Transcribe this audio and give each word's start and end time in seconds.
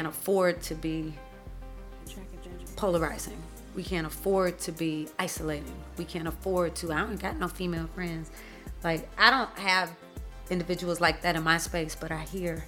can't 0.00 0.14
afford 0.14 0.62
to 0.62 0.74
be 0.74 1.12
polarizing. 2.74 3.36
We 3.76 3.82
can't 3.82 4.06
afford 4.06 4.58
to 4.60 4.72
be 4.72 5.08
isolating. 5.18 5.74
We 5.98 6.06
can't 6.06 6.26
afford 6.26 6.74
to. 6.76 6.90
I 6.90 7.00
don't 7.00 7.20
got 7.20 7.38
no 7.38 7.48
female 7.48 7.86
friends. 7.94 8.30
Like 8.82 9.06
I 9.18 9.28
don't 9.30 9.58
have 9.58 9.94
individuals 10.48 11.02
like 11.02 11.20
that 11.20 11.36
in 11.36 11.42
my 11.42 11.58
space, 11.58 11.94
but 11.94 12.10
I 12.10 12.22
hear 12.22 12.64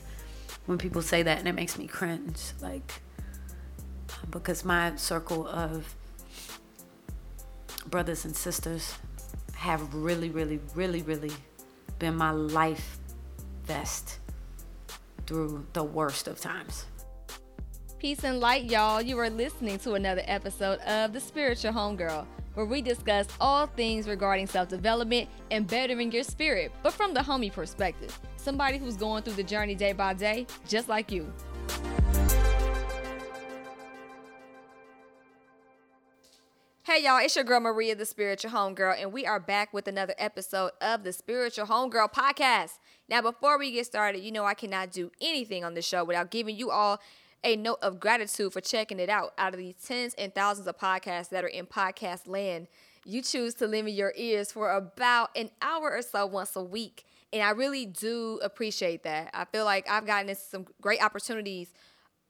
when 0.67 0.77
people 0.77 1.01
say 1.01 1.23
that 1.23 1.39
and 1.39 1.49
it 1.49 1.55
makes 1.55 1.79
me 1.79 1.87
cringe. 1.87 2.53
Like 2.61 3.01
because 4.31 4.63
my 4.63 4.95
circle 4.97 5.49
of 5.49 5.95
brothers 7.87 8.27
and 8.27 8.37
sisters 8.37 8.95
have 9.55 9.95
really, 9.95 10.29
really, 10.29 10.61
really, 10.75 11.01
really 11.01 11.33
been 11.99 12.15
my 12.15 12.31
life 12.31 12.99
vest 13.65 14.19
through 15.27 15.65
the 15.73 15.83
worst 15.83 16.29
of 16.29 16.39
times. 16.39 16.85
Peace 18.03 18.25
and 18.25 18.41
light, 18.41 18.65
y'all. 18.65 19.01
You 19.01 19.17
are 19.21 19.31
listening 19.31 19.79
to 19.79 19.93
another 19.93 20.23
episode 20.25 20.81
of 20.81 21.13
The 21.13 21.21
Spiritual 21.21 21.71
Homegirl, 21.71 22.27
where 22.55 22.67
we 22.67 22.83
discuss 22.83 23.29
all 23.41 23.69
things 23.69 24.09
regarding 24.09 24.49
self 24.49 24.69
development 24.69 25.29
and 25.53 25.69
bettering 25.69 26.11
your 26.11 26.25
spirit, 26.25 26.73
but 26.83 26.93
from 26.93 27.15
the 27.15 27.21
homie 27.21 27.53
perspective. 27.53 28.19
Somebody 28.37 28.79
who's 28.79 28.97
going 28.97 29.23
through 29.23 29.35
the 29.35 29.45
journey 29.45 29.77
day 29.77 29.93
by 29.93 30.15
day, 30.15 30.49
just 30.67 30.89
like 30.89 31.13
you. 31.13 31.33
Hey 36.83 37.05
y'all, 37.05 37.25
it's 37.25 37.37
your 37.37 37.45
girl 37.45 37.61
Maria, 37.61 37.95
the 37.95 38.05
Spiritual 38.05 38.51
Homegirl, 38.51 39.01
and 39.01 39.13
we 39.13 39.27
are 39.27 39.39
back 39.39 39.73
with 39.73 39.87
another 39.87 40.17
episode 40.19 40.73
of 40.81 41.05
the 41.05 41.13
Spiritual 41.13 41.67
Homegirl 41.67 42.13
podcast. 42.13 42.81
Now, 43.09 43.23
before 43.23 43.61
we 43.61 43.71
get 43.71 43.87
started, 43.87 44.25
you 44.25 44.33
know 44.33 44.45
I 44.45 44.55
cannot 44.55 44.91
do 44.91 45.13
anything 45.21 45.65
on 45.65 45.75
the 45.75 45.83
show 45.83 46.03
without 46.03 46.33
giving 46.33 46.57
you 46.57 46.73
all 46.73 47.01
a 47.45 47.57
note 47.57 47.79
of 47.83 47.99
gratitude 47.99 48.53
for 48.53 48.61
checking 48.61 48.99
it 48.99 49.09
out. 49.09 49.33
Out 49.39 49.53
of 49.53 49.59
these 49.59 49.75
tens 49.77 50.15
and 50.15 50.35
thousands 50.35 50.67
of 50.67 50.79
podcasts 50.79 51.31
that 51.31 51.45
are 51.45 51.49
in 51.49 51.67
podcast 51.67 52.27
land, 52.27 52.69
you 53.05 53.23
choose 53.23 53.55
to 53.55 53.67
lend 53.67 53.87
me 53.87 53.93
your 53.93 54.13
ears 54.17 54.53
for 54.53 54.73
about 54.73 55.31
an 55.37 55.51
hour 55.61 55.91
or 55.91 56.03
so 56.03 56.27
once 56.27 56.55
a 56.57 56.63
week. 56.63 57.05
And 57.33 57.43
I 57.43 57.51
really 57.51 57.87
do 57.87 58.39
appreciate 58.43 59.03
that. 59.05 59.31
I 59.35 59.45
feel 59.47 59.65
like 59.65 59.89
I've 59.91 60.07
gotten 60.07 60.29
into 60.29 60.41
some 60.41 60.67
great 60.81 61.03
opportunities 61.03 61.73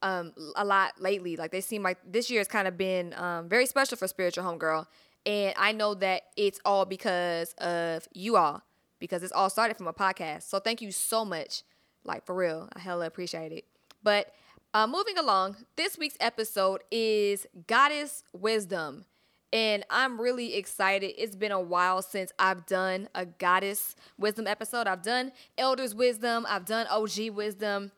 um, 0.00 0.32
a 0.56 0.64
lot 0.64 1.00
lately. 1.00 1.36
Like 1.36 1.50
they 1.50 1.60
seem 1.60 1.82
like 1.82 1.98
this 2.06 2.30
year 2.30 2.40
has 2.40 2.48
kind 2.48 2.68
of 2.68 2.76
been 2.76 3.12
um, 3.14 3.48
very 3.48 3.66
special 3.66 3.96
for 3.96 4.06
Spiritual 4.08 4.44
Homegirl. 4.44 4.86
And 5.26 5.54
I 5.56 5.72
know 5.72 5.94
that 5.94 6.22
it's 6.36 6.60
all 6.64 6.84
because 6.84 7.52
of 7.58 8.08
you 8.12 8.36
all, 8.36 8.62
because 8.98 9.22
it's 9.22 9.32
all 9.32 9.50
started 9.50 9.76
from 9.76 9.86
a 9.86 9.92
podcast. 9.92 10.42
So 10.42 10.58
thank 10.58 10.80
you 10.80 10.90
so 10.90 11.24
much. 11.24 11.62
Like 12.04 12.24
for 12.24 12.34
real, 12.34 12.68
I 12.74 12.80
hella 12.80 13.06
appreciate 13.06 13.52
it. 13.52 13.64
But 14.02 14.32
uh, 14.74 14.86
moving 14.86 15.18
along, 15.18 15.56
this 15.76 15.98
week's 15.98 16.16
episode 16.18 16.82
is 16.90 17.46
Goddess 17.66 18.24
Wisdom. 18.32 19.04
And 19.52 19.84
I'm 19.90 20.18
really 20.18 20.54
excited. 20.54 21.12
It's 21.18 21.36
been 21.36 21.52
a 21.52 21.60
while 21.60 22.00
since 22.00 22.32
I've 22.38 22.64
done 22.64 23.08
a 23.14 23.26
Goddess 23.26 23.94
Wisdom 24.16 24.46
episode. 24.46 24.86
I've 24.86 25.02
done 25.02 25.32
Elders 25.58 25.94
Wisdom, 25.94 26.46
I've 26.48 26.64
done 26.64 26.86
OG 26.86 27.30
Wisdom, 27.34 27.92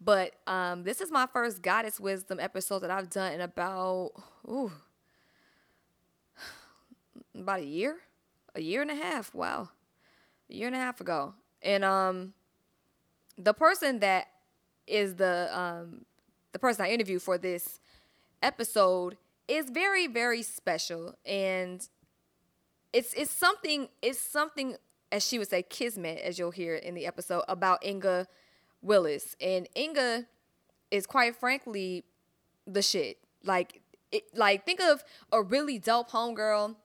but 0.00 0.34
um, 0.46 0.84
this 0.84 1.00
is 1.00 1.10
my 1.10 1.26
first 1.26 1.62
Goddess 1.62 1.98
Wisdom 1.98 2.38
episode 2.38 2.80
that 2.80 2.92
I've 2.92 3.10
done 3.10 3.32
in 3.32 3.40
about, 3.40 4.12
ooh, 4.48 4.70
about 7.34 7.58
a 7.58 7.66
year, 7.66 7.96
a 8.54 8.60
year 8.60 8.82
and 8.82 8.90
a 8.92 8.94
half. 8.94 9.34
Wow, 9.34 9.70
a 10.48 10.54
year 10.54 10.68
and 10.68 10.76
a 10.76 10.78
half 10.80 11.00
ago. 11.00 11.34
And 11.60 11.84
um, 11.84 12.34
the 13.36 13.52
person 13.52 13.98
that 13.98 14.28
is 14.86 15.16
the 15.16 15.48
um, 15.52 16.04
the 16.52 16.58
person 16.58 16.84
I 16.84 16.90
interviewed 16.90 17.22
for 17.22 17.38
this 17.38 17.80
episode 18.42 19.16
is 19.48 19.70
very 19.70 20.06
very 20.06 20.42
special. 20.42 21.14
And 21.24 21.86
it's 22.92 23.12
it's 23.14 23.30
something 23.30 23.88
it's 24.02 24.20
something 24.20 24.76
as 25.12 25.26
she 25.26 25.38
would 25.38 25.48
say 25.48 25.62
kismet 25.62 26.20
as 26.20 26.38
you'll 26.38 26.50
hear 26.50 26.76
in 26.76 26.94
the 26.94 27.06
episode 27.06 27.42
about 27.48 27.84
Inga 27.84 28.26
Willis. 28.82 29.36
And 29.40 29.68
Inga 29.76 30.26
is 30.90 31.06
quite 31.06 31.36
frankly 31.36 32.04
the 32.66 32.82
shit. 32.82 33.18
Like 33.44 33.82
it 34.12 34.24
like 34.34 34.64
think 34.64 34.80
of 34.80 35.04
a 35.32 35.42
really 35.42 35.78
dope 35.78 36.10
homegirl 36.10 36.76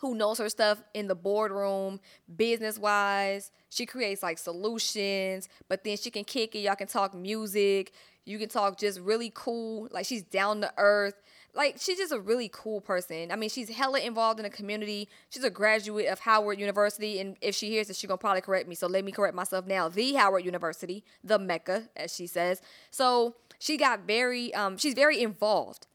who 0.00 0.14
knows 0.14 0.38
her 0.38 0.48
stuff 0.48 0.82
in 0.94 1.08
the 1.08 1.14
boardroom, 1.14 2.00
business 2.36 2.78
wise. 2.78 3.50
She 3.68 3.84
creates 3.84 4.22
like 4.22 4.38
solutions, 4.38 5.48
but 5.68 5.84
then 5.84 5.96
she 5.96 6.10
can 6.10 6.24
kick 6.24 6.54
it. 6.54 6.60
Y'all 6.60 6.74
can 6.74 6.86
talk 6.86 7.14
music. 7.14 7.92
You 8.24 8.38
can 8.38 8.48
talk 8.48 8.78
just 8.78 8.98
really 9.00 9.30
cool. 9.34 9.88
Like 9.90 10.06
she's 10.06 10.22
down 10.22 10.62
to 10.62 10.72
earth. 10.78 11.14
Like 11.54 11.76
she's 11.78 11.98
just 11.98 12.12
a 12.12 12.20
really 12.20 12.48
cool 12.52 12.80
person. 12.80 13.30
I 13.30 13.36
mean, 13.36 13.50
she's 13.50 13.68
hella 13.68 14.00
involved 14.00 14.38
in 14.38 14.44
the 14.44 14.50
community. 14.50 15.08
She's 15.28 15.44
a 15.44 15.50
graduate 15.50 16.06
of 16.06 16.20
Howard 16.20 16.58
University, 16.58 17.20
and 17.20 17.36
if 17.42 17.54
she 17.54 17.68
hears 17.68 17.88
this, 17.88 17.98
she's 17.98 18.08
gonna 18.08 18.18
probably 18.18 18.40
correct 18.40 18.68
me. 18.68 18.74
So 18.74 18.86
let 18.86 19.04
me 19.04 19.12
correct 19.12 19.34
myself 19.34 19.66
now. 19.66 19.88
The 19.88 20.14
Howard 20.14 20.44
University, 20.44 21.04
the 21.24 21.38
Mecca, 21.38 21.88
as 21.96 22.14
she 22.14 22.26
says. 22.26 22.62
So 22.90 23.34
she 23.58 23.76
got 23.76 24.06
very, 24.06 24.54
um, 24.54 24.78
she's 24.78 24.94
very 24.94 25.20
involved, 25.22 25.88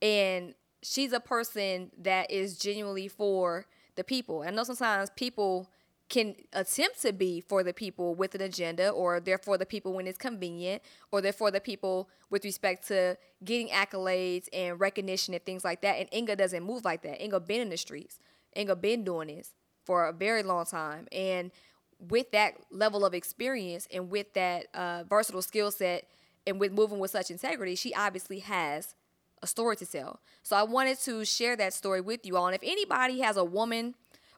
and 0.00 0.54
she's 0.82 1.12
a 1.12 1.20
person 1.20 1.90
that 1.98 2.30
is 2.30 2.58
genuinely 2.58 3.08
for 3.08 3.66
the 3.94 4.04
people. 4.04 4.42
I 4.46 4.50
know 4.50 4.64
sometimes 4.64 5.10
people 5.10 5.68
can 6.08 6.34
attempt 6.52 7.00
to 7.00 7.12
be 7.12 7.40
for 7.40 7.62
the 7.62 7.72
people 7.72 8.14
with 8.14 8.34
an 8.34 8.42
agenda 8.42 8.90
or 8.90 9.18
they're 9.18 9.38
for 9.38 9.56
the 9.56 9.64
people 9.64 9.94
when 9.94 10.06
it's 10.06 10.18
convenient 10.18 10.82
or 11.10 11.22
they're 11.22 11.32
for 11.32 11.50
the 11.50 11.60
people 11.60 12.10
with 12.28 12.44
respect 12.44 12.86
to 12.88 13.16
getting 13.44 13.68
accolades 13.68 14.46
and 14.52 14.78
recognition 14.78 15.32
and 15.32 15.42
things 15.44 15.64
like 15.64 15.80
that. 15.80 15.98
And 15.98 16.08
inga 16.12 16.36
doesn't 16.36 16.62
move 16.62 16.84
like 16.84 17.02
that. 17.02 17.22
Inga 17.22 17.40
been 17.40 17.62
in 17.62 17.70
the 17.70 17.78
streets. 17.78 18.18
Inga 18.56 18.76
been 18.76 19.04
doing 19.04 19.28
this 19.28 19.52
for 19.84 20.04
a 20.04 20.12
very 20.12 20.42
long 20.42 20.66
time. 20.66 21.08
And 21.12 21.50
with 21.98 22.30
that 22.32 22.54
level 22.70 23.04
of 23.04 23.14
experience 23.14 23.88
and 23.92 24.10
with 24.10 24.34
that 24.34 24.66
uh, 24.74 25.04
versatile 25.08 25.42
skill 25.42 25.70
set 25.70 26.08
and 26.46 26.58
with 26.58 26.72
moving 26.72 26.98
with 26.98 27.12
such 27.12 27.30
integrity 27.30 27.76
she 27.76 27.94
obviously 27.94 28.40
has 28.40 28.94
a 29.42 29.46
story 29.46 29.76
to 29.76 29.84
tell 29.84 30.20
so 30.42 30.56
i 30.56 30.62
wanted 30.62 30.98
to 30.98 31.24
share 31.24 31.56
that 31.56 31.74
story 31.74 32.00
with 32.00 32.24
you 32.24 32.36
all 32.36 32.46
and 32.46 32.54
if 32.54 32.62
anybody 32.62 33.20
has 33.20 33.36
a 33.36 33.44
woman 33.44 33.94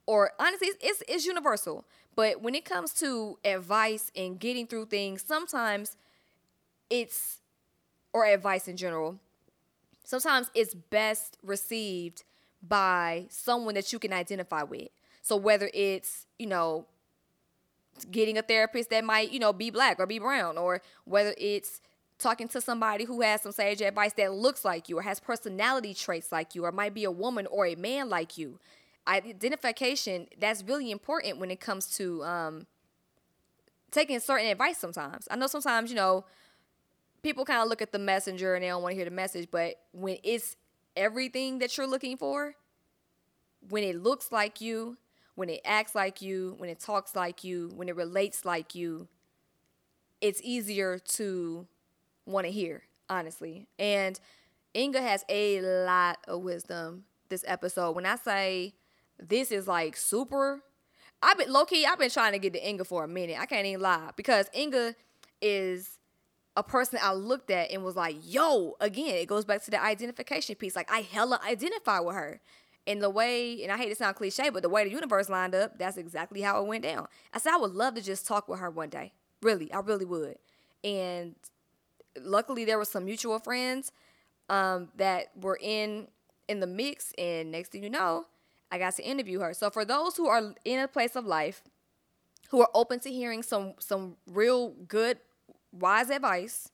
or 0.07 0.33
honestly, 0.39 0.69
it's, 0.81 1.03
it's 1.09 1.25
universal. 1.25 1.85
But 2.15 2.43
when 2.43 2.55
it 2.55 2.65
comes 2.65 2.93
to 2.95 3.39
advice 3.45 4.11
and 4.15 4.39
getting 4.39 4.67
through 4.67 4.87
things, 4.87 5.25
sometimes 5.27 5.97
it's, 6.91 7.41
or 8.13 8.27
advice 8.27 8.69
in 8.69 8.77
general, 8.77 9.19
sometimes 10.05 10.51
it's 10.55 10.75
best 10.75 11.39
received 11.43 12.23
by 12.67 13.27
someone 13.31 13.75
that 13.75 13.93
you 13.93 13.99
can 13.99 14.13
identify 14.13 14.63
with. 14.63 14.89
So 15.23 15.37
whether 15.37 15.71
it's, 15.73 16.27
you 16.39 16.47
know, 16.47 16.87
getting 18.11 18.37
a 18.37 18.43
therapist 18.43 18.91
that 18.91 19.05
might, 19.05 19.33
you 19.33 19.39
know, 19.39 19.53
be 19.53 19.71
black 19.71 19.99
or 19.99 20.07
be 20.07 20.19
brown, 20.19 20.59
or 20.59 20.83
whether 21.05 21.35
it's 21.39 21.81
talking 22.25 22.49
to 22.49 22.61
somebody 22.61 23.05
who 23.05 23.21
has 23.21 23.43
some 23.43 23.53
sage 23.53 23.81
advice 23.83 24.15
that 24.15 24.33
looks 24.33 24.65
like 24.65 24.89
you 24.89 24.99
or 24.99 25.03
has 25.03 25.21
personality 25.21 25.95
traits 25.95 26.33
like 26.33 26.55
you 26.55 26.65
or 26.65 26.73
might 26.73 26.95
be 26.95 27.05
a 27.05 27.11
woman 27.11 27.47
or 27.47 27.67
a 27.67 27.77
man 27.77 28.09
like 28.09 28.37
you. 28.39 28.59
Identification 29.07 30.27
that's 30.41 30.65
really 30.65 30.91
important 30.91 31.39
when 31.39 31.51
it 31.51 31.61
comes 31.61 31.87
to 31.99 32.25
um, 32.25 32.67
taking 33.91 34.19
certain 34.19 34.47
advice 34.47 34.79
sometimes. 34.79 35.29
I 35.31 35.37
know 35.37 35.47
sometimes 35.47 35.91
you 35.91 35.97
know 35.97 36.25
people 37.23 37.45
kind 37.45 37.61
of 37.63 37.69
look 37.69 37.83
at 37.83 37.93
the 37.93 37.99
messenger 37.99 38.55
and 38.55 38.65
they 38.65 38.69
don't 38.69 38.83
want 38.83 38.93
to 38.93 38.97
hear 38.97 39.05
the 39.07 39.11
message 39.11 39.49
but 39.51 39.77
when 39.93 40.19
it's 40.23 40.57
everything 40.95 41.59
that 41.59 41.77
you're 41.77 41.87
looking 41.87 42.17
for 42.17 42.55
when 43.71 43.83
it 43.83 44.01
looks 44.01 44.31
like 44.31 44.61
you 44.61 44.97
when 45.35 45.49
it 45.49 45.61
acts 45.65 45.95
like 45.95 46.21
you 46.21 46.55
when 46.59 46.69
it 46.69 46.79
talks 46.79 47.17
like 47.17 47.43
you 47.43 47.71
when 47.75 47.89
it 47.89 47.97
relates 47.97 48.45
like 48.45 48.75
you 48.75 49.09
it's 50.21 50.41
easier 50.45 50.99
to 50.99 51.67
want 52.27 52.47
to 52.47 52.53
hear 52.53 52.83
honestly 53.09 53.67
and 53.79 54.19
inga 54.75 55.01
has 55.01 55.25
a 55.29 55.61
lot 55.61 56.19
of 56.27 56.41
wisdom 56.41 57.05
this 57.29 57.45
episode 57.47 57.93
when 57.93 58.07
i 58.07 58.17
say 58.17 58.75
this 59.19 59.53
is 59.53 59.67
like 59.69 59.97
super. 59.97 60.63
I've 61.23 61.39
been 61.39 61.53
low 61.53 61.65
key. 61.65 61.87
I've 61.87 61.99
been 61.99 62.11
trying 62.11 62.33
to 62.33 62.39
get 62.39 62.53
to 62.53 62.69
Inga 62.69 62.85
for 62.85 63.05
a 63.05 63.09
minute. 63.09 63.39
I 63.39 63.47
can't 63.47 63.67
even 63.67 63.81
lie 63.81 64.11
because 64.17 64.49
Inga 64.55 64.95
is 65.41 65.99
a 66.57 66.63
person 66.63 66.99
I 67.03 67.13
looked 67.13 67.51
at 67.51 67.71
and 67.71 67.83
was 67.83 67.97
like, 67.97 68.17
"Yo!" 68.23 68.77
Again, 68.81 69.15
it 69.17 69.27
goes 69.27 69.45
back 69.45 69.63
to 69.65 69.71
the 69.71 69.83
identification 69.83 70.55
piece. 70.57 70.77
Like 70.77 70.91
I 70.91 71.01
hella 71.01 71.41
identify 71.47 72.01
with 72.01 72.15
her. 72.15 72.41
And 72.87 73.03
the 73.03 73.09
way, 73.09 73.63
and 73.63 73.73
I 73.73 73.79
hate 73.79 73.89
to 73.89 73.95
sound 73.95 74.15
cliche, 74.15 74.51
but 74.51 74.63
the 74.63 74.69
way 74.69 74.85
the 74.85 74.91
universe 74.91 75.31
lined 75.31 75.55
up, 75.55 75.79
that's 75.79 75.97
exactly 75.97 76.43
how 76.43 76.61
it 76.61 76.67
went 76.67 76.83
down. 76.83 77.09
I 77.33 77.39
said 77.39 77.55
I 77.55 77.57
would 77.57 77.73
love 77.73 77.95
to 77.95 78.03
just 78.03 78.27
talk 78.27 78.47
with 78.47 78.61
her 78.61 78.69
one 78.69 78.91
day. 78.91 79.15
Really, 79.41 79.73
I 79.73 79.79
really 79.79 80.05
would. 80.05 80.37
And 80.83 81.35
luckily, 82.21 82.65
there 82.65 82.79
were 82.79 82.85
some 82.85 83.05
mutual 83.05 83.39
friends 83.39 83.93
um, 84.49 84.89
that 84.97 85.29
were 85.41 85.59
in 85.61 86.09
in 86.49 86.61
the 86.61 86.67
mix. 86.67 87.13
And 87.17 87.51
next 87.51 87.73
thing 87.73 87.83
you 87.83 87.91
know, 87.91 88.27
I 88.71 88.79
got 88.79 88.97
to 88.97 89.03
interview 89.03 89.41
her. 89.41 89.55
So 89.55 89.71
for 89.71 89.85
those 89.85 90.17
who 90.17 90.27
are 90.29 90.55
in 90.65 90.81
a 90.81 90.89
place 90.89 91.17
of 91.17 91.27
life, 91.27 91.63
who 92.51 92.61
are 92.61 92.71
open 92.75 93.01
to 93.01 93.11
hearing 93.11 93.43
some 93.43 93.75
some 93.79 94.17
real 94.27 94.71
good 94.89 95.19
wise 95.73 96.11
advice, 96.11 96.71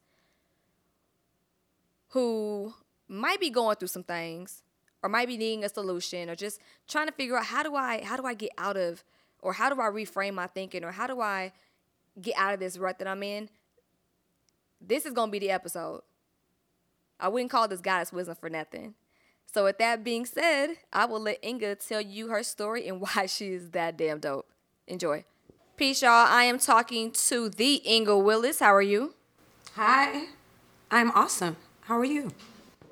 who 2.08 2.74
might 3.08 3.40
be 3.40 3.50
going 3.50 3.76
through 3.76 3.88
some 3.88 4.04
things 4.04 4.62
or 5.02 5.08
might 5.08 5.28
be 5.28 5.36
needing 5.36 5.64
a 5.64 5.68
solution 5.68 6.28
or 6.28 6.36
just 6.36 6.60
trying 6.88 7.06
to 7.06 7.12
figure 7.12 7.36
out 7.36 7.46
how 7.46 7.62
do 7.62 7.74
I 7.74 8.02
how 8.04 8.16
do 8.16 8.24
I 8.24 8.34
get 8.34 8.50
out 8.58 8.76
of 8.76 9.02
or 9.42 9.54
how 9.54 9.72
do 9.72 9.80
I 9.80 9.86
reframe 9.86 10.34
my 10.34 10.46
thinking 10.46 10.84
or 10.84 10.92
how 10.92 11.06
do 11.06 11.20
I 11.20 11.52
get 12.20 12.34
out 12.36 12.54
of 12.54 12.60
this 12.60 12.76
rut 12.78 12.98
that 12.98 13.08
I'm 13.08 13.22
in, 13.22 13.48
this 14.80 15.06
is 15.06 15.12
gonna 15.12 15.32
be 15.32 15.38
the 15.38 15.50
episode. 15.50 16.02
I 17.18 17.28
wouldn't 17.28 17.50
call 17.50 17.68
this 17.68 17.80
goddess 17.80 18.12
wisdom 18.12 18.36
for 18.36 18.48
nothing. 18.48 18.94
So 19.52 19.64
with 19.64 19.78
that 19.78 20.04
being 20.04 20.24
said, 20.26 20.76
I 20.92 21.06
will 21.06 21.20
let 21.20 21.44
Inga 21.44 21.76
tell 21.76 22.00
you 22.00 22.28
her 22.28 22.42
story 22.42 22.86
and 22.86 23.00
why 23.00 23.26
she 23.26 23.48
is 23.48 23.70
that 23.70 23.96
damn 23.96 24.20
dope. 24.20 24.48
Enjoy. 24.86 25.24
Peace, 25.76 26.02
y'all. 26.02 26.10
I 26.10 26.44
am 26.44 26.58
talking 26.58 27.10
to 27.10 27.48
the 27.48 27.82
Inga 27.90 28.18
Willis. 28.18 28.60
How 28.60 28.74
are 28.74 28.82
you? 28.82 29.14
Hi, 29.76 30.26
I'm 30.90 31.10
awesome. 31.12 31.56
How 31.82 31.98
are 31.98 32.04
you? 32.04 32.32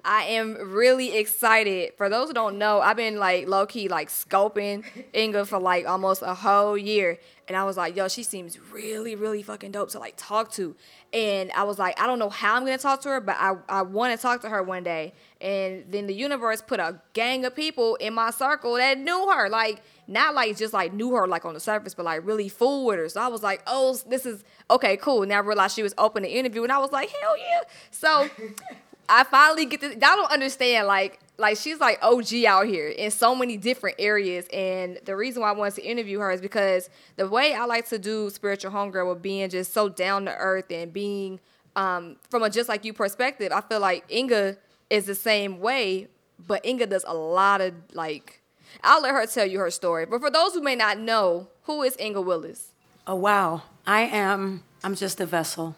I 0.09 0.23
am 0.23 0.73
really 0.73 1.19
excited. 1.19 1.93
For 1.99 2.09
those 2.09 2.29
who 2.29 2.35
don't 2.35 2.57
know, 2.57 2.81
I've 2.81 2.97
been 2.97 3.19
like 3.19 3.47
low 3.47 3.67
key 3.67 3.89
like 3.89 4.09
scoping 4.09 4.83
Inga 5.15 5.45
for 5.45 5.61
like 5.61 5.87
almost 5.87 6.23
a 6.23 6.33
whole 6.33 6.79
year. 6.79 7.19
And 7.47 7.55
I 7.55 7.65
was 7.65 7.77
like, 7.77 7.95
yo, 7.95 8.09
she 8.09 8.23
seems 8.23 8.59
really, 8.73 9.15
really 9.15 9.43
fucking 9.43 9.71
dope 9.71 9.91
to 9.91 9.99
like 9.99 10.15
talk 10.17 10.51
to. 10.53 10.75
And 11.13 11.53
I 11.53 11.65
was 11.65 11.79
like, 11.79 12.01
I 12.01 12.07
don't 12.07 12.19
know 12.19 12.31
how 12.31 12.55
I'm 12.55 12.65
gonna 12.65 12.79
talk 12.79 13.03
to 13.03 13.11
her, 13.11 13.21
but 13.21 13.37
I, 13.39 13.57
I 13.69 13.83
wanna 13.83 14.17
talk 14.17 14.41
to 14.43 14.49
her 14.49 14.63
one 14.63 14.83
day. 14.83 15.13
And 15.43 15.85
then 15.91 16.07
the 16.07 16.15
universe 16.15 16.63
put 16.63 16.81
a 16.81 17.03
gang 17.13 17.45
of 17.45 17.55
people 17.55 17.97
in 17.97 18.15
my 18.15 18.31
circle 18.31 18.75
that 18.77 18.99
knew 18.99 19.29
her. 19.31 19.51
Like, 19.51 19.83
not 20.07 20.35
like 20.35 20.57
just 20.57 20.73
like 20.73 20.95
knew 20.95 21.13
her 21.13 21.29
like 21.29 21.45
on 21.45 21.53
the 21.53 21.61
surface, 21.61 21.93
but 21.93 22.07
like 22.07 22.27
really 22.27 22.49
fool 22.49 22.87
with 22.87 22.99
her. 22.99 23.11
So 23.11 23.21
I 23.21 23.29
was 23.29 23.43
like, 23.43 23.63
oh, 23.67 23.99
this 24.09 24.25
is 24.25 24.43
okay, 24.71 24.97
cool. 24.97 25.27
Now 25.27 25.37
I 25.37 25.41
realized 25.41 25.77
she 25.77 25.83
was 25.83 25.95
open 25.99 26.23
to 26.23 26.31
interview, 26.31 26.63
and 26.63 26.73
I 26.73 26.79
was 26.79 26.93
like, 26.93 27.11
hell 27.11 27.37
yeah. 27.37 27.61
So 27.91 28.31
I 29.09 29.25
finally 29.25 29.67
get 29.67 29.81
this. 29.81 29.93
Y'all 29.93 30.17
don't 30.17 30.31
understand. 30.31 30.87
Like, 30.87 31.21
like 31.39 31.57
she's 31.57 31.81
like 31.81 31.99
OG 32.03 32.45
out 32.47 32.67
here 32.67 32.89
in 32.89 33.11
so 33.11 33.35
many 33.35 33.57
different 33.57 33.97
areas. 33.99 34.47
And 34.53 34.99
the 35.05 35.17
reason 35.17 35.43
why 35.43 35.51
I 35.51 35.53
wanted 35.53 35.77
to 35.77 35.85
interview 35.85 36.19
her 36.19 36.31
is 36.31 36.41
because 36.41 36.91
the 37.17 37.29
way 37.29 37.55
I 37.55 37.65
like 37.65 37.89
to 37.89 37.99
do 37.99 38.29
spiritual 38.31 38.73
homegirl 38.73 39.09
with 39.09 39.23
being 39.23 39.49
just 39.49 39.73
so 39.73 39.89
down 39.89 40.27
to 40.27 40.35
earth 40.37 40.71
and 40.71 40.93
being 40.93 41.41
um, 41.77 42.17
from 42.29 42.43
a 42.43 42.51
just 42.51 42.69
like 42.69 42.85
you 42.85 42.93
perspective, 42.93 43.53
I 43.53 43.61
feel 43.61 43.81
like 43.81 44.05
Inga 44.11 44.57
is 44.91 45.07
the 45.07 45.15
same 45.15 45.61
way, 45.61 46.09
but 46.47 46.65
Inga 46.67 46.87
does 46.87 47.05
a 47.07 47.15
lot 47.15 47.61
of 47.61 47.75
like. 47.93 48.43
I'll 48.85 49.01
let 49.01 49.13
her 49.13 49.27
tell 49.27 49.47
you 49.47 49.61
her 49.61 49.71
story. 49.71 50.05
But 50.05 50.21
for 50.21 50.31
those 50.31 50.53
who 50.53 50.61
may 50.61 50.77
not 50.77 50.99
know, 50.99 51.49
who 51.63 51.83
is 51.83 51.97
Inga 51.99 52.21
Willis? 52.21 52.73
Oh 53.07 53.15
wow, 53.15 53.63
I 53.87 54.03
am. 54.03 54.63
I'm 54.85 54.95
just 54.95 55.21
a 55.21 55.27
vessel. 55.27 55.75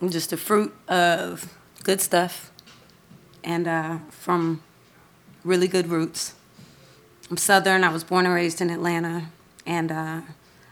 I'm 0.00 0.10
just 0.10 0.32
a 0.32 0.36
fruit 0.36 0.74
of 0.88 1.57
good 1.84 2.00
stuff 2.00 2.50
and 3.44 3.66
uh, 3.66 3.98
from 4.10 4.62
really 5.44 5.68
good 5.68 5.88
roots. 5.88 6.34
I'm 7.30 7.36
Southern. 7.36 7.84
I 7.84 7.90
was 7.92 8.04
born 8.04 8.26
and 8.26 8.34
raised 8.34 8.60
in 8.60 8.70
Atlanta 8.70 9.26
and 9.66 9.92
uh, 9.92 10.20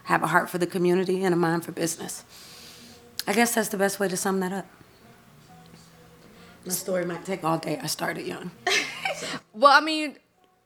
have 0.05 0.23
a 0.23 0.27
heart 0.27 0.49
for 0.49 0.57
the 0.57 0.67
community 0.67 1.23
and 1.23 1.33
a 1.33 1.37
mind 1.37 1.65
for 1.65 1.71
business. 1.71 2.23
I 3.27 3.33
guess 3.33 3.55
that's 3.55 3.69
the 3.69 3.77
best 3.77 3.99
way 3.99 4.07
to 4.07 4.17
sum 4.17 4.39
that 4.39 4.51
up. 4.51 4.65
My 6.65 6.73
story 6.73 7.05
might 7.05 7.25
take 7.25 7.43
all 7.43 7.57
day. 7.57 7.79
I 7.81 7.87
started 7.87 8.25
young. 8.25 8.51
Well, 9.53 9.71
I 9.71 9.79
mean, 9.79 10.17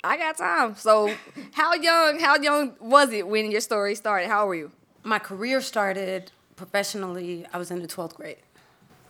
I 0.04 0.18
got 0.18 0.38
time. 0.38 0.76
So, 0.76 1.16
how 1.54 1.74
young? 1.76 2.20
How 2.20 2.36
young 2.36 2.76
was 2.82 3.14
it 3.14 3.26
when 3.26 3.50
your 3.50 3.62
story 3.62 3.96
started? 3.96 4.28
How 4.28 4.42
old 4.42 4.50
were 4.50 4.56
you? 4.56 4.72
My 5.04 5.18
career 5.18 5.62
started 5.62 6.34
professionally. 6.58 7.46
I 7.54 7.58
was 7.58 7.72
in 7.72 7.82
the 7.82 7.88
12th 7.88 8.16
grade. 8.16 8.40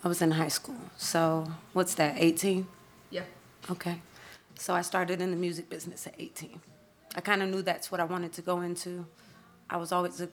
I 0.04 0.08
was 0.08 0.22
in 0.22 0.32
high 0.32 0.48
school. 0.48 0.78
So, 0.98 1.52
what's 1.74 1.94
that, 1.96 2.16
18? 2.18 2.68
Yeah. 3.12 3.24
Okay. 3.70 4.02
So, 4.58 4.74
I 4.74 4.82
started 4.82 5.22
in 5.22 5.30
the 5.30 5.38
music 5.38 5.70
business 5.70 6.08
at 6.08 6.16
18. 6.18 6.60
I 7.16 7.22
kind 7.22 7.44
of 7.44 7.50
knew 7.50 7.62
that's 7.62 7.92
what 7.92 8.02
I 8.02 8.06
wanted 8.06 8.34
to 8.34 8.42
go 8.42 8.62
into. 8.62 9.06
I 9.70 9.78
was 9.78 9.92
always 9.92 10.20
a 10.20 10.30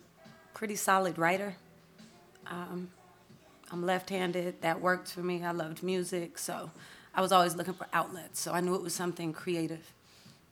pretty 0.55 0.75
solid 0.75 1.19
writer. 1.19 1.57
Um, 2.47 2.91
I'm 3.71 3.85
left 3.85 4.09
handed. 4.09 4.63
That 4.63 4.81
worked 4.81 5.13
for 5.13 5.21
me. 5.21 5.45
I 5.45 5.51
loved 5.51 5.83
music. 5.83 6.39
So, 6.39 6.71
I 7.15 7.21
was 7.21 7.31
always 7.31 7.55
looking 7.55 7.75
for 7.75 7.87
outlets. 7.93 8.41
So, 8.41 8.53
I 8.53 8.61
knew 8.61 8.75
it 8.75 8.83
was 8.83 8.95
something 8.95 9.35
creative. 9.35 9.93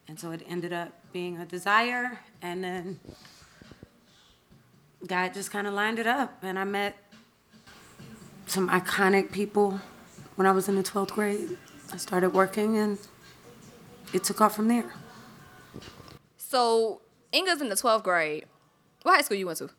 And 0.08 0.20
so, 0.20 0.30
it 0.30 0.42
ended 0.46 0.74
up 0.74 0.92
being 1.14 1.38
a 1.38 1.46
desire. 1.46 2.20
And 2.42 2.62
then, 2.62 3.00
God 5.06 5.32
just 5.32 5.50
kind 5.50 5.66
of 5.66 5.72
lined 5.72 5.98
it 5.98 6.06
up. 6.06 6.42
And 6.42 6.58
I 6.58 6.64
met 6.64 6.96
some 8.46 8.68
iconic 8.70 9.32
people 9.32 9.80
when 10.36 10.46
I 10.46 10.52
was 10.52 10.68
in 10.68 10.76
the 10.76 10.82
12th 10.82 11.12
grade. 11.12 11.58
I 11.92 11.96
started 11.96 12.30
working 12.32 12.76
and 12.78 12.98
it 14.12 14.24
took 14.24 14.40
off 14.40 14.54
from 14.56 14.68
there. 14.68 14.92
So, 16.36 17.00
Inga's 17.32 17.60
in 17.60 17.68
the 17.68 17.74
12th 17.74 18.02
grade. 18.02 18.46
What 19.02 19.16
high 19.16 19.22
school 19.22 19.36
you 19.36 19.46
went 19.46 19.58
to? 19.58 19.70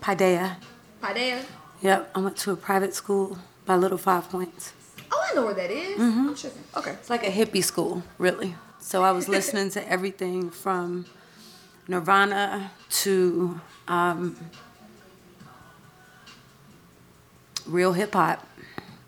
Paideia. 0.00 0.56
Paideia. 1.02 1.44
Yep, 1.80 2.10
I 2.14 2.20
went 2.20 2.36
to 2.38 2.52
a 2.52 2.56
private 2.56 2.94
school 2.94 3.38
by 3.66 3.76
Little 3.76 3.98
Five 3.98 4.28
Points. 4.30 4.72
Oh, 5.10 5.26
I 5.30 5.34
know 5.34 5.44
where 5.44 5.54
that 5.54 5.70
is. 5.70 6.00
I'm 6.00 6.34
tripping. 6.34 6.62
Okay. 6.76 6.92
It's 6.92 7.10
like 7.10 7.26
a 7.26 7.30
hippie 7.30 7.64
school, 7.64 8.02
really. 8.18 8.54
So 8.78 9.02
I 9.02 9.12
was 9.12 9.28
listening 9.36 9.70
to 9.70 9.88
everything 9.88 10.50
from 10.50 11.06
Nirvana 11.88 12.70
to 13.02 13.60
um, 13.88 14.36
real 17.66 17.92
hip 17.92 18.14
hop, 18.14 18.46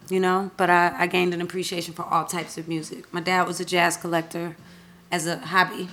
you 0.08 0.20
know. 0.20 0.50
But 0.56 0.70
I, 0.70 0.94
I 0.97 1.06
gained 1.06 1.35
an 1.35 1.41
appreciation 1.41 1.94
for 1.94 2.03
all 2.03 2.25
types 2.25 2.58
of 2.58 2.69
music. 2.69 3.12
My 3.12 3.20
dad 3.20 3.47
was 3.47 3.61
a 3.61 3.64
jazz 3.64 3.97
collector 3.97 4.56
as 5.11 5.26
a 5.26 5.38
hobby, 5.38 5.88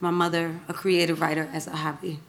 my 0.00 0.10
mother, 0.10 0.60
a 0.68 0.74
creative 0.74 1.20
writer 1.20 1.48
as 1.52 1.66
a 1.66 1.76
hobby. 1.76 2.20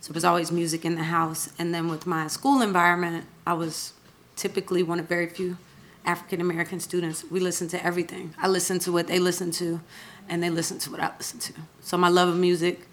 So 0.00 0.10
it 0.10 0.14
was 0.14 0.24
always 0.24 0.52
music 0.52 0.84
in 0.84 0.96
the 0.96 1.04
house. 1.04 1.48
And 1.58 1.74
then 1.74 1.88
with 1.88 2.06
my 2.06 2.26
school 2.26 2.60
environment, 2.60 3.24
I 3.46 3.54
was 3.54 3.94
typically 4.36 4.82
one 4.82 5.00
of 5.00 5.08
very 5.08 5.28
few 5.28 5.56
African 6.04 6.40
American 6.40 6.80
students. 6.80 7.24
We 7.30 7.40
listened 7.40 7.70
to 7.70 7.84
everything. 7.84 8.34
I 8.38 8.48
listened 8.48 8.82
to 8.82 8.92
what 8.92 9.06
they 9.06 9.18
listened 9.18 9.54
to, 9.54 9.80
and 10.28 10.42
they 10.42 10.50
listened 10.50 10.80
to 10.82 10.90
what 10.90 11.00
I 11.00 11.10
listened 11.16 11.40
to. 11.42 11.54
So 11.80 11.96
my 11.96 12.08
love 12.08 12.28
of 12.28 12.36
music 12.36 12.86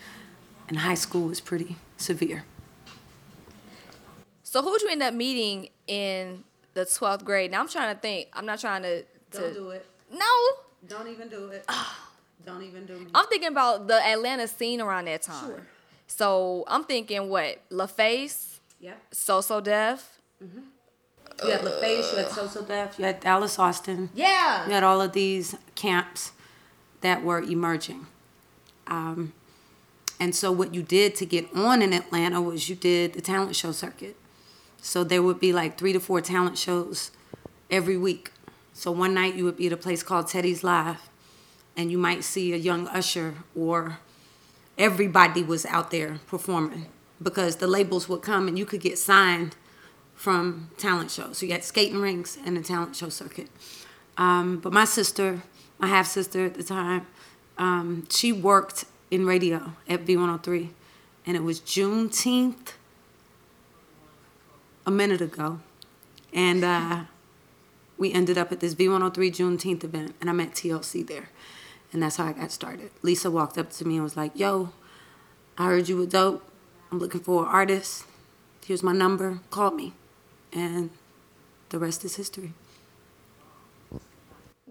in 0.69 0.75
high 0.75 0.95
school 0.95 1.27
was 1.27 1.41
pretty 1.41 1.75
severe. 1.97 2.45
So, 4.43 4.61
who'd 4.61 4.81
you 4.81 4.89
end 4.89 5.01
up 5.01 5.13
meeting 5.13 5.69
in 5.91 6.43
the 6.73 6.81
12th 6.81 7.23
grade? 7.23 7.51
Now, 7.51 7.59
I'm 7.59 7.67
trying 7.67 7.93
to 7.93 8.01
think. 8.01 8.29
I'm 8.33 8.45
not 8.45 8.59
trying 8.59 8.83
to. 8.83 9.03
to 9.03 9.53
do 9.53 9.69
it. 9.71 9.85
No. 10.11 10.25
Don't 10.87 11.07
even 11.07 11.27
do 11.27 11.49
it. 11.49 11.69
Don't 12.45 12.63
even 12.63 12.85
do 12.85 12.93
it. 12.93 13.07
I'm 13.13 13.27
thinking 13.27 13.49
about 13.49 13.87
the 13.87 14.03
Atlanta 14.03 14.47
scene 14.47 14.81
around 14.81 15.05
that 15.05 15.21
time. 15.21 15.45
Sure. 15.45 15.61
So, 16.07 16.63
I'm 16.67 16.83
thinking 16.85 17.29
what? 17.29 17.61
LaFace, 17.69 18.59
Yep. 18.79 18.99
So 19.11 19.41
So 19.41 19.61
Def. 19.61 20.19
You 20.41 21.51
had 21.51 21.61
LaFace, 21.61 22.11
you 22.11 22.17
had 22.17 22.31
So 22.31 22.61
Def, 22.63 22.99
you 22.99 23.05
had 23.05 23.19
Dallas 23.19 23.59
Austin. 23.59 24.09
Yeah. 24.13 24.65
You 24.65 24.73
had 24.73 24.83
all 24.83 25.01
of 25.01 25.13
these 25.13 25.55
camps 25.75 26.31
that 27.01 27.23
were 27.23 27.41
emerging. 27.41 28.07
Um, 28.87 29.33
and 30.19 30.35
so, 30.35 30.51
what 30.51 30.73
you 30.73 30.83
did 30.83 31.15
to 31.15 31.25
get 31.25 31.51
on 31.55 31.81
in 31.81 31.93
Atlanta 31.93 32.41
was 32.41 32.69
you 32.69 32.75
did 32.75 33.13
the 33.13 33.21
talent 33.21 33.55
show 33.55 33.71
circuit. 33.71 34.15
So, 34.81 35.03
there 35.03 35.21
would 35.21 35.39
be 35.39 35.53
like 35.53 35.77
three 35.77 35.93
to 35.93 35.99
four 35.99 36.19
talent 36.21 36.57
shows 36.57 37.11
every 37.69 37.97
week. 37.97 38.31
So, 38.73 38.91
one 38.91 39.13
night 39.13 39.35
you 39.35 39.45
would 39.45 39.57
be 39.57 39.67
at 39.67 39.73
a 39.73 39.77
place 39.77 40.03
called 40.03 40.27
Teddy's 40.27 40.63
Live, 40.63 41.09
and 41.77 41.91
you 41.91 41.97
might 41.97 42.23
see 42.23 42.51
a 42.51 42.57
young 42.57 42.87
Usher, 42.87 43.35
or 43.55 43.99
everybody 44.77 45.43
was 45.43 45.65
out 45.67 45.91
there 45.91 46.19
performing 46.27 46.87
because 47.21 47.57
the 47.57 47.67
labels 47.67 48.09
would 48.09 48.21
come 48.21 48.47
and 48.47 48.57
you 48.57 48.65
could 48.65 48.81
get 48.81 48.97
signed 48.97 49.55
from 50.15 50.69
talent 50.77 51.11
shows. 51.11 51.37
So 51.37 51.45
you 51.45 51.51
had 51.51 51.63
skating 51.63 52.01
rinks 52.01 52.37
and 52.45 52.57
the 52.57 52.61
talent 52.61 52.95
show 52.95 53.09
circuit. 53.09 53.47
Um, 54.17 54.59
but 54.59 54.73
my 54.73 54.85
sister, 54.85 55.41
my 55.79 55.87
half 55.87 56.07
sister 56.07 56.45
at 56.45 56.55
the 56.55 56.63
time, 56.63 57.05
um, 57.57 58.07
she 58.09 58.31
worked 58.31 58.85
in 59.09 59.25
radio 59.25 59.73
at 59.87 60.05
V103, 60.05 60.69
and 61.25 61.37
it 61.37 61.43
was 61.43 61.59
Juneteenth 61.59 62.73
a 64.85 64.91
minute 64.91 65.21
ago, 65.21 65.59
and 66.33 66.63
uh, 66.63 67.03
we 67.97 68.11
ended 68.11 68.37
up 68.37 68.51
at 68.51 68.59
this 68.59 68.75
V103 68.75 69.13
Juneteenth 69.13 69.83
event, 69.83 70.15
and 70.19 70.29
I 70.29 70.33
met 70.33 70.51
TLC 70.51 71.05
there, 71.05 71.29
and 71.91 72.01
that's 72.01 72.17
how 72.17 72.25
I 72.25 72.33
got 72.33 72.51
started. 72.51 72.91
Lisa 73.01 73.29
walked 73.29 73.57
up 73.57 73.71
to 73.71 73.85
me 73.85 73.95
and 73.95 74.03
was 74.03 74.17
like, 74.17 74.37
"Yo, 74.37 74.73
I 75.57 75.65
heard 75.65 75.89
you 75.89 75.97
were 75.97 76.05
dope. 76.05 76.43
I'm 76.91 76.99
looking 76.99 77.21
for 77.21 77.43
an 77.43 77.49
artist. 77.49 78.05
Here's 78.65 78.83
my 78.83 78.93
number. 78.93 79.39
Call 79.49 79.71
me." 79.71 79.93
And 80.53 80.89
the 81.69 81.79
rest 81.79 82.03
is 82.03 82.15
history. 82.15 82.53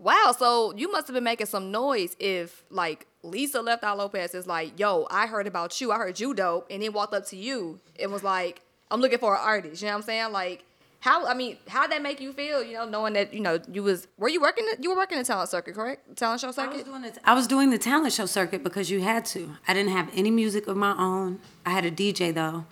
Wow. 0.00 0.35
So, 0.37 0.75
you 0.76 0.90
must 0.90 1.09
have 1.09 1.14
been 1.14 1.25
making 1.25 1.47
some 1.47 1.71
noise 1.71 2.17
if, 2.19 2.64
like, 2.71 3.07
Lisa 3.23 3.61
Left 3.61 3.85
Eye 3.85 3.93
Lopez 3.93 4.35
is 4.35 4.47
like, 4.47 4.79
yo, 4.79 5.07
I 5.11 5.26
heard 5.26 5.47
about 5.47 5.79
you. 5.81 5.93
I 5.93 5.97
heard 5.97 6.19
you 6.19 6.33
dope. 6.33 6.67
And 6.71 6.83
then 6.83 6.93
walked 6.93 7.12
up 7.12 7.26
to 7.26 7.37
you 7.37 7.81
and 8.00 8.11
was 8.11 8.23
like, 8.23 8.62
I'm 8.90 9.00
looking 9.00 9.18
for 9.18 9.35
an 9.35 9.40
artist. 9.42 9.82
You 9.82 9.88
know 9.88 9.94
what 9.94 9.99
I'm 9.99 10.02
saying? 10.06 10.32
Like, 10.32 10.64
How 11.00 11.26
I 11.26 11.35
mean, 11.35 11.56
how 11.68 11.87
that 11.87 12.02
make 12.02 12.20
you 12.20 12.32
feel? 12.32 12.62
You 12.62 12.75
know, 12.75 12.85
knowing 12.88 13.14
that 13.14 13.32
you 13.32 13.40
know 13.40 13.59
you 13.73 13.82
was 13.82 14.06
were 14.18 14.28
you 14.28 14.40
working 14.40 14.66
you 14.80 14.90
were 14.90 14.97
working 14.97 15.16
in 15.18 15.23
the 15.23 15.26
talent 15.26 15.49
circuit, 15.50 15.75
correct? 15.75 16.16
Talent 16.16 16.40
show 16.40 16.47
I 16.47 16.49
was 16.49 16.56
circuit. 16.56 16.85
doing 16.85 17.02
the, 17.02 17.12
I 17.25 17.35
was 17.35 17.47
doing 17.47 17.70
the 17.70 17.78
talent 17.78 18.12
show 18.12 18.26
circuit 18.26 18.62
because 18.62 18.90
you 18.90 19.00
had 19.00 19.25
to. 19.26 19.56
I 19.66 19.73
didn't 19.75 19.92
have 19.92 20.11
any 20.14 20.30
music 20.30 20.66
of 20.66 20.76
my 20.76 20.94
own. 20.99 21.38
I 21.64 21.70
had 21.70 21.85
a 21.85 21.90
DJ 21.90 22.35
though, 22.35 22.66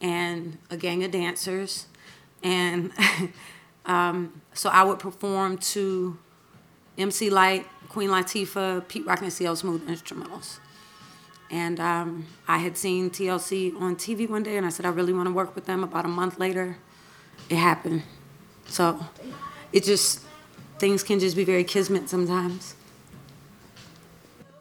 and 0.00 0.58
a 0.70 0.76
gang 0.76 1.02
of 1.04 1.10
dancers, 1.10 1.86
and 2.42 2.92
um, 3.86 4.42
so 4.52 4.68
I 4.68 4.82
would 4.84 4.98
perform 4.98 5.56
to 5.58 6.18
MC 6.98 7.30
Lyte, 7.30 7.66
Queen 7.88 8.10
Latifah, 8.10 8.86
Pete 8.88 9.06
Rock, 9.06 9.22
and 9.22 9.32
CL 9.32 9.56
Smooth 9.56 9.88
instrumentals. 9.88 10.58
And 11.50 11.80
um, 11.80 12.26
I 12.46 12.58
had 12.58 12.76
seen 12.76 13.10
TLC 13.10 13.74
on 13.80 13.96
TV 13.96 14.28
one 14.28 14.42
day, 14.44 14.56
and 14.56 14.64
I 14.64 14.68
said 14.68 14.86
I 14.86 14.90
really 14.90 15.12
want 15.12 15.26
to 15.26 15.32
work 15.32 15.54
with 15.54 15.66
them. 15.66 15.82
About 15.82 16.04
a 16.04 16.08
month 16.08 16.38
later, 16.38 16.76
it 17.48 17.56
happened. 17.56 18.04
So 18.66 19.00
it 19.72 19.84
just 19.84 20.20
things 20.78 21.02
can 21.02 21.18
just 21.18 21.36
be 21.36 21.44
very 21.44 21.64
kismet 21.64 22.08
sometimes. 22.08 22.74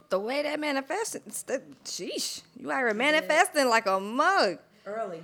the 0.10 0.20
way 0.20 0.42
that 0.42 0.60
manifested, 0.60 1.22
it's 1.28 1.44
sheesh, 1.86 2.42
you 2.60 2.72
out 2.72 2.80
here 2.80 2.94
manifesting 2.94 3.70
like 3.70 3.86
a 3.86 4.00
mug. 4.00 4.58
Early. 4.86 5.22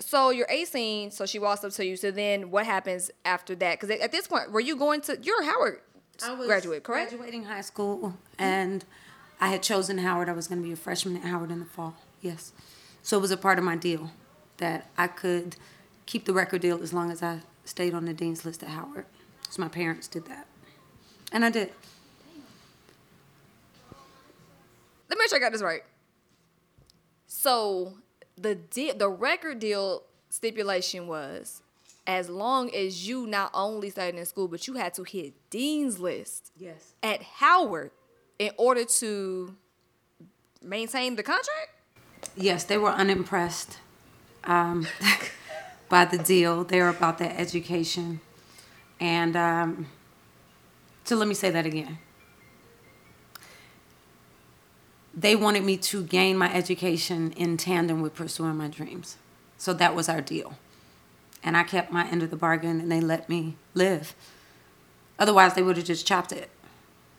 So 0.00 0.30
you're 0.30 0.46
18, 0.50 1.10
so 1.10 1.24
she 1.24 1.38
walks 1.38 1.64
up 1.64 1.72
to 1.72 1.86
you. 1.86 1.96
So 1.96 2.10
then 2.10 2.50
what 2.50 2.66
happens 2.66 3.10
after 3.24 3.54
that? 3.56 3.80
Because 3.80 3.98
at 3.98 4.12
this 4.12 4.26
point, 4.26 4.50
were 4.52 4.60
you 4.60 4.76
going 4.76 5.00
to, 5.02 5.18
you're 5.22 5.40
a 5.40 5.46
Howard 5.46 5.80
I 6.22 6.34
was 6.34 6.46
graduate, 6.46 6.82
correct? 6.82 7.10
Graduating 7.10 7.44
high 7.44 7.62
school, 7.62 8.14
and 8.38 8.84
I 9.40 9.48
had 9.48 9.62
chosen 9.62 9.98
Howard. 9.98 10.28
I 10.28 10.32
was 10.32 10.48
going 10.48 10.60
to 10.60 10.66
be 10.66 10.72
a 10.72 10.76
freshman 10.76 11.16
at 11.16 11.24
Howard 11.24 11.50
in 11.50 11.58
the 11.60 11.66
fall. 11.66 11.94
Yes, 12.20 12.52
so 13.02 13.18
it 13.18 13.20
was 13.20 13.30
a 13.30 13.36
part 13.36 13.58
of 13.58 13.64
my 13.64 13.76
deal 13.76 14.10
that 14.56 14.88
I 14.96 15.06
could 15.08 15.56
keep 16.06 16.24
the 16.24 16.32
record 16.32 16.62
deal 16.62 16.82
as 16.82 16.92
long 16.92 17.10
as 17.10 17.22
I 17.22 17.40
stayed 17.64 17.92
on 17.94 18.04
the 18.06 18.14
dean's 18.14 18.44
list 18.44 18.62
at 18.62 18.70
Howard. 18.70 19.06
So 19.50 19.60
my 19.60 19.68
parents 19.68 20.08
did 20.08 20.24
that, 20.26 20.46
and 21.32 21.44
I 21.44 21.50
did. 21.50 21.70
Let 25.08 25.18
me 25.18 25.22
make 25.24 25.28
sure 25.28 25.36
I 25.38 25.40
got 25.40 25.52
this 25.52 25.62
right. 25.62 25.82
So 27.26 27.94
the 28.36 28.54
deal, 28.54 28.94
the 28.96 29.08
record 29.08 29.58
deal 29.58 30.04
stipulation 30.30 31.06
was 31.06 31.62
as 32.06 32.28
long 32.28 32.74
as 32.74 33.06
you 33.06 33.26
not 33.26 33.50
only 33.54 33.90
stayed 33.90 34.14
in 34.14 34.24
school, 34.26 34.48
but 34.48 34.66
you 34.66 34.74
had 34.74 34.94
to 34.94 35.02
hit 35.04 35.34
dean's 35.50 35.98
list 35.98 36.52
Yes. 36.56 36.94
at 37.02 37.22
Howard 37.22 37.90
in 38.38 38.50
order 38.56 38.84
to 38.84 39.54
maintain 40.62 41.16
the 41.16 41.22
contract. 41.22 41.70
Yes, 42.36 42.64
they 42.64 42.78
were 42.78 42.90
unimpressed 42.90 43.78
um, 44.44 44.86
by 45.88 46.04
the 46.04 46.18
deal. 46.18 46.64
They 46.64 46.80
were 46.80 46.88
about 46.88 47.18
their 47.18 47.34
education. 47.36 48.20
And 48.98 49.36
um, 49.36 49.86
so 51.04 51.16
let 51.16 51.28
me 51.28 51.34
say 51.34 51.50
that 51.50 51.66
again. 51.66 51.98
They 55.16 55.36
wanted 55.36 55.62
me 55.62 55.76
to 55.76 56.02
gain 56.02 56.36
my 56.36 56.52
education 56.52 57.32
in 57.32 57.56
tandem 57.56 58.02
with 58.02 58.14
pursuing 58.14 58.56
my 58.56 58.68
dreams. 58.68 59.16
So 59.58 59.72
that 59.74 59.94
was 59.94 60.08
our 60.08 60.20
deal. 60.20 60.58
And 61.42 61.56
I 61.56 61.62
kept 61.62 61.92
my 61.92 62.08
end 62.08 62.22
of 62.22 62.30
the 62.30 62.36
bargain 62.36 62.80
and 62.80 62.90
they 62.90 63.00
let 63.00 63.28
me 63.28 63.56
live. 63.74 64.14
Otherwise, 65.18 65.54
they 65.54 65.62
would 65.62 65.76
have 65.76 65.86
just 65.86 66.06
chopped 66.06 66.32
it. 66.32 66.50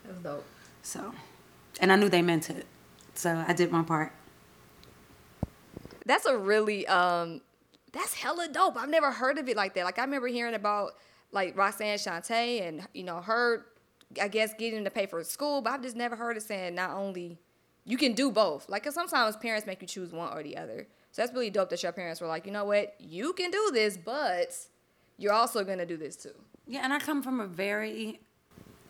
That's 0.03 0.17
dope. 0.21 0.45
So, 0.85 1.13
and 1.79 1.91
I 1.91 1.95
knew 1.95 2.09
they 2.09 2.21
meant 2.21 2.49
it. 2.51 2.67
So 3.15 3.43
I 3.47 3.53
did 3.53 3.71
my 3.71 3.81
part. 3.81 4.13
That's 6.05 6.25
a 6.25 6.37
really 6.37 6.85
um 6.87 7.41
that's 7.91 8.13
hella 8.13 8.47
dope. 8.51 8.77
I've 8.77 8.89
never 8.89 9.11
heard 9.11 9.39
of 9.39 9.49
it 9.49 9.57
like 9.57 9.73
that. 9.73 9.83
Like 9.85 9.97
I 9.97 10.03
remember 10.03 10.27
hearing 10.27 10.53
about 10.53 10.91
like 11.31 11.57
Roxanne 11.57 11.97
Shante 11.97 12.61
and 12.61 12.87
you 12.93 13.03
know 13.03 13.19
her 13.21 13.65
I 14.21 14.27
guess 14.27 14.53
getting 14.53 14.83
to 14.83 14.91
pay 14.91 15.07
for 15.07 15.23
school, 15.23 15.61
but 15.61 15.73
I've 15.73 15.81
just 15.81 15.95
never 15.95 16.15
heard 16.15 16.37
it 16.37 16.43
saying 16.43 16.75
not 16.75 16.91
only 16.91 17.39
you 17.83 17.97
can 17.97 18.13
do 18.13 18.29
both. 18.31 18.69
Like 18.69 18.83
'cause 18.83 18.93
sometimes 18.93 19.35
parents 19.37 19.65
make 19.65 19.81
you 19.81 19.87
choose 19.87 20.11
one 20.11 20.31
or 20.37 20.43
the 20.43 20.55
other. 20.55 20.87
So 21.11 21.23
that's 21.23 21.33
really 21.33 21.49
dope 21.49 21.69
that 21.71 21.81
your 21.81 21.93
parents 21.93 22.21
were 22.21 22.27
like, 22.27 22.45
you 22.45 22.51
know 22.51 22.65
what, 22.65 22.93
you 22.99 23.33
can 23.33 23.49
do 23.49 23.71
this, 23.73 23.97
but 23.97 24.55
you're 25.17 25.33
also 25.33 25.63
gonna 25.63 25.85
do 25.85 25.97
this 25.97 26.15
too. 26.15 26.35
Yeah, 26.67 26.81
and 26.83 26.93
I 26.93 26.99
come 26.99 27.23
from 27.23 27.39
a 27.39 27.47
very 27.47 28.19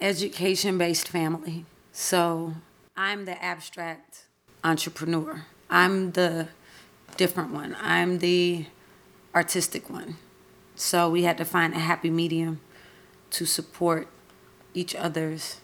education 0.01 0.77
based 0.77 1.07
family. 1.07 1.65
So 1.97 2.55
I'm 2.97 3.23
the 3.23 3.41
abstract 3.41 4.25
entrepreneur. 4.65 5.45
I'm 5.69 6.11
the 6.11 6.49
different 7.15 7.53
one. 7.53 7.77
I'm 7.79 8.19
the 8.19 8.65
artistic 9.33 9.89
one. 9.89 10.17
So 10.75 11.09
we 11.09 11.23
had 11.23 11.37
to 11.37 11.45
find 11.45 11.73
a 11.73 11.79
happy 11.79 12.09
medium 12.09 12.59
to 13.31 13.45
support 13.45 14.09
each 14.73 14.93
other's 14.93 15.61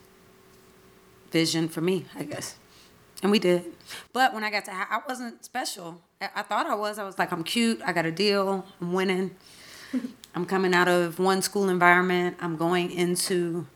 vision 1.32 1.68
for 1.68 1.82
me, 1.82 2.06
I 2.16 2.24
guess. 2.24 2.56
And 3.22 3.30
we 3.30 3.38
did. 3.38 3.66
But 4.14 4.34
when 4.34 4.46
I 4.46 4.52
got 4.52 4.64
to, 4.66 4.72
I 4.72 5.02
wasn't 5.06 5.44
special. 5.44 6.02
I 6.22 6.30
I 6.38 6.42
thought 6.44 6.66
I 6.66 6.76
was. 6.76 6.98
I 6.98 7.04
was 7.04 7.20
like, 7.20 7.34
I'm 7.34 7.44
cute. 7.44 7.82
I 7.86 7.92
got 7.92 8.06
a 8.06 8.12
deal. 8.12 8.66
I'm 8.80 8.94
winning. 8.94 9.36
I'm 10.34 10.46
coming 10.46 10.74
out 10.74 10.88
of 10.88 11.20
one 11.20 11.42
school 11.42 11.68
environment. 11.68 12.38
I'm 12.40 12.56
going 12.56 12.90
into 12.90 13.68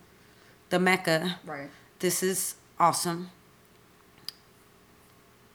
the 0.69 0.79
Mecca. 0.79 1.39
Right. 1.45 1.69
This 2.05 2.21
is 2.21 2.53
awesome. 2.79 3.31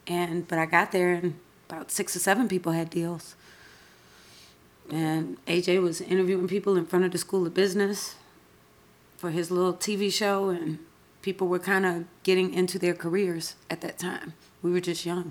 And 0.09 0.49
but 0.49 0.59
I 0.59 0.67
got 0.67 0.91
there 0.91 1.13
and 1.13 1.39
about 1.69 1.93
six 1.93 2.17
or 2.17 2.19
seven 2.19 2.49
people 2.49 2.73
had 2.73 2.91
deals. 2.91 3.37
And 4.91 5.39
AJ 5.47 5.81
was 5.81 6.01
interviewing 6.01 6.49
people 6.49 6.77
in 6.77 6.87
front 6.87 7.05
of 7.05 7.13
the 7.13 7.19
School 7.19 7.47
of 7.47 7.55
Business 7.55 8.17
for 9.17 9.31
his 9.31 9.53
little 9.53 9.75
TV 9.75 10.13
show, 10.13 10.49
and 10.49 10.81
people 11.23 11.47
were 11.47 11.61
kind 11.61 11.87
of 11.87 12.07
getting 12.25 12.53
into 12.53 12.81
their 12.81 12.95
careers 12.95 13.55
at 13.71 13.81
that 13.83 13.97
time. 13.97 14.33
We 14.61 14.73
were 14.73 14.81
just 14.81 15.07
young. 15.07 15.31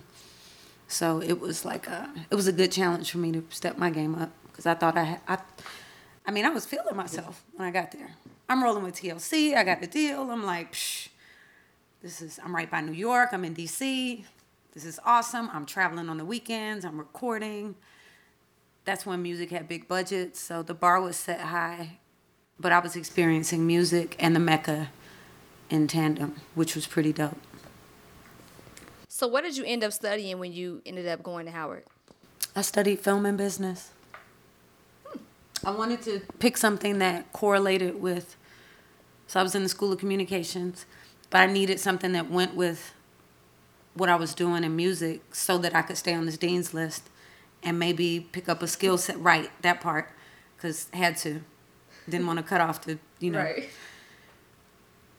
So 0.88 1.21
it 1.21 1.41
was 1.41 1.65
like 1.65 1.85
a, 1.88 2.13
it 2.31 2.35
was 2.35 2.47
a 2.47 2.53
good 2.53 2.71
challenge 2.71 3.11
for 3.11 3.17
me 3.17 3.33
to 3.33 3.43
step 3.49 3.77
my 3.77 3.89
game 3.89 4.15
up 4.15 4.31
because 4.47 4.65
I 4.65 4.73
thought 4.73 4.97
I 4.97 5.19
I, 5.27 5.39
I 6.25 6.31
mean, 6.31 6.45
I 6.45 6.49
was 6.49 6.65
feeling 6.65 6.95
myself 6.95 7.43
when 7.57 7.67
I 7.67 7.71
got 7.71 7.91
there. 7.91 8.11
I'm 8.49 8.63
rolling 8.63 8.83
with 8.83 8.95
TLC. 8.95 9.55
I 9.55 9.63
got 9.63 9.79
the 9.79 9.87
deal. 9.87 10.31
I'm 10.31 10.43
like, 10.43 10.73
Psh, 10.73 11.09
this 12.01 12.21
is, 12.21 12.39
I'm 12.43 12.55
right 12.55 12.69
by 12.69 12.81
New 12.81 12.93
York. 12.93 13.29
I'm 13.31 13.45
in 13.45 13.55
DC. 13.55 14.23
This 14.73 14.85
is 14.85 14.99
awesome. 15.05 15.49
I'm 15.53 15.65
traveling 15.65 16.09
on 16.09 16.17
the 16.17 16.25
weekends. 16.25 16.83
I'm 16.83 16.97
recording. 16.97 17.75
That's 18.85 19.05
when 19.05 19.21
music 19.21 19.51
had 19.51 19.67
big 19.67 19.87
budgets. 19.87 20.39
So 20.39 20.63
the 20.63 20.73
bar 20.73 20.99
was 20.99 21.15
set 21.15 21.41
high. 21.41 21.99
But 22.59 22.71
I 22.71 22.79
was 22.79 22.95
experiencing 22.95 23.65
music 23.67 24.15
and 24.19 24.35
the 24.35 24.39
Mecca 24.39 24.89
in 25.69 25.87
tandem, 25.87 26.41
which 26.55 26.75
was 26.75 26.87
pretty 26.87 27.13
dope. 27.13 27.37
So 29.07 29.27
what 29.27 29.43
did 29.43 29.57
you 29.57 29.63
end 29.65 29.83
up 29.83 29.93
studying 29.93 30.39
when 30.39 30.53
you 30.53 30.81
ended 30.85 31.07
up 31.07 31.21
going 31.21 31.45
to 31.45 31.51
Howard? 31.51 31.83
I 32.55 32.61
studied 32.61 32.99
film 32.99 33.25
and 33.25 33.37
business. 33.37 33.91
Hmm. 35.05 35.19
I 35.65 35.71
wanted 35.71 36.01
to 36.03 36.21
pick 36.39 36.57
something 36.57 36.99
that 36.99 37.31
correlated 37.33 38.01
with, 38.01 38.35
so 39.29 39.39
I 39.39 39.43
was 39.43 39.53
in 39.53 39.62
the 39.62 39.69
School 39.69 39.93
of 39.93 40.00
Communications, 40.00 40.88
but 41.29 41.38
I 41.38 41.45
needed 41.45 41.79
something 41.79 42.13
that 42.13 42.31
went 42.31 42.55
with 42.55 42.95
what 43.93 44.09
I 44.09 44.15
was 44.15 44.33
doing 44.33 44.63
in 44.63 44.75
music 44.75 45.21
so 45.36 45.59
that 45.59 45.75
I 45.75 45.83
could 45.83 45.98
stay 45.98 46.15
on 46.15 46.25
this 46.25 46.36
dean's 46.36 46.74
list 46.74 47.12
and 47.62 47.77
maybe 47.77 48.21
pick 48.31 48.50
up 48.50 48.63
a 48.63 48.67
skill 48.67 48.98
set. 48.98 49.19
Right, 49.19 49.51
that 49.62 49.81
part, 49.81 50.09
because 50.57 50.88
had 50.93 51.15
to. 51.17 51.41
Didn't 52.09 52.25
want 52.25 52.38
to 52.38 52.43
cut 52.43 52.59
off 52.59 52.81
the, 52.81 52.98
you 53.19 53.29
know, 53.29 53.53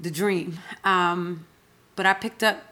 the 0.01 0.11
dream. 0.11 0.59
Um, 0.83 1.47
but 1.95 2.05
I 2.05 2.13
picked 2.15 2.43
up 2.43 2.65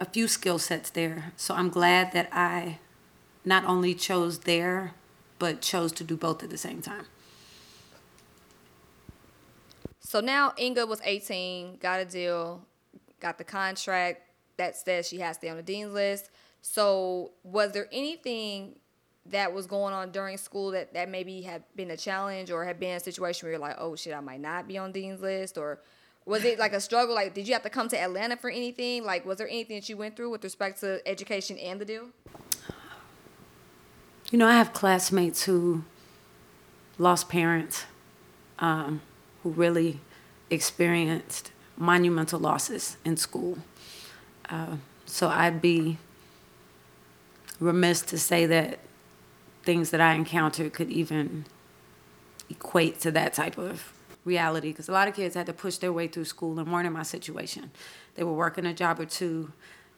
a 0.00 0.06
few 0.06 0.26
skill 0.28 0.58
sets 0.58 0.88
there. 0.88 1.34
So 1.36 1.54
I'm 1.56 1.68
glad 1.68 2.12
that 2.12 2.30
I 2.32 2.78
not 3.44 3.66
only 3.66 3.94
chose 3.94 4.38
there, 4.40 4.94
but 5.38 5.60
chose 5.60 5.92
to 5.92 6.04
do 6.04 6.16
both 6.16 6.42
at 6.42 6.48
the 6.48 6.56
same 6.56 6.80
time. 6.80 7.04
So 10.08 10.20
now 10.20 10.54
Inga 10.58 10.86
was 10.86 11.02
18, 11.04 11.76
got 11.82 12.00
a 12.00 12.04
deal, 12.06 12.64
got 13.20 13.36
the 13.36 13.44
contract 13.44 14.22
that 14.56 14.74
says 14.74 15.06
she 15.06 15.18
has 15.18 15.36
to 15.36 15.40
stay 15.40 15.48
on 15.50 15.58
the 15.58 15.62
dean's 15.62 15.92
list. 15.92 16.30
So 16.62 17.32
was 17.42 17.72
there 17.72 17.88
anything 17.92 18.76
that 19.26 19.52
was 19.52 19.66
going 19.66 19.92
on 19.92 20.10
during 20.10 20.38
school 20.38 20.70
that, 20.70 20.94
that 20.94 21.10
maybe 21.10 21.42
had 21.42 21.62
been 21.76 21.90
a 21.90 21.96
challenge 21.98 22.50
or 22.50 22.64
had 22.64 22.80
been 22.80 22.96
a 22.96 23.00
situation 23.00 23.44
where 23.44 23.52
you're 23.52 23.60
like, 23.60 23.76
oh 23.78 23.96
shit, 23.96 24.14
I 24.14 24.20
might 24.20 24.40
not 24.40 24.66
be 24.66 24.78
on 24.78 24.92
dean's 24.92 25.20
list? 25.20 25.58
Or 25.58 25.78
was 26.24 26.42
it 26.42 26.58
like 26.58 26.72
a 26.72 26.80
struggle? 26.80 27.14
Like, 27.14 27.34
did 27.34 27.46
you 27.46 27.52
have 27.52 27.64
to 27.64 27.70
come 27.70 27.90
to 27.90 28.00
Atlanta 28.00 28.38
for 28.38 28.48
anything? 28.48 29.04
Like, 29.04 29.26
was 29.26 29.36
there 29.36 29.46
anything 29.46 29.76
that 29.76 29.90
you 29.90 29.98
went 29.98 30.16
through 30.16 30.30
with 30.30 30.42
respect 30.42 30.80
to 30.80 31.06
education 31.06 31.58
and 31.58 31.78
the 31.78 31.84
deal? 31.84 32.06
You 34.30 34.38
know, 34.38 34.48
I 34.48 34.54
have 34.54 34.72
classmates 34.72 35.42
who 35.42 35.84
lost 36.96 37.28
parents, 37.28 37.84
um, 38.58 39.02
who 39.42 39.50
really 39.50 40.00
experienced 40.50 41.52
monumental 41.76 42.40
losses 42.40 42.96
in 43.04 43.16
school. 43.16 43.58
Uh, 44.48 44.76
so 45.06 45.28
I'd 45.28 45.60
be 45.60 45.98
remiss 47.60 48.02
to 48.02 48.18
say 48.18 48.46
that 48.46 48.78
things 49.62 49.90
that 49.90 50.00
I 50.00 50.14
encountered 50.14 50.72
could 50.72 50.90
even 50.90 51.44
equate 52.50 53.00
to 53.00 53.10
that 53.10 53.34
type 53.34 53.58
of 53.58 53.92
reality 54.24 54.70
because 54.70 54.88
a 54.88 54.92
lot 54.92 55.08
of 55.08 55.14
kids 55.14 55.34
had 55.34 55.46
to 55.46 55.52
push 55.52 55.76
their 55.78 55.92
way 55.92 56.06
through 56.08 56.24
school 56.24 56.58
and 56.58 56.72
weren't 56.72 56.86
in 56.86 56.92
my 56.92 57.02
situation. 57.02 57.70
They 58.14 58.24
were 58.24 58.32
working 58.32 58.66
a 58.66 58.74
job 58.74 59.00
or 59.00 59.06
two, 59.06 59.52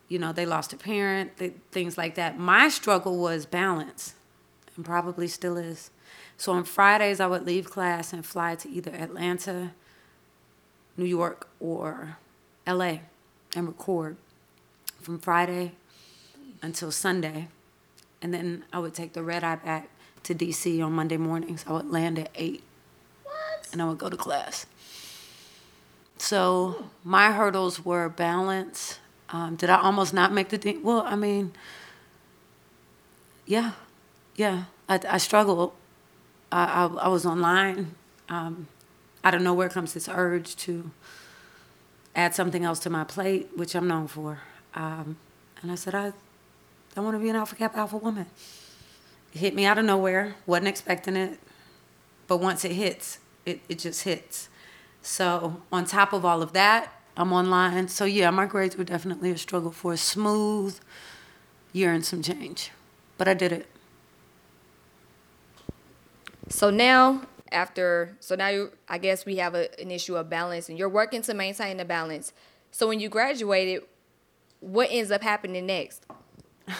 you 0.08 0.18
know, 0.18 0.32
they 0.32 0.46
lost 0.46 0.72
a 0.72 0.76
parent, 0.76 1.36
they, 1.36 1.50
things 1.70 1.96
like 1.96 2.14
that. 2.16 2.38
My 2.38 2.68
struggle 2.68 3.18
was 3.18 3.46
balance 3.46 4.14
and 4.76 4.84
probably 4.84 5.28
still 5.28 5.56
is. 5.56 5.90
So 6.40 6.52
on 6.52 6.64
Fridays, 6.64 7.20
I 7.20 7.26
would 7.26 7.44
leave 7.44 7.68
class 7.68 8.14
and 8.14 8.24
fly 8.24 8.54
to 8.54 8.68
either 8.70 8.90
Atlanta, 8.92 9.72
New 10.96 11.04
York, 11.04 11.46
or 11.60 12.16
LA 12.66 13.00
and 13.54 13.66
record 13.66 14.16
from 15.02 15.18
Friday 15.18 15.72
until 16.62 16.90
Sunday. 16.90 17.48
And 18.22 18.32
then 18.32 18.64
I 18.72 18.78
would 18.78 18.94
take 18.94 19.12
the 19.12 19.22
red 19.22 19.44
eye 19.44 19.56
back 19.56 19.90
to 20.22 20.34
DC 20.34 20.82
on 20.82 20.94
Monday 20.94 21.18
mornings. 21.18 21.66
I 21.68 21.72
would 21.72 21.90
land 21.90 22.18
at 22.18 22.30
8 22.34 22.62
What? 23.24 23.34
and 23.70 23.82
I 23.82 23.84
would 23.84 23.98
go 23.98 24.08
to 24.08 24.16
class. 24.16 24.64
So 26.16 26.86
my 27.04 27.32
hurdles 27.32 27.84
were 27.84 28.08
balance. 28.08 28.98
Um, 29.28 29.56
did 29.56 29.68
I 29.68 29.78
almost 29.78 30.14
not 30.14 30.32
make 30.32 30.48
the 30.48 30.56
team? 30.56 30.82
Well, 30.82 31.02
I 31.02 31.16
mean, 31.16 31.52
yeah, 33.44 33.72
yeah. 34.36 34.64
I, 34.88 34.98
I 35.06 35.18
struggled. 35.18 35.74
I, 36.52 36.64
I, 36.64 36.86
I 36.86 37.08
was 37.08 37.26
online. 37.26 37.94
Um, 38.28 38.68
out 39.22 39.34
of 39.34 39.42
nowhere 39.42 39.68
comes 39.68 39.92
this 39.92 40.08
urge 40.08 40.56
to 40.56 40.90
add 42.14 42.34
something 42.34 42.64
else 42.64 42.78
to 42.80 42.90
my 42.90 43.04
plate, 43.04 43.50
which 43.54 43.74
I'm 43.74 43.86
known 43.86 44.08
for. 44.08 44.40
Um, 44.74 45.16
and 45.62 45.70
I 45.70 45.74
said, 45.74 45.94
I, 45.94 46.12
I 46.96 47.00
want 47.00 47.16
to 47.16 47.20
be 47.20 47.28
an 47.28 47.36
Alpha 47.36 47.54
Kappa 47.54 47.78
Alpha 47.78 47.96
woman. 47.96 48.26
It 49.34 49.38
hit 49.38 49.54
me 49.54 49.64
out 49.64 49.78
of 49.78 49.84
nowhere. 49.84 50.36
Wasn't 50.46 50.68
expecting 50.68 51.16
it. 51.16 51.38
But 52.26 52.38
once 52.38 52.64
it 52.64 52.72
hits, 52.72 53.18
it, 53.44 53.60
it 53.68 53.78
just 53.78 54.04
hits. 54.04 54.48
So 55.02 55.62
on 55.72 55.84
top 55.84 56.12
of 56.12 56.24
all 56.24 56.42
of 56.42 56.52
that, 56.52 56.92
I'm 57.16 57.32
online. 57.32 57.88
So 57.88 58.04
yeah, 58.04 58.30
my 58.30 58.46
grades 58.46 58.76
were 58.76 58.84
definitely 58.84 59.30
a 59.30 59.38
struggle 59.38 59.70
for 59.70 59.92
a 59.92 59.96
smooth 59.96 60.78
year 61.72 61.92
and 61.92 62.04
some 62.04 62.22
change. 62.22 62.70
But 63.18 63.28
I 63.28 63.34
did 63.34 63.52
it. 63.52 63.66
So 66.50 66.70
now, 66.70 67.22
after, 67.50 68.16
so 68.20 68.34
now 68.34 68.48
you, 68.48 68.72
I 68.88 68.98
guess 68.98 69.24
we 69.24 69.36
have 69.36 69.54
a, 69.54 69.80
an 69.80 69.90
issue 69.90 70.16
of 70.16 70.28
balance, 70.28 70.68
and 70.68 70.78
you're 70.78 70.88
working 70.88 71.22
to 71.22 71.34
maintain 71.34 71.78
the 71.78 71.84
balance. 71.84 72.32
So 72.70 72.86
when 72.88 73.00
you 73.00 73.08
graduated, 73.08 73.82
what 74.60 74.88
ends 74.90 75.10
up 75.10 75.22
happening 75.22 75.66
next? 75.66 76.04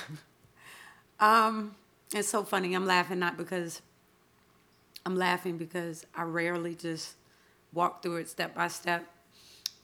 Um, 1.21 1.75
it's 2.15 2.29
so 2.29 2.43
funny. 2.43 2.75
I'm 2.75 2.87
laughing 2.87 3.19
not 3.19 3.37
because 3.37 3.83
I'm 5.05 5.17
laughing 5.17 5.59
because 5.59 6.07
I 6.15 6.23
rarely 6.23 6.75
just 6.75 7.15
walk 7.73 8.03
through 8.03 8.17
it 8.17 8.29
step 8.29 8.55
by 8.55 8.69
step. 8.69 9.07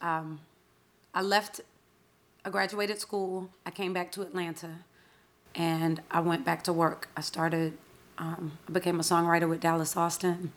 Um, 0.01 0.41
I 1.15 1.21
left, 1.21 1.61
I 2.45 2.51
graduated 2.51 2.99
school. 3.01 3.51
I 3.67 3.71
came 3.71 3.93
back 3.93 4.11
to 4.13 4.23
Atlanta 4.23 4.79
and 5.55 6.01
I 6.11 6.21
went 6.21 6.45
back 6.45 6.63
to 6.65 6.73
work. 6.73 7.09
I 7.17 7.21
started, 7.21 7.77
um, 8.19 8.59
I 8.69 8.73
became 8.73 8.99
a 8.99 9.03
songwriter 9.03 9.49
with 9.49 9.61
Dallas 9.61 9.97
Austin. 9.97 10.53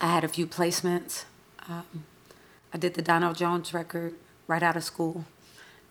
I 0.00 0.12
had 0.12 0.24
a 0.24 0.28
few 0.28 0.46
placements. 0.46 1.24
Um, 1.68 2.04
I 2.72 2.78
did 2.78 2.94
the 2.94 3.02
Donell 3.02 3.34
Jones 3.34 3.72
record 3.72 4.14
right 4.46 4.62
out 4.62 4.76
of 4.76 4.84
school, 4.84 5.24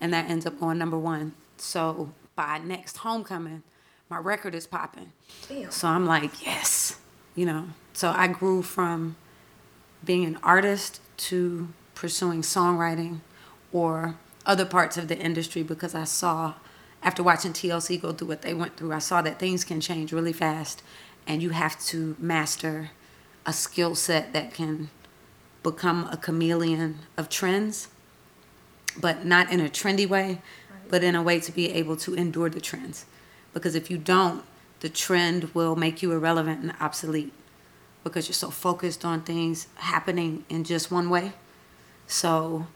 and 0.00 0.12
that 0.12 0.28
ends 0.28 0.46
up 0.46 0.60
going 0.60 0.78
number 0.78 0.98
one. 0.98 1.34
So 1.56 2.12
by 2.36 2.58
next 2.58 2.98
homecoming, 2.98 3.62
my 4.08 4.18
record 4.18 4.54
is 4.54 4.66
popping. 4.66 5.12
Damn. 5.48 5.70
So 5.70 5.88
I'm 5.88 6.06
like, 6.06 6.44
yes, 6.44 6.98
you 7.34 7.44
know. 7.46 7.68
So 7.92 8.10
I 8.10 8.28
grew 8.28 8.62
from 8.62 9.16
being 10.04 10.24
an 10.24 10.38
artist 10.42 11.00
to 11.16 11.68
pursuing 11.94 12.42
songwriting 12.42 13.20
or 13.72 14.16
other 14.46 14.64
parts 14.64 14.96
of 14.96 15.08
the 15.08 15.18
industry 15.18 15.62
because 15.62 15.94
I 15.94 16.04
saw, 16.04 16.54
after 17.08 17.22
watching 17.22 17.54
TLC 17.54 17.98
go 17.98 18.12
through 18.12 18.28
what 18.28 18.42
they 18.42 18.52
went 18.52 18.76
through, 18.76 18.92
I 18.92 18.98
saw 18.98 19.22
that 19.22 19.38
things 19.38 19.64
can 19.64 19.80
change 19.80 20.12
really 20.12 20.34
fast 20.34 20.82
and 21.26 21.42
you 21.42 21.50
have 21.50 21.80
to 21.86 22.14
master 22.18 22.90
a 23.46 23.52
skill 23.54 23.94
set 23.94 24.34
that 24.34 24.52
can 24.52 24.90
become 25.62 26.06
a 26.12 26.18
chameleon 26.18 26.98
of 27.16 27.30
trends, 27.30 27.88
but 29.00 29.24
not 29.24 29.50
in 29.50 29.58
a 29.58 29.70
trendy 29.70 30.06
way, 30.06 30.42
but 30.90 31.02
in 31.02 31.14
a 31.14 31.22
way 31.22 31.40
to 31.40 31.50
be 31.50 31.70
able 31.70 31.96
to 31.96 32.12
endure 32.12 32.50
the 32.50 32.60
trends. 32.60 33.06
Because 33.54 33.74
if 33.74 33.90
you 33.90 33.96
don't, 33.96 34.44
the 34.80 34.90
trend 34.90 35.54
will 35.54 35.76
make 35.76 36.02
you 36.02 36.12
irrelevant 36.12 36.60
and 36.60 36.74
obsolete 36.78 37.32
because 38.04 38.28
you're 38.28 38.34
so 38.34 38.50
focused 38.50 39.02
on 39.02 39.22
things 39.22 39.66
happening 39.76 40.44
in 40.50 40.62
just 40.62 40.90
one 40.90 41.08
way. 41.08 41.32
So 42.06 42.66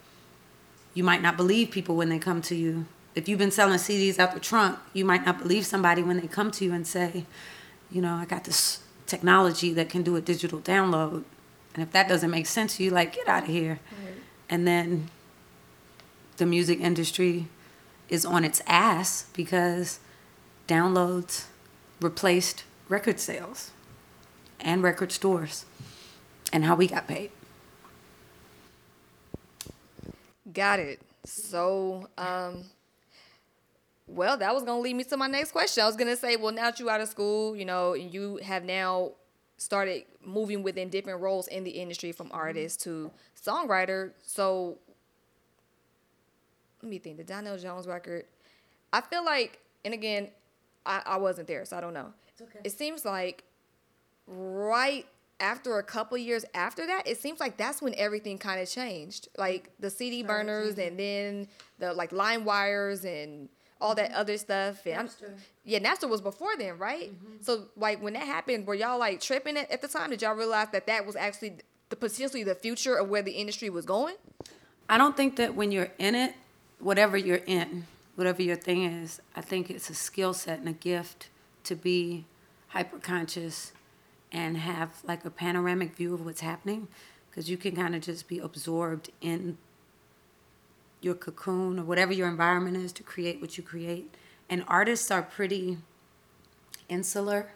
you 0.95 1.05
might 1.05 1.21
not 1.21 1.37
believe 1.37 1.71
people 1.71 1.97
when 1.97 2.09
they 2.09 2.19
come 2.19 2.41
to 2.41 2.55
you. 2.55 2.87
If 3.15 3.29
you've 3.29 3.39
been 3.39 3.51
selling 3.51 3.79
CDs 3.79 4.19
out 4.19 4.33
the 4.33 4.41
trunk, 4.41 4.79
you 4.93 5.05
might 5.05 5.27
not 5.27 5.39
believe 5.39 5.67
somebody 5.67 6.03
when 6.03 6.19
they 6.19 6.27
come 6.27 6.51
to 6.53 6.65
you 6.65 6.73
and 6.73 6.87
say, 6.87 7.27
you 7.91 8.01
know, 8.01 8.15
I 8.15 8.25
got 8.25 8.45
this 8.45 8.81
technology 9.07 9.73
that 9.75 9.91
can 9.91 10.03
do 10.03 10.17
a 10.17 10.21
digital 10.21 10.61
download. 10.61 11.25
And 11.75 11.83
if 11.83 11.93
that 11.93 12.09
doesn't 12.09 12.31
make 12.31 12.47
sense 12.47 12.77
to 12.77 12.85
you, 12.85 12.91
like, 12.91 13.15
get 13.15 13.29
out 13.29 13.45
of 13.45 13.49
here. 13.49 13.81
And 14.49 14.67
then 14.67 15.11
the 16.39 16.47
music 16.47 16.81
industry 16.81 17.49
is 18.09 18.25
on 18.25 18.45
its 18.45 18.63
ass 18.67 19.27
because 19.35 20.01
downloads 20.67 21.47
replaced 22.01 22.65
record 22.89 23.21
sales 23.21 23.71
and 24.61 24.83
record 24.83 25.13
stores 25.13 25.67
and 26.53 26.65
how 26.65 26.75
we 26.75 26.87
got 26.87 27.07
paid. 27.07 27.31
Got 30.53 30.81
it. 30.81 31.01
So, 31.25 32.09
um, 32.19 32.65
well, 34.15 34.37
that 34.37 34.55
was 34.55 34.63
gonna 34.63 34.81
lead 34.81 34.95
me 34.95 35.05
to 35.05 35.17
my 35.17 35.27
next 35.27 35.53
question. 35.53 35.83
I 35.83 35.87
was 35.87 35.97
gonna 35.97 36.17
say, 36.17 36.37
well, 36.37 36.53
now 36.53 36.71
that 36.71 36.81
you 36.81 36.91
out 36.91 37.01
of 37.01 37.09
school, 37.09 37.57
you 37.57 37.65
know, 37.65 37.95
and 37.95 38.13
you 38.13 38.39
have 38.43 38.65
now 38.65 39.13
started 39.57 40.05
moving 40.25 40.63
within 40.63 40.89
different 40.89 41.21
roles 41.21 41.49
in 41.49 41.65
the 41.65 41.71
industry, 41.71 42.13
from 42.13 42.31
artist 42.33 42.83
to 42.83 43.11
songwriter. 43.41 44.13
So, 44.23 44.79
let 46.83 46.91
me 46.91 46.99
think. 46.99 47.17
The 47.17 47.25
Donell 47.25 47.59
Jones 47.59 47.87
record. 47.87 48.25
I 48.93 49.01
feel 49.01 49.25
like, 49.25 49.61
and 49.85 49.95
again, 49.95 50.29
I, 50.85 51.03
I 51.07 51.17
wasn't 51.17 51.47
there, 51.47 51.65
so 51.65 51.77
I 51.77 51.81
don't 51.81 51.95
know. 51.95 52.13
okay. 52.41 52.61
It 52.65 52.73
seems 52.73 53.05
like 53.05 53.45
right 54.27 55.07
after 55.41 55.79
a 55.79 55.83
couple 55.83 56.17
years 56.19 56.45
after 56.55 56.87
that, 56.87 57.07
it 57.07 57.21
seems 57.21 57.41
like 57.41 57.57
that's 57.57 57.83
when 57.83 57.95
everything 57.97 58.39
kind 58.39 58.61
of 58.61 58.69
changed. 58.69 59.29
Like 59.37 59.71
the 59.81 59.91
CD 59.91 60.23
burners 60.23 60.79
and 60.79 60.99
then 60.99 61.49
the 61.79 61.93
like 61.93 62.11
LimeWires 62.11 63.05
and 63.05 63.49
all 63.83 63.95
that 63.97 64.13
other 64.13 64.39
stuff. 64.39 64.87
And 64.87 64.95
I'm- 64.95 65.09
Napster. 65.09 65.35
yeah, 65.65 65.79
Napster 65.81 66.09
was 66.09 66.21
before 66.21 66.57
then, 66.57 66.79
right? 66.79 67.11
Mm-hmm. 67.13 67.43
So 67.43 67.67
like 67.77 68.03
when 68.03 68.13
that 68.15 68.25
happened, 68.25 68.67
were 68.67 68.75
y'all 68.75 68.99
like 68.99 69.21
tripping 69.21 69.57
at, 69.57 69.71
at 69.71 69.83
the 69.83 69.89
time? 69.89 70.11
Did 70.11 70.23
y'all 70.23 70.35
realize 70.35 70.69
that 70.73 70.87
that 70.87 71.05
was 71.05 71.17
actually 71.17 71.57
the 71.89 71.97
potentially 71.97 72.45
the 72.45 72.55
future 72.55 72.95
of 72.95 73.09
where 73.09 73.23
the 73.23 73.33
industry 73.33 73.69
was 73.69 73.85
going? 73.85 74.15
I 74.89 74.99
don't 74.99 75.17
think 75.17 75.37
that 75.37 75.55
when 75.55 75.73
you're 75.73 75.91
in 75.99 76.15
it, 76.15 76.35
whatever 76.79 77.17
you're 77.17 77.43
in, 77.47 77.87
whatever 78.15 78.43
your 78.43 78.57
thing 78.57 78.85
is, 78.85 79.21
I 79.35 79.41
think 79.41 79.71
it's 79.71 79.91
a 79.91 79.95
skill 79.95 80.35
set 80.35 80.59
and 80.61 80.69
a 80.69 80.73
gift 80.73 81.29
to 81.65 81.75
be 81.75 82.25
hyper 82.69 82.99
conscious 82.99 83.73
and 84.31 84.57
have 84.57 85.01
like 85.05 85.25
a 85.25 85.31
panoramic 85.31 85.95
view 85.97 86.15
of 86.15 86.25
what's 86.25 86.41
happening 86.41 86.89
because 87.31 87.51
you 87.51 87.57
can 87.57 87.75
kind 87.77 87.95
of 87.95 88.03
just 88.03 88.29
be 88.29 88.39
absorbed 88.39 89.11
in 89.21 89.59
your 91.03 91.15
cocoon 91.15 91.79
or 91.79 91.85
whatever 91.85 92.13
your 92.13 92.29
environment 92.29 92.77
is 92.77 92.93
to 92.93 93.03
create 93.03 93.41
what 93.41 93.57
you 93.57 93.63
create. 93.63 94.15
And 94.49 94.65
artists 94.69 95.11
are 95.11 95.23
pretty 95.23 95.79
insular 96.89 97.53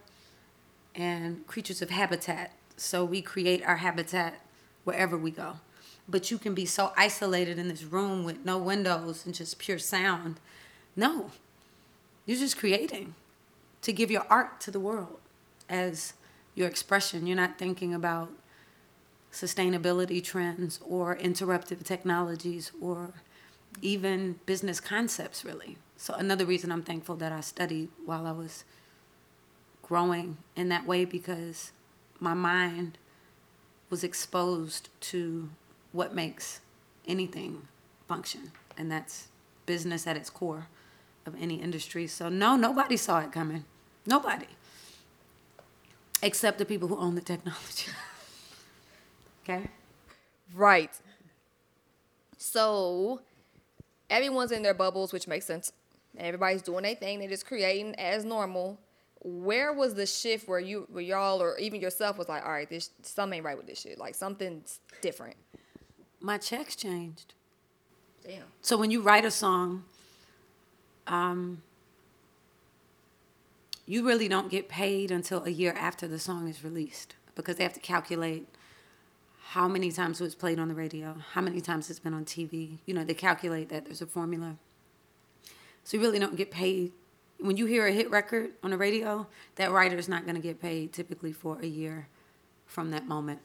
and 0.95 1.47
creatures 1.47 1.83
of 1.83 1.91
habitat. 1.91 2.53
So 2.77 3.05
we 3.05 3.23
create 3.23 3.65
our 3.65 3.77
habitat 3.77 4.41
wherever 4.85 5.17
we 5.17 5.31
go. 5.31 5.59
But 6.09 6.31
you 6.31 6.39
can 6.39 6.55
be 6.55 6.67
so 6.67 6.93
isolated 6.97 7.59
in 7.59 7.69
this 7.69 7.85
room 7.85 8.25
with 8.25 8.45
no 8.45 8.59
windows 8.59 9.27
and 9.27 9.35
just 9.35 9.59
pure 9.59 9.79
sound. 9.79 10.39
No, 10.95 11.31
you're 12.25 12.39
just 12.39 12.59
creating 12.59 13.15
to 13.83 13.93
give 13.93 14.11
your 14.11 14.27
art 14.31 14.61
to 14.63 14.71
the 14.71 14.81
world 14.81 15.19
as 15.69 16.15
your 16.55 16.69
expression. 16.69 17.27
You're 17.27 17.37
not 17.37 17.59
thinking 17.59 17.93
about 17.93 18.31
sustainability 19.33 20.23
trends 20.25 20.81
or 20.87 21.17
interruptive 21.17 21.85
technologies 21.85 22.73
or 22.81 23.13
even 23.83 24.39
business 24.47 24.81
concepts, 24.81 25.45
really. 25.45 25.79
So, 25.97 26.15
another 26.15 26.45
reason 26.45 26.71
I'm 26.71 26.83
thankful 26.83 27.17
that 27.17 27.33
I 27.33 27.41
studied 27.41 27.89
while 28.05 28.27
I 28.27 28.33
was 28.33 28.65
growing 29.83 30.39
in 30.55 30.69
that 30.69 30.87
way 30.87 31.05
because 31.05 31.73
my 32.21 32.35
mind 32.35 32.99
was 33.89 34.03
exposed 34.03 34.89
to 35.01 35.51
what 35.93 36.15
makes 36.15 36.61
anything 37.07 37.69
function, 38.09 38.53
and 38.77 38.91
that's 38.91 39.29
business 39.65 40.07
at 40.07 40.17
its 40.17 40.31
core 40.31 40.69
of 41.25 41.35
any 41.41 41.57
industry. 41.63 42.07
So, 42.07 42.29
no, 42.29 42.57
nobody 42.57 42.97
saw 42.97 43.21
it 43.21 43.33
coming. 43.33 43.65
Nobody. 44.07 44.47
Except 46.23 46.59
the 46.59 46.65
people 46.65 46.89
who 46.89 46.97
own 46.99 47.15
the 47.15 47.21
technology. 47.21 47.91
okay? 49.43 49.69
Right. 50.55 50.91
So 52.39 53.21
everyone's 54.11 54.53
in 54.53 54.63
their 54.63 54.75
bubbles, 54.75 55.13
which 55.13 55.27
makes 55.27 55.47
sense. 55.47 55.73
Everybody's 56.19 56.63
doing 56.63 56.83
their 56.83 56.95
thing. 56.95 57.19
They're 57.19 57.29
just 57.29 57.47
creating 57.47 57.95
as 57.97 58.25
normal. 58.25 58.79
Where 59.21 59.73
was 59.73 59.95
the 59.95 60.07
shift 60.07 60.49
where 60.49 60.61
you, 60.61 60.87
where 60.91 61.03
y'all, 61.03 61.43
or 61.43 61.59
even 61.59 61.81
yourself, 61.81 62.17
was 62.17 62.29
like, 62.29 62.45
all 62.45 62.53
right, 62.53 62.69
this 62.69 62.91
something 63.03 63.39
ain't 63.39 63.45
right 63.45 63.57
with 63.57 63.67
this 63.67 63.81
shit. 63.81 63.99
Like 63.99 64.15
something's 64.15 64.81
different. 65.03 65.37
My 66.21 66.39
checks 66.39 66.77
changed. 66.77 67.35
Damn. 68.25 68.45
So 68.61 68.77
when 68.77 68.91
you 68.91 69.03
write 69.03 69.25
a 69.25 69.31
song, 69.31 69.85
um, 71.07 71.63
you 73.87 74.07
really 74.07 74.29
don't 74.29 74.51
get 74.51 74.69
paid 74.69 75.11
until 75.11 75.45
a 75.45 75.51
year 75.51 75.73
after 75.79 76.09
the 76.09 76.19
song 76.19 76.49
is 76.49 76.65
released 76.65 77.15
because 77.35 77.57
they 77.57 77.63
have 77.63 77.73
to 77.75 77.81
calculate 77.81 78.49
how 79.51 79.69
many 79.69 79.93
times 79.93 80.21
it 80.21 80.25
was 80.25 80.35
played 80.35 80.59
on 80.59 80.67
the 80.69 80.75
radio, 80.75 81.17
how 81.33 81.41
many 81.41 81.61
times 81.61 81.89
it's 81.89 82.01
been 82.01 82.13
on 82.13 82.25
TV. 82.25 82.79
You 82.85 82.95
know, 82.95 83.05
they 83.05 83.15
calculate 83.15 83.69
that 83.69 83.85
there's 83.85 84.03
a 84.03 84.07
formula. 84.07 84.57
So 85.85 85.97
you 85.97 86.03
really 86.03 86.19
don't 86.19 86.37
get 86.37 86.51
paid. 86.51 86.91
When 87.39 87.57
you 87.57 87.67
hear 87.67 87.87
a 87.87 87.93
hit 87.93 88.11
record 88.11 88.51
on 88.65 88.71
the 88.71 88.77
radio, 88.77 89.29
that 89.55 89.71
writer 89.71 89.97
is 89.97 90.09
not 90.09 90.25
going 90.25 90.35
to 90.35 90.43
get 90.43 90.61
paid 90.61 90.93
typically 90.93 91.33
for 91.33 91.61
a 91.61 91.67
year 91.67 92.09
from 92.67 92.91
that 92.91 93.07
moment. 93.07 93.41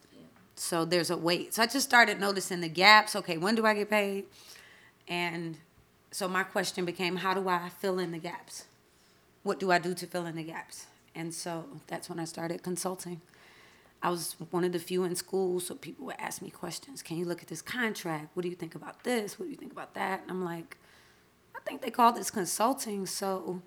So 0.55 0.85
there's 0.85 1.11
a 1.11 1.17
wait. 1.17 1.53
So 1.53 1.61
I 1.61 1.67
just 1.67 1.87
started 1.87 2.19
noticing 2.19 2.61
the 2.61 2.69
gaps. 2.69 3.15
Okay, 3.15 3.37
when 3.37 3.53
do 3.53 3.65
I 3.65 3.75
get 3.75 3.89
paid? 3.89 4.25
And 5.07 5.57
so 6.09 6.27
my 6.27 6.43
question 6.43 6.83
became, 6.83 7.17
how 7.17 7.35
do 7.35 7.47
I 7.47 7.69
fill 7.69 7.99
in 7.99 8.11
the 8.11 8.17
gaps? 8.17 8.65
What 9.43 9.59
do 9.59 9.71
I 9.71 9.77
do 9.77 9.93
to 9.93 10.07
fill 10.07 10.25
in 10.25 10.35
the 10.35 10.43
gaps? 10.43 10.87
And 11.13 11.31
so 11.31 11.65
that's 11.85 12.09
when 12.09 12.19
I 12.19 12.25
started 12.25 12.63
consulting. 12.63 13.21
I 14.03 14.09
was 14.09 14.35
one 14.49 14.63
of 14.63 14.71
the 14.71 14.79
few 14.79 15.03
in 15.03 15.15
school, 15.15 15.59
so 15.59 15.75
people 15.75 16.05
would 16.07 16.15
ask 16.17 16.41
me 16.41 16.49
questions. 16.49 17.03
Can 17.03 17.17
you 17.17 17.25
look 17.25 17.41
at 17.41 17.47
this 17.47 17.61
contract? 17.61 18.29
What 18.33 18.43
do 18.43 18.49
you 18.49 18.55
think 18.55 18.73
about 18.73 19.03
this? 19.03 19.37
What 19.37 19.45
do 19.45 19.51
you 19.51 19.57
think 19.57 19.71
about 19.71 19.93
that? 19.93 20.21
And 20.23 20.31
I'm 20.31 20.43
like, 20.43 20.77
I 21.55 21.59
think 21.59 21.81
they 21.81 21.91
call 21.91 22.11
this 22.11 22.31
consulting, 22.31 23.05
so 23.05 23.61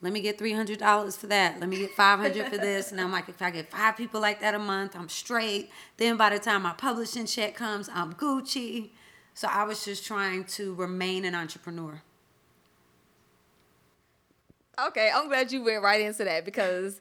let 0.00 0.12
me 0.12 0.20
get 0.20 0.38
three 0.38 0.52
hundred 0.52 0.78
dollars 0.78 1.16
for 1.16 1.26
that. 1.26 1.58
Let 1.60 1.68
me 1.68 1.76
get 1.78 1.90
five 1.90 2.20
hundred 2.20 2.48
for 2.48 2.56
this. 2.56 2.92
And 2.92 3.00
I'm 3.00 3.10
like, 3.10 3.28
if 3.28 3.42
I 3.42 3.50
get 3.50 3.70
five 3.70 3.96
people 3.96 4.20
like 4.20 4.40
that 4.40 4.54
a 4.54 4.58
month, 4.58 4.94
I'm 4.94 5.08
straight. 5.08 5.70
Then 5.96 6.16
by 6.16 6.30
the 6.30 6.38
time 6.38 6.62
my 6.62 6.72
publishing 6.72 7.26
check 7.26 7.56
comes, 7.56 7.88
I'm 7.92 8.14
Gucci. 8.14 8.90
So 9.34 9.48
I 9.48 9.64
was 9.64 9.84
just 9.84 10.06
trying 10.06 10.44
to 10.44 10.74
remain 10.74 11.24
an 11.24 11.34
entrepreneur. 11.34 12.02
Okay, 14.86 15.10
I'm 15.14 15.28
glad 15.28 15.52
you 15.52 15.62
went 15.62 15.82
right 15.82 16.00
into 16.00 16.24
that 16.24 16.44
because 16.44 17.00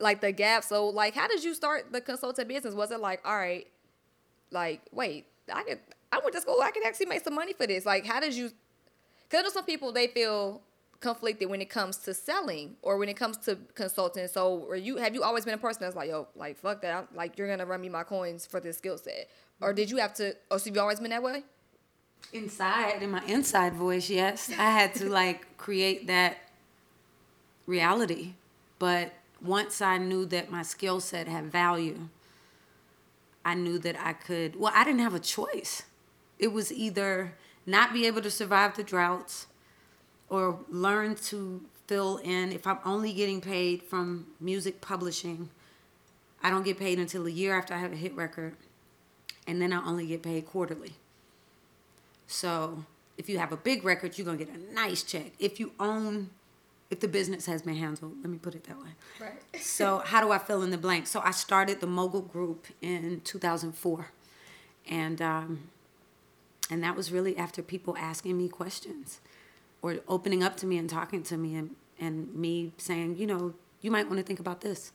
like 0.00 0.20
the 0.20 0.32
gap. 0.32 0.64
So 0.64 0.88
like, 0.88 1.14
how 1.14 1.28
did 1.28 1.44
you 1.44 1.54
start 1.54 1.92
the 1.92 2.00
consulting 2.00 2.48
business? 2.48 2.74
Was 2.74 2.90
it 2.90 3.00
like, 3.00 3.20
all 3.24 3.36
right, 3.36 3.66
like 4.50 4.80
wait, 4.92 5.26
I 5.52 5.62
could, 5.62 5.78
I 6.12 6.18
went 6.18 6.34
to 6.34 6.40
school, 6.40 6.60
I 6.62 6.70
could 6.70 6.84
actually 6.84 7.06
make 7.06 7.22
some 7.22 7.34
money 7.34 7.52
for 7.52 7.66
this. 7.66 7.86
Like, 7.86 8.06
how 8.06 8.20
did 8.20 8.34
you? 8.34 8.50
Because 9.28 9.52
some 9.52 9.64
people 9.64 9.92
they 9.92 10.08
feel 10.08 10.62
conflicted 11.00 11.48
when 11.48 11.62
it 11.62 11.70
comes 11.70 11.96
to 11.96 12.12
selling 12.12 12.76
or 12.82 12.98
when 12.98 13.08
it 13.08 13.16
comes 13.16 13.36
to 13.38 13.56
consulting. 13.74 14.28
So, 14.28 14.66
are 14.68 14.76
you 14.76 14.96
have 14.96 15.14
you 15.14 15.22
always 15.22 15.44
been 15.44 15.54
a 15.54 15.58
person 15.58 15.82
that's 15.82 15.96
like, 15.96 16.10
yo, 16.10 16.28
like 16.34 16.58
fuck 16.58 16.82
that, 16.82 16.94
I'm, 16.94 17.08
like 17.14 17.38
you're 17.38 17.48
gonna 17.48 17.66
run 17.66 17.80
me 17.80 17.88
my 17.88 18.02
coins 18.02 18.46
for 18.46 18.60
this 18.60 18.78
skill 18.78 18.98
set, 18.98 19.28
or 19.60 19.72
did 19.72 19.90
you 19.90 19.98
have 19.98 20.14
to? 20.14 20.34
Or 20.50 20.58
so 20.58 20.70
you 20.70 20.80
always 20.80 21.00
been 21.00 21.10
that 21.10 21.22
way? 21.22 21.44
Inside, 22.32 23.02
in 23.02 23.10
my 23.10 23.24
inside 23.24 23.74
voice, 23.74 24.10
yes, 24.10 24.50
I 24.50 24.70
had 24.70 24.94
to 24.96 25.08
like 25.08 25.56
create 25.56 26.06
that 26.08 26.38
reality, 27.66 28.34
but 28.78 29.12
once 29.42 29.80
I 29.80 29.98
knew 29.98 30.26
that 30.26 30.50
my 30.50 30.62
skill 30.62 31.00
set 31.00 31.28
had 31.28 31.50
value, 31.50 32.08
I 33.44 33.54
knew 33.54 33.78
that 33.78 33.96
I 33.98 34.12
could, 34.12 34.56
well, 34.56 34.72
I 34.74 34.84
didn't 34.84 35.00
have 35.00 35.14
a 35.14 35.20
choice. 35.20 35.84
It 36.38 36.52
was 36.52 36.72
either 36.72 37.34
not 37.66 37.92
be 37.92 38.06
able 38.06 38.22
to 38.22 38.30
survive 38.30 38.76
the 38.76 38.82
droughts 38.82 39.46
or 40.28 40.60
learn 40.68 41.14
to 41.16 41.62
fill 41.86 42.18
in. 42.18 42.52
If 42.52 42.66
I'm 42.66 42.78
only 42.84 43.12
getting 43.12 43.40
paid 43.40 43.82
from 43.82 44.26
music 44.40 44.80
publishing, 44.80 45.50
I 46.42 46.50
don't 46.50 46.64
get 46.64 46.78
paid 46.78 46.98
until 46.98 47.26
a 47.26 47.30
year 47.30 47.56
after 47.56 47.74
I 47.74 47.78
have 47.78 47.92
a 47.92 47.96
hit 47.96 48.14
record, 48.14 48.54
and 49.46 49.60
then 49.60 49.72
I 49.72 49.84
only 49.84 50.06
get 50.06 50.22
paid 50.22 50.46
quarterly. 50.46 50.94
So 52.26 52.84
if 53.18 53.28
you 53.28 53.38
have 53.38 53.52
a 53.52 53.56
big 53.56 53.84
record, 53.84 54.16
you're 54.16 54.24
gonna 54.24 54.38
get 54.38 54.48
a 54.48 54.74
nice 54.74 55.02
check. 55.02 55.32
If 55.38 55.60
you 55.60 55.72
own 55.80 56.30
if 56.90 56.98
the 56.98 57.08
business 57.08 57.46
has 57.46 57.62
been 57.62 57.76
handled. 57.76 58.16
Let 58.20 58.30
me 58.30 58.38
put 58.38 58.54
it 58.54 58.64
that 58.64 58.78
way. 58.78 58.90
Right. 59.20 59.62
so 59.62 59.98
how 59.98 60.20
do 60.20 60.32
I 60.32 60.38
fill 60.38 60.62
in 60.62 60.70
the 60.70 60.78
blank? 60.78 61.06
So 61.06 61.20
I 61.20 61.30
started 61.30 61.80
the 61.80 61.86
Mogul 61.86 62.22
Group 62.22 62.66
in 62.82 63.20
2004, 63.24 64.10
and 64.88 65.22
um, 65.22 65.60
and 66.68 66.82
that 66.82 66.96
was 66.96 67.12
really 67.12 67.36
after 67.36 67.62
people 67.62 67.96
asking 67.96 68.36
me 68.36 68.48
questions, 68.48 69.20
or 69.82 69.98
opening 70.08 70.42
up 70.42 70.56
to 70.58 70.66
me 70.66 70.76
and 70.76 70.90
talking 70.90 71.22
to 71.24 71.36
me, 71.36 71.54
and 71.54 71.76
and 71.98 72.34
me 72.34 72.72
saying, 72.76 73.16
you 73.16 73.26
know, 73.26 73.54
you 73.80 73.90
might 73.90 74.08
want 74.08 74.18
to 74.18 74.24
think 74.24 74.40
about 74.40 74.60
this, 74.60 74.92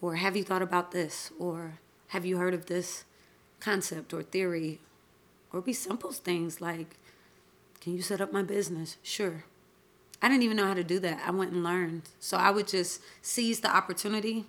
or 0.00 0.16
have 0.16 0.36
you 0.36 0.42
thought 0.42 0.62
about 0.62 0.90
this, 0.90 1.30
or 1.38 1.78
have 2.08 2.26
you 2.26 2.38
heard 2.38 2.54
of 2.54 2.66
this 2.66 3.04
concept 3.60 4.12
or 4.12 4.22
theory, 4.22 4.80
or 5.52 5.60
be 5.60 5.72
simple 5.72 6.10
things 6.10 6.60
like, 6.60 6.96
can 7.80 7.94
you 7.94 8.02
set 8.02 8.20
up 8.20 8.32
my 8.32 8.42
business? 8.42 8.96
Sure 9.02 9.44
I 10.22 10.28
didn't 10.28 10.42
even 10.42 10.56
know 10.56 10.66
how 10.66 10.74
to 10.74 10.84
do 10.84 10.98
that. 11.00 11.22
I 11.26 11.30
went 11.30 11.52
and 11.52 11.64
learned. 11.64 12.02
So 12.18 12.36
I 12.36 12.50
would 12.50 12.68
just 12.68 13.00
seize 13.22 13.60
the 13.60 13.74
opportunity 13.74 14.44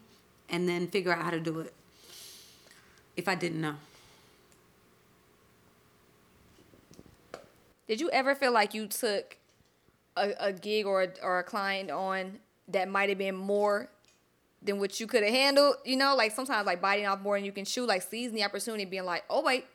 and 0.49 0.67
then 0.67 0.87
figure 0.87 1.13
out 1.13 1.23
how 1.23 1.31
to 1.31 1.39
do 1.39 1.59
it 1.59 1.73
if 3.15 3.27
I 3.27 3.35
didn't 3.35 3.61
know. 3.61 3.75
Did 7.87 7.99
you 7.99 8.09
ever 8.11 8.35
feel 8.35 8.51
like 8.51 8.73
you 8.73 8.87
took 8.87 9.37
a, 10.15 10.33
a 10.39 10.53
gig 10.53 10.85
or 10.85 11.03
a, 11.03 11.09
or 11.21 11.39
a 11.39 11.43
client 11.43 11.89
on 11.89 12.39
that 12.69 12.87
might 12.87 13.09
have 13.09 13.17
been 13.17 13.35
more 13.35 13.89
than 14.61 14.79
what 14.79 14.99
you 14.99 15.07
could 15.07 15.23
have 15.23 15.33
handled? 15.33 15.75
You 15.85 15.97
know, 15.97 16.15
like 16.15 16.31
sometimes 16.31 16.65
like 16.65 16.81
biting 16.81 17.05
off 17.05 17.21
more 17.21 17.37
than 17.37 17.45
you 17.45 17.51
can 17.51 17.65
chew, 17.65 17.85
like 17.85 18.01
seizing 18.01 18.35
the 18.35 18.43
opportunity, 18.43 18.85
being 18.85 19.05
like, 19.05 19.23
oh 19.29 19.41
wait, 19.41 19.65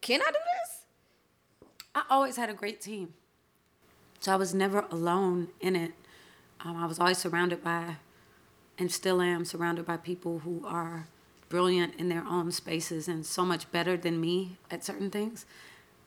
can 0.00 0.20
I 0.20 0.26
do 0.26 0.32
this? 0.32 0.84
I 1.94 2.02
always 2.10 2.36
had 2.36 2.50
a 2.50 2.54
great 2.54 2.80
team. 2.80 3.14
So 4.24 4.32
I 4.32 4.36
was 4.36 4.54
never 4.54 4.86
alone 4.90 5.48
in 5.60 5.76
it. 5.76 5.92
Um, 6.64 6.78
I 6.78 6.86
was 6.86 6.98
always 6.98 7.18
surrounded 7.18 7.62
by, 7.62 7.96
and 8.78 8.90
still 8.90 9.20
am 9.20 9.44
surrounded 9.44 9.84
by 9.84 9.98
people 9.98 10.38
who 10.38 10.64
are 10.64 11.08
brilliant 11.50 11.96
in 11.96 12.08
their 12.08 12.24
own 12.26 12.50
spaces 12.50 13.06
and 13.06 13.26
so 13.26 13.44
much 13.44 13.70
better 13.70 13.98
than 13.98 14.18
me 14.18 14.56
at 14.70 14.82
certain 14.82 15.10
things. 15.10 15.44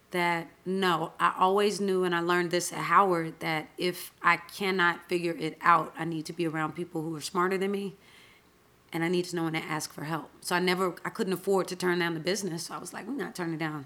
That 0.09 0.47
no, 0.65 1.13
I 1.19 1.35
always 1.37 1.79
knew, 1.79 2.05
and 2.05 2.15
I 2.15 2.21
learned 2.21 2.49
this 2.49 2.73
at 2.73 2.79
Howard, 2.79 3.39
that 3.39 3.67
if 3.77 4.11
I 4.23 4.37
cannot 4.37 5.07
figure 5.07 5.35
it 5.37 5.55
out, 5.61 5.93
I 5.95 6.03
need 6.03 6.25
to 6.25 6.33
be 6.33 6.47
around 6.47 6.73
people 6.73 7.03
who 7.03 7.15
are 7.15 7.21
smarter 7.21 7.59
than 7.59 7.69
me 7.69 7.97
and 8.91 9.03
I 9.03 9.09
need 9.09 9.25
to 9.25 9.35
know 9.35 9.43
when 9.43 9.53
to 9.53 9.59
ask 9.59 9.93
for 9.93 10.05
help. 10.05 10.31
So 10.41 10.55
I 10.55 10.59
never, 10.59 10.95
I 11.05 11.09
couldn't 11.09 11.33
afford 11.33 11.67
to 11.67 11.75
turn 11.75 11.99
down 11.99 12.15
the 12.15 12.19
business. 12.21 12.63
So 12.63 12.73
I 12.73 12.77
was 12.77 12.93
like, 12.93 13.05
we're 13.05 13.13
not 13.13 13.35
turning 13.35 13.59
down 13.59 13.85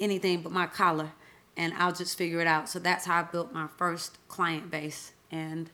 anything 0.00 0.40
but 0.40 0.52
my 0.52 0.66
collar 0.66 1.10
and 1.58 1.74
I'll 1.76 1.92
just 1.92 2.16
figure 2.16 2.40
it 2.40 2.46
out. 2.46 2.68
So 2.68 2.78
that's 2.78 3.04
how 3.04 3.18
I 3.18 3.22
built 3.24 3.52
my 3.52 3.66
first 3.76 4.16
client 4.28 4.70
base. 4.70 5.12
And 5.30 5.68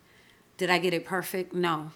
did 0.56 0.70
I 0.70 0.78
get 0.78 0.94
it 0.94 1.04
perfect? 1.04 1.54
No. 1.54 1.92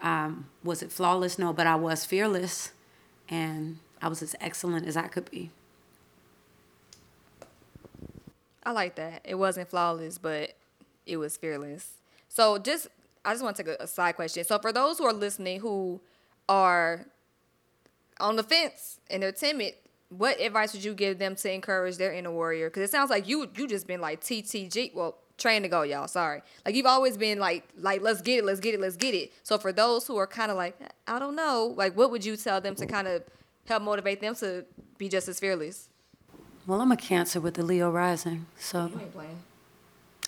Um, 0.00 0.46
was 0.62 0.80
it 0.80 0.92
flawless? 0.92 1.36
No, 1.36 1.52
but 1.52 1.66
I 1.66 1.74
was 1.74 2.04
fearless 2.04 2.70
and 3.28 3.78
I 4.00 4.06
was 4.06 4.22
as 4.22 4.36
excellent 4.40 4.86
as 4.86 4.96
I 4.96 5.08
could 5.08 5.28
be. 5.28 5.50
I 8.62 8.70
like 8.70 8.94
that. 8.94 9.22
It 9.24 9.34
wasn't 9.34 9.68
flawless, 9.68 10.16
but 10.16 10.56
it 11.04 11.16
was 11.16 11.36
fearless. 11.36 11.94
So 12.28 12.58
just 12.58 12.86
I 13.24 13.32
just 13.32 13.42
want 13.42 13.56
to 13.56 13.62
take 13.64 13.76
a, 13.80 13.82
a 13.82 13.86
side 13.86 14.14
question. 14.14 14.44
So 14.44 14.58
for 14.58 14.72
those 14.72 14.98
who 14.98 15.04
are 15.04 15.12
listening 15.12 15.60
who 15.60 16.00
are 16.48 17.06
on 18.20 18.36
the 18.36 18.42
fence 18.42 19.00
and 19.10 19.22
they're 19.22 19.32
timid, 19.32 19.74
what 20.18 20.40
advice 20.40 20.72
would 20.72 20.84
you 20.84 20.94
give 20.94 21.18
them 21.18 21.34
to 21.36 21.52
encourage 21.52 21.96
their 21.96 22.12
inner 22.12 22.30
warrior? 22.30 22.70
Because 22.70 22.88
it 22.88 22.90
sounds 22.90 23.10
like 23.10 23.28
you 23.28 23.48
you 23.56 23.66
just 23.66 23.86
been 23.86 24.00
like 24.00 24.20
TTG. 24.20 24.94
Well, 24.94 25.18
train 25.38 25.62
to 25.62 25.68
go, 25.68 25.82
y'all. 25.82 26.08
Sorry. 26.08 26.42
Like 26.64 26.74
you've 26.74 26.86
always 26.86 27.16
been 27.16 27.38
like 27.38 27.64
like 27.76 28.02
let's 28.02 28.20
get 28.22 28.38
it, 28.38 28.44
let's 28.44 28.60
get 28.60 28.74
it, 28.74 28.80
let's 28.80 28.96
get 28.96 29.14
it. 29.14 29.32
So 29.42 29.58
for 29.58 29.72
those 29.72 30.06
who 30.06 30.16
are 30.16 30.26
kind 30.26 30.50
of 30.50 30.56
like 30.56 30.78
I 31.06 31.18
don't 31.18 31.36
know, 31.36 31.74
like 31.76 31.96
what 31.96 32.10
would 32.10 32.24
you 32.24 32.36
tell 32.36 32.60
them 32.60 32.74
to 32.76 32.86
kind 32.86 33.08
of 33.08 33.22
help 33.66 33.82
motivate 33.82 34.20
them 34.20 34.34
to 34.36 34.64
be 34.98 35.08
just 35.08 35.28
as 35.28 35.40
fearless? 35.40 35.88
Well, 36.66 36.80
I'm 36.80 36.92
a 36.92 36.96
Cancer 36.96 37.40
with 37.40 37.54
the 37.54 37.62
Leo 37.62 37.90
rising, 37.90 38.46
so 38.58 38.90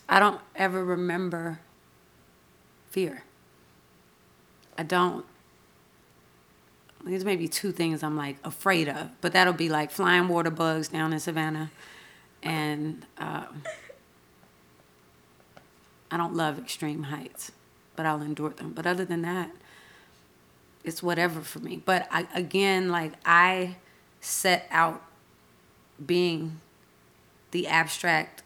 I 0.09 0.21
don't 0.21 0.41
ever 0.55 0.85
remember 0.85 1.61
fear. 2.91 3.23
I 4.77 4.83
don't 4.83 5.25
there's 7.11 7.25
maybe 7.25 7.49
two 7.49 7.73
things 7.73 8.03
I'm 8.03 8.17
like 8.17 8.37
afraid 8.45 8.89
of, 8.89 9.11
but 9.21 9.33
that'll 9.33 9.53
be 9.53 9.69
like 9.69 9.91
flying 9.91 10.29
water 10.29 10.51
bugs 10.51 10.89
down 10.89 11.13
in 11.13 11.21
Savannah, 11.21 11.71
and 12.43 13.05
uh, 13.19 13.45
I 16.11 16.17
don't 16.17 16.35
love 16.35 16.59
extreme 16.59 17.05
heights, 17.05 17.53
but 17.95 18.07
I'll 18.07 18.23
endure 18.23 18.51
them. 18.51 18.73
But 18.73 18.87
other 18.87 19.05
than 19.05 19.23
that, 19.23 19.51
it's 20.85 21.03
whatever 21.03 21.41
for 21.41 21.59
me. 21.59 21.83
But 21.85 22.09
I, 22.11 22.27
again, 22.35 22.89
like 22.89 23.13
I 23.25 23.77
set 24.21 24.67
out 24.71 25.03
being 26.05 26.61
the 27.51 27.67
abstract 27.67 28.43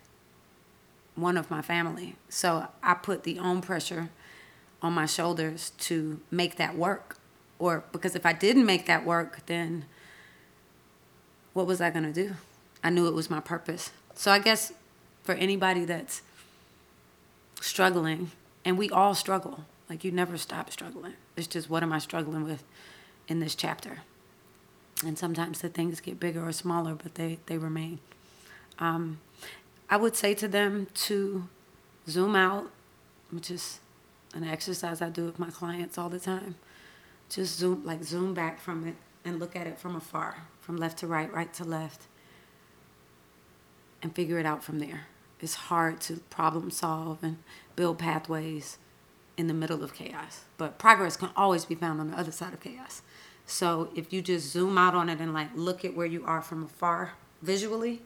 one 1.14 1.36
of 1.36 1.50
my 1.50 1.62
family. 1.62 2.16
So 2.28 2.68
I 2.82 2.94
put 2.94 3.24
the 3.24 3.38
own 3.38 3.60
pressure 3.60 4.10
on 4.82 4.92
my 4.94 5.06
shoulders 5.06 5.72
to 5.78 6.20
make 6.30 6.56
that 6.56 6.76
work. 6.76 7.16
Or 7.60 7.84
because 7.92 8.16
if 8.16 8.26
I 8.26 8.32
didn't 8.32 8.66
make 8.66 8.86
that 8.86 9.04
work, 9.04 9.46
then 9.46 9.84
what 11.52 11.66
was 11.66 11.80
I 11.80 11.90
going 11.90 12.10
to 12.10 12.12
do? 12.12 12.34
I 12.82 12.90
knew 12.90 13.06
it 13.06 13.14
was 13.14 13.30
my 13.30 13.38
purpose. 13.38 13.90
So 14.14 14.32
I 14.32 14.38
guess 14.38 14.72
for 15.22 15.34
anybody 15.34 15.84
that's 15.84 16.22
struggling, 17.60 18.30
and 18.64 18.78
we 18.78 18.88
all 18.88 19.14
struggle, 19.14 19.66
like 19.90 20.02
you 20.02 20.10
never 20.10 20.38
stop 20.38 20.70
struggling. 20.70 21.12
It's 21.36 21.46
just 21.46 21.68
what 21.68 21.82
am 21.82 21.92
I 21.92 21.98
struggling 21.98 22.44
with 22.44 22.64
in 23.28 23.40
this 23.40 23.54
chapter? 23.54 23.98
And 25.04 25.18
sometimes 25.18 25.60
the 25.60 25.68
things 25.68 26.00
get 26.00 26.18
bigger 26.18 26.46
or 26.46 26.52
smaller, 26.52 26.94
but 26.94 27.14
they, 27.16 27.38
they 27.46 27.58
remain. 27.58 27.98
Um, 28.78 29.20
I 29.90 29.98
would 29.98 30.16
say 30.16 30.32
to 30.34 30.48
them 30.48 30.86
to 30.94 31.46
zoom 32.08 32.34
out, 32.34 32.70
which 33.30 33.50
is 33.50 33.80
an 34.34 34.44
exercise 34.44 35.02
I 35.02 35.10
do 35.10 35.26
with 35.26 35.38
my 35.38 35.50
clients 35.50 35.98
all 35.98 36.08
the 36.08 36.20
time. 36.20 36.54
Just 37.30 37.58
zoom, 37.58 37.84
like 37.84 38.04
zoom 38.04 38.34
back 38.34 38.60
from 38.60 38.86
it 38.86 38.96
and 39.24 39.38
look 39.38 39.56
at 39.56 39.66
it 39.66 39.78
from 39.78 39.96
afar, 39.96 40.42
from 40.60 40.76
left 40.76 40.98
to 40.98 41.06
right, 41.06 41.32
right 41.32 41.52
to 41.54 41.64
left, 41.64 42.08
and 44.02 44.14
figure 44.14 44.38
it 44.38 44.44
out 44.44 44.64
from 44.64 44.80
there. 44.80 45.06
It's 45.40 45.54
hard 45.54 46.00
to 46.02 46.16
problem 46.28 46.70
solve 46.70 47.18
and 47.22 47.38
build 47.76 47.98
pathways 47.98 48.78
in 49.36 49.46
the 49.46 49.54
middle 49.54 49.82
of 49.82 49.94
chaos, 49.94 50.44
but 50.58 50.78
progress 50.78 51.16
can 51.16 51.30
always 51.36 51.64
be 51.64 51.74
found 51.74 52.00
on 52.00 52.10
the 52.10 52.18
other 52.18 52.32
side 52.32 52.52
of 52.52 52.60
chaos. 52.60 53.02
So 53.46 53.90
if 53.94 54.12
you 54.12 54.22
just 54.22 54.50
zoom 54.50 54.76
out 54.76 54.94
on 54.94 55.08
it 55.08 55.18
and 55.20 55.32
like 55.32 55.48
look 55.54 55.84
at 55.84 55.96
where 55.96 56.06
you 56.06 56.24
are 56.26 56.42
from 56.42 56.64
afar 56.64 57.12
visually, 57.42 58.02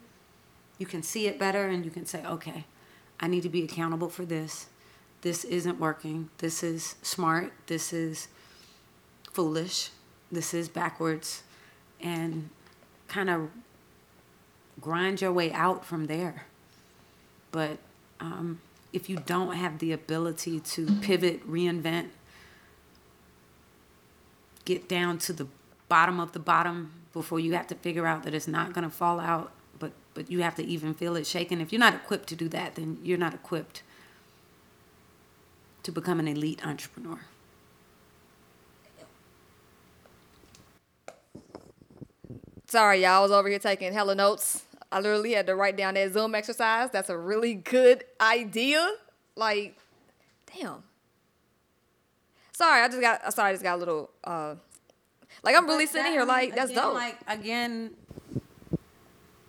you 0.77 0.85
can 0.85 1.03
see 1.03 1.27
it 1.27 1.37
better 1.39 1.67
and 1.67 1.83
you 1.83 1.91
can 1.91 2.05
say, 2.05 2.23
okay, 2.25 2.65
I 3.19 3.27
need 3.27 3.43
to 3.43 3.49
be 3.49 3.63
accountable 3.63 4.09
for 4.09 4.25
this. 4.25 4.67
This 5.21 5.43
isn't 5.43 5.79
working. 5.79 6.29
This 6.37 6.63
is 6.63 6.95
smart. 7.01 7.51
This 7.67 7.91
is 7.91 8.27
foolish. 9.35 9.91
This 10.31 10.53
is 10.53 10.69
backwards. 10.69 11.43
And 12.01 12.49
kind 13.07 13.29
of 13.29 13.49
grind 14.81 15.21
your 15.21 15.31
way 15.31 15.51
out 15.51 15.85
from 15.85 16.07
there. 16.07 16.45
But 17.51 17.77
um, 18.19 18.59
if 18.93 19.09
you 19.09 19.17
don't 19.17 19.55
have 19.55 19.79
the 19.79 19.91
ability 19.91 20.59
to 20.61 20.87
pivot, 21.01 21.49
reinvent, 21.49 22.07
get 24.63 24.87
down 24.87 25.17
to 25.19 25.33
the 25.33 25.47
bottom 25.87 26.19
of 26.19 26.31
the 26.31 26.39
bottom 26.39 26.91
before 27.13 27.39
you 27.39 27.53
have 27.53 27.67
to 27.67 27.75
figure 27.75 28.05
out 28.05 28.23
that 28.23 28.33
it's 28.33 28.47
not 28.47 28.73
going 28.73 28.83
to 28.83 28.89
fall 28.89 29.19
out, 29.19 29.51
but 29.79 29.91
but 30.13 30.31
you 30.31 30.41
have 30.41 30.55
to 30.55 30.63
even 30.63 30.93
feel 30.93 31.15
it 31.15 31.27
shaking. 31.27 31.61
If 31.61 31.71
you're 31.71 31.79
not 31.79 31.93
equipped 31.93 32.27
to 32.29 32.35
do 32.35 32.49
that, 32.49 32.75
then 32.75 32.97
you're 33.03 33.17
not 33.17 33.33
equipped 33.33 33.83
to 35.83 35.91
become 35.91 36.19
an 36.19 36.27
elite 36.27 36.65
entrepreneur. 36.65 37.19
Sorry, 42.67 43.01
y'all. 43.01 43.11
I 43.11 43.19
was 43.21 43.31
over 43.31 43.47
here 43.47 43.59
taking 43.59 43.93
hella 43.93 44.15
notes. 44.15 44.65
I 44.91 44.99
literally 44.99 45.33
had 45.33 45.47
to 45.47 45.55
write 45.55 45.77
down 45.77 45.95
that 45.95 46.13
Zoom 46.13 46.35
exercise. 46.35 46.89
That's 46.91 47.09
a 47.09 47.17
really 47.17 47.53
good 47.53 48.03
idea. 48.19 48.93
Like, 49.35 49.77
damn. 50.57 50.83
Sorry, 52.53 52.81
I 52.81 52.87
just 52.87 53.01
got. 53.01 53.33
Sorry, 53.33 53.49
I 53.49 53.53
just 53.53 53.63
got 53.63 53.75
a 53.75 53.77
little. 53.79 54.09
uh 54.23 54.55
Like 55.43 55.55
I'm 55.55 55.65
really 55.67 55.85
But 55.85 55.91
sitting 55.91 56.11
here 56.13 56.23
like 56.23 56.55
that's 56.55 56.71
again, 56.71 56.83
dope. 56.83 56.93
Like 56.93 57.17
again, 57.27 57.91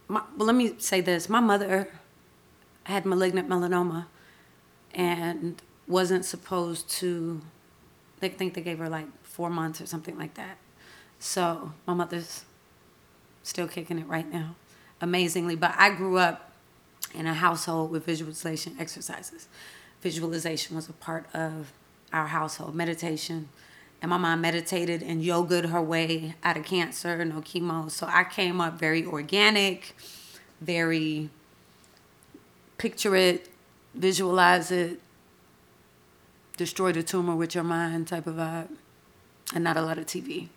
my, 0.09 0.23
well, 0.37 0.47
let 0.47 0.57
me 0.57 0.75
say 0.79 1.01
this: 1.01 1.29
my 1.29 1.41
mother 1.41 1.89
had 2.85 3.07
malignant 3.07 3.49
melanoma, 3.49 4.07
and 4.93 5.63
wasn't 5.87 6.25
supposed 6.25 6.91
to. 6.91 7.41
They 8.19 8.29
think 8.29 8.55
they 8.55 8.63
gave 8.63 8.79
her 8.79 8.89
like 8.89 9.07
four 9.23 9.51
months 9.51 9.81
or 9.81 9.87
something 9.87 10.19
like 10.19 10.35
that. 10.35 10.57
So 11.21 11.73
my 11.87 11.95
mother's 11.95 12.46
still 13.47 13.69
kicking 13.69 13.99
it 13.99 14.07
right 14.07 14.31
now, 14.31 14.57
amazingly. 15.01 15.55
But 15.55 15.75
I 15.79 15.91
grew 15.91 16.19
up 16.19 16.53
in 17.15 17.27
a 17.27 17.35
household 17.35 17.91
with 17.91 18.05
visualization 18.05 18.77
exercises. 18.79 19.47
Visualization 20.03 20.75
was 20.75 20.89
a 20.89 20.93
part 20.93 21.27
of 21.33 21.73
our 22.13 22.27
household, 22.27 22.75
meditation. 22.75 23.49
And 24.03 24.11
my 24.11 24.19
mom 24.19 24.41
meditated 24.41 25.03
and 25.03 25.23
yogaed 25.23 25.71
her 25.71 25.81
way 25.81 26.35
out 26.43 26.57
of 26.57 26.65
cancer, 26.65 27.25
no 27.25 27.41
chemo. 27.41 27.91
So 27.91 28.07
I 28.11 28.25
came 28.25 28.61
up 28.61 28.79
very 28.79 29.07
organic, 29.07 29.97
very 30.61 31.31
picture 32.79 33.15
it, 33.15 33.49
visualize 33.95 34.71
it, 34.71 35.01
destroy 36.57 36.93
the 36.93 37.03
tumor 37.03 37.37
with 37.37 37.55
your 37.55 37.65
mind 37.65 38.09
type 38.09 38.27
of 38.27 38.35
vibe, 38.35 38.69
and 39.55 39.63
not 39.63 39.77
a 39.77 39.83
lot 39.83 39.99
of 39.99 40.07
TV. 40.07 40.49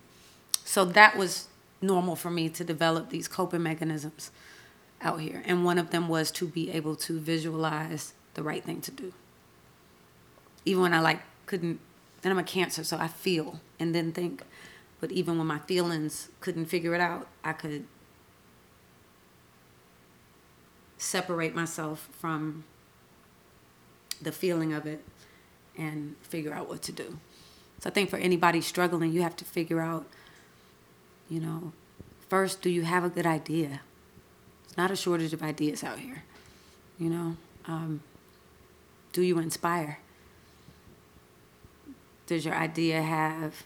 So 0.65 0.85
that 0.85 1.15
was 1.15 1.48
normal 1.81 2.15
for 2.15 2.29
me 2.29 2.49
to 2.49 2.63
develop 2.63 3.09
these 3.09 3.27
coping 3.27 3.63
mechanisms 3.63 4.31
out 5.01 5.21
here. 5.21 5.41
And 5.45 5.63
one 5.63 5.77
of 5.77 5.91
them 5.91 6.07
was 6.09 6.31
to 6.31 6.47
be 6.47 6.71
able 6.71 6.95
to 6.97 7.19
visualize 7.19 8.13
the 8.33 8.43
right 8.43 8.63
thing 8.63 8.81
to 8.81 8.91
do. 8.91 9.13
Even 10.65 10.83
when 10.83 10.93
I 10.93 10.99
like 10.99 11.21
couldn't 11.45 11.79
then 12.21 12.31
I'm 12.31 12.39
a 12.39 12.43
cancer, 12.43 12.83
so 12.83 12.97
I 12.97 13.07
feel 13.07 13.61
and 13.79 13.95
then 13.95 14.11
think. 14.11 14.43
But 14.99 15.11
even 15.11 15.37
when 15.37 15.47
my 15.47 15.59
feelings 15.59 16.29
couldn't 16.41 16.65
figure 16.65 16.93
it 16.93 17.01
out, 17.01 17.27
I 17.43 17.53
could 17.53 17.85
separate 20.97 21.55
myself 21.55 22.09
from 22.11 22.65
the 24.21 24.33
feeling 24.33 24.73
of 24.73 24.85
it 24.85 25.01
and 25.77 26.17
figure 26.21 26.53
out 26.53 26.67
what 26.67 26.81
to 26.83 26.91
do. 26.91 27.19
So 27.79 27.89
I 27.89 27.93
think 27.93 28.09
for 28.09 28.17
anybody 28.17 28.59
struggling, 28.59 29.13
you 29.13 29.21
have 29.21 29.37
to 29.37 29.45
figure 29.45 29.79
out, 29.79 30.05
you 31.29 31.39
know, 31.39 31.73
first, 32.27 32.61
do 32.61 32.69
you 32.69 32.83
have 32.83 33.03
a 33.03 33.09
good 33.09 33.25
idea? 33.25 33.81
It's 34.65 34.77
not 34.77 34.91
a 34.91 34.95
shortage 34.95 35.33
of 35.33 35.43
ideas 35.43 35.83
out 35.83 35.99
here, 35.99 36.23
you 36.97 37.09
know. 37.09 37.37
Um, 37.65 38.01
do 39.13 39.21
you 39.21 39.37
inspire? 39.39 39.99
Does 42.25 42.45
your 42.45 42.55
idea 42.55 43.01
have 43.01 43.63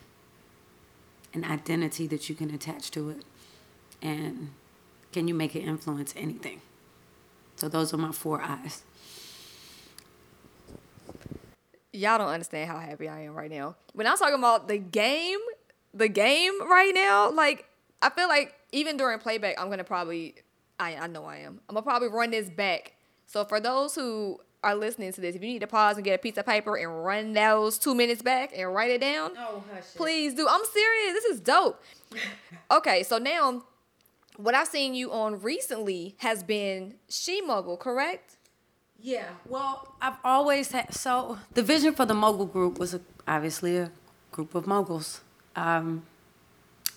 an 1.33 1.43
identity 1.43 2.07
that 2.07 2.29
you 2.29 2.35
can 2.35 2.53
attach 2.53 2.91
to 2.91 3.09
it? 3.09 3.23
And 4.01 4.51
can 5.11 5.27
you 5.27 5.33
make 5.33 5.55
it 5.55 5.61
influence 5.61 6.13
anything? 6.17 6.61
So 7.55 7.69
those 7.69 7.93
are 7.93 7.97
my 7.97 8.11
four 8.11 8.41
eyes. 8.41 8.83
Y'all 11.91 12.17
don't 12.17 12.29
understand 12.29 12.69
how 12.69 12.79
happy 12.79 13.07
I 13.07 13.21
am 13.21 13.35
right 13.35 13.51
now. 13.51 13.75
When 13.93 14.07
I 14.07 14.11
was 14.11 14.19
talking 14.19 14.35
about 14.35 14.67
the 14.67 14.77
game, 14.77 15.39
the 15.93 16.07
game 16.09 16.53
right 16.69 16.91
now, 16.93 17.31
like 17.31 17.65
I 18.01 18.09
feel 18.09 18.27
like 18.27 18.53
even 18.71 18.97
during 18.97 19.19
playback, 19.19 19.59
I'm 19.59 19.69
gonna 19.69 19.83
probably, 19.83 20.35
I 20.79 20.95
I 20.95 21.07
know 21.07 21.25
I 21.25 21.37
am. 21.37 21.59
I'm 21.69 21.75
gonna 21.75 21.83
probably 21.83 22.09
run 22.09 22.31
this 22.31 22.49
back. 22.49 22.93
So 23.25 23.45
for 23.45 23.59
those 23.59 23.95
who 23.95 24.39
are 24.63 24.75
listening 24.75 25.11
to 25.13 25.19
this, 25.21 25.35
if 25.35 25.41
you 25.41 25.47
need 25.49 25.59
to 25.59 25.67
pause 25.67 25.97
and 25.97 26.05
get 26.05 26.15
a 26.15 26.17
piece 26.17 26.37
of 26.37 26.45
paper 26.45 26.75
and 26.77 27.03
run 27.03 27.33
those 27.33 27.77
two 27.77 27.93
minutes 27.93 28.21
back 28.21 28.51
and 28.55 28.73
write 28.73 28.91
it 28.91 29.01
down, 29.01 29.31
Oh, 29.37 29.63
hush. 29.73 29.83
please 29.95 30.33
do. 30.33 30.47
I'm 30.49 30.63
serious. 30.65 31.13
This 31.13 31.25
is 31.25 31.39
dope. 31.41 31.81
okay, 32.71 33.03
so 33.03 33.17
now 33.17 33.63
what 34.37 34.55
I've 34.55 34.67
seen 34.67 34.93
you 34.95 35.11
on 35.11 35.41
recently 35.41 36.15
has 36.19 36.43
been 36.43 36.95
She 37.09 37.41
Mogul, 37.41 37.75
correct? 37.77 38.37
Yeah, 38.99 39.25
well, 39.47 39.95
I've 40.01 40.15
always 40.23 40.71
had. 40.71 40.93
So 40.93 41.37
the 41.53 41.61
vision 41.61 41.93
for 41.93 42.05
the 42.05 42.13
mogul 42.13 42.45
group 42.45 42.79
was 42.79 42.93
a, 42.93 43.01
obviously 43.27 43.75
a 43.77 43.91
group 44.31 44.55
of 44.55 44.65
moguls. 44.65 45.21
Um, 45.55 46.03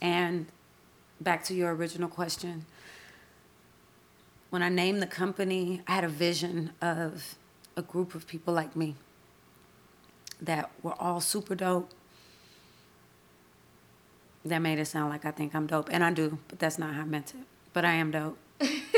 and 0.01 0.47
back 1.21 1.45
to 1.45 1.55
your 1.55 1.75
original 1.75 2.09
question, 2.09 2.67
when 4.51 4.63
I 4.63 4.69
named 4.69 5.03
the 5.03 5.07
company, 5.07 5.83
I 5.87 5.97
had 5.97 6.05
a 6.05 6.09
vision 6.09 6.73
of 6.81 7.37
a 7.77 7.83
group 7.83 8.15
of 8.15 8.27
people 8.27 8.55
like 8.55 8.75
me 8.77 8.95
that 10.41 10.71
were 10.83 10.95
all 11.01 11.21
super 11.21 11.55
dope. 11.55 11.91
That 14.45 14.61
made 14.61 14.79
it 14.79 14.87
sound 14.87 15.11
like 15.11 15.25
I 15.25 15.33
think 15.33 15.55
I'm 15.55 15.67
dope, 15.67 15.89
and 15.91 16.05
I 16.05 16.13
do, 16.13 16.39
but 16.49 16.59
that's 16.59 16.79
not 16.79 16.95
how 16.95 17.03
I 17.03 17.05
meant 17.05 17.35
it. 17.35 17.41
But 17.73 17.85
I 17.85 17.93
am 17.95 18.13
dope, 18.13 18.39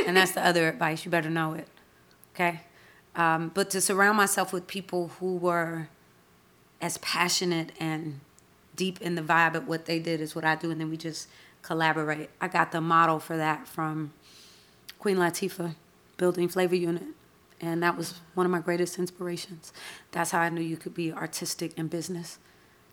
and 0.07 0.17
that's 0.17 0.33
the 0.33 0.45
other 0.45 0.69
advice. 0.69 1.05
You 1.05 1.11
better 1.11 1.31
know 1.31 1.55
it, 1.55 1.69
okay? 2.35 2.61
Um, 3.17 3.51
but 3.55 3.71
to 3.71 3.81
surround 3.81 4.17
myself 4.17 4.53
with 4.53 4.67
people 4.67 5.09
who 5.19 5.37
were 5.37 5.89
as 6.81 6.99
passionate 6.99 7.73
and 7.81 8.21
deep 8.79 9.03
in 9.03 9.15
the 9.15 9.23
vibe 9.23 9.55
of 9.55 9.69
what 9.69 9.85
they 9.85 9.99
did 9.99 10.21
is 10.23 10.35
what 10.35 10.45
I 10.47 10.55
do, 10.55 10.71
and 10.71 10.81
then 10.81 10.89
we 10.89 10.97
just 10.97 11.29
collaborate. 11.63 12.31
I 12.41 12.49
got 12.49 12.73
the 12.73 12.81
model 12.81 13.19
for 13.19 13.37
that 13.37 13.69
from 13.69 14.13
Queen 14.99 15.19
Latifah, 15.19 15.75
building 16.17 16.49
Flavor 16.49 16.77
Unit, 16.77 17.09
and 17.61 17.83
that 17.83 17.97
was 17.99 18.21
one 18.35 18.47
of 18.47 18.53
my 18.53 18.61
greatest 18.61 18.99
inspirations. 18.99 19.73
That's 20.13 20.31
how 20.31 20.41
I 20.41 20.49
knew 20.49 20.63
you 20.63 20.79
could 20.79 20.95
be 20.95 21.13
artistic 21.13 21.73
and 21.77 21.91
business 21.91 22.39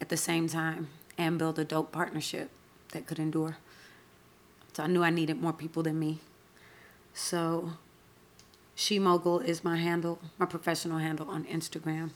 at 0.01 0.09
the 0.09 0.17
same 0.17 0.49
time. 0.49 0.89
and 1.17 1.39
build 1.39 1.57
a 1.57 1.63
dope 1.63 1.91
partnership 1.91 2.49
that 2.91 3.05
could 3.07 3.19
endure. 3.19 3.57
So 4.73 4.83
I 4.83 4.87
knew 4.87 5.03
I 5.03 5.09
needed 5.09 5.41
more 5.41 5.53
people 5.53 5.83
than 5.83 5.97
me. 5.97 6.19
So 7.13 7.73
She 8.75 8.99
Mogul 8.99 9.39
is 9.39 9.63
my 9.63 9.77
handle, 9.77 10.19
my 10.37 10.45
professional 10.45 10.97
handle 10.97 11.29
on 11.29 11.45
Instagram. 11.45 12.11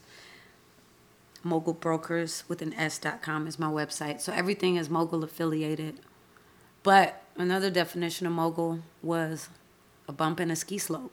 Mogul 1.43 1.73
Brokers 1.73 2.43
with 2.47 2.61
an 2.61 2.73
S.com 2.73 3.47
is 3.47 3.59
my 3.59 3.67
website. 3.67 4.21
So 4.21 4.33
everything 4.33 4.75
is 4.75 4.89
mogul 4.89 5.23
affiliated. 5.23 5.99
But 6.83 7.23
another 7.37 7.69
definition 7.69 8.27
of 8.27 8.33
mogul 8.33 8.79
was 9.01 9.49
a 10.07 10.11
bump 10.11 10.39
in 10.39 10.51
a 10.51 10.55
ski 10.55 10.77
slope. 10.77 11.11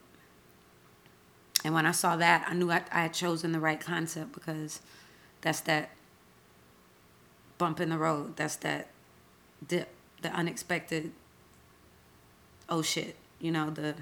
And 1.65 1.75
when 1.75 1.87
I 1.87 1.93
saw 1.93 2.17
that, 2.17 2.47
I 2.49 2.55
knew 2.55 2.71
I, 2.71 2.83
I 2.93 3.03
had 3.03 3.15
chosen 3.15 3.53
the 3.53 3.61
right 3.61 3.81
concept 3.81 4.33
because 4.33 4.81
that's 5.41 5.61
that 5.63 5.91
bump 7.59 7.81
in 7.81 7.91
the 7.91 7.99
road. 7.99 8.37
That's 8.37 8.57
that 8.57 8.89
dip, 9.67 9.89
the 10.23 10.31
unexpected, 10.31 11.13
oh 12.69 12.83
shit, 12.83 13.17
you 13.41 13.51
know, 13.51 13.71
the 13.71 13.95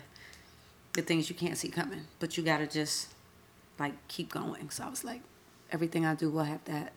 the 0.95 1.03
things 1.03 1.29
you 1.29 1.35
can't 1.35 1.57
see 1.57 1.69
coming. 1.69 2.03
But 2.19 2.37
you 2.37 2.43
gotta 2.43 2.67
just 2.67 3.09
like 3.79 3.95
keep 4.09 4.33
going. 4.33 4.71
So 4.71 4.85
I 4.85 4.89
was 4.89 5.05
like, 5.05 5.21
everything 5.75 6.07
I 6.07 6.15
do 6.15 6.31
will 6.31 6.45
have 6.45 6.65
that 6.65 6.93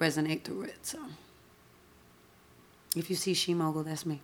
resonate 0.00 0.44
through 0.44 0.62
it. 0.62 0.86
So 0.86 0.98
if 2.94 3.10
you 3.10 3.16
see 3.16 3.34
She 3.34 3.52
Mogul, 3.52 3.82
that's 3.82 4.06
me. 4.06 4.20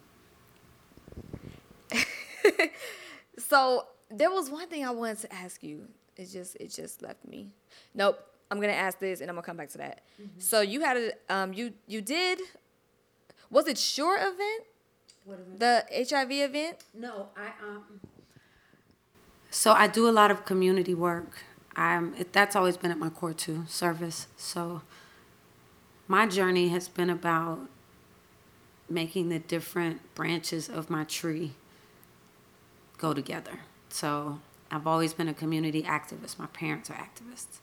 So 3.39 3.87
there 4.11 4.31
was 4.31 4.51
one 4.51 4.69
thing 4.69 4.85
I 4.85 4.91
wanted 4.91 5.19
to 5.21 5.35
ask 5.35 5.63
you. 5.63 5.89
It 6.17 6.31
just 6.31 6.57
it 6.57 6.71
just 6.71 7.03
left 7.03 7.27
me. 7.27 7.51
Nope. 7.95 8.19
I'm 8.51 8.61
gonna 8.61 8.73
ask 8.73 8.99
this 8.99 9.21
and 9.21 9.31
I'm 9.31 9.35
gonna 9.37 9.47
come 9.47 9.57
back 9.57 9.71
to 9.71 9.79
that. 9.79 10.03
So 10.39 10.61
you 10.61 10.81
had 10.83 10.97
a 10.97 11.13
um 11.35 11.53
you 11.53 11.73
you 11.87 12.01
did 12.03 12.41
was 13.51 13.67
it 13.67 13.79
your 13.99 14.17
event? 14.17 14.65
What 15.25 15.39
event? 15.41 15.59
The 15.61 16.07
HIV 16.11 16.31
event? 16.31 16.77
No, 16.95 17.29
I 17.37 17.49
um. 17.67 18.01
So 19.51 19.73
I 19.73 19.87
do 19.87 20.09
a 20.09 20.15
lot 20.21 20.31
of 20.31 20.45
community 20.45 20.95
work. 20.95 21.45
I'm. 21.77 22.15
It, 22.15 22.33
that's 22.33 22.55
always 22.57 22.77
been 22.77 22.91
at 22.91 22.99
my 22.99 23.09
core 23.09 23.33
too, 23.33 23.65
service. 23.67 24.27
So 24.37 24.83
my 26.09 26.27
journey 26.27 26.69
has 26.69 26.89
been 26.89 27.11
about 27.11 27.61
making 28.89 29.29
the 29.29 29.39
different 29.39 30.15
branches 30.15 30.69
of 30.69 30.91
my 30.91 31.05
tree 31.05 31.53
go 32.99 33.15
together. 33.15 33.61
So 33.89 34.41
I've 34.71 34.87
always 34.87 35.15
been 35.15 35.29
a 35.29 35.35
community 35.35 35.83
activist. 35.83 36.39
My 36.39 36.47
parents 36.47 36.91
are 36.91 36.95
activists. 36.95 37.59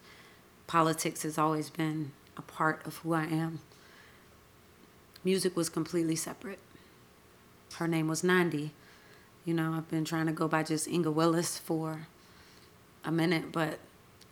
Politics 0.67 1.23
has 1.23 1.37
always 1.37 1.69
been 1.69 2.11
a 2.37 2.41
part 2.41 2.85
of 2.85 2.97
who 2.97 3.13
I 3.13 3.23
am. 3.23 3.59
Music 5.23 5.55
was 5.55 5.69
completely 5.69 6.15
separate. 6.15 6.59
Her 7.75 7.87
name 7.87 8.07
was 8.07 8.23
Nandi. 8.23 8.71
You 9.45 9.53
know, 9.53 9.73
I've 9.73 9.89
been 9.89 10.05
trying 10.05 10.27
to 10.27 10.31
go 10.31 10.47
by 10.47 10.63
just 10.63 10.87
Inga 10.87 11.11
Willis 11.11 11.57
for 11.57 12.07
a 13.03 13.11
minute, 13.11 13.51
but 13.51 13.79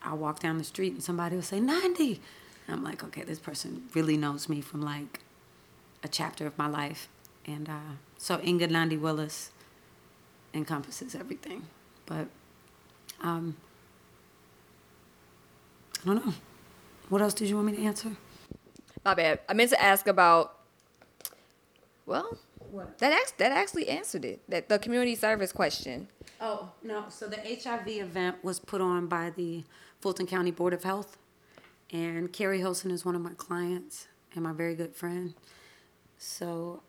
I 0.04 0.14
walk 0.14 0.40
down 0.40 0.58
the 0.58 0.64
street 0.64 0.94
and 0.94 1.04
somebody 1.04 1.36
will 1.36 1.44
say, 1.44 1.60
Nandi. 1.60 2.22
And 2.68 2.76
I'm 2.78 2.84
like, 2.84 3.04
okay, 3.04 3.24
this 3.24 3.40
person 3.40 3.84
really 3.94 4.18
knows 4.18 4.48
me 4.50 4.62
from 4.62 4.82
like 4.82 5.20
a 6.04 6.08
chapter 6.08 6.46
of 6.46 6.58
my 6.58 6.68
life. 6.68 7.08
And 7.46 7.70
uh, 7.70 7.96
so 8.18 8.40
Inga 8.44 8.68
Nandi 8.68 8.98
Willis 8.98 9.52
encompasses 10.54 11.16
everything. 11.16 11.64
But 12.06 12.28
um, 13.22 13.56
I 16.04 16.06
don't 16.08 16.26
know. 16.26 16.34
What 17.10 17.22
else 17.22 17.34
did 17.34 17.50
you 17.50 17.56
want 17.56 17.68
me 17.68 17.76
to 17.78 17.84
answer? 17.84 18.12
My 19.06 19.14
bad. 19.14 19.40
I 19.48 19.54
meant 19.54 19.70
to 19.72 19.82
ask 19.82 20.08
about 20.08 20.54
well, 22.06 22.38
What? 22.72 22.98
that 23.00 23.12
act- 23.14 23.38
that 23.38 23.52
actually 23.52 23.90
answered 23.90 24.24
it. 24.26 24.42
That 24.50 24.70
the 24.70 24.80
community 24.80 25.16
service 25.16 25.52
question. 25.52 26.08
Oh, 26.40 26.72
no. 26.84 27.06
So 27.10 27.28
the 27.28 27.38
HIV 27.38 27.88
event 27.88 28.44
was 28.44 28.60
put 28.60 28.80
on 28.82 29.08
by 29.08 29.32
the 29.32 29.64
Fulton 30.08 30.26
County 30.26 30.52
Board 30.52 30.74
of 30.74 30.86
Health. 30.86 31.18
And 31.92 32.32
Keri 32.32 32.60
Hilson 32.60 32.92
is 32.92 33.04
one 33.04 33.14
of 33.14 33.22
my 33.22 33.34
clients 33.36 34.08
and 34.34 34.42
my 34.42 34.54
very 34.54 34.74
good 34.74 34.96
friend. 34.96 35.34
So 36.18 36.82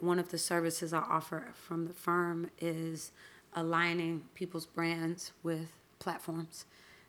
one 0.00 0.18
of 0.18 0.32
the 0.32 0.36
services 0.36 0.92
I 0.92 0.98
offer 0.98 1.52
from 1.54 1.86
the 1.86 1.92
firm 1.92 2.50
is 2.60 3.12
aligning 3.54 4.24
people's 4.34 4.66
brands 4.66 5.30
with 5.44 5.68
platforms. 6.00 6.64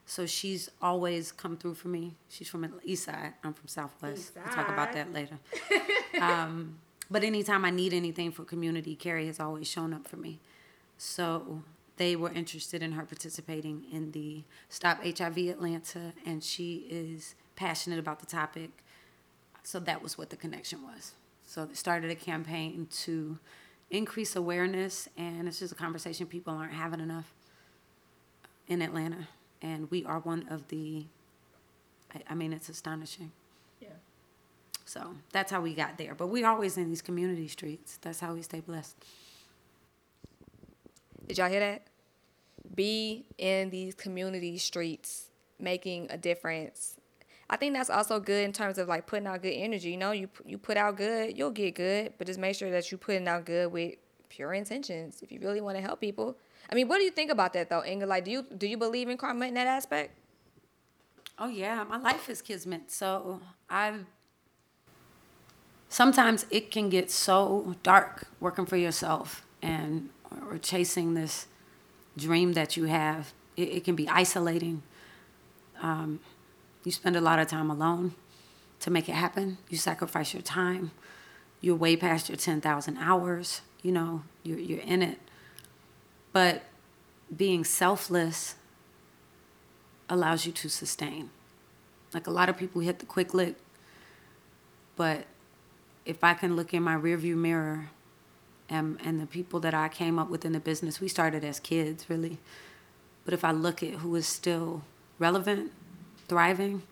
So 0.06 0.28
she's 0.28 0.70
always 0.80 1.32
come 1.32 1.58
through 1.58 1.74
for 1.74 1.88
me. 1.88 2.14
She's 2.30 2.48
from 2.48 2.62
the 2.62 2.70
East 2.84 3.06
Side. 3.06 3.34
I'm 3.44 3.56
from 3.56 3.68
Southwest. 3.68 4.34
We'll 4.36 4.54
talk 4.54 4.70
about 4.70 4.94
that 4.94 5.12
later. 5.12 5.40
um, 6.22 6.78
but 7.10 7.24
anytime 7.24 7.66
I 7.66 7.72
need 7.72 7.92
anything 7.92 8.32
for 8.32 8.44
community, 8.44 8.96
Carrie 8.96 9.26
has 9.26 9.40
always 9.40 9.68
shown 9.68 9.96
up 9.96 10.08
for 10.08 10.18
me. 10.18 10.38
So 11.00 11.64
they 11.98 12.16
were 12.16 12.32
interested 12.32 12.84
in 12.84 12.94
her 12.94 13.06
participating 13.06 13.86
in 13.92 14.12
the 14.12 14.44
Stop 14.70 15.04
HIV 15.04 15.38
Atlanta, 15.38 16.14
and 16.26 16.44
she 16.44 16.86
is 16.90 17.36
passionate 17.56 18.00
about 18.00 18.20
the 18.20 18.26
topic. 18.26 18.70
So 19.64 19.80
that 19.80 20.04
was 20.04 20.18
what 20.18 20.30
the 20.30 20.36
connection 20.36 20.84
was. 20.84 21.14
So 21.46 21.66
they 21.66 21.74
started 21.74 22.12
a 22.12 22.16
campaign 22.16 22.88
to 23.04 23.40
increase 23.90 24.36
awareness, 24.36 25.08
and 25.18 25.48
it's 25.48 25.60
just 25.60 25.72
a 25.72 25.76
conversation 25.76 26.28
people 26.28 26.54
aren't 26.54 26.74
having 26.74 27.00
enough 27.00 27.34
in 28.68 28.82
Atlanta. 28.82 29.28
And 29.62 29.90
we 29.90 30.04
are 30.06 30.20
one 30.20 30.46
of 30.50 30.68
the, 30.68 31.06
I, 32.14 32.22
I 32.32 32.36
mean, 32.36 32.52
it's 32.52 32.68
astonishing. 32.68 33.32
Yeah. 33.80 33.90
So 34.86 35.16
that's 35.32 35.52
how 35.52 35.62
we 35.62 35.74
got 35.74 35.98
there. 35.98 36.14
But 36.14 36.28
we're 36.28 36.48
always 36.48 36.78
in 36.78 36.90
these 36.90 37.02
community 37.02 37.48
streets. 37.48 37.98
That's 38.02 38.20
how 38.20 38.34
we 38.34 38.42
stay 38.42 38.60
blessed. 38.60 38.96
Did 41.28 41.38
y'all 41.38 41.50
hear 41.50 41.60
that? 41.60 41.88
Be 42.74 43.26
in 43.38 43.70
these 43.70 43.96
community 43.96 44.58
streets, 44.58 45.30
making 45.60 46.08
a 46.10 46.18
difference. 46.18 46.98
I 47.50 47.58
think 47.58 47.74
that's 47.76 47.90
also 47.90 48.20
good 48.20 48.44
in 48.44 48.54
terms 48.54 48.78
of 48.78 48.88
like 48.88 49.06
putting 49.06 49.28
out 49.28 49.42
good 49.42 49.54
energy. 49.54 49.92
You 49.92 49.98
know, 49.98 50.12
you 50.12 50.30
you 50.46 50.58
put 50.58 50.78
out 50.78 50.98
good, 50.98 51.38
you'll 51.38 51.52
get 51.52 51.76
good, 51.76 52.14
but 52.18 52.28
just 52.28 52.40
make 52.40 52.56
sure 52.56 52.72
that 52.72 52.92
you're 52.92 52.98
putting 52.98 53.28
out 53.28 53.46
good 53.46 53.72
with 53.72 53.96
pure 54.30 54.54
intentions. 54.54 55.20
If 55.22 55.32
you 55.32 55.40
really 55.40 55.62
want 55.62 55.78
to 55.78 55.82
help 55.82 56.02
people. 56.02 56.38
I 56.70 56.76
mean, 56.76 56.88
what 56.88 56.98
do 56.98 57.04
you 57.04 57.12
think 57.12 57.32
about 57.32 57.54
that 57.54 57.70
though, 57.70 57.84
Inga? 57.86 58.08
Like, 58.08 58.26
do 58.26 58.32
you 58.32 58.46
do 58.58 58.68
you 58.68 58.78
believe 58.78 59.10
in 59.10 59.18
karma 59.18 59.46
in 59.46 59.54
that 59.54 59.68
aspect? 59.68 60.18
Oh 61.38 61.48
yeah, 61.48 61.84
my 61.84 61.98
life 61.98 62.30
is 62.30 62.42
kismet. 62.42 62.92
So 62.92 63.42
I 63.70 64.00
sometimes 65.90 66.46
it 66.50 66.72
can 66.72 66.90
get 66.90 67.12
so 67.12 67.76
dark 67.84 68.28
working 68.40 68.66
for 68.66 68.78
yourself 68.78 69.46
and 69.62 70.10
or, 70.50 70.58
chasing 70.58 71.14
this 71.14 71.48
dream 72.18 72.54
that 72.54 72.78
you 72.78 72.86
have. 72.86 73.34
It, 73.58 73.70
it 73.70 73.84
can 73.84 73.96
be 73.96 74.08
isolating. 74.10 74.84
Um, 75.82 76.20
you 76.84 76.92
spend 76.92 77.16
a 77.16 77.22
lot 77.22 77.40
of 77.40 77.48
time 77.48 77.70
alone 77.70 78.16
to 78.80 78.92
make 78.92 79.10
it 79.10 79.16
happen. 79.16 79.58
You 79.70 79.78
sacrifice 79.78 80.34
your 80.34 80.44
time. 80.44 80.92
You're 81.62 81.76
way 81.76 81.96
past 81.96 82.30
your 82.30 82.38
ten 82.38 82.62
thousand 82.62 82.98
hours. 82.98 83.62
You 83.82 83.92
know, 83.92 84.24
you're 84.44 84.60
you're 84.60 84.80
in 84.80 85.02
it. 85.02 85.20
But 86.32 86.64
being 87.36 87.64
selfless 87.64 88.56
allows 90.10 90.46
you 90.46 90.52
to 90.52 90.70
sustain. 90.70 91.30
Like 92.14 92.28
a 92.28 92.32
lot 92.32 92.50
of 92.50 92.58
people 92.58 92.82
hit 92.82 93.00
the 93.00 93.06
quick 93.06 93.34
lick, 93.34 93.56
but 94.96 95.26
if 96.06 96.24
I 96.24 96.34
can 96.34 96.56
look 96.56 96.74
in 96.74 96.84
my 96.84 96.96
rearview 96.96 97.36
mirror 97.36 97.90
and, 98.70 98.98
and 99.04 99.20
the 99.20 99.26
people 99.26 99.60
that 99.62 99.74
I 99.74 99.90
came 99.90 100.18
up 100.18 100.30
with 100.30 100.46
in 100.46 100.54
the 100.54 100.60
business, 100.60 101.00
we 101.00 101.08
started 101.08 101.44
as 101.44 101.60
kids, 101.60 102.10
really. 102.10 102.40
But 103.24 103.34
if 103.34 103.44
I 103.44 103.52
look 103.52 103.84
at 103.84 103.96
who 103.96 104.16
is 104.16 104.28
still 104.28 104.84
relevant, 105.20 105.72
thriving, 106.28 106.84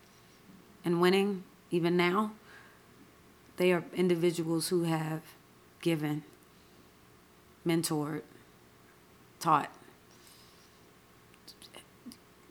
and 0.86 1.02
winning, 1.02 1.44
even 1.72 1.98
now, 1.98 2.32
they 3.58 3.72
are 3.72 3.84
individuals 3.94 4.70
who 4.70 4.84
have 4.84 5.22
given, 5.82 6.24
mentored, 7.66 8.22
taught, 9.40 9.72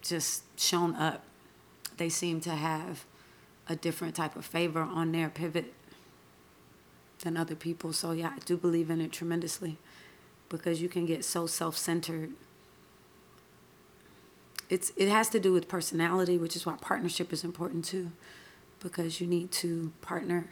just 0.00 0.42
shown 0.58 0.94
up. 0.96 1.24
They 1.96 2.08
seem 2.08 2.40
to 2.40 2.50
have 2.50 3.04
a 3.68 3.76
different 3.76 4.14
type 4.14 4.36
of 4.36 4.44
favor 4.44 4.80
on 4.80 5.12
their 5.12 5.28
pivot 5.28 5.72
than 7.22 7.36
other 7.36 7.54
people. 7.54 7.92
So 7.92 8.12
yeah, 8.12 8.32
I 8.36 8.38
do 8.44 8.56
believe 8.56 8.90
in 8.90 9.00
it 9.00 9.12
tremendously 9.12 9.78
because 10.48 10.82
you 10.82 10.88
can 10.88 11.06
get 11.06 11.24
so 11.24 11.46
self-centered. 11.46 12.32
It's 14.68 14.92
it 14.96 15.08
has 15.08 15.28
to 15.30 15.40
do 15.40 15.52
with 15.52 15.68
personality, 15.68 16.38
which 16.38 16.54
is 16.54 16.66
why 16.66 16.76
partnership 16.80 17.32
is 17.32 17.42
important 17.42 17.84
too, 17.84 18.12
because 18.80 19.20
you 19.20 19.26
need 19.26 19.50
to 19.52 19.92
partner 20.02 20.50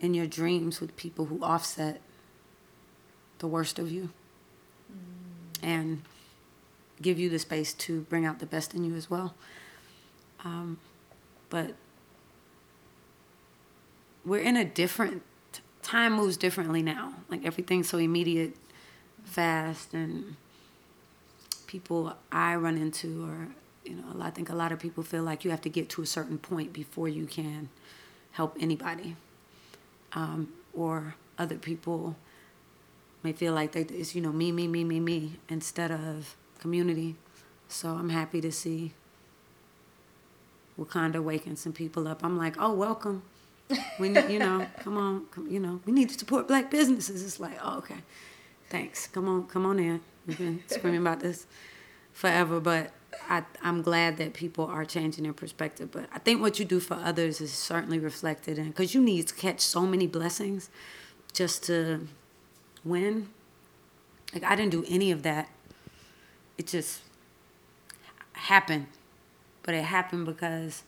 in 0.00 0.14
your 0.14 0.26
dreams 0.26 0.80
with 0.80 0.96
people 0.96 1.26
who 1.26 1.42
offset 1.42 2.00
the 3.38 3.46
worst 3.46 3.78
of 3.78 3.90
you 3.90 4.10
and 5.62 6.02
give 7.00 7.18
you 7.18 7.28
the 7.28 7.38
space 7.38 7.72
to 7.72 8.02
bring 8.02 8.24
out 8.24 8.38
the 8.38 8.46
best 8.46 8.74
in 8.74 8.84
you 8.84 8.94
as 8.94 9.10
well. 9.10 9.34
Um, 10.44 10.78
but 11.48 11.74
we're 14.24 14.42
in 14.42 14.56
a 14.56 14.64
different 14.64 15.22
time 15.88 16.12
moves 16.12 16.36
differently 16.36 16.82
now. 16.82 17.14
Like 17.30 17.46
everything's 17.46 17.88
so 17.88 17.96
immediate, 17.98 18.54
fast, 19.24 19.94
and 19.94 20.36
people 21.66 22.14
I 22.30 22.56
run 22.56 22.76
into, 22.76 23.24
are, 23.24 23.48
you 23.84 23.96
know, 23.96 24.20
I 24.20 24.30
think 24.30 24.50
a 24.50 24.54
lot 24.54 24.70
of 24.70 24.78
people 24.78 25.02
feel 25.02 25.22
like 25.22 25.44
you 25.44 25.50
have 25.50 25.62
to 25.62 25.70
get 25.70 25.88
to 25.90 26.02
a 26.02 26.06
certain 26.06 26.36
point 26.38 26.74
before 26.74 27.08
you 27.08 27.24
can 27.24 27.70
help 28.32 28.54
anybody, 28.60 29.16
um, 30.12 30.52
or 30.74 31.14
other 31.38 31.56
people 31.56 32.16
may 33.22 33.32
feel 33.32 33.54
like 33.54 33.72
they, 33.72 33.82
it's 33.82 34.14
you 34.14 34.20
know 34.20 34.32
me, 34.32 34.52
me, 34.52 34.68
me, 34.68 34.84
me, 34.84 35.00
me 35.00 35.32
instead 35.48 35.90
of 35.90 36.36
community. 36.60 37.16
So 37.68 37.90
I'm 37.90 38.10
happy 38.10 38.42
to 38.42 38.52
see 38.52 38.92
Wakanda 40.78 41.22
waking 41.22 41.56
some 41.56 41.72
people 41.72 42.06
up. 42.06 42.22
I'm 42.22 42.36
like, 42.36 42.56
oh, 42.58 42.74
welcome. 42.74 43.22
We 43.98 44.08
need, 44.08 44.30
you 44.30 44.38
know, 44.38 44.66
come 44.80 44.96
on, 44.96 45.26
come, 45.30 45.48
you 45.50 45.60
know, 45.60 45.80
we 45.84 45.92
need 45.92 46.08
to 46.08 46.18
support 46.18 46.48
black 46.48 46.70
businesses. 46.70 47.22
It's 47.22 47.38
like, 47.38 47.58
oh, 47.62 47.78
okay, 47.78 47.98
thanks. 48.70 49.06
Come 49.06 49.28
on, 49.28 49.46
come 49.46 49.66
on 49.66 49.78
in. 49.78 50.00
We've 50.26 50.38
been 50.38 50.62
screaming 50.68 51.00
about 51.00 51.20
this 51.20 51.46
forever, 52.12 52.60
but 52.60 52.92
I, 53.28 53.44
I'm 53.62 53.82
glad 53.82 54.16
that 54.18 54.34
people 54.34 54.66
are 54.66 54.84
changing 54.84 55.24
their 55.24 55.32
perspective. 55.32 55.90
But 55.90 56.06
I 56.12 56.18
think 56.18 56.40
what 56.40 56.58
you 56.58 56.64
do 56.64 56.80
for 56.80 56.94
others 56.94 57.40
is 57.40 57.52
certainly 57.52 57.98
reflected 57.98 58.58
in 58.58 58.68
because 58.68 58.94
you 58.94 59.02
need 59.02 59.28
to 59.28 59.34
catch 59.34 59.60
so 59.60 59.82
many 59.82 60.06
blessings 60.06 60.70
just 61.32 61.64
to 61.64 62.06
win. 62.84 63.28
Like 64.32 64.44
I 64.44 64.56
didn't 64.56 64.72
do 64.72 64.84
any 64.88 65.10
of 65.10 65.22
that. 65.22 65.48
It 66.56 66.66
just 66.66 67.00
happened, 68.32 68.86
but 69.62 69.74
it 69.74 69.84
happened 69.84 70.26
because 70.26 70.82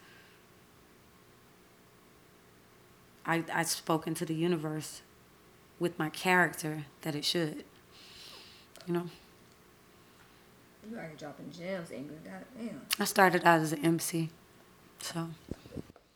I 3.26 3.44
I 3.52 3.62
spoken 3.64 4.14
to 4.14 4.24
the 4.24 4.34
universe 4.34 5.02
with 5.78 5.98
my 5.98 6.10
character 6.10 6.84
that 7.02 7.14
it 7.14 7.24
should. 7.24 7.64
You 8.86 8.94
know. 8.94 9.06
You 10.90 10.98
are 10.98 11.10
dropping 11.18 11.50
gems, 11.50 11.90
Ingrid. 11.90 12.24
Damn. 12.58 12.80
I 12.98 13.04
started 13.04 13.44
out 13.44 13.60
as 13.60 13.72
an 13.72 13.84
MC, 13.84 14.30
so. 15.00 15.28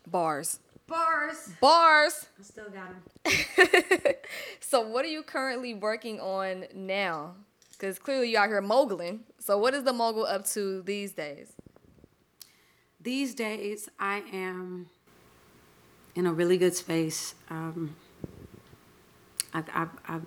Bars. 0.07 0.59
Bars. 0.87 1.51
Bars. 1.61 2.27
I 2.39 2.43
still 2.43 2.71
got 2.71 2.89
them. 3.25 4.15
so, 4.61 4.81
what 4.81 5.05
are 5.05 5.09
you 5.09 5.23
currently 5.23 5.75
working 5.75 6.21
on 6.21 6.67
now? 6.75 7.35
Because 7.73 7.99
clearly 7.99 8.31
you 8.31 8.39
out 8.39 8.49
here 8.49 8.61
moguling. 8.61 9.21
So, 9.39 9.59
what 9.59 9.75
is 9.75 9.85
the 9.85 9.93
mogul 9.93 10.25
up 10.25 10.47
to 10.49 10.83
these 10.83 11.13
days? 11.13 11.53
These 13.01 13.35
days, 13.35 13.89
I 13.99 14.23
am 14.33 14.89
in 16.15 16.27
a 16.27 16.33
really 16.33 16.57
good 16.57 16.75
space. 16.75 17.35
Um, 17.51 17.97
I, 19.53 19.63
I, 19.73 19.87
I, 20.09 20.21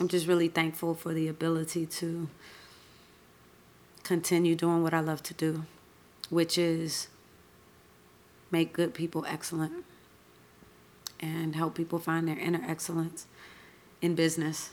I'm 0.00 0.08
just 0.08 0.26
really 0.26 0.48
thankful 0.48 0.94
for 0.94 1.12
the 1.12 1.28
ability 1.28 1.86
to 1.86 2.28
continue 4.04 4.54
doing 4.54 4.82
what 4.82 4.94
I 4.94 5.00
love 5.00 5.22
to 5.24 5.34
do, 5.34 5.64
which 6.30 6.56
is 6.56 7.08
make 8.50 8.72
good 8.72 8.94
people 8.94 9.24
excellent 9.28 9.84
and 11.20 11.56
help 11.56 11.74
people 11.74 11.98
find 11.98 12.28
their 12.28 12.38
inner 12.38 12.62
excellence 12.66 13.26
in 14.00 14.14
business. 14.14 14.70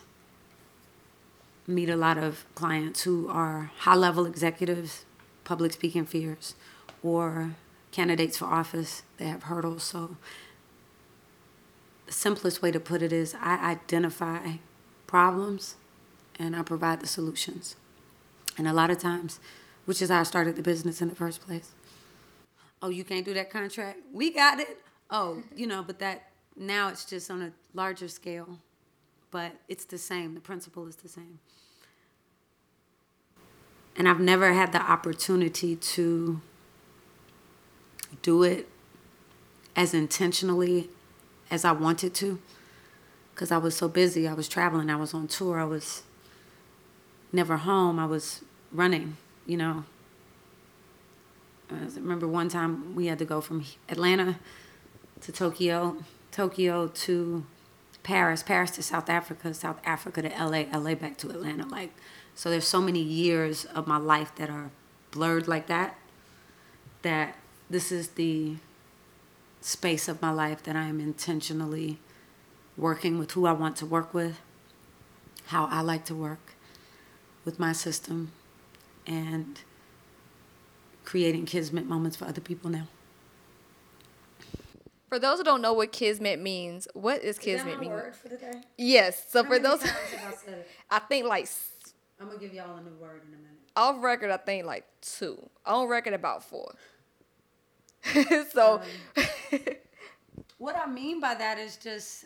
Meet 1.68 1.90
a 1.90 1.96
lot 1.96 2.18
of 2.18 2.46
clients 2.54 3.02
who 3.04 3.28
are 3.28 3.72
high 3.80 3.96
level 3.96 4.26
executives, 4.26 5.06
public 5.44 5.74
speaking 5.74 6.06
fears, 6.06 6.54
or 7.02 7.56
candidates 7.96 8.38
for 8.40 8.46
office 8.46 9.04
they 9.18 9.26
have 9.26 9.44
hurdles. 9.44 9.84
So, 9.84 10.18
the 12.06 12.12
simplest 12.12 12.62
way 12.62 12.70
to 12.72 12.80
put 12.80 13.02
it 13.02 13.14
is 13.14 13.36
I 13.40 13.72
identify 13.72 14.58
problems 15.08 15.76
and 16.38 16.56
I 16.56 16.62
provide 16.62 17.00
the 17.00 17.08
solutions. 17.08 17.78
And 18.58 18.68
a 18.68 18.74
lot 18.74 18.90
of 18.90 19.00
times, 19.00 19.40
which 19.86 20.02
is 20.02 20.10
how 20.10 20.20
I 20.20 20.24
started 20.24 20.58
the 20.58 20.62
business 20.62 21.02
in 21.02 21.08
the 21.08 21.16
first 21.16 21.42
place. 21.42 21.72
Oh, 22.82 22.90
you 22.90 23.06
can't 23.06 23.26
do 23.26 23.34
that 23.34 23.50
contract? 23.50 24.00
We 24.12 24.32
got 24.32 24.60
it. 24.60 24.78
Oh, 25.10 25.42
you 25.56 25.66
know, 25.66 25.82
but 25.82 26.00
that 26.00 26.30
now 26.58 26.90
it's 26.90 27.06
just 27.06 27.32
on 27.32 27.42
a 27.42 27.52
larger 27.74 28.10
scale. 28.10 28.60
But 29.32 29.54
it's 29.70 29.86
the 29.86 29.98
same. 29.98 30.36
The 30.36 30.42
principle 30.42 30.86
is 30.88 30.98
the 30.98 31.10
same. 31.10 31.40
And 33.96 34.10
I've 34.10 34.20
never 34.20 34.52
had 34.54 34.74
the 34.74 34.82
opportunity 34.82 35.78
to 35.78 36.42
do 38.22 38.44
it 38.44 38.70
as 39.76 39.94
intentionally 39.94 40.90
as 41.52 41.66
I 41.66 41.72
wanted 41.72 42.14
to 42.16 42.40
because 43.34 43.52
I 43.52 43.58
was 43.58 43.76
so 43.76 43.88
busy. 43.88 44.28
I 44.28 44.34
was 44.34 44.48
traveling, 44.48 44.90
I 44.90 44.96
was 44.96 45.14
on 45.14 45.28
tour, 45.28 45.60
I 45.60 45.66
was 45.66 46.04
never 47.36 47.58
home. 47.58 48.00
I 48.00 48.06
was 48.06 48.42
running, 48.72 49.18
you 49.46 49.58
know. 49.58 49.84
I 51.70 51.76
remember 51.96 52.28
one 52.28 52.50
time 52.50 52.96
we 52.96 53.08
had 53.08 53.20
to 53.20 53.26
go 53.26 53.42
from 53.42 53.66
Atlanta 53.90 54.40
to 55.22 55.32
Tokyo, 55.32 55.98
Tokyo 56.32 56.88
to 56.88 57.46
Paris, 58.04 58.44
Paris 58.44 58.72
to 58.72 58.84
South 58.84 59.10
Africa, 59.10 59.54
South 59.54 59.80
Africa 59.84 60.22
to 60.22 60.30
LA, 60.30 60.66
LA 60.78 60.96
back 60.96 61.18
to 61.18 61.30
Atlanta. 61.30 61.68
Like, 61.68 61.92
so 62.36 62.50
there's 62.50 62.68
so 62.68 62.82
many 62.82 63.02
years 63.02 63.66
of 63.66 63.88
my 63.88 63.98
life 63.98 64.34
that 64.36 64.50
are 64.50 64.70
blurred 65.12 65.48
like 65.48 65.68
that, 65.68 65.98
that 67.02 67.36
this 67.70 67.92
is 67.92 68.10
the 68.10 68.58
space 69.62 70.08
of 70.08 70.22
my 70.22 70.32
life 70.32 70.64
that 70.64 70.76
I 70.76 70.84
am 70.86 71.00
intentionally 71.00 71.98
working 72.78 73.18
with 73.18 73.32
who 73.32 73.46
I 73.46 73.52
want 73.52 73.76
to 73.78 73.86
work 73.86 74.14
with, 74.14 74.40
how 75.48 75.66
I 75.66 75.82
like 75.82 76.06
to 76.06 76.16
work, 76.16 76.54
with 77.44 77.60
my 77.60 77.72
system 77.72 78.32
and 79.08 79.60
creating 81.04 81.46
kismet 81.46 81.86
moments 81.86 82.18
for 82.18 82.26
other 82.26 82.42
people 82.42 82.70
now. 82.70 82.88
For 85.08 85.20
those 85.20 85.38
who 85.38 85.44
don't 85.44 85.62
know 85.62 85.74
what 85.74 85.92
kismet 85.92 86.42
means, 86.42 86.88
what 86.94 87.24
is 87.24 87.38
kismet 87.38 87.80
mean? 87.80 87.92
word 87.92 88.16
for 88.16 88.28
the 88.28 88.38
day? 88.38 88.62
Yes. 88.78 89.26
So 89.30 89.44
How 89.44 89.50
for 89.50 89.60
those, 89.60 89.84
I? 89.84 89.90
I 90.92 91.00
think 91.00 91.28
like 91.28 91.48
I'm 92.20 92.28
gonna 92.28 92.40
give 92.40 92.54
y'all 92.54 92.78
a 92.78 92.82
new 92.82 92.96
word 93.00 93.22
in 93.28 93.34
a 93.34 93.38
minute. 93.38 93.60
off 93.76 94.04
record, 94.04 94.32
I 94.32 94.38
think 94.38 94.66
like 94.66 94.86
two. 95.02 95.50
On 95.66 95.88
record, 95.88 96.14
about 96.14 96.44
four. 96.44 96.74
so, 98.54 98.82
um, 99.18 99.24
What 100.58 100.78
I 100.78 100.88
mean 100.88 101.20
by 101.20 101.36
that 101.36 101.60
is 101.60 101.76
just 101.76 102.26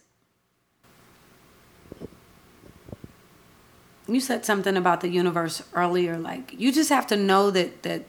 you 4.08 4.20
said 4.20 4.46
something 4.46 4.78
about 4.78 5.02
the 5.02 5.10
universe 5.10 5.62
earlier 5.74 6.18
like 6.18 6.54
you 6.58 6.72
just 6.72 6.90
have 6.90 7.06
to 7.08 7.16
know 7.16 7.52
that 7.52 7.84
that 7.84 8.06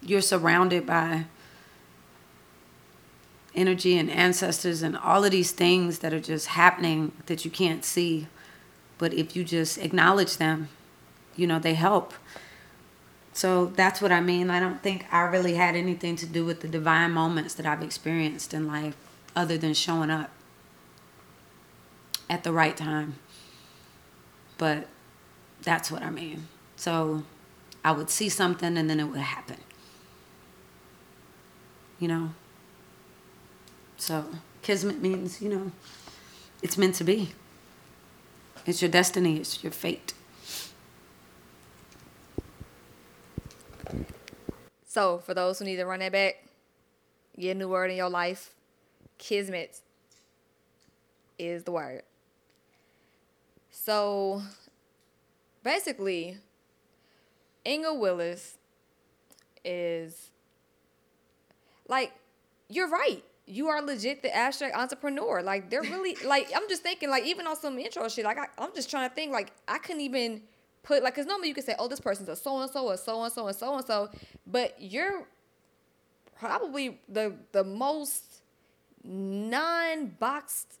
you're 0.00 0.20
surrounded 0.20 0.86
by 0.86 1.24
energy 3.54 3.96
and 3.96 4.10
ancestors 4.10 4.82
and 4.82 4.96
all 4.96 5.24
of 5.24 5.30
these 5.30 5.52
things 5.52 6.00
that 6.00 6.12
are 6.12 6.20
just 6.20 6.48
happening 6.48 7.12
that 7.26 7.44
you 7.44 7.50
can't 7.50 7.84
see. 7.84 8.26
But 8.98 9.12
if 9.14 9.36
you 9.36 9.44
just 9.44 9.78
acknowledge 9.78 10.36
them 10.36 10.68
you 11.36 11.46
know 11.46 11.58
they 11.58 11.74
help 11.74 12.12
so 13.32 13.66
that's 13.66 14.00
what 14.00 14.12
i 14.12 14.20
mean 14.20 14.50
i 14.50 14.60
don't 14.60 14.82
think 14.82 15.06
i 15.10 15.20
really 15.20 15.54
had 15.54 15.74
anything 15.74 16.16
to 16.16 16.26
do 16.26 16.44
with 16.44 16.60
the 16.60 16.68
divine 16.68 17.10
moments 17.10 17.54
that 17.54 17.66
i've 17.66 17.82
experienced 17.82 18.52
in 18.52 18.66
life 18.66 18.96
other 19.34 19.56
than 19.56 19.72
showing 19.74 20.10
up 20.10 20.30
at 22.28 22.44
the 22.44 22.52
right 22.52 22.76
time 22.76 23.14
but 24.62 24.86
that's 25.62 25.90
what 25.90 26.02
I 26.02 26.10
mean. 26.10 26.48
So 26.76 27.24
I 27.84 27.92
would 27.92 28.10
see 28.10 28.28
something 28.28 28.76
and 28.76 28.88
then 28.88 29.00
it 29.00 29.04
would 29.04 29.18
happen. 29.18 29.56
You 31.98 32.08
know? 32.08 32.30
So 33.96 34.26
kismet 34.62 35.00
means, 35.00 35.40
you 35.40 35.48
know, 35.48 35.72
it's 36.62 36.76
meant 36.76 36.96
to 36.96 37.04
be. 37.04 37.32
It's 38.66 38.80
your 38.80 38.90
destiny, 38.90 39.38
it's 39.38 39.62
your 39.62 39.72
fate. 39.72 40.14
So 44.92 45.16
for 45.16 45.32
those 45.32 45.58
who 45.58 45.64
need 45.64 45.76
to 45.76 45.86
run 45.86 46.00
that 46.00 46.12
back, 46.12 46.44
get 47.38 47.52
a 47.52 47.58
new 47.58 47.66
word 47.66 47.90
in 47.90 47.96
your 47.96 48.10
life. 48.10 48.52
Kismet 49.16 49.80
is 51.38 51.64
the 51.64 51.72
word. 51.72 52.02
So 53.70 54.42
basically, 55.64 56.36
Inga 57.66 57.94
Willis 57.94 58.58
is 59.64 60.28
like, 61.88 62.12
you're 62.68 62.90
right. 62.90 63.24
You 63.46 63.68
are 63.68 63.80
legit 63.80 64.20
the 64.20 64.36
abstract 64.36 64.76
entrepreneur. 64.76 65.40
Like 65.40 65.70
they're 65.70 65.80
really 65.80 66.16
like 66.26 66.52
I'm 66.54 66.68
just 66.68 66.82
thinking 66.82 67.08
like 67.08 67.24
even 67.24 67.46
on 67.46 67.56
some 67.56 67.78
intro 67.78 68.10
shit. 68.10 68.26
Like 68.26 68.36
I, 68.36 68.48
I'm 68.58 68.74
just 68.74 68.90
trying 68.90 69.08
to 69.08 69.14
think 69.14 69.32
like 69.32 69.52
I 69.66 69.78
couldn't 69.78 70.02
even 70.02 70.42
put 70.82 71.02
like 71.02 71.14
because 71.14 71.26
normally 71.26 71.48
you 71.48 71.54
can 71.54 71.64
say 71.64 71.74
oh 71.78 71.88
this 71.88 72.00
person's 72.00 72.28
a 72.28 72.36
so 72.36 72.60
and 72.60 72.70
so 72.70 72.86
or 72.86 72.96
so 72.96 73.22
and 73.22 73.32
so 73.32 73.46
and 73.46 73.56
so 73.56 73.76
and 73.76 73.86
so, 73.86 74.10
but 74.46 74.74
you're 74.78 75.26
probably 76.38 76.98
the 77.08 77.34
the 77.52 77.64
most 77.64 78.42
non-boxed 79.04 80.78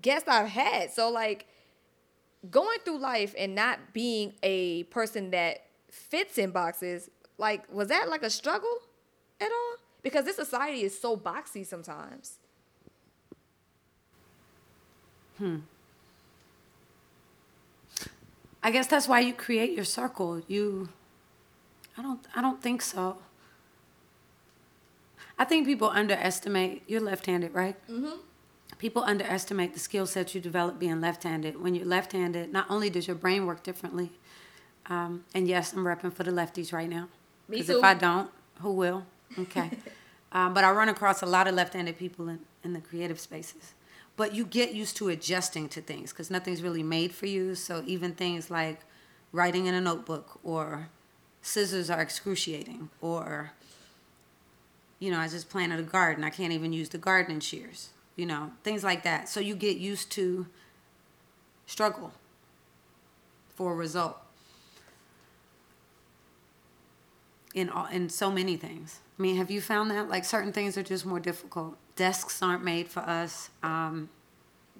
guest 0.00 0.28
I've 0.28 0.48
had. 0.48 0.92
So 0.92 1.10
like 1.10 1.46
going 2.50 2.78
through 2.84 2.98
life 2.98 3.34
and 3.38 3.54
not 3.54 3.92
being 3.92 4.32
a 4.42 4.84
person 4.84 5.30
that 5.30 5.64
fits 5.90 6.38
in 6.38 6.50
boxes, 6.50 7.10
like 7.38 7.72
was 7.72 7.88
that 7.88 8.08
like 8.08 8.22
a 8.22 8.30
struggle 8.30 8.78
at 9.40 9.50
all? 9.50 9.76
Because 10.02 10.24
this 10.24 10.36
society 10.36 10.82
is 10.82 10.98
so 10.98 11.16
boxy 11.16 11.66
sometimes. 11.66 12.38
Hmm. 15.38 15.58
I 18.62 18.70
guess 18.70 18.86
that's 18.86 19.08
why 19.08 19.20
you 19.20 19.32
create 19.32 19.72
your 19.72 19.84
circle. 19.84 20.42
You 20.46 20.88
I 21.96 22.02
don't 22.02 22.20
I 22.34 22.42
don't 22.42 22.62
think 22.62 22.82
so. 22.82 23.18
I 25.38 25.44
think 25.44 25.66
people 25.66 25.88
underestimate 25.88 26.82
you're 26.86 27.00
left-handed, 27.00 27.54
right? 27.54 27.76
Mm-hmm. 27.88 28.18
People 28.78 29.02
underestimate 29.04 29.74
the 29.74 29.80
skill 29.80 30.06
set 30.06 30.34
you 30.34 30.40
develop 30.40 30.78
being 30.78 31.00
left-handed. 31.00 31.60
When 31.60 31.74
you're 31.74 31.86
left-handed, 31.86 32.52
not 32.52 32.66
only 32.68 32.90
does 32.90 33.06
your 33.06 33.16
brain 33.16 33.46
work 33.46 33.62
differently, 33.62 34.12
um, 34.86 35.24
and 35.34 35.48
yes, 35.48 35.72
I'm 35.72 35.84
repping 35.84 36.12
for 36.12 36.22
the 36.22 36.30
lefties 36.30 36.72
right 36.72 36.88
now. 36.88 37.08
Because 37.48 37.70
if 37.70 37.82
I 37.82 37.94
don't, 37.94 38.30
who 38.60 38.72
will? 38.72 39.04
Okay. 39.36 39.70
um, 40.32 40.54
but 40.54 40.62
I 40.62 40.70
run 40.70 40.88
across 40.88 41.22
a 41.22 41.26
lot 41.26 41.48
of 41.48 41.54
left-handed 41.54 41.98
people 41.98 42.28
in, 42.28 42.40
in 42.62 42.72
the 42.72 42.80
creative 42.80 43.18
spaces 43.18 43.74
but 44.18 44.34
you 44.34 44.44
get 44.44 44.74
used 44.74 44.96
to 44.96 45.08
adjusting 45.08 45.68
to 45.68 45.80
things 45.80 46.12
because 46.12 46.28
nothing's 46.28 46.60
really 46.60 46.82
made 46.82 47.12
for 47.12 47.26
you. 47.26 47.54
So 47.54 47.84
even 47.86 48.12
things 48.12 48.50
like 48.50 48.80
writing 49.30 49.66
in 49.66 49.74
a 49.74 49.80
notebook 49.80 50.40
or 50.42 50.88
scissors 51.40 51.88
are 51.88 52.00
excruciating 52.00 52.90
or 53.00 53.52
you 54.98 55.12
know, 55.12 55.20
I 55.20 55.28
just 55.28 55.48
planted 55.48 55.78
a 55.78 55.84
garden. 55.84 56.24
I 56.24 56.30
can't 56.30 56.52
even 56.52 56.72
use 56.72 56.88
the 56.88 56.98
gardening 56.98 57.38
shears, 57.38 57.90
you 58.16 58.26
know, 58.26 58.50
things 58.64 58.82
like 58.82 59.04
that. 59.04 59.28
So 59.28 59.38
you 59.38 59.54
get 59.54 59.76
used 59.76 60.10
to 60.12 60.46
struggle 61.66 62.12
for 63.54 63.72
a 63.72 63.76
result 63.76 64.18
in 67.54 67.70
all, 67.70 67.86
in 67.86 68.08
so 68.08 68.32
many 68.32 68.56
things. 68.56 68.98
I 69.16 69.22
mean, 69.22 69.36
have 69.36 69.52
you 69.52 69.60
found 69.60 69.92
that 69.92 70.08
like 70.08 70.24
certain 70.24 70.52
things 70.52 70.76
are 70.76 70.82
just 70.82 71.06
more 71.06 71.20
difficult? 71.20 71.76
Desks 71.98 72.40
aren't 72.40 72.62
made 72.62 72.86
for 72.88 73.00
us. 73.00 73.50
Um, 73.62 74.08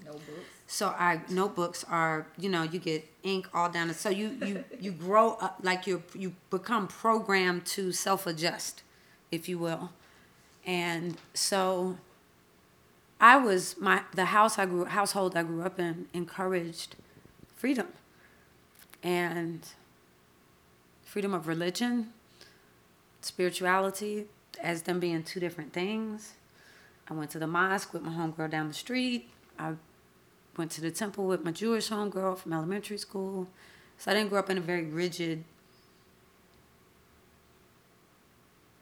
notebooks. 0.05 0.49
So 0.69 0.89
our 0.89 1.25
notebooks 1.29 1.85
are, 1.91 2.27
you 2.39 2.49
know, 2.49 2.63
you 2.63 2.79
get 2.79 3.05
ink 3.25 3.49
all 3.53 3.69
down. 3.69 3.93
So 3.95 4.09
you 4.09 4.29
you 4.47 4.65
you 4.81 4.93
grow 4.93 5.33
up 5.41 5.59
like 5.63 5.87
you 5.89 6.05
you 6.15 6.35
become 6.49 6.87
programmed 6.87 7.67
to 7.77 7.91
self 7.91 8.27
adjust, 8.27 8.83
if 9.33 9.49
you 9.49 9.59
will, 9.59 9.91
and 10.65 11.17
so. 11.35 11.99
I 13.21 13.37
was 13.37 13.75
my 13.81 14.05
the 14.15 14.27
house 14.27 14.61
I 14.61 14.67
grew 14.67 14.85
household 14.85 15.37
I 15.37 15.43
grew 15.43 15.63
up 15.63 15.81
in 15.81 16.07
encouraged 16.15 16.95
freedom 17.57 17.89
and 19.03 19.61
freedom 21.05 21.35
of 21.35 21.49
religion, 21.49 22.13
spirituality 23.21 24.27
as 24.63 24.83
them 24.83 25.01
being 25.01 25.25
two 25.25 25.41
different 25.41 25.73
things. 25.73 26.35
I 27.09 27.15
went 27.15 27.31
to 27.31 27.39
the 27.39 27.47
mosque 27.47 27.93
with 27.93 28.03
my 28.03 28.11
homegirl 28.11 28.51
down 28.51 28.69
the 28.69 28.75
street. 28.75 29.31
I 29.59 29.75
went 30.57 30.71
to 30.73 30.81
the 30.81 30.91
temple 30.91 31.27
with 31.27 31.45
my 31.45 31.53
Jewish 31.53 31.89
homegirl 31.89 32.39
from 32.39 32.53
elementary 32.53 32.99
school. 32.99 33.49
So 33.97 34.11
I 34.11 34.15
didn't 34.15 34.31
grow 34.31 34.39
up 34.39 34.51
in 34.51 34.59
a 34.59 34.61
very 34.61 34.85
rigid 34.85 35.45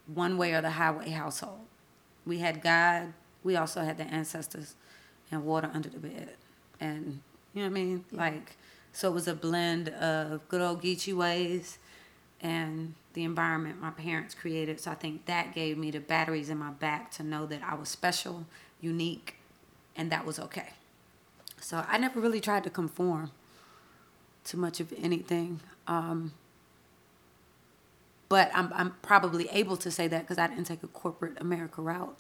one 0.07 0.37
way 0.39 0.53
or 0.53 0.61
the 0.61 0.71
highway 0.71 1.11
household. 1.11 1.61
We 2.27 2.39
had 2.39 2.63
God, 2.63 3.13
we 3.45 3.57
also 3.57 3.83
had 3.83 3.99
the 3.99 4.05
ancestors 4.05 4.75
and 5.31 5.45
water 5.45 5.71
under 5.73 5.89
the 5.89 5.99
bed. 5.99 6.35
And 6.81 7.21
you 7.55 7.63
know 7.63 7.71
what 7.71 7.79
I 7.79 7.83
mean? 7.83 8.05
Yeah. 8.11 8.19
Like 8.19 8.57
so 8.93 9.11
it 9.11 9.15
was 9.15 9.29
a 9.29 9.35
blend 9.35 9.91
of 9.91 10.49
good 10.49 10.63
old 10.63 10.83
Geechee 10.83 11.15
ways 11.15 11.79
and 12.41 12.95
the 13.17 13.25
environment 13.25 13.81
my 13.81 13.91
parents 13.91 14.35
created. 14.35 14.79
So 14.79 14.91
I 14.91 14.95
think 14.95 15.25
that 15.25 15.55
gave 15.55 15.79
me 15.79 15.91
the 15.91 16.01
batteries 16.01 16.51
in 16.51 16.59
my 16.59 16.71
back 16.71 17.11
to 17.13 17.23
know 17.23 17.47
that 17.47 17.63
I 17.67 17.75
was 17.75 17.89
special, 17.89 18.45
unique, 18.81 19.37
and 19.97 20.13
that 20.13 20.27
was 20.27 20.39
okay. 20.39 20.75
So 21.59 21.83
I 21.89 21.97
never 21.97 22.21
really 22.21 22.41
tried 22.41 22.63
to 22.65 22.71
conform 22.71 23.31
to 24.45 24.59
much 24.59 24.81
of 24.81 24.93
anything. 25.03 25.61
Um, 25.89 26.33
but 28.29 28.51
I'm, 28.55 28.71
I'm 28.75 28.95
probably 29.01 29.49
able 29.49 29.79
to 29.79 29.91
say 29.91 30.09
that 30.09 30.21
because 30.21 30.37
I 30.37 30.47
didn't 30.49 30.65
take 30.65 30.83
a 30.83 30.89
corporate 30.89 31.41
America 31.41 31.81
route. 31.81 32.19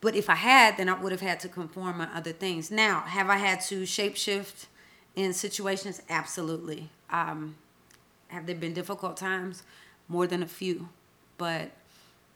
But 0.00 0.14
if 0.14 0.30
I 0.30 0.36
had, 0.36 0.76
then 0.76 0.88
I 0.88 0.94
would 0.94 1.10
have 1.10 1.22
had 1.22 1.40
to 1.40 1.48
conform 1.48 2.00
on 2.00 2.08
other 2.14 2.32
things. 2.32 2.70
Now, 2.70 3.00
have 3.00 3.28
I 3.28 3.38
had 3.38 3.60
to 3.62 3.82
shapeshift 3.82 4.66
in 5.16 5.32
situations? 5.32 6.02
Absolutely. 6.08 6.90
Um, 7.10 7.56
have 8.34 8.46
there 8.46 8.54
been 8.54 8.74
difficult 8.74 9.16
times? 9.16 9.62
More 10.08 10.26
than 10.26 10.42
a 10.42 10.46
few. 10.46 10.88
But 11.38 11.70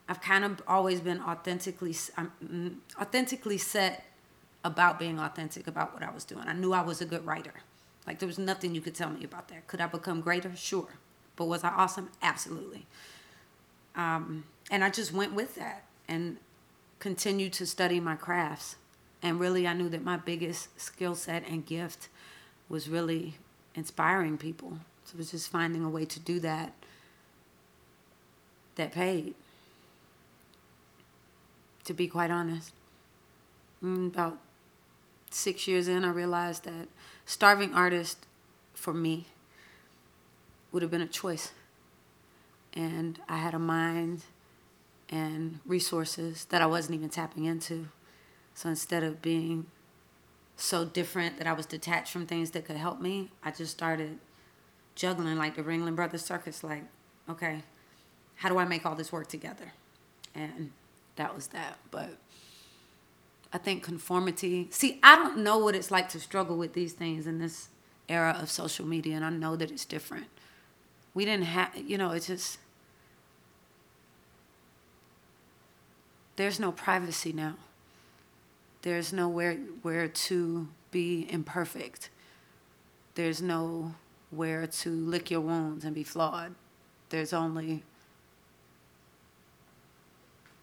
I've 0.08 0.20
kind 0.20 0.44
of 0.44 0.62
always 0.66 1.00
been 1.00 1.20
authentically, 1.20 1.94
um, 2.16 2.80
authentically 3.00 3.58
set 3.58 4.04
about 4.64 4.98
being 4.98 5.18
authentic 5.18 5.66
about 5.66 5.92
what 5.92 6.02
I 6.02 6.10
was 6.10 6.24
doing. 6.24 6.44
I 6.46 6.54
knew 6.54 6.72
I 6.72 6.80
was 6.80 7.00
a 7.00 7.04
good 7.04 7.24
writer. 7.26 7.54
Like 8.06 8.18
there 8.18 8.26
was 8.26 8.38
nothing 8.38 8.74
you 8.74 8.80
could 8.80 8.94
tell 8.94 9.10
me 9.10 9.24
about 9.24 9.48
that. 9.48 9.66
Could 9.66 9.80
I 9.80 9.86
become 9.86 10.20
greater? 10.22 10.54
Sure. 10.56 10.88
But 11.36 11.44
was 11.44 11.62
I 11.62 11.68
awesome? 11.68 12.10
Absolutely. 12.22 12.86
Um, 13.94 14.44
and 14.70 14.82
I 14.82 14.90
just 14.90 15.12
went 15.12 15.34
with 15.34 15.54
that 15.56 15.84
and 16.08 16.38
continued 16.98 17.52
to 17.54 17.66
study 17.66 18.00
my 18.00 18.16
crafts. 18.16 18.76
And 19.22 19.38
really, 19.38 19.66
I 19.66 19.72
knew 19.72 19.88
that 19.90 20.02
my 20.02 20.16
biggest 20.16 20.80
skill 20.80 21.14
set 21.14 21.46
and 21.48 21.66
gift 21.66 22.08
was 22.68 22.88
really 22.88 23.36
inspiring 23.74 24.38
people. 24.38 24.78
So 25.08 25.14
it 25.14 25.18
was 25.18 25.30
just 25.30 25.50
finding 25.50 25.82
a 25.82 25.88
way 25.88 26.04
to 26.04 26.20
do 26.20 26.38
that 26.40 26.74
that 28.74 28.92
paid. 28.92 29.34
To 31.84 31.94
be 31.94 32.06
quite 32.08 32.30
honest. 32.30 32.74
Mm, 33.82 34.08
about 34.08 34.38
six 35.30 35.66
years 35.66 35.88
in, 35.88 36.04
I 36.04 36.10
realized 36.10 36.64
that 36.64 36.88
starving 37.24 37.72
artist 37.72 38.26
for 38.74 38.92
me 38.92 39.28
would 40.72 40.82
have 40.82 40.90
been 40.90 41.00
a 41.00 41.06
choice. 41.06 41.52
And 42.74 43.18
I 43.30 43.38
had 43.38 43.54
a 43.54 43.58
mind 43.58 44.24
and 45.08 45.60
resources 45.64 46.44
that 46.50 46.60
I 46.60 46.66
wasn't 46.66 46.96
even 46.96 47.08
tapping 47.08 47.46
into. 47.46 47.88
So 48.52 48.68
instead 48.68 49.02
of 49.02 49.22
being 49.22 49.68
so 50.58 50.84
different 50.84 51.38
that 51.38 51.46
I 51.46 51.54
was 51.54 51.64
detached 51.64 52.12
from 52.12 52.26
things 52.26 52.50
that 52.50 52.66
could 52.66 52.76
help 52.76 53.00
me, 53.00 53.30
I 53.42 53.52
just 53.52 53.72
started 53.72 54.18
juggling 54.98 55.38
like 55.38 55.54
the 55.54 55.62
Ringling 55.62 55.94
Brothers 55.96 56.24
Circus. 56.24 56.62
Like, 56.62 56.82
okay, 57.30 57.62
how 58.34 58.48
do 58.48 58.58
I 58.58 58.64
make 58.64 58.84
all 58.84 58.96
this 58.96 59.12
work 59.12 59.28
together? 59.28 59.72
And 60.34 60.72
that 61.16 61.34
was 61.34 61.46
that. 61.48 61.78
But 61.90 62.10
I 63.52 63.58
think 63.58 63.82
conformity. 63.82 64.66
See, 64.70 64.98
I 65.02 65.16
don't 65.16 65.38
know 65.38 65.56
what 65.58 65.74
it's 65.74 65.90
like 65.90 66.08
to 66.10 66.20
struggle 66.20 66.58
with 66.58 66.74
these 66.74 66.92
things 66.92 67.26
in 67.26 67.38
this 67.38 67.68
era 68.08 68.36
of 68.40 68.50
social 68.50 68.84
media, 68.84 69.16
and 69.16 69.24
I 69.24 69.30
know 69.30 69.56
that 69.56 69.70
it's 69.70 69.84
different. 69.84 70.26
We 71.14 71.24
didn't 71.24 71.46
have, 71.46 71.76
you 71.76 71.96
know, 71.96 72.10
it's 72.10 72.26
just. 72.26 72.58
There's 76.36 76.60
no 76.60 76.70
privacy 76.70 77.32
now. 77.32 77.54
There's 78.82 79.12
nowhere 79.12 79.58
where 79.82 80.06
to 80.06 80.68
be 80.90 81.26
imperfect. 81.30 82.10
There's 83.14 83.42
no 83.42 83.94
where 84.30 84.66
to 84.66 84.90
lick 84.90 85.30
your 85.30 85.40
wounds 85.40 85.84
and 85.84 85.94
be 85.94 86.04
flawed. 86.04 86.54
There's 87.10 87.32
only 87.32 87.82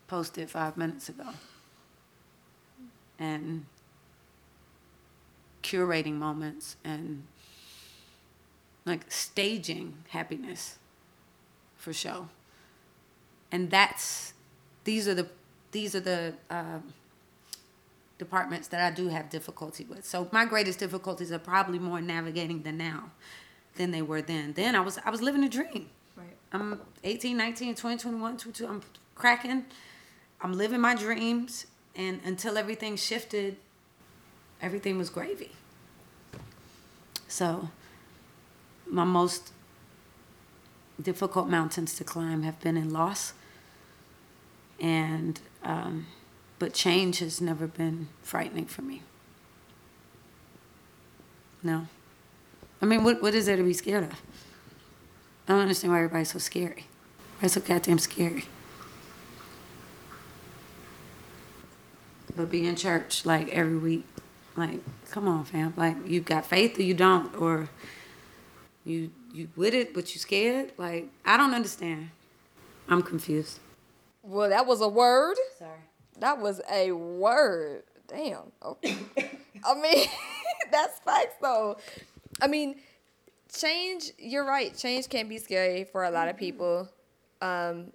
posted 0.07 0.49
five 0.49 0.77
minutes 0.77 1.09
ago. 1.09 1.29
And 3.17 3.65
curating 5.63 6.13
moments 6.13 6.75
and 6.83 7.23
like 8.85 9.11
staging 9.11 9.95
happiness 10.09 10.77
for 11.75 11.91
show. 11.91 12.29
And 13.51 13.71
that's 13.71 14.33
these 14.83 15.07
are 15.07 15.15
the 15.15 15.27
these 15.71 15.95
are 15.95 15.99
the 15.99 16.33
uh, 16.49 16.79
departments 18.17 18.69
that 18.69 18.79
i 18.79 18.95
do 18.95 19.07
have 19.07 19.29
difficulty 19.29 19.85
with. 19.85 20.05
So 20.05 20.27
my 20.31 20.45
greatest 20.45 20.77
difficulties 20.77 21.31
are 21.31 21.39
probably 21.39 21.79
more 21.79 21.99
navigating 21.99 22.61
the 22.61 22.71
now 22.71 23.11
than 23.75 23.91
they 23.91 24.01
were 24.01 24.21
then 24.21 24.53
then 24.53 24.75
i 24.75 24.79
was 24.79 24.97
i 25.05 25.09
was 25.09 25.21
living 25.21 25.43
a 25.43 25.49
dream 25.49 25.89
right 26.15 26.37
i'm 26.53 26.79
18 27.03 27.37
19 27.37 27.75
20 27.75 27.97
21 27.97 28.37
22 28.37 28.67
i'm 28.67 28.81
cracking 29.15 29.65
i'm 30.41 30.53
living 30.53 30.81
my 30.81 30.95
dreams 30.95 31.67
and 31.95 32.19
until 32.25 32.57
everything 32.57 32.97
shifted, 32.97 33.55
everything 34.61 34.97
was 34.97 35.09
gravy. 35.09 35.51
So, 37.27 37.69
my 38.85 39.03
most 39.03 39.51
difficult 41.01 41.47
mountains 41.47 41.95
to 41.95 42.03
climb 42.03 42.43
have 42.43 42.59
been 42.61 42.77
in 42.77 42.91
loss 42.91 43.33
and 44.79 45.39
um, 45.63 46.05
but 46.59 46.73
change 46.73 47.19
has 47.19 47.41
never 47.41 47.67
been 47.67 48.07
frightening 48.21 48.65
for 48.65 48.81
me. 48.81 49.01
No. 51.63 51.87
I 52.85 52.87
mean, 52.87 53.03
what, 53.03 53.19
what 53.19 53.33
is 53.33 53.47
there 53.47 53.57
to 53.57 53.63
be 53.63 53.73
scared 53.73 54.03
of? 54.03 54.11
I 55.47 55.53
don't 55.53 55.61
understand 55.61 55.91
why 55.91 55.97
everybody's 55.97 56.29
so 56.29 56.37
scary. 56.37 56.85
Why 57.39 57.47
so 57.47 57.59
goddamn 57.59 57.97
scary? 57.97 58.45
But 62.35 62.51
be 62.51 62.67
in 62.67 62.75
church 62.75 63.25
like 63.25 63.49
every 63.49 63.79
week. 63.79 64.05
Like, 64.55 64.81
come 65.09 65.27
on, 65.27 65.45
fam. 65.45 65.73
Like, 65.75 65.97
you 66.05 66.21
got 66.21 66.45
faith 66.45 66.77
or 66.77 66.83
you 66.83 66.93
don't, 66.93 67.35
or 67.37 67.69
you 68.85 69.09
you 69.33 69.49
with 69.55 69.73
it 69.73 69.95
but 69.95 70.13
you 70.13 70.19
scared. 70.19 70.71
Like, 70.77 71.07
I 71.25 71.37
don't 71.37 71.55
understand. 71.55 72.11
I'm 72.87 73.01
confused. 73.01 73.61
Well, 74.21 74.49
that 74.49 74.67
was 74.67 74.81
a 74.81 74.87
word. 74.87 75.37
Sorry. 75.57 75.71
That 76.19 76.39
was 76.39 76.61
a 76.71 76.91
word. 76.91 77.81
Damn. 78.07 78.51
Okay. 78.63 78.95
I 79.65 79.73
mean, 79.73 80.07
that's 80.71 80.99
facts 80.99 81.37
though. 81.41 81.77
I 82.41 82.47
mean, 82.47 82.75
change. 83.53 84.11
You're 84.17 84.45
right. 84.45 84.75
Change 84.75 85.09
can 85.09 85.27
be 85.27 85.37
scary 85.37 85.83
for 85.83 86.03
a 86.03 86.11
lot 86.11 86.27
of 86.27 86.37
people. 86.37 86.89
Um, 87.41 87.91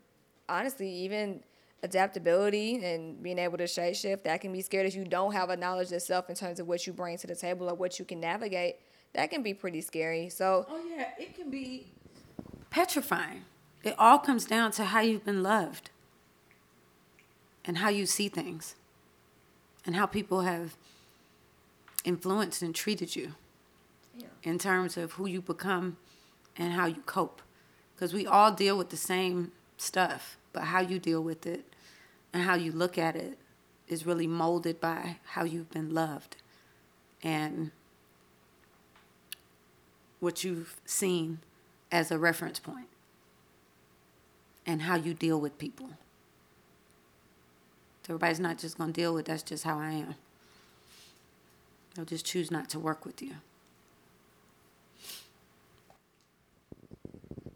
honestly, 0.49 0.91
even 0.91 1.41
adaptability 1.83 2.85
and 2.85 3.23
being 3.23 3.39
able 3.39 3.57
to 3.57 3.67
shape 3.67 3.95
shift 3.95 4.25
that 4.25 4.41
can 4.41 4.53
be 4.53 4.61
scary 4.61 4.87
if 4.87 4.95
you 4.95 5.05
don't 5.05 5.33
have 5.33 5.49
a 5.49 5.57
knowledge 5.57 5.91
of 5.93 6.03
self 6.03 6.29
in 6.29 6.35
terms 6.37 6.61
of 6.61 6.69
what 6.69 6.87
you 6.87 6.93
bring 6.93 7.17
to 7.17 7.27
the 7.27 7.35
table 7.35 7.71
or 7.71 7.75
what 7.75 7.99
you 7.99 8.05
can 8.05 8.21
navigate. 8.21 8.77
That 9.15 9.31
can 9.31 9.43
be 9.43 9.55
pretty 9.55 9.81
scary. 9.81 10.29
So. 10.29 10.67
Oh 10.69 10.81
yeah, 10.95 11.09
it 11.19 11.35
can 11.35 11.51
be 11.51 11.87
petrifying. 12.71 13.45
It 13.83 13.95
all 13.99 14.19
comes 14.19 14.45
down 14.45 14.73
to 14.73 14.85
how 14.85 15.01
you've 15.01 15.25
been 15.25 15.43
loved 15.43 15.91
and 17.65 17.79
how 17.79 17.89
you 17.89 18.07
see 18.07 18.29
things 18.29 18.75
and 19.87 19.97
how 19.97 20.07
people 20.07 20.43
have 20.43 20.77
influenced 22.05 22.63
and 22.63 22.75
treated 22.75 23.17
you. 23.17 23.35
In 24.43 24.59
terms 24.59 24.97
of 24.97 25.13
who 25.13 25.27
you 25.27 25.41
become 25.41 25.97
and 26.57 26.73
how 26.73 26.87
you 26.87 27.03
cope. 27.07 27.43
Because 27.95 28.15
we 28.15 28.27
all 28.27 28.53
deal 28.53 28.77
with 28.79 28.91
the 28.91 28.97
same 28.97 29.53
stuff, 29.77 30.37
but 30.53 30.65
how 30.65 30.81
you 30.81 30.99
deal 30.99 31.23
with 31.23 31.47
it 31.47 31.65
and 32.33 32.43
how 32.43 32.55
you 32.55 32.73
look 32.73 32.97
at 32.97 33.17
it 33.17 33.39
is 33.89 34.07
really 34.07 34.27
molded 34.27 34.81
by 34.81 35.17
how 35.33 35.45
you've 35.45 35.71
been 35.71 35.93
loved 35.93 36.37
and 37.23 37.71
what 40.21 40.45
you've 40.45 40.77
seen 40.85 41.39
as 41.91 42.11
a 42.11 42.19
reference 42.19 42.59
point 42.59 42.87
and 44.67 44.83
how 44.83 44.95
you 44.95 45.13
deal 45.13 45.41
with 45.41 45.59
people. 45.59 45.91
So 48.07 48.15
everybody's 48.15 48.41
not 48.41 48.59
just 48.59 48.79
going 48.79 48.93
to 48.93 49.01
deal 49.01 49.13
with 49.13 49.27
that's 49.27 49.43
just 49.43 49.65
how 49.65 49.79
I 49.79 49.91
am. 49.93 50.15
They'll 51.95 52.05
just 52.05 52.25
choose 52.25 52.51
not 52.51 52.69
to 52.71 52.79
work 52.79 53.05
with 53.05 53.21
you. 53.21 53.37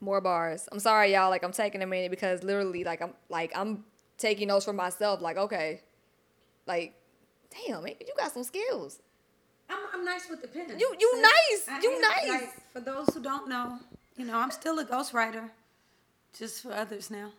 More 0.05 0.21
bars. 0.21 0.69
I'm 0.71 0.79
sorry, 0.81 1.13
y'all. 1.13 1.31
Like 1.31 1.43
I'm 1.43 1.53
taking 1.53 1.83
a 1.83 1.87
minute 1.87 2.11
because 2.11 2.43
literally, 2.43 2.85
like 2.85 3.03
I'm 3.03 3.15
like 3.29 3.53
I'm 3.57 3.85
taking 4.19 4.49
notes 4.49 4.65
for 4.65 4.73
myself. 4.73 5.21
Like 5.23 5.37
okay, 5.37 5.81
like 6.67 6.95
damn, 7.67 7.83
man, 7.85 7.95
you 8.01 8.13
got 8.17 8.33
some 8.33 8.45
skills. 8.45 9.01
I'm, 9.71 9.79
I'm 9.95 10.05
nice 10.05 10.29
with 10.29 10.43
the 10.43 10.49
pen. 10.49 10.79
You- 10.79 10.95
you 10.99 11.23
nice. 11.23 11.69
I 11.71 11.81
You 11.81 12.01
nice. 12.01 12.29
like, 12.29 12.73
for 12.73 12.81
those 12.81 13.09
who 13.15 13.23
don't 13.23 13.49
know, 13.49 13.79
you 14.17 14.27
know, 14.27 14.37
I'm 14.37 14.51
still 14.51 14.79
a 14.79 14.85
ghostwriter, 14.85 15.49
just 16.39 16.63
for 16.63 16.73
others 16.73 17.11
now. 17.11 17.31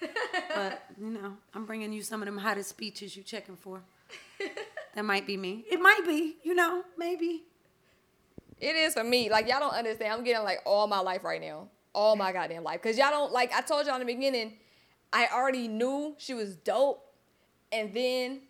but 0.54 0.82
you 1.00 1.08
know, 1.10 1.34
I'm 1.54 1.64
bringing 1.66 1.92
you 1.92 2.02
some 2.02 2.20
of 2.22 2.26
them 2.26 2.36
hottest 2.38 2.68
speeches 2.70 3.16
you 3.16 3.22
checking 3.22 3.56
for. 3.56 3.80
that 4.94 5.04
might 5.04 5.26
be 5.26 5.36
me. 5.36 5.64
It 5.70 5.80
might 5.80 6.02
be. 6.06 6.36
You 6.42 6.54
know, 6.54 6.84
maybe. 6.98 7.44
It 8.60 8.76
is 8.76 8.92
for 8.94 9.04
me. 9.04 9.30
Like 9.30 9.48
y'all 9.48 9.60
don't 9.60 9.72
understand. 9.74 10.12
I'm 10.12 10.24
getting 10.24 10.42
like 10.44 10.58
all 10.66 10.86
my 10.86 11.00
life 11.00 11.24
right 11.24 11.40
now, 11.40 11.68
all 11.94 12.16
my 12.16 12.32
goddamn 12.32 12.64
life. 12.64 12.80
Cause 12.82 12.96
y'all 12.98 13.10
don't 13.10 13.32
like. 13.32 13.52
I 13.52 13.60
told 13.60 13.86
y'all 13.86 13.94
in 13.96 14.00
the 14.00 14.12
beginning, 14.12 14.54
I 15.12 15.28
already 15.32 15.68
knew 15.68 16.14
she 16.18 16.34
was 16.34 16.56
dope, 16.56 17.04
and 17.72 17.92
then 17.94 18.42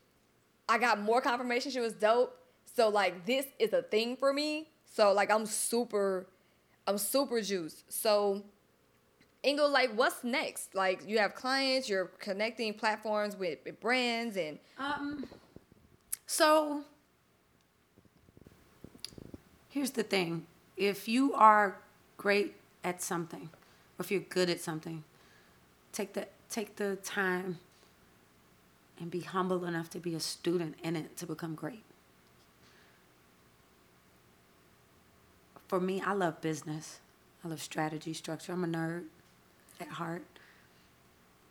I 0.68 0.78
got 0.78 1.00
more 1.00 1.20
confirmation 1.20 1.70
she 1.70 1.80
was 1.80 1.94
dope. 1.94 2.36
So 2.64 2.88
like 2.88 3.26
this 3.26 3.46
is 3.58 3.72
a 3.72 3.82
thing 3.82 4.16
for 4.16 4.32
me. 4.32 4.68
So 4.84 5.12
like 5.12 5.30
I'm 5.30 5.46
super, 5.46 6.26
I'm 6.86 6.98
super 6.98 7.40
juiced. 7.40 7.92
So. 7.92 8.44
Inga, 9.42 9.68
like, 9.68 9.90
what's 9.94 10.22
next? 10.22 10.74
Like, 10.74 11.08
you 11.08 11.18
have 11.18 11.34
clients, 11.34 11.88
you're 11.88 12.10
connecting 12.18 12.74
platforms 12.74 13.36
with, 13.36 13.58
with 13.64 13.80
brands, 13.80 14.36
and 14.36 14.58
Um. 14.78 15.24
So 16.26 16.84
here's 19.70 19.92
the 19.92 20.02
thing: 20.02 20.46
if 20.76 21.08
you 21.08 21.32
are 21.32 21.80
great 22.18 22.54
at 22.82 23.02
something, 23.02 23.50
or 23.98 24.00
if 24.00 24.10
you're 24.10 24.20
good 24.20 24.50
at 24.50 24.60
something, 24.60 25.04
take 25.92 26.14
the 26.14 26.26
take 26.48 26.76
the 26.76 26.96
time 26.96 27.58
and 28.98 29.10
be 29.10 29.20
humble 29.20 29.64
enough 29.64 29.88
to 29.90 29.98
be 29.98 30.14
a 30.14 30.20
student 30.20 30.74
in 30.82 30.96
it 30.96 31.16
to 31.16 31.26
become 31.26 31.54
great. 31.54 31.82
For 35.68 35.80
me, 35.80 36.02
I 36.04 36.12
love 36.12 36.40
business. 36.40 37.00
I 37.44 37.48
love 37.48 37.62
strategy, 37.62 38.12
structure. 38.12 38.52
I'm 38.52 38.64
a 38.64 38.66
nerd 38.66 39.04
at 39.80 39.88
heart. 39.88 40.24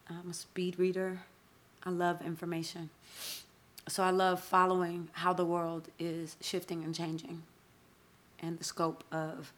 I'm 0.09 0.29
a 0.29 0.33
speed 0.33 0.77
reader. 0.77 1.21
I 1.83 1.89
love 1.89 2.21
information. 2.21 2.89
So 3.87 4.03
I 4.03 4.11
love 4.11 4.39
following 4.39 5.09
how 5.13 5.33
the 5.33 5.45
world 5.45 5.87
is 5.97 6.35
shifting 6.41 6.83
and 6.83 6.93
changing 6.93 7.43
and 8.39 8.59
the 8.59 8.63
scope 8.63 9.03
of 9.11 9.51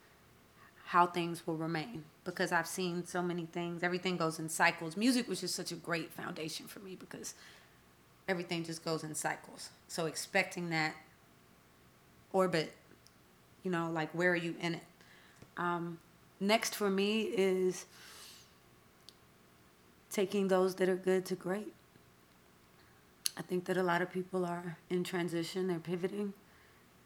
how 0.92 1.06
things 1.06 1.48
will 1.48 1.56
remain 1.56 2.04
because 2.26 2.52
I've 2.52 2.68
seen 2.68 3.06
so 3.06 3.22
many 3.22 3.46
things. 3.46 3.82
Everything 3.82 4.18
goes 4.18 4.40
in 4.40 4.50
cycles. 4.50 4.98
Music 4.98 5.26
was 5.30 5.40
just 5.40 5.56
such 5.56 5.72
a 5.72 5.76
great 5.76 6.12
foundation 6.12 6.68
for 6.68 6.80
me 6.80 6.98
because 7.00 7.34
everything 8.28 8.66
just 8.66 8.84
goes 8.84 9.02
in 9.06 9.16
cycles. 9.16 9.70
So 9.88 10.06
expecting 10.06 10.70
that 10.72 10.94
orbit, 12.34 12.74
you 13.64 13.72
know, 13.72 13.90
like 13.90 14.10
where 14.12 14.34
are 14.34 14.36
you 14.36 14.54
in 14.60 14.76
it? 14.76 14.84
Um, 15.56 15.98
next 16.42 16.76
for 16.76 16.90
me 16.90 17.22
is 17.22 17.86
taking 20.12 20.50
those 20.50 20.76
that 20.76 20.90
are 20.90 20.98
good 20.98 21.26
to 21.28 21.36
great. 21.36 21.74
I 23.38 23.44
think 23.44 23.64
that 23.66 23.78
a 23.78 23.84
lot 23.84 24.02
of 24.02 24.12
people 24.12 24.44
are 24.44 24.76
in 24.90 25.06
transition, 25.06 25.70
they're 25.70 25.80
pivoting, 25.80 26.34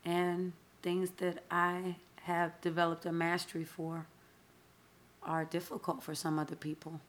and 0.03 0.53
things 0.81 1.11
that 1.17 1.43
I 1.51 1.97
have 2.25 2.59
developed 2.61 3.05
a 3.05 3.11
mastery 3.11 3.63
for 3.63 4.07
are 5.21 5.45
difficult 5.45 6.01
for 6.01 6.15
some 6.15 6.39
other 6.39 6.55
people. 6.55 6.99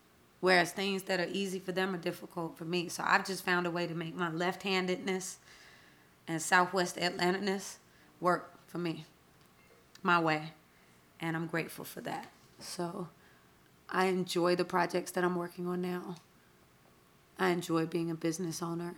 Whereas 0.40 0.72
things 0.72 1.04
that 1.04 1.20
are 1.20 1.28
easy 1.30 1.58
for 1.58 1.72
them 1.72 1.94
are 1.94 1.98
difficult 1.98 2.58
for 2.58 2.66
me. 2.66 2.88
So 2.90 3.02
I've 3.06 3.26
just 3.26 3.44
found 3.44 3.66
a 3.66 3.70
way 3.70 3.86
to 3.86 3.94
make 3.94 4.14
my 4.14 4.30
left 4.30 4.62
handedness 4.62 5.38
and 6.28 6.40
southwest 6.40 6.96
Atlanticness 6.96 7.76
work 8.20 8.52
for 8.66 8.76
me, 8.76 9.06
my 10.02 10.20
way. 10.20 10.52
And 11.18 11.34
I'm 11.34 11.46
grateful 11.46 11.86
for 11.86 12.02
that. 12.02 12.30
So 12.58 13.08
I 13.88 14.06
enjoy 14.06 14.54
the 14.54 14.64
projects 14.66 15.12
that 15.12 15.24
I'm 15.24 15.36
working 15.36 15.66
on 15.66 15.80
now. 15.80 16.16
I 17.38 17.48
enjoy 17.48 17.86
being 17.86 18.10
a 18.10 18.14
business 18.14 18.62
owner 18.62 18.96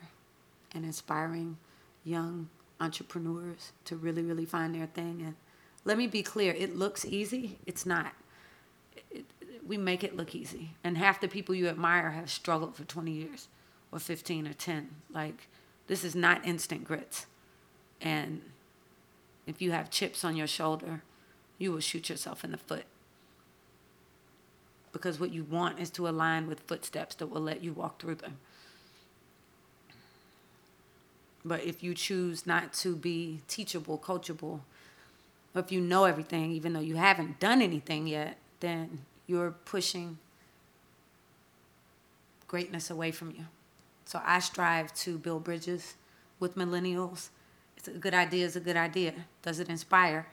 and 0.73 0.85
inspiring 0.85 1.59
young 2.03 2.49
entrepreneurs 2.81 3.73
to 3.85 3.95
really, 3.95 4.23
really 4.23 4.47
find 4.47 4.75
their 4.75 4.87
thing. 4.87 5.23
And 5.25 5.37
let 5.89 5.97
me 5.97 6.07
be 6.07 6.23
clear 6.23 6.53
it 6.53 6.77
looks 6.77 7.07
easy, 7.07 7.57
it's 7.65 7.87
not. 7.87 8.13
It, 8.95 9.25
it, 9.41 9.67
we 9.67 9.79
make 9.79 10.05
it 10.05 10.15
look 10.15 10.35
easy. 10.35 10.73
And 10.85 10.99
half 10.99 11.19
the 11.19 11.29
people 11.29 11.55
you 11.55 11.67
admire 11.67 12.11
have 12.11 12.31
struggled 12.31 12.77
for 12.77 12.85
20 12.85 13.11
years 13.11 13.49
or 13.91 13.99
15 13.99 14.47
or 14.47 14.53
10. 14.53 14.91
Like, 15.11 15.49
this 15.87 16.05
is 16.05 16.15
not 16.15 16.47
instant 16.47 16.85
grits. 16.85 17.25
And 18.03 18.43
if 19.47 19.63
you 19.63 19.73
have 19.73 19.89
chips 19.89 20.25
on 20.25 20.37
your 20.37 20.47
shoulder, 20.47 21.01
you 21.57 21.73
will 21.73 21.81
shoot 21.81 22.11
yourself 22.11 22.45
in 22.45 22.51
the 22.51 22.59
foot 22.59 22.85
because 24.93 25.19
what 25.19 25.33
you 25.33 25.45
want 25.45 25.79
is 25.79 25.89
to 25.91 26.07
align 26.07 26.47
with 26.47 26.61
footsteps 26.61 27.15
that 27.15 27.29
will 27.29 27.41
let 27.41 27.65
you 27.65 27.73
walk 27.73 27.99
through 27.99 28.17
them. 28.17 28.37
But 31.47 31.65
if 31.65 31.83
you 31.83 31.95
choose 31.95 32.47
not 32.47 32.75
to 32.75 32.95
be 32.95 33.41
teachable, 33.49 33.99
coachable, 33.99 34.61
or 35.55 35.61
if 35.61 35.73
you 35.73 35.81
know 35.81 36.05
everything, 36.05 36.53
even 36.53 36.73
though 36.73 36.81
you 36.81 36.97
haven't 36.97 37.41
done 37.41 37.63
anything 37.63 38.07
yet, 38.07 38.39
then 38.61 39.01
you're 39.27 39.51
pushing 39.51 40.19
greatness 42.47 42.91
away 42.91 43.11
from 43.11 43.31
you. 43.31 43.47
So 44.05 44.21
I 44.25 44.41
strive 44.41 44.95
to 44.97 45.19
build 45.19 45.45
bridges 45.45 45.95
with 46.41 46.57
millennials. 46.57 47.29
It's 47.77 47.89
a 47.89 47.93
good 47.93 48.15
idea 48.15 48.47
is 48.47 48.57
a 48.57 48.61
good 48.61 48.77
idea. 48.77 49.15
Does 49.43 49.61
it 49.61 49.69
inspire? 49.69 50.27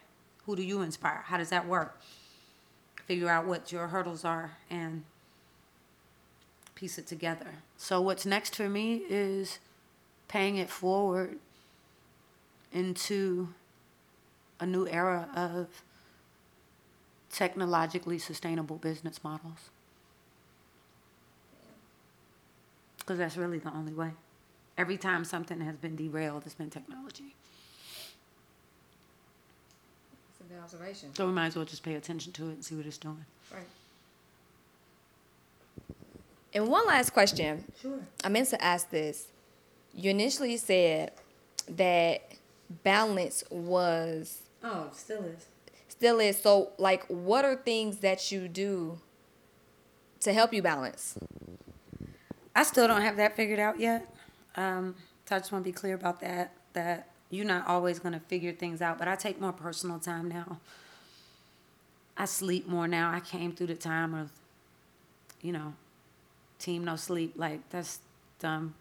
Who 0.45 0.55
do 0.55 0.63
you 0.63 0.81
inspire? 0.81 1.23
How 1.25 1.37
does 1.37 1.49
that 1.49 1.67
work? 1.67 1.99
figure 3.05 3.29
out 3.29 3.45
what 3.45 3.71
your 3.71 3.87
hurdles 3.87 4.25
are 4.25 4.57
and 4.69 5.03
piece 6.73 6.97
it 6.97 7.07
together. 7.07 7.47
So 7.77 8.01
what's 8.01 8.25
next 8.25 8.55
for 8.55 8.67
me 8.67 9.03
is 9.09 9.59
paying 10.27 10.57
it 10.57 10.69
forward 10.69 11.37
into 12.73 13.49
a 14.59 14.65
new 14.65 14.87
era 14.87 15.29
of 15.35 15.83
technologically 17.31 18.17
sustainable 18.17 18.77
business 18.77 19.23
models. 19.23 19.69
Because 22.99 23.17
that's 23.17 23.37
really 23.37 23.59
the 23.59 23.71
only 23.71 23.93
way. 23.93 24.11
Every 24.77 24.97
time 24.97 25.23
something 25.23 25.61
has 25.61 25.75
been 25.75 25.95
derailed, 25.95 26.43
it's 26.45 26.55
been 26.55 26.69
technology. 26.69 27.35
It's 30.31 30.39
a 30.39 30.53
good 30.53 30.61
observation. 30.61 31.13
So 31.13 31.27
we 31.27 31.33
might 31.33 31.47
as 31.47 31.55
well 31.55 31.65
just 31.65 31.83
pay 31.83 31.95
attention 31.95 32.33
to 32.33 32.49
it 32.49 32.53
and 32.53 32.65
see 32.65 32.75
what 32.75 32.85
it's 32.85 32.97
doing. 32.97 33.25
Right. 33.53 33.67
And 36.53 36.67
one 36.67 36.87
last 36.87 37.11
question. 37.11 37.65
Sure. 37.81 37.99
I 38.23 38.29
meant 38.29 38.49
to 38.49 38.63
ask 38.63 38.89
this. 38.89 39.27
You 39.93 40.09
initially 40.09 40.57
said 40.57 41.11
that 41.67 42.21
balance 42.83 43.43
was 43.49 44.41
Oh, 44.67 44.89
still 44.93 45.23
is. 45.23 45.45
still 45.87 46.19
is 46.19 46.41
so 46.41 46.71
like 46.79 47.05
what 47.05 47.45
are 47.45 47.55
things 47.55 47.99
that 47.99 48.31
you 48.31 48.47
do 48.47 48.97
to 50.21 50.33
help 50.33 50.53
you 50.53 50.63
balance? 50.63 51.17
I 52.55 52.63
still 52.63 52.87
don't 52.87 53.01
have 53.01 53.17
that 53.17 53.35
figured 53.35 53.59
out 53.59 53.79
yet. 53.79 54.11
Um, 54.55 54.95
so 55.25 55.35
I 55.35 55.39
just 55.39 55.51
want 55.51 55.63
to 55.63 55.69
be 55.69 55.73
clear 55.73 55.93
about 55.93 56.19
that. 56.21 56.53
That 56.73 57.09
you're 57.29 57.45
not 57.45 57.67
always 57.67 57.99
going 57.99 58.13
to 58.13 58.19
figure 58.19 58.53
things 58.53 58.81
out, 58.81 58.97
but 58.97 59.07
I 59.07 59.15
take 59.15 59.39
more 59.39 59.51
personal 59.51 59.99
time 59.99 60.29
now. 60.29 60.59
I 62.17 62.25
sleep 62.25 62.67
more 62.67 62.87
now. 62.87 63.11
I 63.11 63.19
came 63.19 63.51
through 63.51 63.67
the 63.67 63.75
time 63.75 64.15
of, 64.15 64.31
you 65.41 65.51
know, 65.51 65.73
team 66.57 66.85
no 66.85 66.95
sleep. 66.95 67.33
Like 67.35 67.69
that's 67.69 67.99
dumb. 68.39 68.73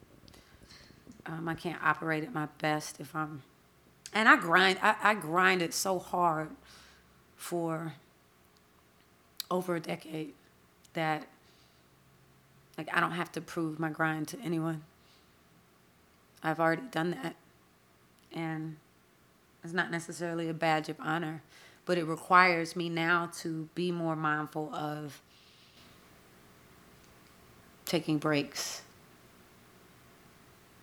Um, 1.26 1.48
I 1.48 1.54
can't 1.54 1.82
operate 1.82 2.24
at 2.24 2.32
my 2.32 2.46
best 2.58 3.00
if 3.00 3.14
I'm, 3.14 3.42
and 4.14 4.28
I 4.28 4.36
grind. 4.36 4.78
I, 4.80 4.94
I 5.02 5.14
grinded 5.14 5.74
so 5.74 5.98
hard 5.98 6.50
for 7.36 7.94
over 9.50 9.76
a 9.76 9.80
decade 9.80 10.32
that 10.94 11.26
like 12.78 12.88
I 12.92 13.00
don't 13.00 13.12
have 13.12 13.30
to 13.32 13.40
prove 13.40 13.78
my 13.78 13.90
grind 13.90 14.28
to 14.28 14.40
anyone. 14.40 14.82
I've 16.42 16.60
already 16.60 16.82
done 16.90 17.10
that. 17.10 17.36
And 18.32 18.76
it's 19.62 19.72
not 19.72 19.90
necessarily 19.90 20.48
a 20.48 20.54
badge 20.54 20.88
of 20.88 20.96
honor, 21.00 21.42
but 21.86 21.98
it 21.98 22.04
requires 22.04 22.76
me 22.76 22.88
now 22.88 23.30
to 23.38 23.68
be 23.74 23.90
more 23.90 24.16
mindful 24.16 24.74
of 24.74 25.20
taking 27.84 28.18
breaks, 28.18 28.82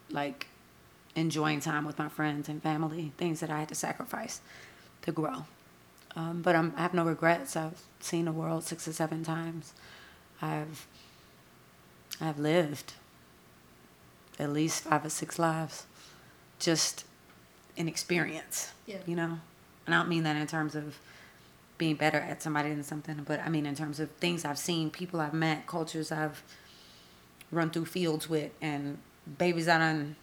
like 0.10 0.48
enjoying 1.16 1.60
time 1.60 1.86
with 1.86 2.00
my 2.00 2.10
friends 2.10 2.48
and 2.50 2.62
family, 2.62 3.12
things 3.18 3.40
that 3.42 3.50
I 3.50 3.60
had 3.60 3.70
to 3.70 3.76
sacrifice 3.76 4.42
to 5.04 5.12
grow. 5.12 5.46
Um, 6.16 6.42
but 6.42 6.56
I'm, 6.56 6.74
I 6.78 6.82
have 6.82 6.94
no 6.94 7.06
regrets. 7.06 7.56
I've 7.56 7.82
seen 8.00 8.26
the 8.26 8.32
world 8.32 8.64
six 8.64 8.88
or 8.88 8.94
seven 8.94 9.24
times. 9.24 9.74
I've 10.42 10.88
I've 12.20 12.40
lived 12.40 12.94
at 14.40 14.52
least 14.52 14.84
five 14.84 15.06
or 15.06 15.10
six 15.10 15.40
lives, 15.40 15.86
just 16.60 17.06
in 17.78 17.88
experience. 17.88 18.72
Yeah. 18.86 18.98
You 19.06 19.16
know, 19.16 19.40
and 19.86 19.96
I 19.96 20.00
don't 20.00 20.10
mean 20.10 20.24
that 20.24 20.36
in 20.36 20.48
terms 20.48 20.76
of 20.76 20.98
being 21.78 21.96
better 21.96 22.18
at 22.18 22.44
somebody 22.44 22.70
than 22.70 22.84
something, 22.84 23.24
but 23.26 23.40
I 23.40 23.50
mean 23.50 23.66
in 23.66 23.76
terms 23.76 24.00
of 24.00 24.12
things 24.12 24.46
I've 24.46 24.60
seen, 24.60 24.90
people 24.90 25.20
I've 25.20 25.34
met, 25.34 25.66
cultures 25.66 26.12
I've 26.12 26.44
run 27.52 27.70
through 27.70 27.86
fields 27.86 28.30
with, 28.30 28.52
and 28.62 28.98
babies 29.38 29.68
I 29.68 29.78
done 29.78 30.16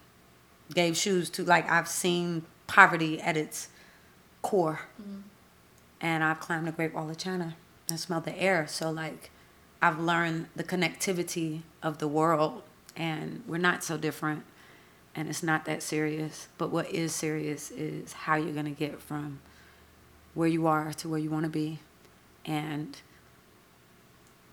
gave 0.73 0.95
shoes 0.95 1.29
to. 1.31 1.43
Like 1.43 1.69
I've 1.69 1.87
seen 1.87 2.43
poverty 2.67 3.19
at 3.21 3.35
its 3.35 3.69
core, 4.41 4.81
mm-hmm. 5.01 5.21
and 6.01 6.23
I've 6.23 6.39
climbed 6.39 6.67
the 6.67 6.71
Great 6.71 6.93
Wall 6.93 7.09
of 7.09 7.17
China. 7.17 7.55
I 7.91 7.95
smelled 7.95 8.25
the 8.25 8.37
air, 8.37 8.67
so 8.67 8.91
like 8.91 9.31
I've 9.81 9.99
learned 9.99 10.47
the 10.55 10.63
connectivity 10.63 11.61
of 11.81 11.97
the 11.97 12.07
world, 12.07 12.63
and 12.95 13.43
we're 13.47 13.57
not 13.57 13.83
so 13.83 13.97
different, 13.97 14.43
and 15.15 15.27
it's 15.27 15.43
not 15.43 15.65
that 15.65 15.81
serious. 15.81 16.47
But 16.57 16.69
what 16.69 16.91
is 16.91 17.13
serious 17.15 17.71
is 17.71 18.13
how 18.13 18.35
you're 18.35 18.53
gonna 18.53 18.71
get 18.71 19.01
from 19.01 19.39
where 20.35 20.47
you 20.47 20.67
are 20.67 20.93
to 20.93 21.09
where 21.09 21.19
you 21.19 21.31
want 21.31 21.45
to 21.45 21.49
be, 21.49 21.79
and 22.45 22.97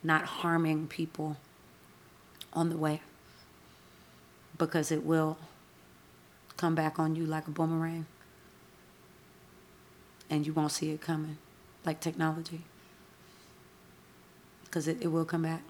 not 0.03 0.25
harming 0.25 0.87
people 0.87 1.37
on 2.53 2.71
the 2.71 2.77
way, 2.77 3.03
because 4.57 4.91
it 4.91 5.05
will 5.05 5.37
come 6.57 6.75
back 6.75 6.99
on 6.99 7.17
you 7.17 7.27
like 7.27 7.47
a 7.47 7.51
boomerang, 7.51 8.07
and 10.29 10.47
you 10.47 10.53
won't 10.53 10.73
see 10.73 10.91
it 10.91 11.01
coming, 11.01 11.39
like 11.85 12.01
technology 12.01 12.63
because 14.77 14.89
it, 14.89 14.99
it 15.01 15.07
will 15.07 15.25
come 15.25 15.41
back. 15.41 15.63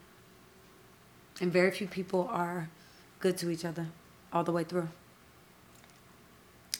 And 1.40 1.52
very 1.52 1.70
few 1.70 1.86
people 1.86 2.28
are 2.28 2.68
good 3.20 3.38
to 3.38 3.50
each 3.50 3.64
other 3.64 3.86
all 4.32 4.42
the 4.42 4.50
way 4.50 4.64
through. 4.64 4.88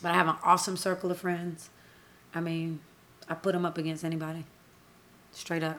But 0.03 0.11
I 0.11 0.15
have 0.15 0.27
an 0.27 0.35
awesome 0.43 0.77
circle 0.77 1.13
of 1.13 1.19
friends. 1.19 1.71
I 2.35 2.41
mean, 2.41 2.81
I 3.29 3.35
put 3.35 3.53
them 3.53 3.65
up 3.65 3.79
against 3.79 4.05
anybody, 4.05 4.45
straight 5.31 5.63
up. 5.63 5.79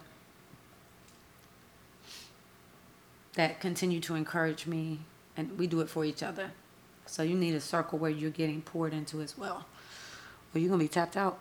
That 3.34 3.60
continue 3.60 4.00
to 4.00 4.16
encourage 4.16 4.66
me, 4.66 5.00
and 5.36 5.60
we 5.60 5.68
do 5.68 5.82
it 5.82 5.90
for 5.90 6.06
each 6.06 6.24
other. 6.24 6.52
So 7.08 7.24
you 7.24 7.36
need 7.36 7.56
a 7.56 7.62
circle 7.62 7.98
where 8.00 8.12
you're 8.12 8.32
getting 8.32 8.62
poured 8.62 8.94
into 8.94 9.22
as 9.22 9.38
well, 9.38 9.66
or 10.54 10.60
you're 10.60 10.70
gonna 10.70 10.84
be 10.84 10.88
tapped 10.88 11.18
out. 11.18 11.40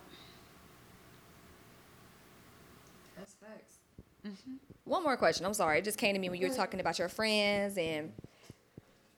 That's 3.16 3.34
facts. 3.34 3.78
Mm-hmm. 4.26 4.54
One 4.84 5.02
more 5.02 5.16
question. 5.16 5.44
I'm 5.44 5.54
sorry. 5.54 5.78
It 5.78 5.84
just 5.84 5.98
came 5.98 6.14
to 6.14 6.20
me 6.20 6.28
when 6.30 6.40
you 6.40 6.48
were 6.48 6.54
talking 6.54 6.78
about 6.78 6.98
your 6.98 7.08
friends. 7.08 7.76
And 7.76 8.12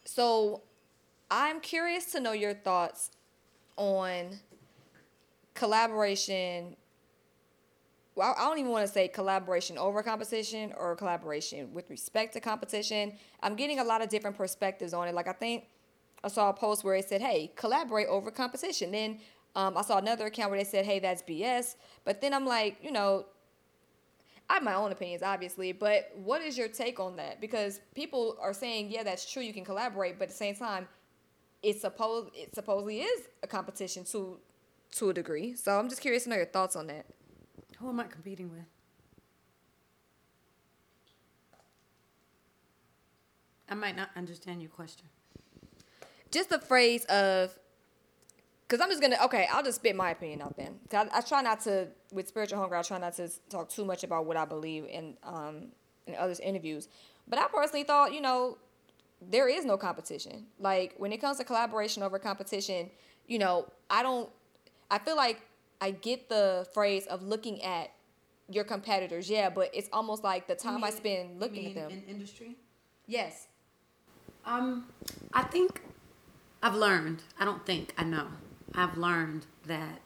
so 0.05 0.63
I'm 1.31 1.61
curious 1.61 2.11
to 2.13 2.21
know 2.21 2.33
your 2.33 2.55
thoughts 2.55 3.11
on 3.77 4.41
collaboration. 5.53 6.75
Well, 8.15 8.35
I 8.39 8.45
don't 8.45 8.59
even 8.59 8.73
want 8.73 8.87
to 8.87 8.93
say 8.93 9.09
collaboration 9.09 9.77
over 9.77 10.03
competition 10.03 10.73
or 10.77 10.97
collaboration 10.97 11.73
with 11.75 11.91
respect 11.91 12.33
to 12.33 12.41
competition. 12.41 13.13
I'm 13.43 13.55
getting 13.55 13.79
a 13.79 13.85
lot 13.85 14.03
of 14.03 14.09
different 14.09 14.39
perspectives 14.39 14.95
on 14.95 15.07
it. 15.07 15.15
Like, 15.15 15.29
I 15.29 15.33
think 15.33 15.67
I 16.25 16.29
saw 16.29 16.51
a 16.51 16.53
post 16.53 16.85
where 16.85 16.95
it 16.95 17.09
said, 17.09 17.21
hey, 17.21 17.53
collaborate 17.57 18.09
over 18.09 18.31
competition. 18.31 18.91
Then 18.91 19.21
um, 19.55 19.77
I 19.77 19.83
saw 19.83 19.99
another 19.99 20.27
account 20.27 20.51
where 20.51 20.59
they 20.59 20.65
said, 20.65 20.85
hey, 20.85 20.99
that's 20.99 21.23
BS. 21.23 21.77
But 22.05 22.21
then 22.21 22.35
I'm 22.35 22.47
like, 22.47 22.79
you 22.83 22.91
know, 22.91 23.27
I 24.51 24.55
have 24.55 24.63
my 24.63 24.75
own 24.75 24.93
opinions, 24.93 25.23
obviously, 25.23 25.73
but 25.73 26.11
what 26.17 26.41
is 26.41 26.57
your 26.57 26.69
take 26.69 26.99
on 26.99 27.17
that? 27.17 27.41
Because 27.41 27.81
people 27.95 28.37
are 28.41 28.55
saying, 28.55 28.91
yeah, 28.91 29.03
that's 29.03 29.31
true, 29.31 29.43
you 29.43 29.53
can 29.53 29.65
collaborate, 29.65 30.19
but 30.19 30.25
at 30.25 30.31
the 30.31 30.37
same 30.37 30.55
time, 30.55 30.89
it 31.63 31.81
suppose 31.81 32.31
it 32.35 32.55
supposedly 32.55 33.01
is 33.01 33.29
a 33.43 33.47
competition 33.47 34.05
to 34.05 34.39
to 34.93 35.11
a 35.11 35.13
degree. 35.15 35.55
So 35.55 35.79
I'm 35.79 35.89
just 35.89 36.01
curious 36.01 36.25
to 36.25 36.31
know 36.31 36.37
your 36.37 36.47
thoughts 36.47 36.77
on 36.77 36.87
that. 36.87 37.05
Who 37.79 37.89
am 37.91 38.01
I 38.01 38.05
competing 38.05 38.51
with? 38.51 38.65
I 43.69 43.75
might 43.75 43.97
not 43.97 44.09
understand 44.17 44.63
your 44.63 44.71
question. 44.71 45.07
Just 46.31 46.51
the 46.51 46.59
phrase 46.59 47.05
of, 47.07 47.59
because 48.67 48.83
I'm 48.83 48.91
just 48.91 49.01
gonna 49.01 49.17
okay, 49.25 49.49
I'll 49.51 49.63
just 49.63 49.77
spit 49.77 49.97
my 49.97 50.11
opinion 50.11 50.43
out 50.43 50.57
then. 50.57 50.79
I, 50.93 51.09
I 51.13 51.21
try 51.23 51.41
not 51.41 51.61
to 51.61 51.89
with 52.13 52.29
spiritual 52.29 52.59
hunger. 52.59 52.77
I 52.77 52.83
try 52.83 52.99
not 52.99 53.15
to 53.15 53.29
talk 53.49 53.71
too 53.71 53.85
much 53.85 54.05
about 54.05 54.27
what 54.27 54.37
I 54.37 54.45
believe 54.45 54.85
in 54.85 55.17
um 55.25 55.69
in 56.07 56.15
others' 56.15 56.41
interviews. 56.41 56.89
But 57.27 57.39
I 57.39 57.47
personally 57.49 57.85
thought, 57.85 58.13
you 58.13 58.21
know, 58.21 58.59
there 59.21 59.49
is 59.49 59.65
no 59.65 59.77
competition. 59.77 60.47
Like 60.59 60.95
when 60.99 61.13
it 61.13 61.19
comes 61.19 61.39
to 61.39 61.45
collaboration 61.45 62.03
over 62.03 62.19
competition, 62.19 62.91
you 63.27 63.39
know, 63.39 63.67
I 63.89 64.03
don't. 64.03 64.29
I 64.91 64.99
feel 64.99 65.17
like 65.17 65.41
I 65.81 65.93
get 65.93 66.29
the 66.29 66.67
phrase 66.73 67.07
of 67.07 67.23
looking 67.23 67.63
at 67.63 67.91
your 68.51 68.65
competitors, 68.65 69.29
yeah, 69.29 69.51
but 69.51 69.71
it's 69.75 69.89
almost 69.93 70.25
like 70.25 70.47
the 70.47 70.55
time 70.55 70.83
I 70.83 70.91
spend 70.91 71.39
looking 71.41 71.69
at 71.69 71.75
them. 71.75 71.91
in 71.91 72.03
industry. 72.09 72.57
yes. 73.07 73.47
Um, 74.47 74.87
I 75.35 75.43
think 75.43 75.83
I've 76.63 76.75
learned. 76.75 77.23
I 77.39 77.45
don't 77.45 77.65
think 77.65 77.95
I 77.97 78.05
know. 78.05 78.27
I've 78.75 78.97
learned 78.97 79.47
that 79.67 80.01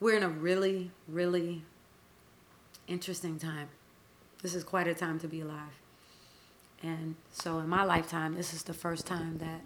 we're 0.00 0.16
in 0.16 0.22
a 0.22 0.28
really, 0.28 0.92
really 1.08 1.62
interesting 2.86 3.38
time. 3.38 3.68
This 4.42 4.54
is 4.54 4.62
quite 4.62 4.86
a 4.86 4.94
time 4.94 5.18
to 5.20 5.28
be 5.28 5.40
alive. 5.40 5.80
And 6.82 7.16
so, 7.32 7.58
in 7.58 7.68
my 7.68 7.82
lifetime, 7.82 8.36
this 8.36 8.54
is 8.54 8.62
the 8.62 8.72
first 8.72 9.06
time 9.06 9.38
that 9.38 9.62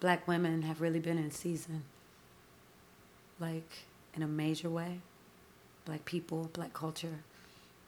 black 0.00 0.26
women 0.26 0.62
have 0.62 0.80
really 0.80 0.98
been 0.98 1.16
in 1.16 1.30
season, 1.30 1.84
like 3.38 3.84
in 4.14 4.22
a 4.22 4.26
major 4.26 4.68
way. 4.68 4.98
Black 5.84 6.04
people, 6.04 6.50
black 6.52 6.72
culture. 6.72 7.20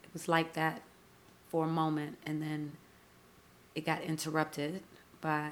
It 0.04 0.10
was 0.12 0.28
like 0.28 0.52
that 0.54 0.82
for 1.48 1.64
a 1.64 1.68
moment, 1.68 2.18
and 2.24 2.40
then 2.40 2.72
it 3.74 3.84
got 3.84 4.02
interrupted 4.02 4.82
by 5.24 5.48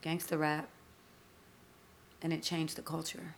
gangster 0.00 0.38
rap, 0.38 0.68
and 2.22 2.32
it 2.32 2.44
changed 2.44 2.76
the 2.76 2.82
culture. 2.82 3.34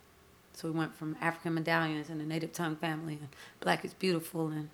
So 0.53 0.69
we 0.69 0.77
went 0.77 0.95
from 0.95 1.17
African 1.19 1.55
medallions 1.55 2.09
and 2.09 2.21
a 2.21 2.25
native 2.25 2.53
tongue 2.53 2.75
family 2.75 3.15
and 3.19 3.29
Black 3.59 3.83
is 3.83 3.93
Beautiful 3.93 4.47
and 4.47 4.69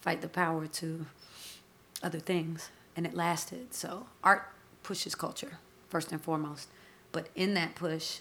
Fight 0.00 0.20
the 0.22 0.28
Power 0.28 0.66
to 0.66 1.06
other 2.02 2.18
things. 2.18 2.70
And 2.96 3.06
it 3.06 3.14
lasted. 3.14 3.72
So 3.74 4.06
art 4.22 4.48
pushes 4.82 5.14
culture, 5.14 5.58
first 5.88 6.12
and 6.12 6.20
foremost. 6.20 6.68
But 7.12 7.28
in 7.34 7.54
that 7.54 7.74
push, 7.74 8.20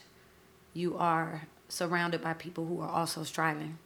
you 0.74 0.98
are 0.98 1.44
surrounded 1.68 2.22
by 2.22 2.34
people 2.34 2.66
who 2.66 2.80
are 2.80 2.90
also 2.90 3.24
striving. 3.24 3.78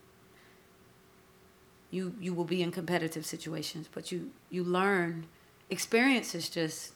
You 1.91 2.13
you 2.19 2.33
will 2.33 2.45
be 2.45 2.61
in 2.61 2.71
competitive 2.71 3.25
situations, 3.25 3.89
but 3.93 4.11
you 4.11 4.31
you 4.49 4.63
learn 4.63 5.27
experience 5.69 6.33
is 6.35 6.49
just 6.49 6.93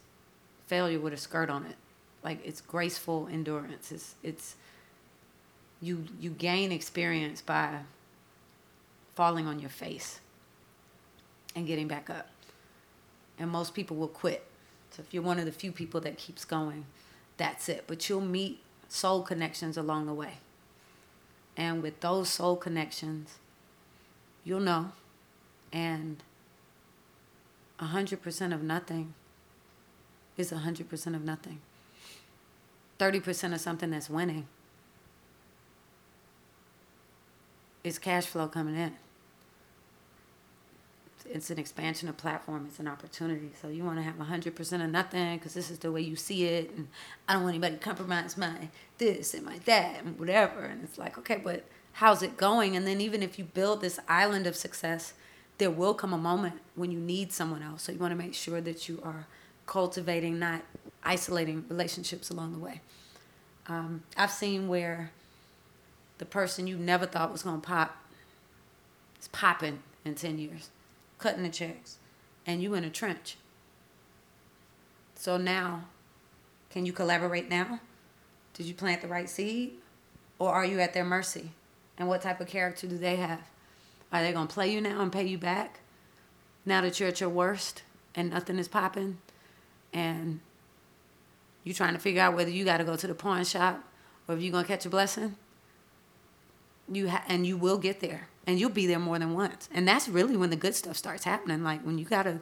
failure 0.67 0.99
with 0.99 1.13
a 1.13 1.17
skirt 1.17 1.49
on 1.49 1.65
it. 1.65 1.75
Like 2.23 2.45
it's 2.45 2.61
graceful 2.61 3.27
endurance. 3.31 3.91
It's 3.91 4.15
it's 4.23 4.55
you 5.81 6.05
you 6.19 6.29
gain 6.29 6.71
experience 6.71 7.41
by 7.41 7.79
falling 9.15 9.47
on 9.47 9.59
your 9.59 9.69
face 9.69 10.19
and 11.55 11.67
getting 11.67 11.87
back 11.87 12.09
up. 12.09 12.29
And 13.37 13.49
most 13.49 13.73
people 13.73 13.97
will 13.97 14.07
quit. 14.07 14.45
So 14.91 15.01
if 15.01 15.13
you're 15.13 15.23
one 15.23 15.39
of 15.39 15.45
the 15.45 15.51
few 15.51 15.71
people 15.71 15.99
that 16.01 16.17
keeps 16.17 16.45
going, 16.45 16.85
that's 17.37 17.69
it. 17.69 17.85
But 17.87 18.07
you'll 18.07 18.21
meet 18.21 18.59
soul 18.87 19.23
connections 19.23 19.77
along 19.77 20.05
the 20.05 20.13
way. 20.13 20.37
And 21.57 21.81
with 21.81 21.99
those 22.01 22.29
soul 22.29 22.55
connections, 22.55 23.39
you'll 24.43 24.59
know. 24.59 24.91
And 25.73 26.23
100% 27.81 28.53
of 28.53 28.61
nothing 28.61 29.13
is 30.37 30.51
100% 30.51 31.15
of 31.15 31.23
nothing. 31.23 31.59
30% 32.99 33.53
of 33.53 33.59
something 33.59 33.89
that's 33.89 34.09
winning 34.09 34.47
is 37.83 37.97
cash 37.97 38.25
flow 38.25 38.47
coming 38.47 38.75
in. 38.75 38.93
It's 41.33 41.49
an 41.49 41.57
expansion 41.57 42.09
of 42.09 42.17
platform. 42.17 42.65
It's 42.67 42.79
an 42.79 42.87
opportunity. 42.87 43.51
So 43.59 43.69
you 43.69 43.83
want 43.83 43.97
to 43.97 44.03
have 44.03 44.15
100% 44.15 44.83
of 44.83 44.89
nothing 44.91 45.37
because 45.37 45.53
this 45.53 45.71
is 45.71 45.79
the 45.79 45.91
way 45.91 46.01
you 46.01 46.15
see 46.15 46.45
it. 46.45 46.71
And 46.75 46.89
I 47.27 47.33
don't 47.33 47.43
want 47.43 47.53
anybody 47.53 47.75
to 47.75 47.79
compromise 47.79 48.37
my 48.37 48.69
this 48.97 49.33
and 49.33 49.45
my 49.45 49.59
that 49.65 50.03
and 50.03 50.19
whatever. 50.19 50.59
And 50.59 50.83
it's 50.83 50.97
like, 50.97 51.17
okay, 51.17 51.39
but 51.43 51.63
how's 51.93 52.21
it 52.21 52.37
going? 52.37 52.75
And 52.75 52.85
then 52.85 52.99
even 53.01 53.23
if 53.23 53.39
you 53.39 53.45
build 53.45 53.81
this 53.81 53.99
island 54.07 54.45
of 54.45 54.55
success, 54.55 55.13
there 55.61 55.69
will 55.69 55.93
come 55.93 56.11
a 56.11 56.17
moment 56.17 56.55
when 56.73 56.91
you 56.91 56.97
need 56.97 57.31
someone 57.31 57.61
else. 57.61 57.83
So 57.83 57.91
you 57.91 57.99
want 57.99 58.13
to 58.13 58.17
make 58.17 58.33
sure 58.33 58.61
that 58.61 58.89
you 58.89 58.99
are 59.03 59.27
cultivating, 59.67 60.39
not 60.39 60.63
isolating 61.03 61.65
relationships 61.69 62.31
along 62.31 62.53
the 62.53 62.57
way. 62.57 62.81
Um, 63.67 64.01
I've 64.17 64.31
seen 64.31 64.67
where 64.67 65.11
the 66.17 66.25
person 66.25 66.65
you 66.65 66.77
never 66.77 67.05
thought 67.05 67.31
was 67.31 67.43
going 67.43 67.61
to 67.61 67.67
pop 67.67 67.95
is 69.21 69.27
popping 69.27 69.83
in 70.03 70.15
10 70.15 70.39
years, 70.39 70.71
cutting 71.19 71.43
the 71.43 71.49
checks, 71.49 71.97
and 72.47 72.63
you 72.63 72.73
in 72.73 72.83
a 72.83 72.89
trench. 72.89 73.37
So 75.13 75.37
now, 75.37 75.83
can 76.71 76.87
you 76.87 76.91
collaborate 76.91 77.51
now? 77.51 77.81
Did 78.55 78.65
you 78.65 78.73
plant 78.73 79.03
the 79.03 79.07
right 79.07 79.29
seed? 79.29 79.73
Or 80.39 80.51
are 80.51 80.65
you 80.65 80.79
at 80.79 80.95
their 80.95 81.05
mercy? 81.05 81.51
And 81.99 82.07
what 82.07 82.23
type 82.23 82.41
of 82.41 82.47
character 82.47 82.87
do 82.87 82.97
they 82.97 83.17
have? 83.17 83.41
Are 84.11 84.21
they 84.21 84.33
going 84.33 84.47
to 84.47 84.53
play 84.53 84.71
you 84.71 84.81
now 84.81 85.01
and 85.01 85.11
pay 85.11 85.25
you 85.25 85.37
back? 85.37 85.79
Now 86.65 86.81
that 86.81 86.99
you're 86.99 87.09
at 87.09 87.21
your 87.21 87.29
worst 87.29 87.83
and 88.13 88.29
nothing 88.29 88.59
is 88.59 88.67
popping? 88.67 89.17
and 89.93 90.39
you're 91.63 91.75
trying 91.75 91.93
to 91.93 91.99
figure 91.99 92.21
out 92.21 92.35
whether 92.35 92.49
you 92.49 92.65
got 92.65 92.77
to 92.77 92.83
go 92.83 92.95
to 92.95 93.07
the 93.07 93.13
pawn 93.13 93.43
shop 93.43 93.83
or 94.27 94.35
if 94.35 94.41
you're 94.41 94.51
going 94.51 94.63
to 94.63 94.67
catch 94.67 94.85
a 94.85 94.89
blessing 94.89 95.35
you 96.91 97.09
ha- 97.09 97.23
and 97.27 97.45
you 97.45 97.57
will 97.57 97.77
get 97.77 97.99
there 97.99 98.27
and 98.47 98.59
you'll 98.59 98.69
be 98.69 98.87
there 98.87 98.99
more 98.99 99.19
than 99.19 99.33
once 99.33 99.69
and 99.73 99.87
that's 99.87 100.07
really 100.09 100.35
when 100.35 100.49
the 100.49 100.55
good 100.55 100.75
stuff 100.75 100.97
starts 100.97 101.23
happening 101.23 101.63
like 101.63 101.81
when 101.81 101.97
you 101.97 102.05
got 102.05 102.23
to 102.23 102.39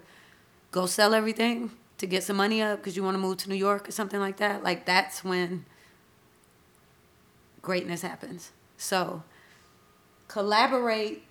go 0.72 0.86
sell 0.86 1.14
everything 1.14 1.72
to 1.98 2.08
get 2.08 2.24
some 2.24 2.38
money 2.38 2.62
up 2.62 2.80
because 2.80 2.96
you 2.96 3.04
want 3.04 3.16
to 3.16 3.20
move 3.20 3.38
to 3.38 3.50
new 3.50 3.56
york 3.56 3.88
or 3.88 3.92
something 3.92 4.20
like 4.20 4.38
that 4.38 4.64
like 4.64 4.86
that's 4.86 5.24
when 5.24 5.66
greatness 7.62 8.02
happens 8.02 8.52
so 8.78 9.24
collaborate 10.28 11.24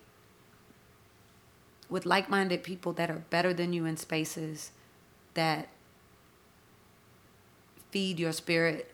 with 1.89 2.05
like-minded 2.05 2.63
people 2.63 2.93
that 2.93 3.09
are 3.09 3.23
better 3.29 3.53
than 3.53 3.73
you 3.73 3.85
in 3.85 3.97
spaces 3.97 4.71
that 5.33 5.69
feed 7.91 8.19
your 8.19 8.31
spirit 8.31 8.93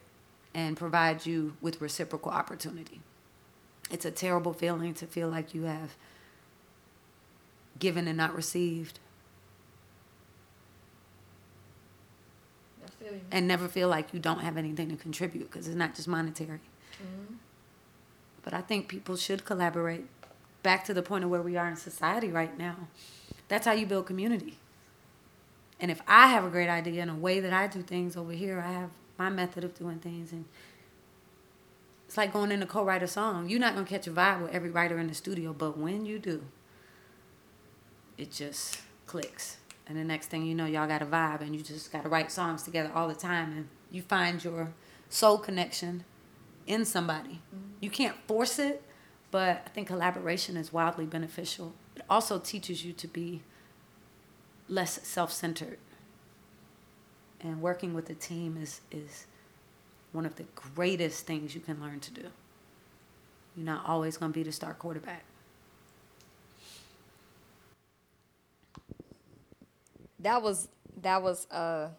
and 0.54 0.78
provide 0.78 1.26
you 1.26 1.58
with 1.62 1.82
reciprocal 1.82 2.32
opportunity. 2.32 3.02
It's 3.92 4.06
a 4.06 4.12
terrible 4.12 4.54
feeling 4.54 4.94
to 4.96 5.06
feel 5.06 5.28
like 5.28 5.54
you 5.54 5.64
have 5.64 5.96
given 7.78 8.08
and 8.08 8.18
not 8.18 8.34
received. 8.36 9.00
And 13.32 13.48
never 13.48 13.68
feel 13.68 13.88
like 13.88 14.14
you 14.14 14.20
don't 14.20 14.40
have 14.40 14.58
anything 14.58 14.90
to 14.90 14.96
contribute 14.96 15.52
because 15.52 15.68
it's 15.68 15.76
not 15.76 15.94
just 15.94 16.08
monetary. 16.08 16.62
Mm-hmm. 16.94 17.36
But 18.42 18.54
I 18.54 18.62
think 18.62 18.88
people 18.88 19.16
should 19.16 19.46
collaborate. 19.46 20.06
Back 20.66 20.84
to 20.86 20.96
the 20.96 21.04
point 21.04 21.24
of 21.24 21.30
where 21.30 21.44
we 21.44 21.58
are 21.58 21.68
in 21.68 21.76
society 21.76 22.30
right 22.30 22.58
now. 22.58 22.88
That's 23.50 23.68
how 23.68 23.74
you 23.74 23.86
build 23.86 24.08
community. 24.08 24.58
And 25.80 25.92
if 25.92 26.02
I 26.08 26.30
have 26.30 26.44
a 26.44 26.50
great 26.50 26.70
idea 26.70 27.04
and 27.04 27.12
a 27.12 27.14
way 27.14 27.40
that 27.40 27.54
I 27.54 27.68
do 27.68 27.84
things 27.84 28.18
over 28.18 28.32
here, 28.32 28.60
I 28.66 28.72
have 28.72 28.90
my 29.20 29.30
method 29.30 29.64
of 29.64 29.78
doing 29.78 30.00
things. 30.00 30.32
And 30.32 30.46
it's 32.08 32.18
like 32.18 32.34
going 32.34 32.52
in 32.52 32.62
to 32.62 32.66
co-write 32.66 33.04
a 33.04 33.08
song. 33.08 33.48
You're 33.48 33.60
not 33.60 33.76
gonna 33.76 33.86
catch 33.86 34.08
a 34.08 34.10
vibe 34.10 34.42
with 34.42 34.54
every 34.54 34.72
writer 34.72 34.98
in 34.98 35.06
the 35.06 35.14
studio, 35.14 35.54
but 35.54 35.78
when 35.78 36.04
you 36.04 36.18
do, 36.18 36.42
it 38.18 38.32
just 38.32 38.80
clicks. 39.06 39.58
And 39.86 39.96
the 39.96 40.04
next 40.04 40.32
thing 40.32 40.48
you 40.48 40.56
know, 40.56 40.66
y'all 40.66 40.88
got 40.88 41.04
a 41.04 41.06
vibe, 41.06 41.42
and 41.42 41.56
you 41.56 41.62
just 41.62 41.92
got 41.92 42.02
to 42.02 42.10
write 42.10 42.32
songs 42.32 42.64
together 42.64 42.90
all 42.96 43.08
the 43.08 43.14
time, 43.14 43.52
and 43.52 43.68
you 43.92 44.02
find 44.02 44.44
your 44.44 44.74
soul 45.10 45.38
connection 45.38 46.06
in 46.66 46.86
somebody. 46.86 47.42
Mm-hmm. 47.56 47.68
You 47.82 47.92
can't 47.92 48.16
force 48.28 48.58
it, 48.58 48.82
but 49.36 49.64
I 49.66 49.70
think 49.72 49.88
collaboration 49.88 50.56
is 50.56 50.72
wildly 50.72 51.06
beneficial. 51.06 51.74
It 51.98 52.04
also 52.10 52.40
teaches 52.40 52.86
you 52.86 52.94
to 52.94 53.06
be 53.06 53.42
less 54.70 55.06
self-centered. 55.06 55.78
And 57.42 57.62
working 57.62 57.94
with 57.94 58.10
a 58.10 58.14
team 58.14 58.58
is 58.58 58.80
is 58.92 59.26
one 60.14 60.26
of 60.26 60.38
the 60.38 60.46
greatest 60.56 61.28
things 61.28 61.54
you 61.54 61.60
can 61.60 61.82
learn 61.82 62.00
to 62.00 62.12
do. 62.12 62.28
You're 63.58 63.66
not 63.66 63.86
always 63.86 64.16
going 64.16 64.32
to 64.32 64.40
be 64.40 64.42
the 64.42 64.54
star 64.54 64.74
quarterback. 64.74 65.26
That 70.20 70.42
was 70.42 70.70
that 71.02 71.22
was 71.22 71.46
uh 71.52 71.90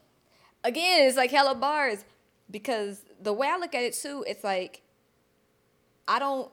again 0.65 1.07
it's 1.07 1.19
like 1.19 1.33
hella 1.33 1.55
bars 1.55 2.03
because 2.51 3.03
the 3.21 3.35
way 3.35 3.47
i 3.47 3.59
look 3.59 3.75
at 3.75 3.83
it 3.83 3.93
too 3.93 4.25
it's 4.27 4.43
like 4.43 4.81
i 6.09 6.19
don't 6.19 6.51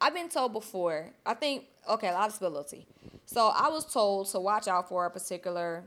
i've 0.00 0.14
been 0.14 0.28
told 0.28 0.52
before 0.52 1.10
i 1.26 1.34
think 1.34 1.64
okay 1.88 2.08
a 2.08 2.12
lot 2.12 2.28
of 2.28 2.34
stability 2.34 2.86
so 3.32 3.52
I 3.54 3.68
was 3.68 3.84
told 3.84 4.26
to 4.30 4.40
watch 4.40 4.66
out 4.66 4.88
for 4.88 5.06
a 5.06 5.10
particular, 5.10 5.84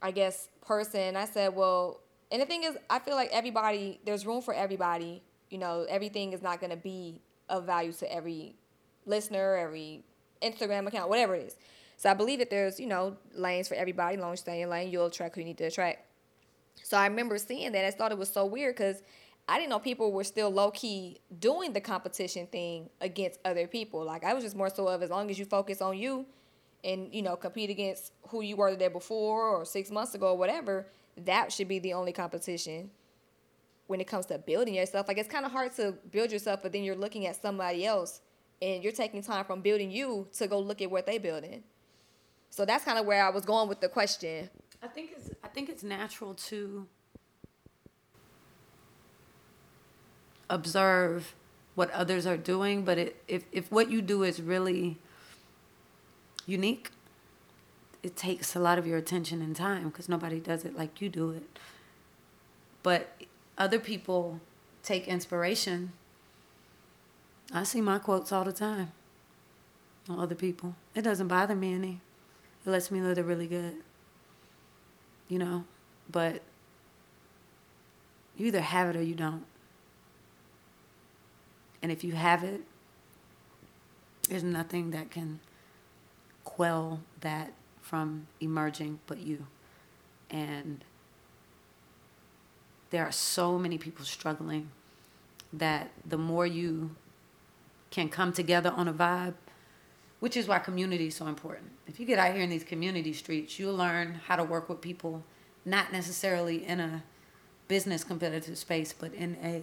I 0.00 0.12
guess, 0.12 0.48
person. 0.64 1.16
I 1.16 1.24
said, 1.24 1.56
well, 1.56 2.00
and 2.30 2.40
the 2.40 2.46
thing 2.46 2.62
is, 2.62 2.76
I 2.88 3.00
feel 3.00 3.16
like 3.16 3.28
everybody, 3.32 3.98
there's 4.06 4.24
room 4.24 4.40
for 4.40 4.54
everybody. 4.54 5.20
You 5.50 5.58
know, 5.58 5.84
everything 5.88 6.32
is 6.32 6.42
not 6.42 6.60
going 6.60 6.70
to 6.70 6.76
be 6.76 7.22
of 7.48 7.66
value 7.66 7.92
to 7.94 8.12
every 8.12 8.54
listener, 9.04 9.56
every 9.56 10.04
Instagram 10.42 10.86
account, 10.86 11.08
whatever 11.08 11.34
it 11.34 11.48
is. 11.48 11.56
So 11.96 12.08
I 12.08 12.14
believe 12.14 12.38
that 12.38 12.50
there's, 12.50 12.78
you 12.78 12.86
know, 12.86 13.16
lanes 13.34 13.66
for 13.66 13.74
everybody. 13.74 14.16
Long 14.16 14.36
in 14.46 14.70
lane, 14.70 14.92
you'll 14.92 15.06
attract 15.06 15.34
who 15.34 15.40
you 15.40 15.48
need 15.48 15.58
to 15.58 15.64
attract. 15.64 16.06
So 16.84 16.96
I 16.96 17.08
remember 17.08 17.36
seeing 17.36 17.72
that. 17.72 17.84
I 17.84 17.90
thought 17.90 18.12
it 18.12 18.18
was 18.18 18.32
so 18.32 18.46
weird 18.46 18.76
because 18.76 19.02
I 19.50 19.58
didn't 19.58 19.70
know 19.70 19.80
people 19.80 20.12
were 20.12 20.24
still 20.24 20.48
low 20.48 20.70
key 20.70 21.18
doing 21.40 21.72
the 21.72 21.80
competition 21.80 22.46
thing 22.46 22.88
against 23.00 23.40
other 23.44 23.66
people. 23.66 24.04
Like 24.04 24.24
I 24.24 24.32
was 24.32 24.44
just 24.44 24.56
more 24.56 24.70
so 24.70 24.86
of 24.86 25.02
as 25.02 25.10
long 25.10 25.28
as 25.28 25.38
you 25.38 25.44
focus 25.44 25.82
on 25.82 25.98
you, 25.98 26.24
and 26.84 27.12
you 27.12 27.22
know 27.22 27.36
compete 27.36 27.70
against 27.70 28.12
who 28.28 28.42
you 28.42 28.56
were 28.56 28.70
the 28.70 28.76
day 28.76 28.88
before 28.88 29.48
or 29.48 29.64
six 29.64 29.90
months 29.90 30.14
ago 30.14 30.28
or 30.28 30.38
whatever 30.38 30.86
that 31.16 31.52
should 31.52 31.68
be 31.68 31.78
the 31.78 31.92
only 31.92 32.12
competition 32.12 32.90
when 33.86 34.00
it 34.00 34.06
comes 34.06 34.26
to 34.26 34.38
building 34.38 34.74
yourself. 34.74 35.08
Like 35.08 35.18
it's 35.18 35.28
kind 35.28 35.44
of 35.44 35.52
hard 35.52 35.74
to 35.76 35.94
build 36.10 36.30
yourself 36.32 36.60
but 36.62 36.72
then 36.72 36.84
you're 36.84 36.96
looking 36.96 37.26
at 37.26 37.40
somebody 37.40 37.84
else 37.84 38.20
and 38.62 38.82
you're 38.82 38.92
taking 38.92 39.22
time 39.22 39.44
from 39.44 39.60
building 39.62 39.90
you 39.90 40.28
to 40.34 40.46
go 40.46 40.58
look 40.58 40.80
at 40.80 40.90
what 40.90 41.06
they 41.06 41.18
building. 41.18 41.64
So 42.50 42.64
that's 42.64 42.84
kind 42.84 42.98
of 42.98 43.06
where 43.06 43.24
i 43.24 43.30
was 43.30 43.44
going 43.44 43.68
with 43.68 43.80
the 43.80 43.88
question. 43.88 44.48
I 44.82 44.88
think 44.88 45.10
it's 45.16 45.30
i 45.44 45.48
think 45.48 45.68
it's 45.68 45.82
natural 45.82 46.34
to 46.34 46.86
observe 50.50 51.34
what 51.74 51.90
others 51.92 52.26
are 52.26 52.36
doing 52.36 52.84
but 52.84 52.98
it, 52.98 53.22
if, 53.26 53.44
if 53.52 53.72
what 53.72 53.90
you 53.90 54.02
do 54.02 54.22
is 54.22 54.42
really 54.42 54.98
unique, 56.46 56.90
it 58.02 58.16
takes 58.16 58.54
a 58.54 58.58
lot 58.58 58.78
of 58.78 58.86
your 58.86 58.98
attention 58.98 59.40
and 59.40 59.54
time 59.54 59.88
because 59.88 60.08
nobody 60.08 60.40
does 60.40 60.64
it 60.64 60.76
like 60.76 61.00
you 61.00 61.08
do 61.08 61.30
it. 61.30 61.58
But 62.82 63.14
other 63.58 63.78
people 63.78 64.40
take 64.82 65.06
inspiration. 65.06 65.92
I 67.52 67.64
see 67.64 67.80
my 67.80 67.98
quotes 67.98 68.32
all 68.32 68.44
the 68.44 68.52
time 68.52 68.92
on 70.08 70.18
other 70.18 70.34
people. 70.34 70.74
It 70.94 71.02
doesn't 71.02 71.28
bother 71.28 71.54
me 71.54 71.74
any. 71.74 72.00
It 72.66 72.70
lets 72.70 72.90
me 72.90 73.00
know 73.00 73.14
they're 73.14 73.24
really 73.24 73.46
good. 73.46 73.76
You 75.28 75.38
know, 75.38 75.64
but 76.10 76.42
you 78.36 78.46
either 78.46 78.60
have 78.60 78.88
it 78.88 78.96
or 78.96 79.02
you 79.02 79.14
don't. 79.14 79.44
And 81.82 81.90
if 81.90 82.04
you 82.04 82.12
have 82.12 82.44
it, 82.44 82.60
there's 84.28 84.44
nothing 84.44 84.90
that 84.90 85.10
can 85.10 85.40
quell 86.44 87.00
that 87.20 87.52
from 87.80 88.26
emerging 88.40 89.00
but 89.06 89.18
you. 89.18 89.46
And 90.30 90.84
there 92.90 93.04
are 93.04 93.12
so 93.12 93.58
many 93.58 93.78
people 93.78 94.04
struggling 94.04 94.70
that 95.52 95.90
the 96.06 96.18
more 96.18 96.46
you 96.46 96.94
can 97.90 98.08
come 98.08 98.32
together 98.32 98.70
on 98.70 98.86
a 98.86 98.92
vibe, 98.92 99.34
which 100.20 100.36
is 100.36 100.46
why 100.46 100.58
community 100.58 101.08
is 101.08 101.16
so 101.16 101.26
important. 101.26 101.70
If 101.88 101.98
you 101.98 102.06
get 102.06 102.18
out 102.18 102.32
here 102.34 102.42
in 102.42 102.50
these 102.50 102.62
community 102.62 103.12
streets, 103.12 103.58
you'll 103.58 103.74
learn 103.74 104.20
how 104.26 104.36
to 104.36 104.44
work 104.44 104.68
with 104.68 104.80
people, 104.80 105.24
not 105.64 105.92
necessarily 105.92 106.64
in 106.64 106.78
a 106.78 107.02
business 107.66 108.04
competitive 108.04 108.58
space, 108.58 108.92
but 108.92 109.12
in 109.14 109.36
a 109.42 109.62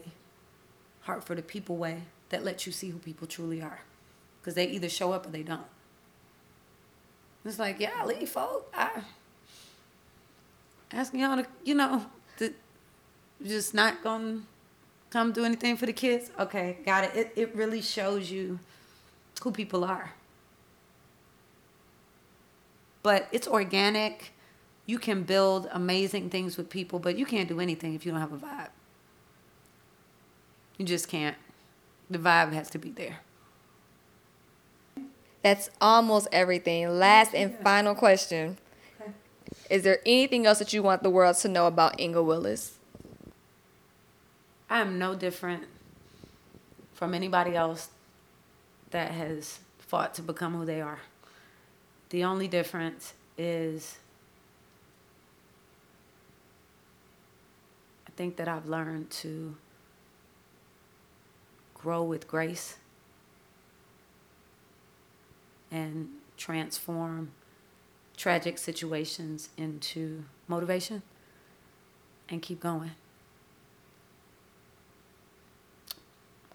heart 1.08 1.24
for 1.24 1.36
the 1.36 1.41
people 1.41 1.78
way 1.78 2.03
that 2.30 2.43
lets 2.43 2.66
you 2.68 2.72
see 2.72 2.89
who 2.89 2.99
people 2.99 3.26
truly 3.26 3.62
are. 3.62 3.82
Because 4.39 4.53
they 4.53 4.68
either 4.68 4.89
show 4.89 5.12
up 5.14 5.26
or 5.26 5.30
they 5.30 5.41
don't. 5.41 5.66
It's 7.43 7.58
like, 7.58 7.80
yeah, 7.80 8.05
leave 8.05 8.30
folk. 8.30 8.72
I 8.76 9.01
asking 10.91 11.22
y'all 11.22 11.38
to, 11.38 11.45
you 11.64 11.76
know, 11.76 12.05
to 12.38 12.53
just 13.43 13.74
not 13.74 14.03
gonna 14.03 14.41
come 15.10 15.32
do 15.32 15.45
anything 15.45 15.78
for 15.78 15.86
the 15.86 15.93
kids. 15.93 16.30
Okay, 16.38 16.78
got 16.86 17.05
it. 17.05 17.16
It 17.16 17.34
it 17.36 17.55
really 17.55 17.82
shows 17.82 18.30
you 18.30 18.60
who 19.41 19.51
people 19.51 19.86
are. 19.86 20.14
But 23.01 23.30
it's 23.32 23.47
organic. 23.47 24.34
You 24.86 24.99
can 24.99 25.24
build 25.24 25.70
amazing 25.72 26.30
things 26.30 26.58
with 26.58 26.70
people, 26.70 26.99
but 26.99 27.18
you 27.18 27.26
can't 27.26 27.47
do 27.47 27.60
anything 27.60 27.93
if 27.93 28.05
you 28.05 28.12
don't 28.12 28.22
have 28.22 28.34
a 28.34 28.38
vibe. 28.38 28.70
You 30.78 30.86
just 30.86 31.07
can't. 31.07 31.36
The 32.09 32.19
vibe 32.19 32.53
has 32.53 32.69
to 32.71 32.78
be 32.78 32.91
there. 32.91 33.19
That's 35.41 35.69
almost 35.82 36.28
everything. 36.32 36.89
Last 36.89 37.34
and 37.34 37.57
final 37.59 37.95
question. 37.95 38.57
Okay. 39.01 39.11
Is 39.69 39.84
there 39.84 39.99
anything 40.05 40.45
else 40.45 40.59
that 40.59 40.73
you 40.73 40.84
want 40.84 41.03
the 41.03 41.09
world 41.09 41.38
to 41.38 41.47
know 41.47 41.67
about 41.67 41.99
Inga 41.99 42.21
Willis? 42.21 42.78
I 44.69 44.82
am 44.82 44.99
no 44.99 45.15
different 45.15 45.63
from 46.93 47.13
anybody 47.13 47.55
else 47.55 47.89
that 48.91 49.11
has 49.11 49.59
fought 49.80 50.13
to 50.15 50.21
become 50.21 50.53
who 50.53 50.65
they 50.65 50.82
are. 50.82 50.99
The 52.09 52.23
only 52.23 52.47
difference 52.47 53.13
is 53.38 53.97
I 58.07 58.11
think 58.17 58.36
that 58.38 58.47
I've 58.47 58.67
learned 58.67 59.09
to 59.11 59.55
grow 61.88 62.03
with 62.03 62.27
grace 62.27 62.75
and 65.71 66.09
transform 66.35 67.31
tragic 68.17 68.57
situations 68.57 69.47
into 69.55 70.25
motivation 70.49 71.01
and 72.27 72.41
keep 72.41 72.59
going. 72.59 72.91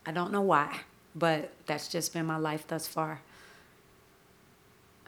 I 0.05 0.13
don't 0.13 0.33
know 0.33 0.43
why, 0.43 0.81
but 1.15 1.51
that's 1.65 1.89
just 1.89 2.13
been 2.13 2.27
my 2.27 2.37
life 2.37 2.67
thus 2.67 2.87
far. 2.87 3.23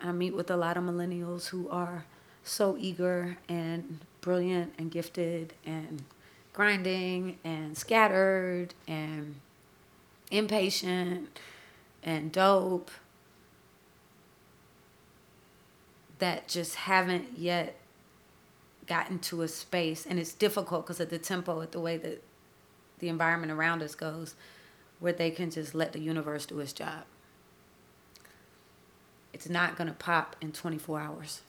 I 0.02 0.10
meet 0.10 0.34
with 0.34 0.50
a 0.50 0.56
lot 0.56 0.78
of 0.78 0.84
millennials 0.84 1.48
who 1.48 1.68
are 1.68 2.06
so 2.42 2.78
eager 2.80 3.36
and 3.46 3.98
brilliant 4.22 4.72
and 4.78 4.90
gifted 4.90 5.52
and 5.66 6.02
grinding 6.54 7.36
and 7.44 7.76
scattered 7.76 8.72
and 8.88 9.34
impatient 10.36 11.38
and 12.02 12.32
dope 12.32 12.90
that 16.18 16.48
just 16.48 16.74
haven't 16.74 17.38
yet 17.38 17.76
gotten 18.86 19.18
to 19.18 19.42
a 19.42 19.48
space. 19.48 20.06
And 20.06 20.18
it's 20.18 20.32
difficult 20.32 20.86
because 20.86 21.00
of 21.00 21.10
the 21.10 21.18
tempo 21.18 21.60
at 21.62 21.72
the 21.72 21.80
way 21.80 21.96
that 21.96 22.22
the 22.98 23.08
environment 23.08 23.52
around 23.52 23.82
us 23.82 23.94
goes 23.94 24.34
where 25.00 25.12
they 25.12 25.30
can 25.30 25.50
just 25.50 25.74
let 25.74 25.92
the 25.92 26.00
universe 26.00 26.46
do 26.46 26.60
its 26.60 26.72
job. 26.72 27.04
It's 29.32 29.48
not 29.48 29.76
going 29.76 29.88
to 29.88 29.94
pop 29.94 30.36
in 30.40 30.52
24 30.52 31.00
hours. 31.00 31.42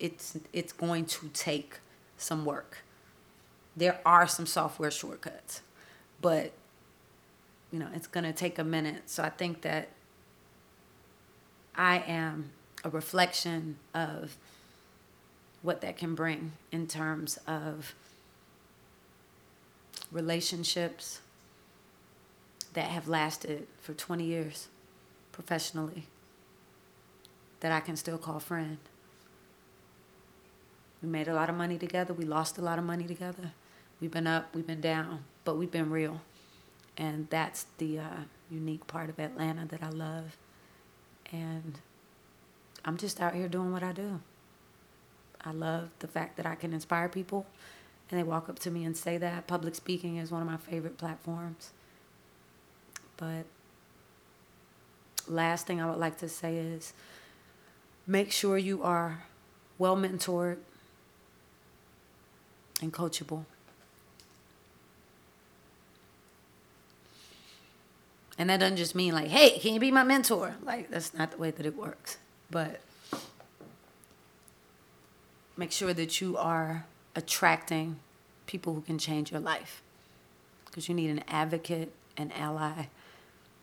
It's 0.00 0.38
it's 0.52 0.72
going 0.72 1.06
to 1.06 1.28
take 1.28 1.80
some 2.16 2.44
work. 2.44 2.78
There 3.76 4.00
are 4.06 4.26
some 4.26 4.46
software 4.46 4.90
shortcuts 4.90 5.60
but 6.20 6.52
you 7.76 7.82
know 7.82 7.88
it's 7.94 8.06
going 8.06 8.24
to 8.24 8.32
take 8.32 8.58
a 8.58 8.64
minute 8.64 9.02
so 9.04 9.22
i 9.22 9.28
think 9.28 9.60
that 9.60 9.88
i 11.76 11.98
am 12.06 12.50
a 12.84 12.88
reflection 12.88 13.76
of 13.94 14.34
what 15.60 15.82
that 15.82 15.98
can 15.98 16.14
bring 16.14 16.52
in 16.72 16.86
terms 16.86 17.38
of 17.46 17.94
relationships 20.10 21.20
that 22.72 22.86
have 22.86 23.08
lasted 23.08 23.66
for 23.82 23.92
20 23.92 24.24
years 24.24 24.68
professionally 25.32 26.04
that 27.60 27.72
I 27.72 27.80
can 27.80 27.96
still 27.96 28.16
call 28.16 28.38
friend. 28.38 28.78
We 31.02 31.08
made 31.08 31.26
a 31.26 31.34
lot 31.34 31.50
of 31.50 31.56
money 31.56 31.78
together. 31.78 32.14
We 32.14 32.24
lost 32.24 32.58
a 32.58 32.62
lot 32.62 32.78
of 32.78 32.84
money 32.84 33.04
together. 33.04 33.52
We've 34.00 34.10
been 34.10 34.26
up, 34.26 34.54
we've 34.54 34.66
been 34.66 34.80
down, 34.80 35.24
but 35.44 35.56
we've 35.56 35.70
been 35.70 35.90
real. 35.90 36.20
And 36.96 37.28
that's 37.28 37.66
the 37.78 37.98
uh, 37.98 38.24
unique 38.50 38.86
part 38.86 39.10
of 39.10 39.18
Atlanta 39.18 39.66
that 39.66 39.82
I 39.82 39.90
love. 39.90 40.36
And 41.32 41.78
I'm 42.84 42.96
just 42.96 43.20
out 43.20 43.34
here 43.34 43.48
doing 43.48 43.72
what 43.72 43.82
I 43.82 43.92
do. 43.92 44.20
I 45.44 45.52
love 45.52 45.90
the 45.98 46.08
fact 46.08 46.36
that 46.38 46.46
I 46.46 46.54
can 46.54 46.72
inspire 46.72 47.08
people 47.08 47.46
and 48.10 48.18
they 48.18 48.24
walk 48.24 48.48
up 48.48 48.58
to 48.60 48.70
me 48.70 48.84
and 48.84 48.96
say 48.96 49.18
that. 49.18 49.46
Public 49.46 49.74
speaking 49.74 50.16
is 50.16 50.30
one 50.30 50.42
of 50.42 50.48
my 50.48 50.56
favorite 50.56 50.96
platforms. 50.96 51.72
But 53.16 53.46
last 55.26 55.66
thing 55.66 55.80
I 55.80 55.88
would 55.88 55.98
like 55.98 56.18
to 56.18 56.28
say 56.28 56.56
is 56.56 56.92
make 58.06 58.30
sure 58.30 58.58
you 58.58 58.82
are 58.82 59.24
well 59.78 59.96
mentored 59.96 60.58
and 62.80 62.92
coachable. 62.92 63.44
And 68.38 68.50
that 68.50 68.60
doesn't 68.60 68.76
just 68.76 68.94
mean 68.94 69.14
like, 69.14 69.28
hey, 69.28 69.58
can 69.58 69.74
you 69.74 69.80
be 69.80 69.90
my 69.90 70.04
mentor? 70.04 70.56
Like, 70.62 70.90
that's 70.90 71.14
not 71.14 71.30
the 71.30 71.38
way 71.38 71.50
that 71.50 71.64
it 71.64 71.76
works 71.76 72.18
but 72.50 72.80
make 75.56 75.72
sure 75.72 75.92
that 75.94 76.20
you 76.20 76.36
are 76.36 76.86
attracting 77.14 77.98
people 78.46 78.74
who 78.74 78.80
can 78.80 78.98
change 78.98 79.30
your 79.32 79.40
life 79.40 79.82
because 80.66 80.88
you 80.88 80.94
need 80.94 81.10
an 81.10 81.24
advocate, 81.28 81.92
an 82.16 82.30
ally, 82.32 82.86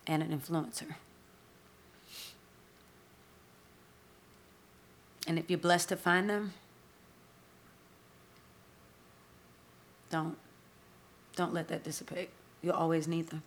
and 0.07 0.23
an 0.23 0.37
influencer. 0.37 0.95
And 5.25 5.39
if 5.39 5.49
you're 5.49 5.59
blessed 5.59 5.89
to 5.89 5.95
find 5.95 6.29
them, 6.29 6.53
don't 10.09 10.37
don't 11.35 11.53
let 11.53 11.69
that 11.69 11.83
dissipate. 11.83 12.29
You'll 12.61 12.73
always 12.73 13.07
need 13.07 13.29
them. 13.29 13.41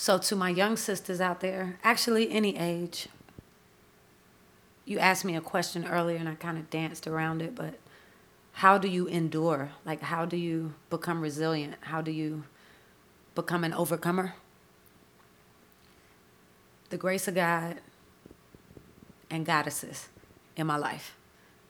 So, 0.00 0.16
to 0.16 0.34
my 0.34 0.48
young 0.48 0.78
sisters 0.78 1.20
out 1.20 1.40
there, 1.40 1.78
actually, 1.84 2.30
any 2.30 2.56
age, 2.56 3.06
you 4.86 4.98
asked 4.98 5.26
me 5.26 5.36
a 5.36 5.42
question 5.42 5.86
earlier 5.86 6.16
and 6.16 6.26
I 6.26 6.36
kind 6.36 6.56
of 6.56 6.70
danced 6.70 7.06
around 7.06 7.42
it, 7.42 7.54
but 7.54 7.74
how 8.52 8.78
do 8.78 8.88
you 8.88 9.06
endure? 9.08 9.72
Like, 9.84 10.00
how 10.00 10.24
do 10.24 10.38
you 10.38 10.72
become 10.88 11.20
resilient? 11.20 11.74
How 11.82 12.00
do 12.00 12.12
you 12.12 12.44
become 13.34 13.62
an 13.62 13.74
overcomer? 13.74 14.36
The 16.88 16.96
grace 16.96 17.28
of 17.28 17.34
God 17.34 17.82
and 19.28 19.44
goddesses 19.44 20.08
in 20.56 20.66
my 20.66 20.78
life 20.78 21.14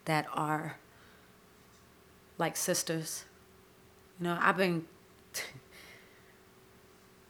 that 0.05 0.26
are 0.33 0.76
like 2.39 2.57
sisters. 2.57 3.24
You 4.20 4.28
know, 4.28 4.39
I've 4.41 4.57
been 4.57 4.85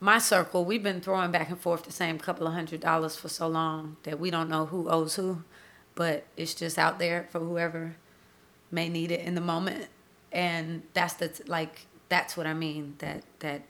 my 0.01 0.19
circle, 0.19 0.65
we've 0.65 0.83
been 0.83 1.01
throwing 1.01 1.31
back 1.31 1.51
and 1.51 1.59
forth 1.61 1.85
the 1.85 1.93
same 1.93 2.19
couple 2.19 2.47
of 2.47 2.55
hundred 2.55 2.81
dollars 2.81 3.17
for 3.17 3.29
so 3.29 3.47
long 3.49 3.97
that 4.05 4.19
we 4.19 4.31
don't 4.31 4.49
know 4.49 4.67
who 4.67 4.89
owes 4.89 5.17
who, 5.17 5.43
but 5.95 6.25
it's 6.37 6.55
just 6.55 6.79
out 6.79 6.99
there 6.99 7.27
for 7.31 7.41
whoever 7.41 7.97
may 8.71 8.89
need 8.89 9.11
it 9.11 9.21
in 9.21 9.35
the 9.35 9.41
moment. 9.41 9.89
and 10.33 10.83
that's 10.95 11.15
the 11.15 11.31
like 11.47 11.87
that's 12.09 12.37
what 12.37 12.47
I 12.47 12.55
mean 12.55 12.95
that 12.99 13.23
that 13.41 13.63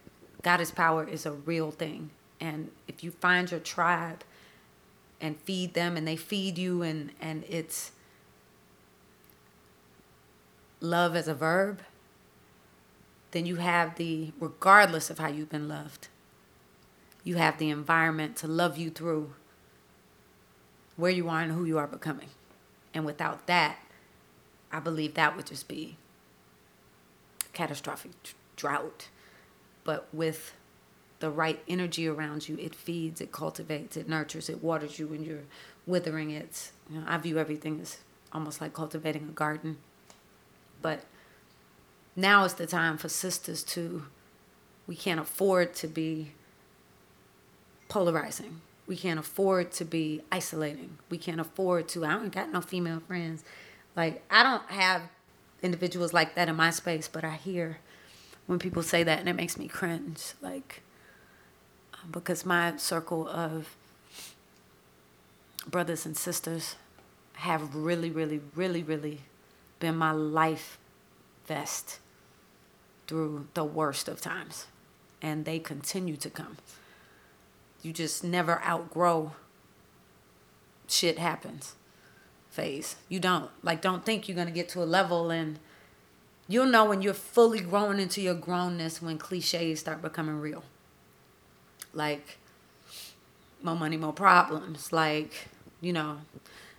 goddess 0.42 0.70
power 0.70 1.04
is 1.06 1.26
a 1.26 1.32
real 1.32 1.70
thing, 1.70 2.10
and 2.40 2.70
if 2.88 3.02
you 3.04 3.10
find 3.10 3.50
your 3.50 3.60
tribe 3.60 4.24
and 5.20 5.38
feed 5.42 5.74
them, 5.74 5.96
and 5.96 6.06
they 6.06 6.16
feed 6.16 6.58
you, 6.58 6.82
and 6.82 7.12
and 7.20 7.44
it's 7.48 7.92
love 10.80 11.14
as 11.16 11.28
a 11.28 11.34
verb, 11.34 11.80
then 13.32 13.46
you 13.46 13.56
have 13.56 13.96
the 13.96 14.32
regardless 14.40 15.10
of 15.10 15.18
how 15.18 15.28
you've 15.28 15.50
been 15.50 15.68
loved, 15.68 16.08
you 17.24 17.36
have 17.36 17.58
the 17.58 17.70
environment 17.70 18.36
to 18.36 18.46
love 18.46 18.78
you 18.78 18.90
through 18.90 19.32
where 20.96 21.10
you 21.10 21.28
are 21.28 21.40
and 21.40 21.52
who 21.52 21.64
you 21.64 21.78
are 21.78 21.86
becoming, 21.86 22.28
and 22.92 23.04
without 23.04 23.46
that, 23.46 23.78
I 24.72 24.80
believe 24.80 25.14
that 25.14 25.36
would 25.36 25.46
just 25.46 25.68
be 25.68 25.96
catastrophic 27.52 28.12
drought. 28.56 29.08
But 29.82 30.08
with 30.12 30.54
the 31.20 31.30
right 31.30 31.62
energy 31.68 32.06
around 32.06 32.48
you, 32.48 32.56
it 32.58 32.74
feeds, 32.74 33.20
it 33.20 33.32
cultivates, 33.32 33.96
it 33.96 34.08
nurtures, 34.08 34.48
it 34.48 34.62
waters 34.62 34.98
you 34.98 35.06
when 35.06 35.24
you're 35.24 35.44
withering. 35.86 36.30
it. 36.30 36.70
you 36.90 36.98
know, 36.98 37.04
I 37.06 37.18
view 37.18 37.38
everything 37.38 37.80
as 37.80 37.98
almost 38.32 38.60
like 38.60 38.72
cultivating 38.72 39.24
a 39.24 39.32
garden. 39.32 39.78
But 40.82 41.04
now 42.16 42.44
is 42.44 42.54
the 42.54 42.66
time 42.66 42.96
for 42.96 43.08
sisters 43.08 43.62
to 43.64 44.04
we 44.86 44.96
can't 44.96 45.20
afford 45.20 45.74
to 45.74 45.86
be 45.86 46.32
polarizing. 47.90 48.62
We 48.86 48.96
can't 48.96 49.20
afford 49.20 49.72
to 49.72 49.84
be 49.84 50.22
isolating. 50.32 50.96
We 51.10 51.18
can't 51.18 51.40
afford 51.40 51.88
to 51.88 52.04
I 52.06 52.12
don't 52.12 52.32
got 52.32 52.50
no 52.50 52.62
female 52.62 53.00
friends. 53.00 53.44
Like 53.94 54.22
I 54.30 54.42
don't 54.42 54.68
have 54.70 55.02
individuals 55.62 56.14
like 56.14 56.34
that 56.36 56.48
in 56.48 56.56
my 56.56 56.70
space, 56.70 57.06
but 57.06 57.22
I 57.22 57.32
hear 57.32 57.78
when 58.46 58.58
people 58.58 58.82
say 58.82 59.02
that 59.02 59.18
and 59.18 59.28
it 59.28 59.36
makes 59.36 59.58
me 59.58 59.68
cringe 59.68 60.32
like 60.40 60.82
um, 61.94 62.10
because 62.10 62.46
my 62.46 62.76
circle 62.78 63.28
of 63.28 63.76
brothers 65.68 66.06
and 66.06 66.16
sisters 66.16 66.76
have 67.34 67.74
really 67.74 68.10
really 68.10 68.40
really 68.56 68.82
really 68.82 69.20
been 69.78 69.96
my 69.96 70.10
life 70.10 70.78
vest 71.46 71.98
through 73.06 73.46
the 73.54 73.64
worst 73.64 74.08
of 74.08 74.20
times 74.20 74.66
and 75.22 75.44
they 75.44 75.58
continue 75.58 76.16
to 76.16 76.30
come 76.30 76.56
you 77.82 77.92
just 77.92 78.22
never 78.24 78.62
outgrow 78.62 79.32
shit 80.86 81.18
happens 81.18 81.74
phase 82.50 82.96
you 83.08 83.20
don't 83.20 83.50
like 83.62 83.80
don't 83.80 84.04
think 84.04 84.28
you're 84.28 84.34
going 84.34 84.46
to 84.46 84.52
get 84.52 84.68
to 84.68 84.82
a 84.82 84.84
level 84.84 85.30
and 85.30 85.58
You'll 86.50 86.66
know 86.66 86.84
when 86.84 87.00
you're 87.00 87.14
fully 87.14 87.60
growing 87.60 88.00
into 88.00 88.20
your 88.20 88.34
grownness 88.34 89.00
when 89.00 89.18
cliches 89.18 89.78
start 89.78 90.02
becoming 90.02 90.40
real. 90.40 90.64
Like, 91.94 92.38
more 93.62 93.76
money, 93.76 93.96
more 93.96 94.12
problems. 94.12 94.92
Like, 94.92 95.46
you 95.80 95.92
know, 95.92 96.16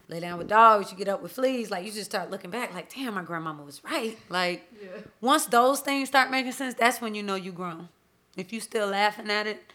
lay 0.10 0.20
down 0.20 0.40
with 0.40 0.50
dogs, 0.50 0.92
you 0.92 0.98
get 0.98 1.08
up 1.08 1.24
with 1.24 1.32
fleas. 1.32 1.72
Like, 1.72 1.86
you 1.86 1.92
just 1.94 2.12
start 2.12 2.30
looking 2.30 2.52
back, 2.52 2.74
like, 2.74 2.94
damn, 2.94 3.14
my 3.14 3.24
grandmama 3.24 3.64
was 3.64 3.82
right. 3.86 4.18
Like, 4.28 4.70
yeah. 4.84 4.90
once 5.22 5.46
those 5.46 5.80
things 5.80 6.10
start 6.10 6.30
making 6.30 6.52
sense, 6.52 6.74
that's 6.74 7.00
when 7.00 7.16
you 7.16 7.24
know 7.24 7.36
you 7.36 7.54
grown. 7.54 7.88
If 8.36 8.52
you 8.52 8.60
still 8.60 8.88
laughing 8.88 9.30
at 9.32 9.48
it, 9.48 9.72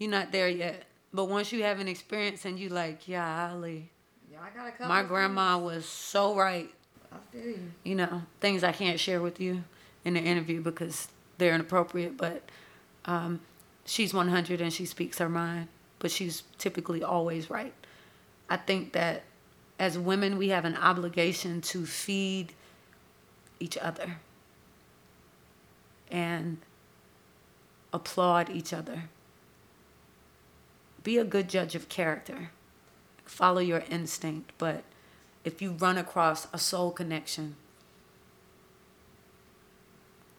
you're 0.00 0.10
not 0.10 0.32
there 0.32 0.48
yet. 0.48 0.84
But 1.12 1.26
once 1.26 1.52
you 1.52 1.62
have 1.62 1.78
an 1.78 1.86
experience 1.86 2.44
and 2.44 2.58
you 2.58 2.68
like, 2.68 3.06
yeah, 3.06 3.50
Ali, 3.52 3.90
yeah, 4.32 4.38
I 4.42 4.56
got 4.56 4.80
a 4.80 4.88
my 4.88 5.02
grandma 5.04 5.58
was 5.58 5.84
so 5.84 6.34
right. 6.34 6.70
I 7.12 7.16
feel 7.32 7.46
you. 7.46 7.70
You 7.84 7.94
know, 7.96 8.22
things 8.40 8.64
I 8.64 8.72
can't 8.72 8.98
share 8.98 9.20
with 9.20 9.40
you 9.40 9.62
in 10.04 10.14
the 10.14 10.20
interview 10.20 10.60
because 10.60 11.08
they're 11.38 11.54
inappropriate, 11.54 12.16
but 12.16 12.42
um, 13.04 13.40
she's 13.84 14.14
100 14.14 14.60
and 14.60 14.72
she 14.72 14.86
speaks 14.86 15.18
her 15.18 15.28
mind, 15.28 15.68
but 15.98 16.10
she's 16.10 16.44
typically 16.58 17.02
always 17.02 17.50
right. 17.50 17.74
I 18.48 18.56
think 18.56 18.92
that 18.92 19.24
as 19.78 19.98
women, 19.98 20.38
we 20.38 20.48
have 20.48 20.64
an 20.64 20.76
obligation 20.76 21.60
to 21.62 21.86
feed 21.86 22.52
each 23.58 23.76
other 23.78 24.18
and 26.10 26.58
applaud 27.92 28.50
each 28.50 28.72
other. 28.72 29.04
Be 31.02 31.18
a 31.18 31.24
good 31.24 31.48
judge 31.48 31.74
of 31.74 31.88
character. 31.88 32.50
Follow 33.24 33.60
your 33.60 33.84
instinct, 33.90 34.52
but 34.58 34.84
if 35.44 35.62
you 35.62 35.72
run 35.72 35.96
across 35.96 36.46
a 36.52 36.58
soul 36.58 36.90
connection, 36.90 37.56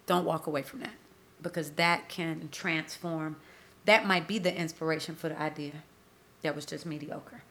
don't 0.05 0.26
walk 0.26 0.45
away 0.45 0.62
from 0.62 0.82
that 0.82 0.93
because 1.41 1.72
that 1.72 2.09
can 2.09 2.49
transform. 2.51 3.38
That 3.86 4.05
might 4.05 4.28
be 4.28 4.38
the 4.38 4.55
inspiration 4.55 5.16
for 5.16 5.30
the 5.30 5.41
idea 5.41 5.84
that 6.41 6.55
was 6.55 6.66
just 6.66 6.86
mediocre. 6.86 7.43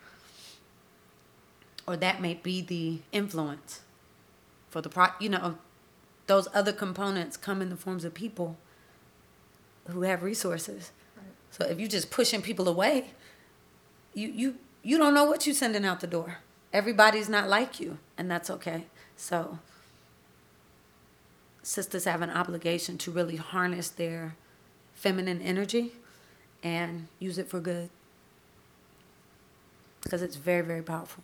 Or 1.86 1.96
that 1.96 2.20
may 2.20 2.34
be 2.34 2.60
the 2.60 3.00
influence 3.12 3.80
for 4.68 4.80
the 4.80 4.88
pro, 4.88 5.08
you 5.18 5.28
know, 5.28 5.58
those 6.26 6.46
other 6.54 6.72
components 6.72 7.36
come 7.36 7.60
in 7.60 7.70
the 7.70 7.76
forms 7.76 8.04
of 8.04 8.14
people 8.14 8.56
who 9.88 10.02
have 10.02 10.22
resources. 10.22 10.92
So 11.50 11.64
if 11.64 11.78
you're 11.78 11.88
just 11.88 12.10
pushing 12.10 12.42
people 12.42 12.68
away, 12.68 13.10
you 14.14 14.28
you 14.28 14.54
you 14.82 14.98
don't 14.98 15.14
know 15.14 15.24
what 15.24 15.46
you're 15.46 15.54
sending 15.54 15.84
out 15.84 16.00
the 16.00 16.06
door 16.06 16.38
everybody's 16.72 17.28
not 17.28 17.48
like 17.48 17.80
you, 17.80 17.98
and 18.16 18.30
that's 18.30 18.50
okay. 18.50 18.86
So, 19.16 19.58
sisters 21.62 22.04
have 22.04 22.22
an 22.22 22.30
obligation 22.30 22.98
to 22.98 23.10
really 23.10 23.36
harness 23.36 23.88
their 23.88 24.36
feminine 24.94 25.40
energy 25.42 25.92
and 26.62 27.08
use 27.18 27.38
it 27.38 27.48
for 27.48 27.60
good 27.60 27.90
because 30.02 30.22
it's 30.22 30.36
very, 30.36 30.62
very 30.62 30.82
powerful. 30.82 31.22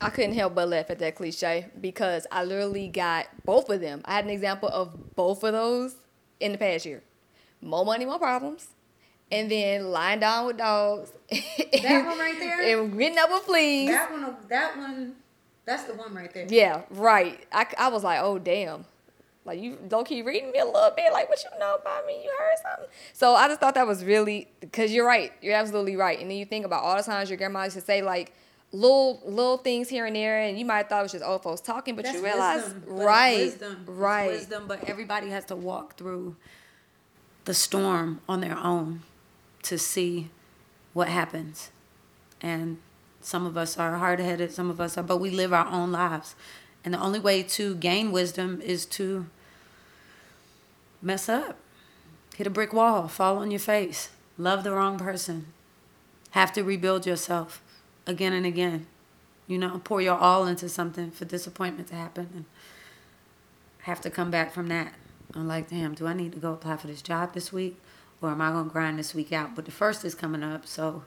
I 0.00 0.10
couldn't 0.10 0.34
help 0.34 0.54
but 0.54 0.68
laugh 0.68 0.90
at 0.90 0.98
that 1.00 1.14
cliche 1.14 1.66
because 1.80 2.26
I 2.32 2.42
literally 2.42 2.88
got 2.88 3.26
both 3.44 3.68
of 3.68 3.80
them. 3.80 4.00
I 4.04 4.14
had 4.14 4.24
an 4.24 4.30
example 4.30 4.68
of 4.68 5.14
both 5.14 5.44
of 5.44 5.52
those 5.52 5.96
in 6.40 6.52
the 6.52 6.58
past 6.58 6.86
year. 6.86 7.02
More 7.60 7.84
money, 7.84 8.04
more 8.04 8.18
problems 8.18 8.68
and 9.30 9.50
then 9.50 9.90
lying 9.90 10.20
down 10.20 10.46
with 10.46 10.58
dogs. 10.58 11.12
that 11.30 12.06
one 12.06 12.18
right 12.18 12.38
there. 12.38 12.80
And 12.80 12.98
getting 12.98 13.18
up 13.18 13.30
with 13.30 13.42
fleas. 13.42 13.90
That 13.90 14.10
one. 14.10 14.36
That 14.48 14.76
one. 14.76 15.14
That's 15.64 15.84
the 15.84 15.94
one 15.94 16.14
right 16.14 16.32
there. 16.32 16.46
Yeah, 16.48 16.82
right. 16.90 17.44
I, 17.52 17.66
I 17.78 17.88
was 17.88 18.02
like, 18.02 18.20
oh 18.22 18.38
damn. 18.38 18.86
Like 19.44 19.60
you 19.60 19.78
don't 19.88 20.06
keep 20.06 20.26
reading 20.26 20.50
me 20.50 20.58
a 20.58 20.64
little 20.64 20.92
bit. 20.94 21.12
Like 21.12 21.28
what 21.28 21.42
you 21.42 21.58
know 21.58 21.76
about 21.80 22.06
me? 22.06 22.22
You 22.22 22.30
heard 22.38 22.56
something. 22.62 22.90
So 23.12 23.34
I 23.34 23.48
just 23.48 23.60
thought 23.60 23.74
that 23.74 23.86
was 23.86 24.04
really 24.04 24.48
because 24.60 24.92
you're 24.92 25.06
right. 25.06 25.32
You're 25.42 25.54
absolutely 25.54 25.96
right. 25.96 26.18
And 26.18 26.30
then 26.30 26.38
you 26.38 26.44
think 26.44 26.64
about 26.64 26.82
all 26.82 26.96
the 26.96 27.02
times 27.02 27.30
your 27.30 27.38
grandma 27.38 27.64
used 27.64 27.76
to 27.76 27.82
say 27.82 28.02
like 28.02 28.32
little 28.72 29.22
little 29.24 29.56
things 29.58 29.88
here 29.88 30.06
and 30.06 30.16
there, 30.16 30.40
and 30.40 30.58
you 30.58 30.64
might 30.64 30.78
have 30.78 30.88
thought 30.88 31.00
it 31.00 31.04
was 31.04 31.12
just 31.12 31.24
old 31.24 31.42
folks 31.42 31.60
talking, 31.62 31.96
but 31.96 32.04
That's 32.04 32.16
you 32.16 32.24
realize 32.24 32.64
wisdom, 32.64 32.82
right, 32.86 33.38
wisdom. 33.38 33.84
right, 33.86 34.30
wisdom. 34.30 34.64
But 34.68 34.88
everybody 34.88 35.30
has 35.30 35.46
to 35.46 35.56
walk 35.56 35.96
through 35.96 36.36
the 37.48 37.54
storm 37.54 38.20
on 38.28 38.42
their 38.42 38.58
own 38.58 39.00
to 39.62 39.78
see 39.78 40.28
what 40.92 41.08
happens. 41.08 41.70
And 42.42 42.76
some 43.22 43.46
of 43.46 43.56
us 43.56 43.78
are 43.78 43.96
hard 43.96 44.20
headed, 44.20 44.52
some 44.52 44.68
of 44.68 44.82
us 44.82 44.98
are, 44.98 45.02
but 45.02 45.16
we 45.16 45.30
live 45.30 45.54
our 45.54 45.66
own 45.66 45.90
lives. 45.90 46.34
And 46.84 46.92
the 46.92 47.00
only 47.00 47.18
way 47.18 47.42
to 47.42 47.74
gain 47.76 48.12
wisdom 48.12 48.60
is 48.60 48.84
to 48.84 49.28
mess 51.00 51.26
up, 51.26 51.56
hit 52.36 52.46
a 52.46 52.50
brick 52.50 52.74
wall, 52.74 53.08
fall 53.08 53.38
on 53.38 53.50
your 53.50 53.60
face, 53.60 54.10
love 54.36 54.62
the 54.62 54.72
wrong 54.72 54.98
person, 54.98 55.46
have 56.32 56.52
to 56.52 56.62
rebuild 56.62 57.06
yourself 57.06 57.62
again 58.06 58.34
and 58.34 58.44
again. 58.44 58.86
You 59.46 59.56
know, 59.56 59.80
pour 59.82 60.02
your 60.02 60.18
all 60.18 60.46
into 60.46 60.68
something 60.68 61.12
for 61.12 61.24
disappointment 61.24 61.88
to 61.88 61.94
happen 61.94 62.28
and 62.34 62.44
have 63.84 64.02
to 64.02 64.10
come 64.10 64.30
back 64.30 64.52
from 64.52 64.68
that. 64.68 64.92
I'm 65.34 65.46
like, 65.46 65.68
damn, 65.68 65.94
do 65.94 66.06
I 66.06 66.14
need 66.14 66.32
to 66.32 66.38
go 66.38 66.52
apply 66.52 66.78
for 66.78 66.86
this 66.86 67.02
job 67.02 67.34
this 67.34 67.52
week? 67.52 67.76
or 68.20 68.30
am 68.30 68.40
I 68.40 68.50
going 68.50 68.64
to 68.64 68.70
grind 68.70 68.98
this 68.98 69.14
week 69.14 69.32
out? 69.32 69.54
But 69.54 69.64
the 69.64 69.70
first 69.70 70.04
is 70.04 70.14
coming 70.14 70.42
up, 70.42 70.66
so 70.66 71.02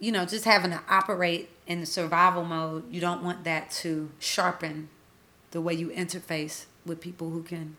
you 0.00 0.12
know, 0.12 0.26
just 0.26 0.44
having 0.44 0.72
to 0.72 0.80
operate 0.88 1.48
in 1.66 1.80
the 1.80 1.86
survival 1.86 2.44
mode, 2.44 2.92
you 2.92 3.00
don't 3.00 3.22
want 3.22 3.44
that 3.44 3.70
to 3.70 4.10
sharpen 4.18 4.88
the 5.52 5.60
way 5.60 5.72
you 5.72 5.88
interface 5.88 6.66
with 6.84 7.00
people 7.00 7.30
who 7.30 7.42
can 7.42 7.76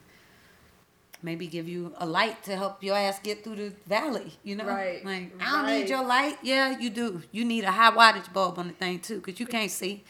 maybe 1.22 1.46
give 1.46 1.68
you 1.68 1.94
a 1.98 2.06
light 2.06 2.42
to 2.44 2.56
help 2.56 2.84
your 2.84 2.96
ass 2.96 3.20
get 3.20 3.44
through 3.44 3.58
the 3.58 3.74
valley, 3.86 4.32
you 4.44 4.56
know? 4.56 4.66
Right. 4.66 5.06
Like, 5.06 5.34
I 5.40 5.52
don't 5.52 5.64
right. 5.66 5.82
need 5.82 5.90
your 5.90 6.04
light. 6.04 6.38
Yeah, 6.42 6.80
you 6.80 6.90
do. 6.90 7.22
You 7.32 7.46
need 7.46 7.64
a 7.64 7.72
high 7.72 7.92
wattage 7.92 8.32
bulb 8.34 8.58
on 8.58 8.70
the 8.70 8.74
thing 8.74 9.00
too, 9.00 9.20
because 9.20 9.40
you 9.40 9.46
can't 9.46 9.70
see. 9.70 10.04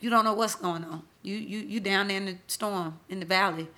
You 0.00 0.10
don't 0.10 0.24
know 0.24 0.34
what's 0.34 0.56
going 0.56 0.84
on. 0.84 1.04
You 1.22 1.36
you 1.36 1.58
you 1.60 1.80
down 1.80 2.08
there 2.08 2.16
in 2.16 2.26
the 2.26 2.36
storm 2.48 2.98
in 3.08 3.20
the 3.20 3.26
valley 3.26 3.68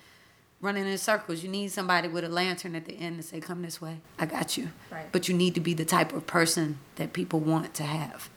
running 0.61 0.87
in 0.87 0.97
circles. 0.97 1.43
You 1.43 1.49
need 1.49 1.71
somebody 1.71 2.07
with 2.07 2.23
a 2.23 2.29
lantern 2.29 2.75
at 2.75 2.85
the 2.85 2.93
end 2.93 3.17
to 3.17 3.23
say, 3.23 3.39
"Come 3.39 3.61
this 3.61 3.81
way. 3.81 3.99
I 4.17 4.25
got 4.25 4.57
you." 4.57 4.69
Right. 4.91 5.11
But 5.11 5.27
you 5.27 5.35
need 5.35 5.53
to 5.55 5.61
be 5.61 5.73
the 5.73 5.85
type 5.85 6.13
of 6.13 6.25
person 6.27 6.79
that 6.95 7.13
people 7.13 7.39
want 7.39 7.73
to 7.75 7.83
have. 7.83 8.29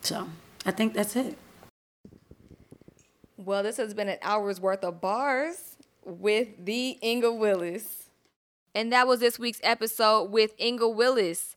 So, 0.00 0.28
I 0.66 0.72
think 0.72 0.94
that's 0.94 1.14
it. 1.14 1.38
Well, 3.36 3.62
this 3.62 3.76
has 3.76 3.94
been 3.94 4.08
an 4.08 4.18
hour's 4.22 4.60
worth 4.60 4.84
of 4.84 5.00
bars 5.00 5.76
with 6.04 6.64
the 6.64 6.98
Inga 7.02 7.32
Willis. 7.32 8.08
And 8.74 8.92
that 8.92 9.06
was 9.06 9.20
this 9.20 9.38
week's 9.38 9.60
episode 9.62 10.30
with 10.30 10.58
Inga 10.60 10.88
Willis. 10.88 11.56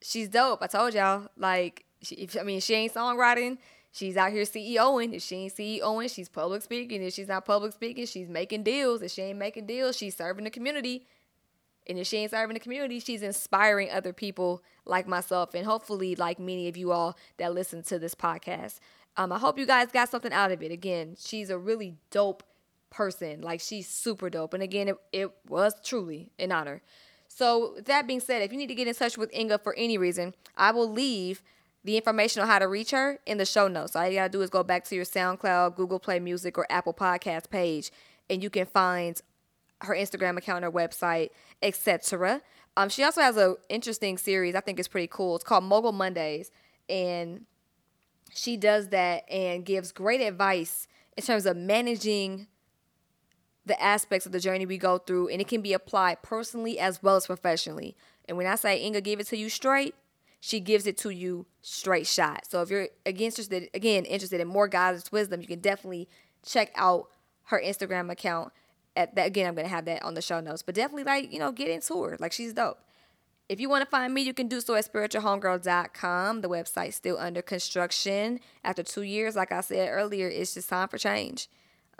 She's 0.00 0.28
dope. 0.28 0.62
I 0.62 0.66
told 0.66 0.94
y'all. 0.94 1.28
Like, 1.36 1.84
she, 2.02 2.28
I 2.38 2.42
mean, 2.42 2.60
she 2.60 2.74
ain't 2.74 2.94
songwriting. 2.94 3.58
She's 3.92 4.16
out 4.16 4.32
here 4.32 4.44
CEOing. 4.44 5.12
If 5.12 5.22
she 5.22 5.36
ain't 5.36 5.54
CEOing, 5.54 6.12
she's 6.12 6.28
public 6.28 6.62
speaking. 6.62 7.02
If 7.02 7.12
she's 7.12 7.28
not 7.28 7.44
public 7.44 7.74
speaking, 7.74 8.06
she's 8.06 8.28
making 8.28 8.62
deals. 8.62 9.02
If 9.02 9.12
she 9.12 9.22
ain't 9.22 9.38
making 9.38 9.66
deals, 9.66 9.96
she's 9.96 10.16
serving 10.16 10.44
the 10.44 10.50
community. 10.50 11.06
And 11.86 11.98
if 11.98 12.06
she 12.06 12.18
ain't 12.18 12.30
serving 12.30 12.54
the 12.54 12.60
community, 12.60 13.00
she's 13.00 13.22
inspiring 13.22 13.90
other 13.90 14.12
people 14.12 14.62
like 14.86 15.06
myself 15.06 15.54
and 15.54 15.66
hopefully 15.66 16.14
like 16.14 16.38
many 16.38 16.68
of 16.68 16.76
you 16.76 16.90
all 16.90 17.18
that 17.36 17.52
listen 17.52 17.82
to 17.84 17.98
this 17.98 18.14
podcast. 18.14 18.78
Um, 19.16 19.30
I 19.30 19.38
hope 19.38 19.58
you 19.58 19.66
guys 19.66 19.88
got 19.92 20.08
something 20.08 20.32
out 20.32 20.52
of 20.52 20.62
it. 20.62 20.72
Again, 20.72 21.16
she's 21.18 21.50
a 21.50 21.58
really 21.58 21.96
dope 22.10 22.42
person. 22.88 23.42
Like 23.42 23.60
she's 23.60 23.88
super 23.88 24.30
dope. 24.30 24.54
And 24.54 24.62
again, 24.62 24.88
it, 24.88 24.96
it 25.12 25.30
was 25.48 25.74
truly 25.84 26.30
an 26.38 26.50
honor. 26.50 26.82
So 27.28 27.76
that 27.84 28.06
being 28.06 28.20
said, 28.20 28.42
if 28.42 28.52
you 28.52 28.58
need 28.58 28.68
to 28.68 28.74
get 28.74 28.88
in 28.88 28.94
touch 28.94 29.18
with 29.18 29.34
Inga 29.34 29.58
for 29.58 29.74
any 29.74 29.98
reason, 29.98 30.34
I 30.56 30.70
will 30.70 30.90
leave 30.90 31.42
the 31.84 31.96
information 31.96 32.42
on 32.42 32.48
how 32.48 32.58
to 32.58 32.68
reach 32.68 32.92
her 32.92 33.18
in 33.26 33.38
the 33.38 33.44
show 33.44 33.68
notes. 33.68 33.96
All 33.96 34.06
you 34.06 34.14
gotta 34.14 34.30
do 34.30 34.42
is 34.42 34.50
go 34.50 34.62
back 34.62 34.84
to 34.84 34.94
your 34.94 35.04
SoundCloud, 35.04 35.76
Google 35.76 35.98
Play 35.98 36.20
Music, 36.20 36.56
or 36.56 36.66
Apple 36.70 36.94
Podcast 36.94 37.50
page, 37.50 37.90
and 38.30 38.42
you 38.42 38.50
can 38.50 38.66
find 38.66 39.20
her 39.80 39.94
Instagram 39.94 40.36
account, 40.36 40.64
her 40.64 40.70
website, 40.70 41.30
etc. 41.60 42.40
Um, 42.76 42.88
she 42.88 43.02
also 43.02 43.20
has 43.20 43.36
an 43.36 43.56
interesting 43.68 44.16
series. 44.16 44.54
I 44.54 44.60
think 44.60 44.78
it's 44.78 44.88
pretty 44.88 45.08
cool. 45.08 45.36
It's 45.36 45.44
called 45.44 45.64
Mogul 45.64 45.92
Mondays, 45.92 46.50
and 46.88 47.46
she 48.34 48.56
does 48.56 48.88
that 48.88 49.30
and 49.30 49.64
gives 49.64 49.92
great 49.92 50.20
advice 50.20 50.86
in 51.16 51.24
terms 51.24 51.46
of 51.46 51.56
managing 51.56 52.46
the 53.66 53.80
aspects 53.80 54.26
of 54.26 54.32
the 54.32 54.40
journey 54.40 54.66
we 54.66 54.78
go 54.78 54.98
through, 54.98 55.28
and 55.28 55.40
it 55.40 55.48
can 55.48 55.62
be 55.62 55.72
applied 55.72 56.22
personally 56.22 56.78
as 56.78 57.02
well 57.02 57.16
as 57.16 57.26
professionally. 57.26 57.96
And 58.28 58.36
when 58.36 58.46
I 58.46 58.54
say 58.54 58.82
Inga 58.82 59.00
give 59.00 59.20
it 59.20 59.26
to 59.28 59.36
you 59.36 59.48
straight, 59.48 59.94
she 60.44 60.58
gives 60.58 60.88
it 60.88 60.98
to 60.98 61.10
you 61.10 61.46
straight 61.60 62.08
shot. 62.08 62.46
So 62.50 62.62
if 62.62 62.68
you're 62.68 62.88
again 63.06 63.26
interested, 63.26 63.70
again 63.74 64.04
interested 64.04 64.40
in 64.40 64.48
more 64.48 64.66
guidance 64.66 65.12
wisdom, 65.12 65.40
you 65.40 65.46
can 65.46 65.60
definitely 65.60 66.08
check 66.44 66.72
out 66.74 67.10
her 67.44 67.62
Instagram 67.64 68.10
account. 68.10 68.52
At 68.96 69.14
that 69.14 69.28
again 69.28 69.48
i'm 69.48 69.54
gonna 69.54 69.68
have 69.68 69.86
that 69.86 70.02
on 70.02 70.12
the 70.12 70.20
show 70.20 70.40
notes 70.40 70.62
but 70.62 70.74
definitely 70.74 71.04
like 71.04 71.32
you 71.32 71.38
know 71.38 71.52
get 71.52 71.68
into 71.68 72.02
her. 72.02 72.16
Like 72.18 72.32
she's 72.32 72.52
dope. 72.52 72.78
If 73.48 73.60
you 73.60 73.68
want 73.68 73.84
to 73.84 73.88
find 73.88 74.12
me 74.12 74.22
you 74.22 74.34
can 74.34 74.48
do 74.48 74.60
so 74.60 74.74
at 74.74 74.92
spiritualhomegirl.com 74.92 76.40
the 76.40 76.48
website's 76.48 76.96
still 76.96 77.18
under 77.18 77.40
construction. 77.40 78.40
After 78.64 78.82
two 78.82 79.02
years 79.02 79.36
like 79.36 79.52
i 79.52 79.60
said 79.60 79.88
earlier 79.90 80.28
it's 80.28 80.54
just 80.54 80.68
time 80.68 80.88
for 80.88 80.98
change. 80.98 81.48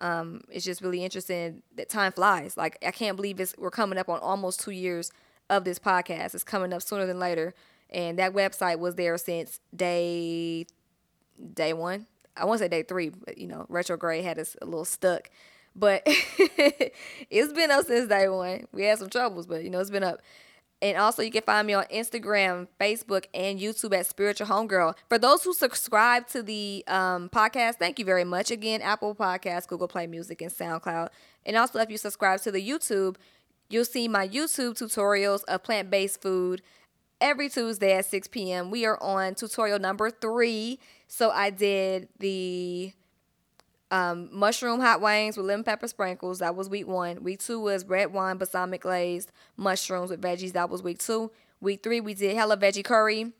Um, 0.00 0.42
it's 0.50 0.64
just 0.64 0.82
really 0.82 1.04
interesting 1.04 1.62
that 1.76 1.88
time 1.88 2.10
flies. 2.10 2.56
Like 2.56 2.76
i 2.84 2.90
can't 2.90 3.14
believe 3.14 3.38
it's 3.38 3.54
we're 3.56 3.70
coming 3.70 3.98
up 3.98 4.08
on 4.08 4.18
almost 4.18 4.60
two 4.60 4.72
years 4.72 5.12
of 5.48 5.64
this 5.64 5.78
podcast. 5.78 6.34
It's 6.34 6.44
coming 6.44 6.72
up 6.72 6.82
sooner 6.82 7.06
than 7.06 7.20
later 7.20 7.54
and 7.92 8.18
that 8.18 8.32
website 8.32 8.78
was 8.78 8.96
there 8.96 9.16
since 9.16 9.60
day 9.74 10.66
day 11.54 11.72
one 11.72 12.06
i 12.36 12.44
won't 12.44 12.58
say 12.58 12.68
day 12.68 12.82
three 12.82 13.10
but 13.10 13.38
you 13.38 13.46
know 13.46 13.66
retrograde 13.68 14.24
had 14.24 14.38
us 14.38 14.56
a 14.60 14.64
little 14.64 14.84
stuck 14.84 15.28
but 15.74 16.02
it's 16.06 17.52
been 17.52 17.70
up 17.70 17.86
since 17.86 18.08
day 18.08 18.28
one. 18.28 18.66
We 18.72 18.84
had 18.84 18.98
some 18.98 19.10
troubles, 19.10 19.46
but 19.46 19.64
you 19.64 19.70
know, 19.70 19.80
it's 19.80 19.90
been 19.90 20.04
up. 20.04 20.20
And 20.80 20.98
also, 20.98 21.22
you 21.22 21.30
can 21.30 21.42
find 21.42 21.64
me 21.66 21.74
on 21.74 21.84
Instagram, 21.84 22.66
Facebook, 22.80 23.26
and 23.32 23.60
YouTube 23.60 23.96
at 23.96 24.04
Spiritual 24.04 24.48
Homegirl. 24.48 24.96
For 25.08 25.16
those 25.16 25.44
who 25.44 25.54
subscribe 25.54 26.26
to 26.28 26.42
the 26.42 26.82
um, 26.88 27.28
podcast, 27.28 27.76
thank 27.76 28.00
you 28.00 28.04
very 28.04 28.24
much. 28.24 28.50
Again, 28.50 28.82
Apple 28.82 29.14
Podcasts, 29.14 29.68
Google 29.68 29.86
Play 29.86 30.08
Music, 30.08 30.42
and 30.42 30.50
SoundCloud. 30.50 31.10
And 31.46 31.56
also, 31.56 31.78
if 31.78 31.88
you 31.88 31.98
subscribe 31.98 32.40
to 32.42 32.50
the 32.50 32.68
YouTube, 32.68 33.14
you'll 33.70 33.84
see 33.84 34.08
my 34.08 34.26
YouTube 34.26 34.76
tutorials 34.76 35.44
of 35.44 35.62
plant 35.62 35.88
based 35.88 36.20
food 36.20 36.62
every 37.22 37.48
Tuesday 37.48 37.94
at 37.94 38.04
6 38.04 38.28
p.m. 38.28 38.70
We 38.70 38.84
are 38.84 39.00
on 39.02 39.34
tutorial 39.34 39.78
number 39.78 40.10
three. 40.10 40.78
So 41.06 41.30
I 41.30 41.50
did 41.50 42.08
the 42.18 42.92
um, 43.90 44.28
mushroom 44.32 44.80
hot 44.80 45.00
wings 45.00 45.36
with 45.36 45.46
lemon 45.46 45.64
pepper 45.64 45.86
sprinkles. 45.86 46.40
That 46.40 46.56
was 46.56 46.68
week 46.68 46.86
one. 46.86 47.22
Week 47.22 47.38
two 47.38 47.60
was 47.60 47.86
red 47.86 48.12
wine 48.12 48.38
balsamic 48.38 48.82
glazed 48.82 49.30
mushrooms 49.56 50.10
with 50.10 50.20
veggies. 50.20 50.52
That 50.52 50.68
was 50.68 50.82
week 50.82 50.98
two. 50.98 51.30
Week 51.60 51.82
three, 51.82 52.00
we 52.00 52.12
did 52.12 52.34
hella 52.34 52.56
veggie 52.56 52.84
curry 52.84 53.32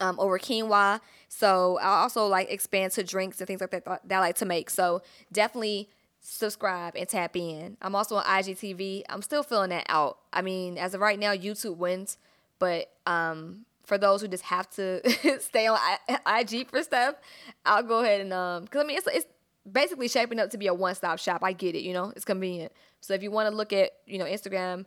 um, 0.00 0.18
over 0.20 0.38
quinoa. 0.38 1.00
So 1.28 1.78
I 1.82 2.02
also 2.02 2.26
like 2.26 2.50
expand 2.50 2.92
to 2.92 3.02
drinks 3.02 3.40
and 3.40 3.48
things 3.48 3.60
like 3.60 3.70
that 3.70 3.84
that 3.84 4.16
I 4.16 4.20
like 4.20 4.36
to 4.36 4.46
make. 4.46 4.70
So 4.70 5.02
definitely 5.32 5.90
subscribe 6.20 6.94
and 6.96 7.08
tap 7.08 7.36
in. 7.36 7.76
I'm 7.82 7.94
also 7.94 8.16
on 8.16 8.24
IGTV. 8.24 9.02
I'm 9.08 9.22
still 9.22 9.42
filling 9.42 9.70
that 9.70 9.86
out. 9.88 10.18
I 10.32 10.42
mean, 10.42 10.78
as 10.78 10.94
of 10.94 11.00
right 11.00 11.18
now, 11.18 11.34
YouTube 11.34 11.76
wins, 11.76 12.18
but 12.58 12.90
um, 13.06 13.66
for 13.84 13.98
those 13.98 14.20
who 14.20 14.28
just 14.28 14.44
have 14.44 14.68
to 14.70 15.00
stay 15.40 15.66
on 15.66 15.78
IG 16.26 16.68
for 16.68 16.82
stuff, 16.82 17.16
I'll 17.64 17.82
go 17.82 18.00
ahead 18.00 18.20
and 18.20 18.32
um, 18.32 18.66
cause 18.66 18.82
I 18.82 18.86
mean 18.86 18.98
it's 18.98 19.08
it's 19.12 19.26
basically 19.70 20.08
shaping 20.08 20.38
up 20.38 20.50
to 20.50 20.58
be 20.58 20.66
a 20.66 20.74
one-stop 20.74 21.18
shop. 21.18 21.42
I 21.42 21.52
get 21.52 21.74
it, 21.74 21.82
you 21.82 21.92
know, 21.92 22.12
it's 22.14 22.24
convenient. 22.24 22.72
So 23.00 23.14
if 23.14 23.22
you 23.22 23.30
want 23.30 23.50
to 23.50 23.56
look 23.56 23.72
at, 23.72 23.90
you 24.06 24.18
know, 24.18 24.24
Instagram 24.24 24.86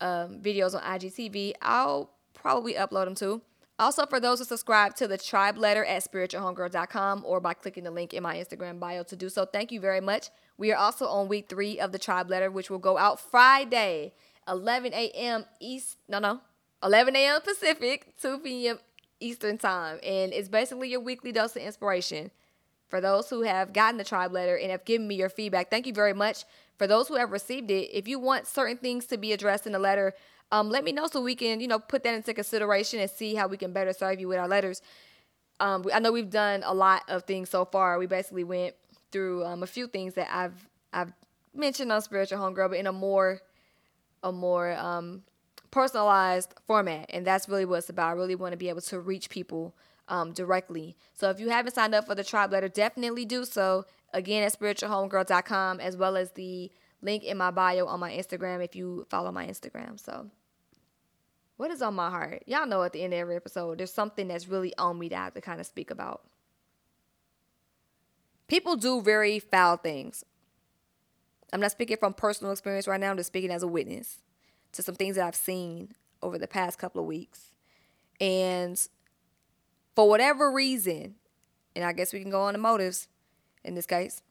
um, 0.00 0.40
videos 0.40 0.74
on 0.74 0.82
IGTV, 0.82 1.54
I'll 1.62 2.10
probably 2.34 2.74
upload 2.74 3.06
them 3.06 3.14
too. 3.14 3.42
Also, 3.78 4.04
for 4.04 4.20
those 4.20 4.38
who 4.38 4.44
subscribe 4.44 4.94
to 4.96 5.08
the 5.08 5.16
tribe 5.16 5.56
letter 5.56 5.84
at 5.86 6.04
spiritualhomegirl.com 6.04 7.24
or 7.24 7.40
by 7.40 7.54
clicking 7.54 7.84
the 7.84 7.90
link 7.90 8.12
in 8.12 8.22
my 8.22 8.36
Instagram 8.36 8.78
bio 8.78 9.02
to 9.04 9.16
do 9.16 9.30
so, 9.30 9.46
thank 9.46 9.72
you 9.72 9.80
very 9.80 10.02
much. 10.02 10.28
We 10.58 10.70
are 10.70 10.76
also 10.76 11.06
on 11.06 11.28
week 11.28 11.48
three 11.48 11.80
of 11.80 11.90
the 11.90 11.98
tribe 11.98 12.28
letter, 12.28 12.50
which 12.50 12.68
will 12.68 12.78
go 12.78 12.98
out 12.98 13.18
Friday, 13.18 14.12
11 14.46 14.92
a.m. 14.92 15.46
East, 15.60 15.96
no, 16.08 16.18
no, 16.18 16.42
11 16.82 17.14
a.m. 17.16 17.40
Pacific, 17.42 18.14
2 18.20 18.38
p.m. 18.38 18.78
Eastern 19.20 19.58
time. 19.58 19.98
And 20.02 20.32
it's 20.32 20.48
basically 20.48 20.90
your 20.90 21.00
weekly 21.00 21.32
dose 21.32 21.56
of 21.56 21.62
inspiration. 21.62 22.30
For 22.88 23.00
those 23.00 23.30
who 23.30 23.42
have 23.42 23.72
gotten 23.72 23.98
the 23.98 24.04
tribe 24.04 24.32
letter 24.32 24.56
and 24.56 24.70
have 24.70 24.84
given 24.84 25.06
me 25.06 25.14
your 25.14 25.28
feedback, 25.28 25.70
thank 25.70 25.86
you 25.86 25.92
very 25.92 26.12
much. 26.12 26.44
For 26.76 26.86
those 26.86 27.06
who 27.08 27.16
have 27.16 27.30
received 27.30 27.70
it, 27.70 27.90
if 27.96 28.08
you 28.08 28.18
want 28.18 28.46
certain 28.46 28.76
things 28.76 29.06
to 29.06 29.16
be 29.16 29.32
addressed 29.32 29.66
in 29.66 29.72
the 29.72 29.78
letter, 29.78 30.14
um, 30.50 30.70
let 30.70 30.82
me 30.82 30.90
know 30.90 31.06
so 31.06 31.20
we 31.20 31.36
can, 31.36 31.60
you 31.60 31.68
know, 31.68 31.78
put 31.78 32.02
that 32.02 32.14
into 32.14 32.34
consideration 32.34 32.98
and 32.98 33.10
see 33.10 33.34
how 33.34 33.46
we 33.46 33.56
can 33.56 33.72
better 33.72 33.92
serve 33.92 34.18
you 34.18 34.26
with 34.26 34.38
our 34.38 34.48
letters. 34.48 34.82
Um, 35.60 35.84
I 35.92 36.00
know 36.00 36.10
we've 36.10 36.30
done 36.30 36.62
a 36.64 36.74
lot 36.74 37.02
of 37.08 37.24
things 37.24 37.50
so 37.50 37.64
far. 37.64 37.98
We 37.98 38.06
basically 38.06 38.44
went 38.44 38.74
through 39.12 39.44
um, 39.44 39.62
a 39.62 39.66
few 39.66 39.86
things 39.86 40.14
that 40.14 40.28
I've 40.32 40.68
I've 40.92 41.12
mentioned 41.54 41.92
on 41.92 42.02
Spiritual 42.02 42.38
Homegirl, 42.38 42.70
but 42.70 42.78
in 42.78 42.86
a 42.86 42.92
more 42.92 43.40
a 44.22 44.32
more 44.32 44.72
um, 44.72 45.22
personalized 45.70 46.54
format, 46.66 47.06
and 47.10 47.26
that's 47.26 47.48
really 47.48 47.64
what 47.64 47.78
it's 47.78 47.88
about. 47.88 48.08
I 48.08 48.12
really 48.12 48.34
want 48.34 48.52
to 48.52 48.56
be 48.56 48.68
able 48.68 48.80
to 48.82 49.00
reach 49.00 49.30
people 49.30 49.74
um, 50.08 50.32
directly. 50.32 50.96
So 51.14 51.30
if 51.30 51.40
you 51.40 51.50
haven't 51.50 51.74
signed 51.74 51.94
up 51.94 52.06
for 52.06 52.14
the 52.14 52.24
tribe 52.24 52.52
letter, 52.52 52.68
definitely 52.68 53.24
do 53.24 53.44
so. 53.44 53.86
Again, 54.12 54.42
at 54.42 54.58
spiritualhomegirl.com, 54.58 55.80
as 55.80 55.96
well 55.96 56.16
as 56.16 56.32
the 56.32 56.70
link 57.00 57.22
in 57.22 57.36
my 57.36 57.50
bio 57.50 57.86
on 57.86 58.00
my 58.00 58.10
Instagram 58.10 58.62
if 58.62 58.74
you 58.74 59.06
follow 59.08 59.30
my 59.30 59.46
Instagram. 59.46 59.98
So, 59.98 60.26
what 61.56 61.70
is 61.70 61.80
on 61.82 61.94
my 61.94 62.10
heart? 62.10 62.42
Y'all 62.46 62.66
know 62.66 62.82
at 62.82 62.92
the 62.92 63.02
end 63.02 63.12
of 63.12 63.20
every 63.20 63.36
episode, 63.36 63.78
there's 63.78 63.92
something 63.92 64.28
that's 64.28 64.48
really 64.48 64.76
on 64.78 64.98
me 64.98 65.08
that 65.10 65.20
I 65.20 65.24
have 65.24 65.34
to 65.34 65.40
kind 65.40 65.60
of 65.60 65.66
speak 65.66 65.90
about. 65.90 66.22
People 68.48 68.74
do 68.74 69.00
very 69.00 69.38
foul 69.38 69.76
things. 69.76 70.24
I'm 71.52 71.60
not 71.60 71.70
speaking 71.70 71.98
from 71.98 72.14
personal 72.14 72.52
experience 72.52 72.88
right 72.88 73.00
now, 73.00 73.10
I'm 73.10 73.16
just 73.16 73.28
speaking 73.28 73.50
as 73.50 73.62
a 73.62 73.68
witness 73.68 74.18
to 74.72 74.82
some 74.82 74.94
things 74.94 75.16
that 75.16 75.26
I've 75.26 75.34
seen 75.34 75.94
over 76.22 76.38
the 76.38 76.48
past 76.48 76.78
couple 76.78 77.00
of 77.00 77.06
weeks. 77.06 77.52
And 78.20 78.80
for 79.94 80.08
whatever 80.08 80.50
reason, 80.50 81.14
and 81.74 81.84
I 81.84 81.92
guess 81.92 82.12
we 82.12 82.20
can 82.20 82.30
go 82.30 82.42
on 82.42 82.54
to 82.54 82.58
motives 82.58 83.08
in 83.64 83.74
this 83.74 83.86
case. 83.86 84.22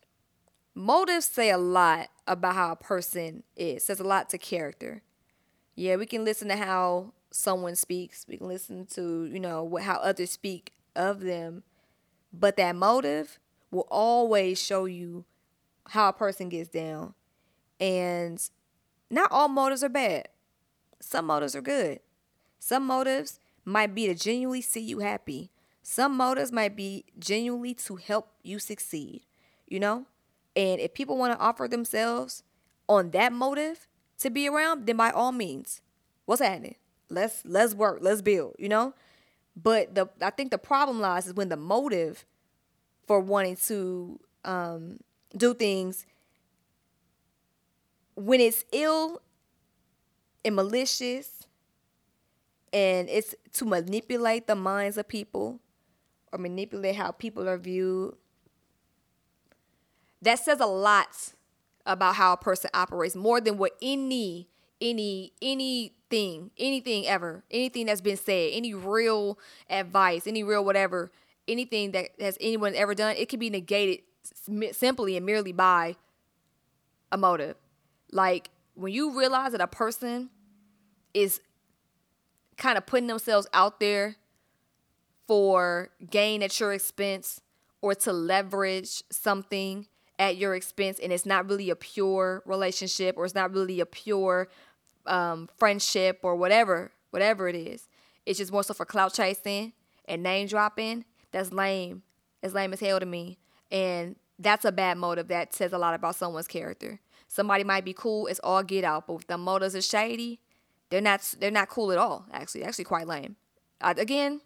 Motives 0.75 1.25
say 1.25 1.49
a 1.49 1.57
lot 1.57 2.09
about 2.27 2.55
how 2.55 2.71
a 2.71 2.75
person 2.75 3.43
is. 3.55 3.85
Says 3.85 3.99
a 3.99 4.03
lot 4.03 4.29
to 4.29 4.37
character. 4.37 5.01
Yeah, 5.75 5.95
we 5.95 6.05
can 6.05 6.23
listen 6.23 6.47
to 6.49 6.55
how 6.55 7.13
someone 7.31 7.75
speaks. 7.75 8.25
We 8.27 8.37
can 8.37 8.47
listen 8.47 8.85
to, 8.93 9.25
you 9.25 9.39
know, 9.39 9.63
what 9.63 9.83
how 9.83 9.95
others 9.95 10.31
speak 10.31 10.73
of 10.95 11.21
them. 11.21 11.63
But 12.31 12.57
that 12.57 12.75
motive 12.75 13.39
will 13.71 13.87
always 13.89 14.61
show 14.61 14.85
you 14.85 15.25
how 15.89 16.09
a 16.09 16.13
person 16.13 16.49
gets 16.49 16.69
down. 16.69 17.13
And 17.79 18.41
not 19.09 19.31
all 19.31 19.47
motives 19.47 19.83
are 19.83 19.89
bad. 19.89 20.27
Some 20.99 21.25
motives 21.25 21.55
are 21.55 21.61
good. 21.61 21.99
Some 22.59 22.85
motives 22.85 23.39
might 23.65 23.95
be 23.95 24.07
to 24.07 24.15
genuinely 24.15 24.61
see 24.61 24.81
you 24.81 24.99
happy. 24.99 25.51
Some 25.81 26.15
motives 26.15 26.51
might 26.51 26.75
be 26.75 27.05
genuinely 27.17 27.73
to 27.75 27.95
help 27.95 28.31
you 28.43 28.59
succeed, 28.59 29.23
you 29.67 29.79
know? 29.79 30.05
And 30.55 30.79
if 30.79 30.93
people 30.93 31.17
want 31.17 31.33
to 31.33 31.39
offer 31.39 31.67
themselves 31.67 32.43
on 32.87 33.11
that 33.11 33.31
motive 33.31 33.87
to 34.19 34.29
be 34.29 34.47
around, 34.47 34.85
then 34.85 34.97
by 34.97 35.09
all 35.11 35.31
means, 35.31 35.81
what's 36.25 36.41
happening? 36.41 36.75
Let's 37.09 37.43
let's 37.45 37.73
work, 37.73 37.99
let's 38.01 38.21
build, 38.21 38.55
you 38.59 38.69
know? 38.69 38.93
But 39.55 39.95
the 39.95 40.09
I 40.21 40.29
think 40.29 40.51
the 40.51 40.57
problem 40.57 40.99
lies 40.99 41.27
is 41.27 41.33
when 41.33 41.49
the 41.49 41.57
motive 41.57 42.25
for 43.07 43.19
wanting 43.19 43.55
to 43.67 44.19
um 44.45 44.99
do 45.35 45.53
things 45.53 46.05
when 48.19 48.41
it's 48.41 48.65
ill 48.73 49.21
and 50.43 50.53
malicious 50.53 51.47
and 52.73 53.07
it's 53.09 53.33
to 53.53 53.63
manipulate 53.63 54.45
the 54.45 54.55
minds 54.55 54.97
of 54.97 55.07
people 55.07 55.59
or 56.33 56.37
manipulate 56.37 56.97
how 56.97 57.11
people 57.11 57.47
are 57.47 57.57
viewed 57.57 58.13
that 60.21 60.37
says 60.37 60.59
a 60.59 60.65
lot 60.65 61.33
about 61.85 62.15
how 62.15 62.33
a 62.33 62.37
person 62.37 62.69
operates 62.73 63.15
more 63.15 63.39
than 63.39 63.57
what 63.57 63.71
any 63.81 64.49
any 64.81 65.31
anything 65.41 66.51
anything 66.57 67.07
ever 67.07 67.45
anything 67.49 67.85
that's 67.85 68.01
been 68.01 68.17
said 68.17 68.49
any 68.51 68.73
real 68.73 69.39
advice 69.69 70.27
any 70.27 70.43
real 70.43 70.63
whatever 70.65 71.09
anything 71.47 71.91
that 71.91 72.09
has 72.19 72.37
anyone 72.41 72.75
ever 72.75 72.93
done 72.93 73.15
it 73.15 73.29
can 73.29 73.39
be 73.39 73.49
negated 73.49 74.01
simply 74.73 75.15
and 75.15 75.25
merely 75.25 75.53
by 75.53 75.95
a 77.13 77.17
motive 77.17 77.55
like 78.11 78.49
when 78.75 78.93
you 78.93 79.17
realize 79.17 79.51
that 79.51 79.61
a 79.61 79.67
person 79.67 80.29
is 81.13 81.41
kind 82.57 82.77
of 82.77 82.85
putting 82.85 83.07
themselves 83.07 83.47
out 83.53 83.79
there 83.79 84.15
for 85.27 85.89
gain 86.09 86.43
at 86.43 86.59
your 86.59 86.73
expense 86.73 87.41
or 87.81 87.95
to 87.95 88.11
leverage 88.11 89.03
something 89.09 89.87
at 90.17 90.35
your 90.35 90.55
expense 90.55 90.99
and 90.99 91.13
it's 91.13 91.25
not 91.25 91.49
really 91.49 91.69
a 91.69 91.75
pure 91.75 92.43
relationship 92.45 93.15
or 93.17 93.25
it's 93.25 93.35
not 93.35 93.53
really 93.53 93.79
a 93.79 93.85
pure 93.85 94.49
um, 95.05 95.47
friendship 95.57 96.19
or 96.23 96.35
whatever 96.35 96.91
whatever 97.11 97.47
it 97.47 97.55
is 97.55 97.87
it's 98.25 98.37
just 98.37 98.51
more 98.51 98.63
so 98.63 98.73
for 98.73 98.85
clout 98.85 99.13
chasing 99.13 99.71
and 100.05 100.21
name 100.21 100.47
dropping 100.47 101.05
that's 101.31 101.51
lame. 101.51 102.03
It's 102.41 102.53
lame 102.53 102.73
as 102.73 102.79
hell 102.79 102.99
to 102.99 103.05
me. 103.05 103.37
And 103.71 104.15
that's 104.37 104.65
a 104.65 104.71
bad 104.71 104.97
motive 104.97 105.27
that 105.27 105.53
says 105.53 105.73
a 105.73 105.77
lot 105.77 105.93
about 105.93 106.15
someone's 106.15 106.47
character 106.47 106.99
somebody 107.29 107.63
might 107.63 107.85
be 107.85 107.93
cool 107.93 108.27
it's 108.27 108.41
all 108.43 108.61
get 108.61 108.83
out 108.83 109.07
but 109.07 109.15
if 109.15 109.27
the 109.27 109.37
motives 109.37 109.75
are 109.75 109.81
shady 109.81 110.41
they're 110.89 110.99
not 110.99 111.21
they're 111.39 111.49
not 111.49 111.69
cool 111.69 111.93
at 111.93 111.97
all 111.97 112.25
actually 112.33 112.63
actually 112.63 112.83
quite 112.83 113.07
lame 113.07 113.37
uh, 113.79 113.93
again 113.97 114.41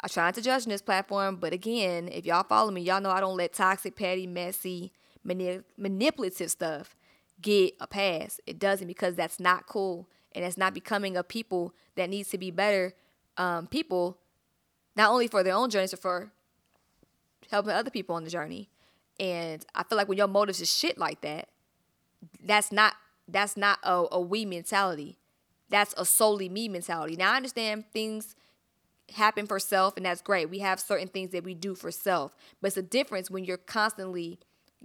I 0.00 0.08
try 0.08 0.26
not 0.26 0.34
to 0.34 0.42
judge 0.42 0.64
in 0.64 0.68
this 0.68 0.82
platform, 0.82 1.36
but 1.36 1.52
again, 1.52 2.08
if 2.08 2.26
y'all 2.26 2.44
follow 2.44 2.70
me, 2.70 2.82
y'all 2.82 3.00
know 3.00 3.10
I 3.10 3.20
don't 3.20 3.36
let 3.36 3.54
toxic, 3.54 3.96
petty, 3.96 4.26
messy, 4.26 4.92
mani- 5.24 5.62
manipulative 5.78 6.50
stuff 6.50 6.94
get 7.40 7.74
a 7.80 7.86
pass. 7.86 8.40
It 8.46 8.58
doesn't 8.58 8.86
because 8.86 9.14
that's 9.14 9.40
not 9.40 9.66
cool 9.66 10.08
and 10.32 10.44
it's 10.44 10.58
not 10.58 10.74
becoming 10.74 11.16
a 11.16 11.22
people 11.22 11.74
that 11.94 12.10
needs 12.10 12.28
to 12.30 12.38
be 12.38 12.50
better 12.50 12.94
um, 13.38 13.66
people, 13.66 14.18
not 14.96 15.10
only 15.10 15.28
for 15.28 15.42
their 15.42 15.54
own 15.54 15.70
journeys, 15.70 15.92
but 15.92 16.02
for 16.02 16.30
helping 17.50 17.72
other 17.72 17.90
people 17.90 18.16
on 18.16 18.24
the 18.24 18.30
journey. 18.30 18.68
And 19.18 19.64
I 19.74 19.82
feel 19.82 19.96
like 19.96 20.08
when 20.08 20.18
your 20.18 20.28
motives 20.28 20.60
is 20.60 20.74
shit 20.74 20.98
like 20.98 21.22
that, 21.22 21.48
that's 22.42 22.72
not 22.72 22.94
that's 23.28 23.56
not 23.56 23.78
a, 23.82 24.04
a 24.12 24.20
we 24.20 24.44
mentality. 24.44 25.18
That's 25.68 25.94
a 25.98 26.04
solely 26.04 26.48
me 26.48 26.68
mentality. 26.68 27.16
Now 27.16 27.32
I 27.32 27.36
understand 27.36 27.84
things 27.92 28.36
happen 29.14 29.46
for 29.46 29.58
self, 29.58 29.96
and 29.96 30.06
that's 30.06 30.22
great. 30.22 30.50
We 30.50 30.60
have 30.60 30.80
certain 30.80 31.08
things 31.08 31.30
that 31.32 31.44
we 31.44 31.54
do 31.54 31.74
for 31.74 31.90
self, 31.90 32.36
but 32.60 32.68
it's 32.68 32.76
a 32.76 32.82
difference 32.82 33.30
when 33.30 33.44
you're 33.44 33.56
constantly 33.56 34.38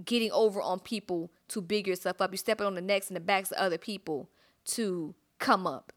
getting 0.04 0.32
over 0.32 0.62
on 0.62 0.80
people 0.80 1.32
to 1.50 1.62
big 1.62 1.88
yourself 1.88 2.22
up. 2.22 2.32
You're 2.32 2.38
stepping 2.38 2.66
on 2.66 2.76
the 2.76 2.82
necks 2.82 3.08
and 3.08 3.16
the 3.16 3.22
backs 3.22 3.52
of 3.52 3.58
other 3.58 3.78
people 3.78 4.30
to 4.66 5.16
come 5.40 5.68
up. 5.68 5.92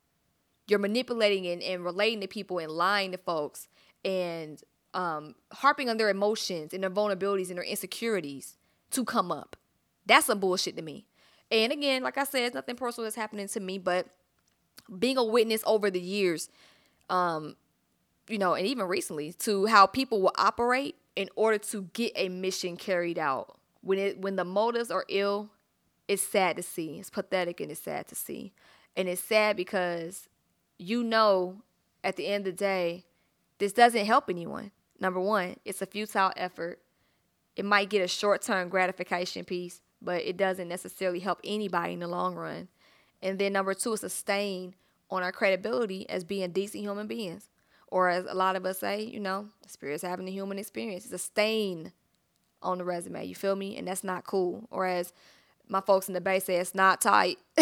You're 0.67 0.79
manipulating 0.79 1.47
and, 1.47 1.63
and 1.63 1.85
relating 1.85 2.21
to 2.23 2.27
people 2.27 2.59
and 2.59 2.71
lying 2.71 3.13
to 3.13 3.19
folks 3.19 3.69
and 4.05 4.61
um, 4.95 5.35
harping 5.53 5.89
on 5.89 5.97
their 5.97 6.09
emotions 6.09 6.73
and 6.73 6.83
their 6.83 6.91
vulnerabilities 6.91 7.49
and 7.49 7.57
their 7.57 7.65
insecurities 7.65 8.57
to 8.91 9.05
come 9.05 9.31
up. 9.31 9.57
That's 10.07 10.27
some 10.27 10.41
bullshit 10.41 10.77
to 10.77 10.83
me. 10.83 11.07
And 11.51 11.73
again, 11.73 12.03
like 12.03 12.19
I 12.19 12.25
said, 12.25 12.55
nothing 12.55 12.77
personal 12.77 13.05
that's 13.05 13.17
happening 13.17 13.49
to 13.49 13.61
me, 13.61 13.79
but 13.79 14.07
being 14.99 15.17
a 15.17 15.25
witness 15.25 15.63
over 15.67 15.91
the 15.91 16.01
years, 16.01 16.49
um, 17.11 17.57
you 18.29 18.39
know, 18.39 18.55
and 18.55 18.67
even 18.67 18.87
recently 18.87 19.33
to 19.33 19.67
how 19.67 19.87
people 19.87 20.21
will 20.21 20.33
operate 20.37 20.97
in 21.17 21.29
order 21.37 21.59
to 21.59 21.83
get 21.93 22.13
a 22.17 22.29
mission 22.29 22.77
carried 22.77 23.19
out. 23.19 23.59
When 23.83 23.99
it 23.99 24.21
when 24.21 24.37
the 24.37 24.45
motives 24.45 24.91
are 24.91 25.05
ill, 25.09 25.51
it's 26.09 26.23
sad 26.23 26.57
to 26.57 26.63
see. 26.63 26.99
It's 26.99 27.11
pathetic 27.11 27.61
and 27.61 27.71
it's 27.71 27.81
sad 27.81 28.07
to 28.09 28.15
see. 28.15 28.53
And 28.97 29.09
it's 29.09 29.23
sad 29.23 29.57
because 29.57 30.29
you 30.79 31.03
know 31.03 31.63
at 32.03 32.17
the 32.17 32.27
end 32.27 32.47
of 32.47 32.55
the 32.55 32.59
day, 32.59 33.05
this 33.59 33.73
doesn't 33.73 34.07
help 34.07 34.29
anyone. 34.29 34.71
Number 35.01 35.21
one, 35.21 35.57
it's 35.65 35.83
a 35.83 35.87
futile 35.87 36.33
effort. 36.37 36.81
It 37.57 37.65
might 37.65 37.91
get 37.91 38.03
a 38.03 38.09
short 38.09 38.43
term 38.43 38.69
gratification 38.69 39.45
piece, 39.45 39.81
but 40.05 40.23
it 40.23 40.37
doesn't 40.37 40.69
necessarily 40.69 41.21
help 41.21 41.41
anybody 41.45 41.95
in 41.95 42.01
the 42.01 42.09
long 42.09 42.35
run. 42.35 42.69
And 43.23 43.39
then 43.39 43.53
number 43.53 43.75
two, 43.75 43.95
it's 43.95 44.03
a 44.03 44.11
stain 44.11 44.75
on 45.11 45.23
our 45.23 45.33
credibility 45.33 46.09
as 46.09 46.25
being 46.25 46.51
decent 46.51 46.85
human 46.85 47.07
beings. 47.07 47.49
Or 47.89 48.09
as 48.09 48.27
a 48.27 48.35
lot 48.35 48.57
of 48.57 48.67
us 48.67 48.81
say, 48.81 49.03
you 49.03 49.21
know, 49.21 49.49
spirit's 49.67 50.03
having 50.03 50.29
a 50.29 50.33
human 50.33 50.59
experience. 50.59 51.05
It's 51.05 51.15
a 51.15 51.19
stain 51.19 51.93
on 52.63 52.79
the 52.79 52.85
resume. 52.85 53.25
You 53.25 53.35
feel 53.35 53.57
me? 53.57 53.77
And 53.77 53.87
that's 53.87 54.05
not 54.05 54.25
cool. 54.25 54.67
Or 54.71 54.87
as 54.87 55.13
my 55.69 55.81
folks 55.81 56.09
in 56.09 56.15
the 56.15 56.21
Bay 56.21 56.41
say, 56.41 56.57
it's 56.57 56.75
not 56.75 57.01
tight. 57.01 57.39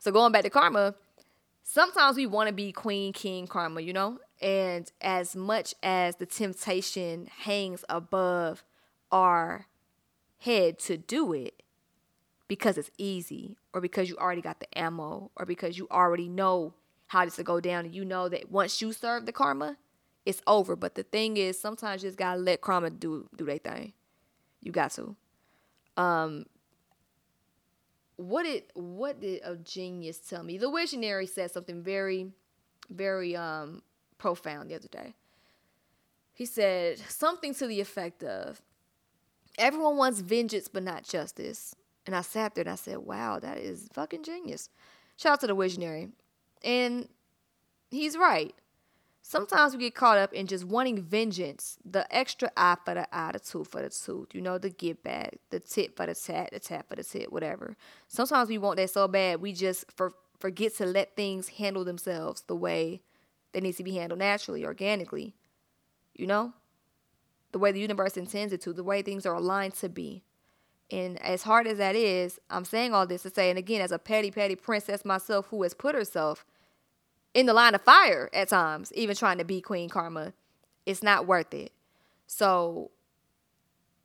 so 0.00 0.10
going 0.10 0.32
back 0.32 0.42
to 0.42 0.50
karma, 0.50 0.94
sometimes 1.62 2.16
we 2.16 2.26
want 2.26 2.48
to 2.48 2.54
be 2.54 2.72
queen, 2.72 3.12
king, 3.12 3.46
karma, 3.46 3.80
you 3.80 3.92
know? 3.92 4.18
And 4.42 4.90
as 5.00 5.36
much 5.36 5.74
as 5.82 6.16
the 6.16 6.26
temptation 6.26 7.28
hangs 7.42 7.84
above 7.88 8.64
our 9.12 9.66
head 10.40 10.78
to 10.80 10.96
do 10.96 11.32
it 11.32 11.62
because 12.48 12.76
it's 12.76 12.90
easy 12.98 13.56
or 13.72 13.80
because 13.80 14.08
you 14.08 14.16
already 14.16 14.42
got 14.42 14.60
the 14.60 14.78
ammo 14.78 15.30
or 15.36 15.46
because 15.46 15.78
you 15.78 15.86
already 15.90 16.28
know 16.28 16.74
how 17.06 17.24
this 17.24 17.36
will 17.36 17.44
go 17.44 17.60
down. 17.60 17.84
And 17.84 17.94
you 17.94 18.04
know 18.04 18.28
that 18.28 18.50
once 18.50 18.80
you 18.82 18.92
serve 18.92 19.26
the 19.26 19.32
karma, 19.32 19.76
it's 20.26 20.42
over. 20.46 20.76
But 20.76 20.94
the 20.94 21.02
thing 21.02 21.36
is, 21.36 21.60
sometimes 21.60 22.02
you 22.02 22.08
just 22.08 22.18
gotta 22.18 22.40
let 22.40 22.60
karma 22.60 22.90
do 22.90 23.28
do 23.36 23.44
their 23.44 23.58
thing. 23.58 23.92
You 24.60 24.72
got 24.72 24.90
to. 24.92 25.16
Um, 25.96 26.46
what 28.16 28.42
did 28.44 28.64
what 28.74 29.20
did 29.20 29.40
a 29.44 29.56
genius 29.56 30.18
tell 30.18 30.42
me? 30.42 30.58
The 30.58 30.70
visionary 30.70 31.26
said 31.26 31.50
something 31.50 31.82
very, 31.82 32.32
very 32.90 33.36
um 33.36 33.82
profound 34.18 34.70
the 34.70 34.74
other 34.74 34.88
day. 34.88 35.14
He 36.32 36.46
said 36.46 36.98
something 36.98 37.54
to 37.54 37.66
the 37.66 37.80
effect 37.80 38.22
of, 38.22 38.62
"Everyone 39.60 39.96
wants 39.96 40.20
vengeance, 40.20 40.66
but 40.66 40.82
not 40.82 41.04
justice." 41.04 41.74
And 42.06 42.16
I 42.16 42.22
sat 42.22 42.54
there 42.54 42.62
and 42.62 42.70
I 42.70 42.74
said, 42.74 42.98
"Wow, 42.98 43.38
that 43.38 43.58
is 43.58 43.88
fucking 43.92 44.24
genius." 44.24 44.68
Shout 45.16 45.34
out 45.34 45.40
to 45.40 45.46
the 45.46 45.54
visionary. 45.54 46.08
And 46.64 47.08
he's 47.90 48.16
right. 48.16 48.54
Sometimes 49.22 49.74
we 49.74 49.80
get 49.80 49.94
caught 49.94 50.18
up 50.18 50.32
in 50.32 50.46
just 50.46 50.64
wanting 50.64 51.00
vengeance, 51.02 51.76
the 51.84 52.04
extra 52.14 52.50
eye 52.56 52.76
for 52.84 52.94
the 52.94 53.16
eye, 53.16 53.32
the 53.32 53.38
tooth 53.38 53.68
for 53.68 53.82
the 53.82 53.90
tooth, 53.90 54.34
you 54.34 54.40
know, 54.40 54.58
the 54.58 54.70
get 54.70 55.04
back, 55.04 55.36
the 55.50 55.60
tit 55.60 55.94
for 55.94 56.06
the 56.06 56.14
tat, 56.14 56.50
the 56.52 56.58
tap 56.58 56.88
for 56.88 56.96
the 56.96 57.04
tit, 57.04 57.30
whatever. 57.30 57.76
Sometimes 58.08 58.48
we 58.48 58.58
want 58.58 58.78
that 58.78 58.90
so 58.90 59.06
bad 59.06 59.40
we 59.40 59.52
just 59.52 59.84
for, 59.92 60.12
forget 60.38 60.74
to 60.76 60.86
let 60.86 61.16
things 61.16 61.48
handle 61.48 61.84
themselves 61.84 62.42
the 62.46 62.56
way 62.56 63.02
they 63.52 63.60
need 63.60 63.76
to 63.76 63.84
be 63.84 63.94
handled 63.94 64.18
naturally, 64.18 64.64
organically, 64.64 65.34
you 66.14 66.26
know, 66.26 66.54
the 67.52 67.58
way 67.58 67.72
the 67.72 67.80
universe 67.80 68.16
intends 68.16 68.52
it 68.52 68.60
to, 68.62 68.72
the 68.72 68.84
way 68.84 69.02
things 69.02 69.26
are 69.26 69.34
aligned 69.34 69.74
to 69.74 69.88
be. 69.88 70.22
And 70.90 71.20
as 71.22 71.42
hard 71.42 71.66
as 71.66 71.78
that 71.78 71.94
is, 71.94 72.40
I'm 72.50 72.64
saying 72.64 72.94
all 72.94 73.06
this 73.06 73.22
to 73.22 73.30
say, 73.30 73.48
and 73.50 73.58
again, 73.58 73.80
as 73.80 73.92
a 73.92 73.98
petty, 73.98 74.30
petty 74.30 74.56
princess 74.56 75.04
myself 75.04 75.46
who 75.50 75.62
has 75.62 75.74
put 75.74 75.94
herself 75.94 76.44
in 77.32 77.46
the 77.46 77.52
line 77.52 77.74
of 77.74 77.82
fire 77.82 78.28
at 78.32 78.48
times, 78.48 78.92
even 78.94 79.14
trying 79.14 79.38
to 79.38 79.44
be 79.44 79.60
Queen 79.60 79.88
Karma, 79.88 80.32
it's 80.86 81.02
not 81.02 81.26
worth 81.26 81.54
it. 81.54 81.72
So, 82.26 82.90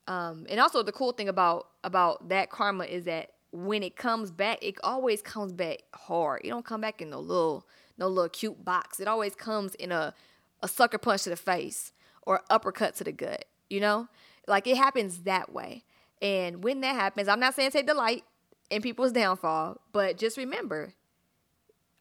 um, 0.08 0.46
and 0.50 0.60
also 0.60 0.84
the 0.84 0.92
cool 0.92 1.12
thing 1.12 1.30
about 1.30 1.68
about 1.84 2.30
that 2.30 2.50
karma 2.50 2.86
is 2.86 3.06
that 3.06 3.32
when 3.52 3.82
it 3.82 3.96
comes 3.96 4.32
back, 4.32 4.60
it 4.62 4.76
always 4.84 5.22
comes 5.22 5.54
back 5.54 5.80
hard. 5.94 6.42
It 6.44 6.50
don't 6.50 6.66
come 6.66 6.82
back 6.82 7.02
in 7.02 7.10
no 7.10 7.20
little 7.20 7.66
no 7.98 8.08
little 8.08 8.30
cute 8.30 8.64
box. 8.64 9.00
It 9.00 9.08
always 9.08 9.34
comes 9.34 9.74
in 9.76 9.92
a 9.92 10.14
a 10.62 10.68
sucker 10.68 10.98
punch 10.98 11.24
to 11.24 11.30
the 11.30 11.36
face 11.36 11.92
or 12.26 12.42
uppercut 12.50 12.96
to 12.96 13.04
the 13.04 13.12
gut. 13.12 13.46
You 13.70 13.80
know, 13.80 14.08
like 14.48 14.68
it 14.68 14.78
happens 14.78 15.24
that 15.24 15.52
way. 15.52 15.84
And 16.22 16.64
when 16.64 16.82
that 16.82 16.96
happens, 16.96 17.28
I'm 17.28 17.40
not 17.40 17.56
saying 17.56 17.72
take 17.72 17.88
delight 17.88 18.24
in 18.70 18.82
people's 18.82 19.12
downfall, 19.12 19.82
but 19.92 20.18
just 20.18 20.38
remember, 20.38 20.94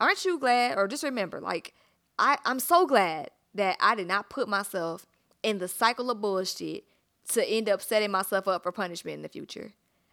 aren't 0.00 0.24
you 0.24 0.38
glad? 0.38 0.78
Or 0.78 0.88
just 0.88 1.02
remember, 1.02 1.40
like, 1.40 1.74
I, 2.18 2.38
I'm 2.44 2.60
so 2.60 2.86
glad 2.86 3.30
that 3.54 3.76
I 3.80 3.94
did 3.94 4.08
not 4.08 4.30
put 4.30 4.48
myself 4.48 5.06
in 5.42 5.58
the 5.58 5.68
cycle 5.68 6.10
of 6.10 6.20
bullshit 6.20 6.84
to 7.30 7.44
end 7.44 7.68
up 7.68 7.82
setting 7.82 8.10
myself 8.10 8.48
up 8.48 8.62
for 8.62 8.72
punishment 8.72 9.16
in 9.16 9.22
the 9.22 9.28
future. 9.28 9.72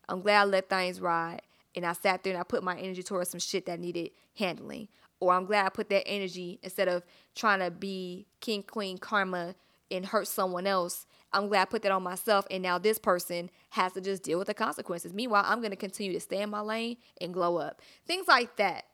I'm 0.09 0.21
glad 0.21 0.41
I 0.41 0.45
let 0.45 0.69
things 0.69 0.99
ride 0.99 1.41
and 1.75 1.85
I 1.85 1.93
sat 1.93 2.23
there 2.23 2.33
and 2.33 2.39
I 2.39 2.43
put 2.43 2.63
my 2.63 2.77
energy 2.77 3.03
towards 3.03 3.29
some 3.29 3.39
shit 3.39 3.65
that 3.65 3.79
needed 3.79 4.11
handling. 4.37 4.87
Or 5.19 5.33
I'm 5.33 5.45
glad 5.45 5.65
I 5.65 5.69
put 5.69 5.89
that 5.89 6.07
energy 6.07 6.59
instead 6.63 6.87
of 6.87 7.03
trying 7.35 7.59
to 7.59 7.69
be 7.69 8.25
king, 8.39 8.63
queen, 8.63 8.97
karma 8.97 9.55
and 9.91 10.05
hurt 10.05 10.27
someone 10.27 10.65
else, 10.65 11.05
I'm 11.33 11.47
glad 11.47 11.61
I 11.61 11.65
put 11.65 11.81
that 11.83 11.91
on 11.91 12.03
myself. 12.03 12.45
And 12.49 12.63
now 12.63 12.77
this 12.77 12.97
person 12.97 13.49
has 13.71 13.93
to 13.93 14.01
just 14.01 14.23
deal 14.23 14.37
with 14.37 14.47
the 14.47 14.53
consequences. 14.53 15.13
Meanwhile, 15.13 15.43
I'm 15.45 15.59
going 15.59 15.71
to 15.71 15.77
continue 15.77 16.13
to 16.13 16.19
stay 16.19 16.41
in 16.41 16.49
my 16.49 16.61
lane 16.61 16.97
and 17.19 17.33
glow 17.33 17.57
up. 17.57 17.81
Things 18.05 18.27
like 18.27 18.57
that. 18.57 18.85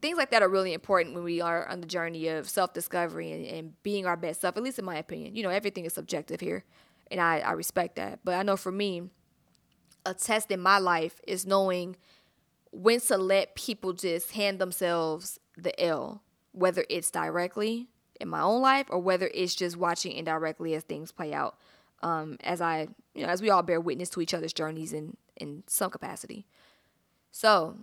Things 0.00 0.18
like 0.18 0.30
that 0.30 0.42
are 0.42 0.48
really 0.48 0.72
important 0.72 1.14
when 1.14 1.22
we 1.22 1.40
are 1.40 1.68
on 1.68 1.80
the 1.80 1.86
journey 1.86 2.26
of 2.28 2.48
self 2.48 2.72
discovery 2.72 3.30
and, 3.32 3.46
and 3.46 3.82
being 3.84 4.04
our 4.04 4.16
best 4.16 4.40
self, 4.40 4.56
at 4.56 4.62
least 4.62 4.78
in 4.78 4.84
my 4.84 4.96
opinion. 4.96 5.36
You 5.36 5.44
know, 5.44 5.50
everything 5.50 5.84
is 5.84 5.92
subjective 5.92 6.40
here, 6.40 6.64
and 7.10 7.20
I, 7.20 7.38
I 7.38 7.52
respect 7.52 7.96
that. 7.96 8.18
But 8.24 8.34
I 8.34 8.42
know 8.42 8.56
for 8.56 8.72
me, 8.72 9.10
a 10.04 10.12
test 10.12 10.50
in 10.50 10.60
my 10.60 10.78
life 10.78 11.20
is 11.28 11.46
knowing 11.46 11.96
when 12.72 13.00
to 13.02 13.16
let 13.16 13.54
people 13.54 13.92
just 13.92 14.32
hand 14.32 14.58
themselves 14.58 15.38
the 15.56 15.78
L, 15.80 16.22
whether 16.50 16.84
it's 16.88 17.12
directly 17.12 17.88
in 18.20 18.28
my 18.28 18.40
own 18.40 18.60
life 18.60 18.86
or 18.90 18.98
whether 18.98 19.30
it's 19.34 19.54
just 19.54 19.76
watching 19.76 20.12
indirectly 20.12 20.74
as 20.74 20.84
things 20.84 21.12
play 21.12 21.32
out. 21.32 21.56
Um, 22.02 22.36
as 22.42 22.60
I, 22.60 22.88
you 23.14 23.24
know, 23.24 23.28
as 23.28 23.40
we 23.40 23.50
all 23.50 23.62
bear 23.62 23.80
witness 23.80 24.10
to 24.10 24.20
each 24.20 24.34
other's 24.34 24.52
journeys 24.52 24.92
in 24.92 25.16
in 25.36 25.62
some 25.66 25.90
capacity. 25.90 26.46
So, 27.30 27.78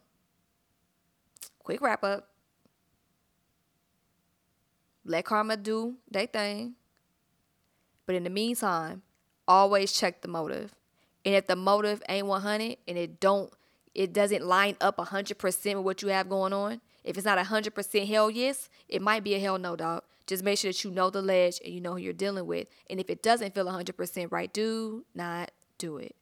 quick 1.64 1.82
wrap 1.82 2.04
up. 2.04 2.30
Let 5.06 5.26
karma 5.26 5.58
do 5.58 5.96
their 6.10 6.28
thing. 6.28 6.76
But 8.06 8.16
in 8.16 8.24
the 8.24 8.30
meantime, 8.30 9.04
always 9.48 9.92
check 9.94 10.22
the 10.22 10.28
motive. 10.28 10.74
And 11.26 11.36
if 11.36 11.48
the 11.48 11.56
motive 11.56 12.02
ain't 12.10 12.28
100 12.28 12.78
and 12.88 12.98
it 12.98 13.20
don't 13.20 13.52
it 13.96 14.14
doesn't 14.14 14.46
line 14.46 14.78
up 14.80 14.98
100% 14.98 15.76
with 15.76 15.84
what 15.84 16.02
you 16.02 16.10
have 16.10 16.30
going 16.30 16.54
on, 16.54 16.80
if 17.04 17.18
it's 17.18 17.26
not 17.26 17.38
100% 17.38 18.08
hell 18.08 18.30
yes, 18.30 18.70
it 18.88 19.02
might 19.02 19.24
be 19.24 19.34
a 19.34 19.40
hell 19.40 19.58
no, 19.58 19.76
dog. 19.76 20.04
Just 20.30 20.44
make 20.44 20.60
sure 20.60 20.70
that 20.70 20.84
you 20.84 20.92
know 20.92 21.10
the 21.10 21.24
ledge 21.24 21.60
and 21.66 21.74
you 21.74 21.82
know 21.82 21.94
who 21.94 21.98
you're 21.98 22.14
dealing 22.14 22.46
with. 22.46 22.68
And 22.88 23.00
if 23.00 23.10
it 23.10 23.24
doesn't 23.24 23.56
feel 23.56 23.66
100% 23.66 24.32
right, 24.32 24.54
do 24.54 25.04
not 25.16 25.50
do 25.80 25.98
it. 25.98 26.16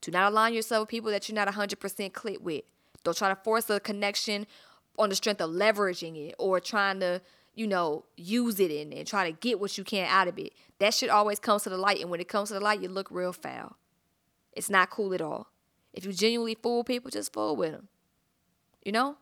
Do 0.00 0.12
not 0.12 0.30
align 0.30 0.54
yourself 0.54 0.82
with 0.82 0.88
people 0.90 1.10
that 1.10 1.28
you're 1.28 1.34
not 1.34 1.48
100% 1.48 2.12
click 2.12 2.38
with. 2.40 2.62
Don't 3.02 3.16
try 3.16 3.28
to 3.28 3.34
force 3.34 3.68
a 3.70 3.80
connection 3.80 4.46
on 5.00 5.08
the 5.08 5.16
strength 5.16 5.40
of 5.40 5.50
leveraging 5.50 6.28
it 6.28 6.36
or 6.38 6.60
trying 6.60 7.00
to, 7.00 7.20
you 7.56 7.66
know, 7.66 8.04
use 8.16 8.60
it 8.60 8.70
and, 8.70 8.94
and 8.94 9.04
try 9.04 9.28
to 9.28 9.36
get 9.36 9.58
what 9.58 9.76
you 9.76 9.82
can 9.82 10.06
out 10.08 10.28
of 10.28 10.38
it. 10.38 10.52
That 10.78 10.94
shit 10.94 11.10
always 11.10 11.40
comes 11.40 11.64
to 11.64 11.70
the 11.70 11.76
light. 11.76 12.00
And 12.00 12.10
when 12.10 12.20
it 12.20 12.28
comes 12.28 12.50
to 12.50 12.54
the 12.54 12.60
light, 12.60 12.80
you 12.80 12.88
look 12.88 13.10
real 13.10 13.32
foul. 13.32 13.78
It's 14.52 14.70
not 14.70 14.90
cool 14.90 15.12
at 15.12 15.20
all. 15.20 15.48
If 15.92 16.04
you 16.04 16.12
genuinely 16.12 16.54
fool 16.54 16.84
people, 16.84 17.10
just 17.10 17.32
fool 17.32 17.56
with 17.56 17.72
them. 17.72 17.88
You 18.84 18.92
know? 18.92 19.16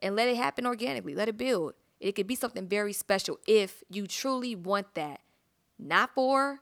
And 0.00 0.16
let 0.16 0.28
it 0.28 0.36
happen 0.38 0.66
organically. 0.66 1.14
Let 1.14 1.28
it 1.28 1.36
build. 1.36 1.74
It 2.00 2.12
could 2.12 2.26
be 2.26 2.34
something 2.34 2.68
very 2.68 2.92
special 2.92 3.38
if 3.46 3.82
you 3.88 4.06
truly 4.06 4.54
want 4.54 4.94
that. 4.94 5.20
Not 5.78 6.14
for 6.14 6.60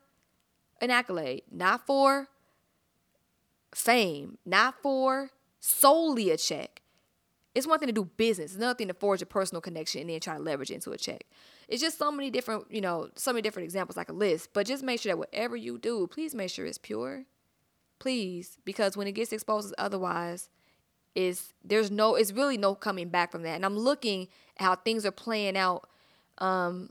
an 0.81 0.91
accolade, 0.91 1.43
not 1.51 1.87
for 1.87 2.29
fame, 3.75 4.39
not 4.45 4.75
for 4.83 5.31
solely 5.61 6.31
a 6.31 6.37
check. 6.37 6.83
It's 7.55 7.67
one 7.67 7.79
thing 7.79 7.89
to 7.89 7.93
do 7.93 8.05
business. 8.17 8.53
It's 8.53 8.57
another 8.57 8.77
thing 8.77 8.89
to 8.89 8.95
forge 8.95 9.21
a 9.21 9.27
personal 9.27 9.61
connection 9.61 10.01
and 10.01 10.11
then 10.11 10.21
try 10.21 10.37
to 10.37 10.43
leverage 10.43 10.71
it 10.71 10.75
into 10.75 10.91
a 10.93 10.97
check. 10.97 11.25
It's 11.69 11.83
just 11.83 11.99
so 11.99 12.11
many 12.11 12.31
different, 12.31 12.71
you 12.71 12.81
know, 12.81 13.11
so 13.15 13.33
many 13.33 13.43
different 13.43 13.65
examples 13.65 13.99
I 13.99 14.05
could 14.05 14.17
list. 14.17 14.51
But 14.55 14.67
just 14.67 14.83
make 14.83 15.01
sure 15.01 15.13
that 15.13 15.19
whatever 15.19 15.57
you 15.57 15.79
do, 15.79 16.07
please 16.07 16.35
make 16.35 16.51
sure 16.51 16.65
it's 16.65 16.79
pure. 16.79 17.25
Please. 17.99 18.59
Because 18.65 18.97
when 18.97 19.07
it 19.07 19.13
gets 19.13 19.33
exposed 19.33 19.75
otherwise, 19.77 20.49
is 21.15 21.53
there's 21.65 21.91
no 21.91 22.15
it's 22.15 22.33
really 22.33 22.57
no 22.57 22.75
coming 22.75 23.09
back 23.09 23.33
from 23.33 23.43
that. 23.43 23.55
And 23.55 23.65
I'm 23.65 23.79
looking 23.79 24.29
at 24.57 24.65
how 24.65 24.77
things 24.77 25.05
are 25.05 25.13
playing 25.13 25.57
out 25.57 25.89
um 26.39 26.91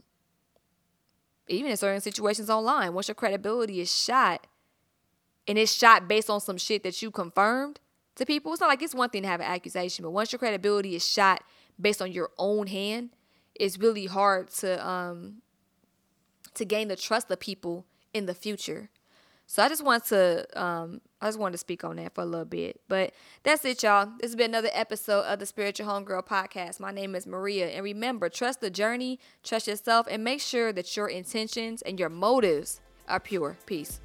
even 1.48 1.70
in 1.70 1.76
certain 1.76 2.00
situations 2.00 2.48
online. 2.48 2.94
Once 2.94 3.08
your 3.08 3.14
credibility 3.14 3.80
is 3.80 3.94
shot 3.94 4.46
and 5.46 5.58
it's 5.58 5.72
shot 5.72 6.08
based 6.08 6.30
on 6.30 6.40
some 6.40 6.56
shit 6.56 6.82
that 6.84 7.02
you 7.02 7.10
confirmed 7.10 7.80
to 8.14 8.24
people, 8.24 8.52
it's 8.52 8.60
not 8.60 8.68
like 8.68 8.82
it's 8.82 8.94
one 8.94 9.10
thing 9.10 9.22
to 9.22 9.28
have 9.28 9.40
an 9.40 9.46
accusation, 9.46 10.04
but 10.04 10.10
once 10.10 10.32
your 10.32 10.38
credibility 10.38 10.94
is 10.94 11.06
shot 11.06 11.42
based 11.80 12.00
on 12.00 12.12
your 12.12 12.30
own 12.38 12.68
hand, 12.68 13.10
it's 13.54 13.78
really 13.78 14.06
hard 14.06 14.48
to 14.50 14.86
um 14.86 15.42
to 16.54 16.64
gain 16.64 16.88
the 16.88 16.96
trust 16.96 17.30
of 17.30 17.40
people 17.40 17.86
in 18.12 18.26
the 18.26 18.34
future. 18.34 18.90
So 19.52 19.62
I 19.62 19.68
just 19.68 19.84
want 19.84 20.06
to 20.06 20.46
um, 20.58 21.02
I 21.20 21.26
just 21.26 21.38
wanted 21.38 21.52
to 21.52 21.58
speak 21.58 21.84
on 21.84 21.96
that 21.96 22.14
for 22.14 22.22
a 22.22 22.24
little 22.24 22.46
bit. 22.46 22.80
But 22.88 23.12
that's 23.42 23.62
it, 23.66 23.82
y'all. 23.82 24.06
This 24.18 24.30
has 24.30 24.34
been 24.34 24.52
another 24.52 24.70
episode 24.72 25.24
of 25.24 25.40
the 25.40 25.44
Spiritual 25.44 25.86
Homegirl 25.88 26.26
Podcast. 26.26 26.80
My 26.80 26.90
name 26.90 27.14
is 27.14 27.26
Maria. 27.26 27.68
And 27.68 27.84
remember, 27.84 28.30
trust 28.30 28.62
the 28.62 28.70
journey, 28.70 29.20
trust 29.42 29.66
yourself, 29.66 30.06
and 30.10 30.24
make 30.24 30.40
sure 30.40 30.72
that 30.72 30.96
your 30.96 31.06
intentions 31.06 31.82
and 31.82 32.00
your 32.00 32.08
motives 32.08 32.80
are 33.06 33.20
pure. 33.20 33.58
Peace. 33.66 34.00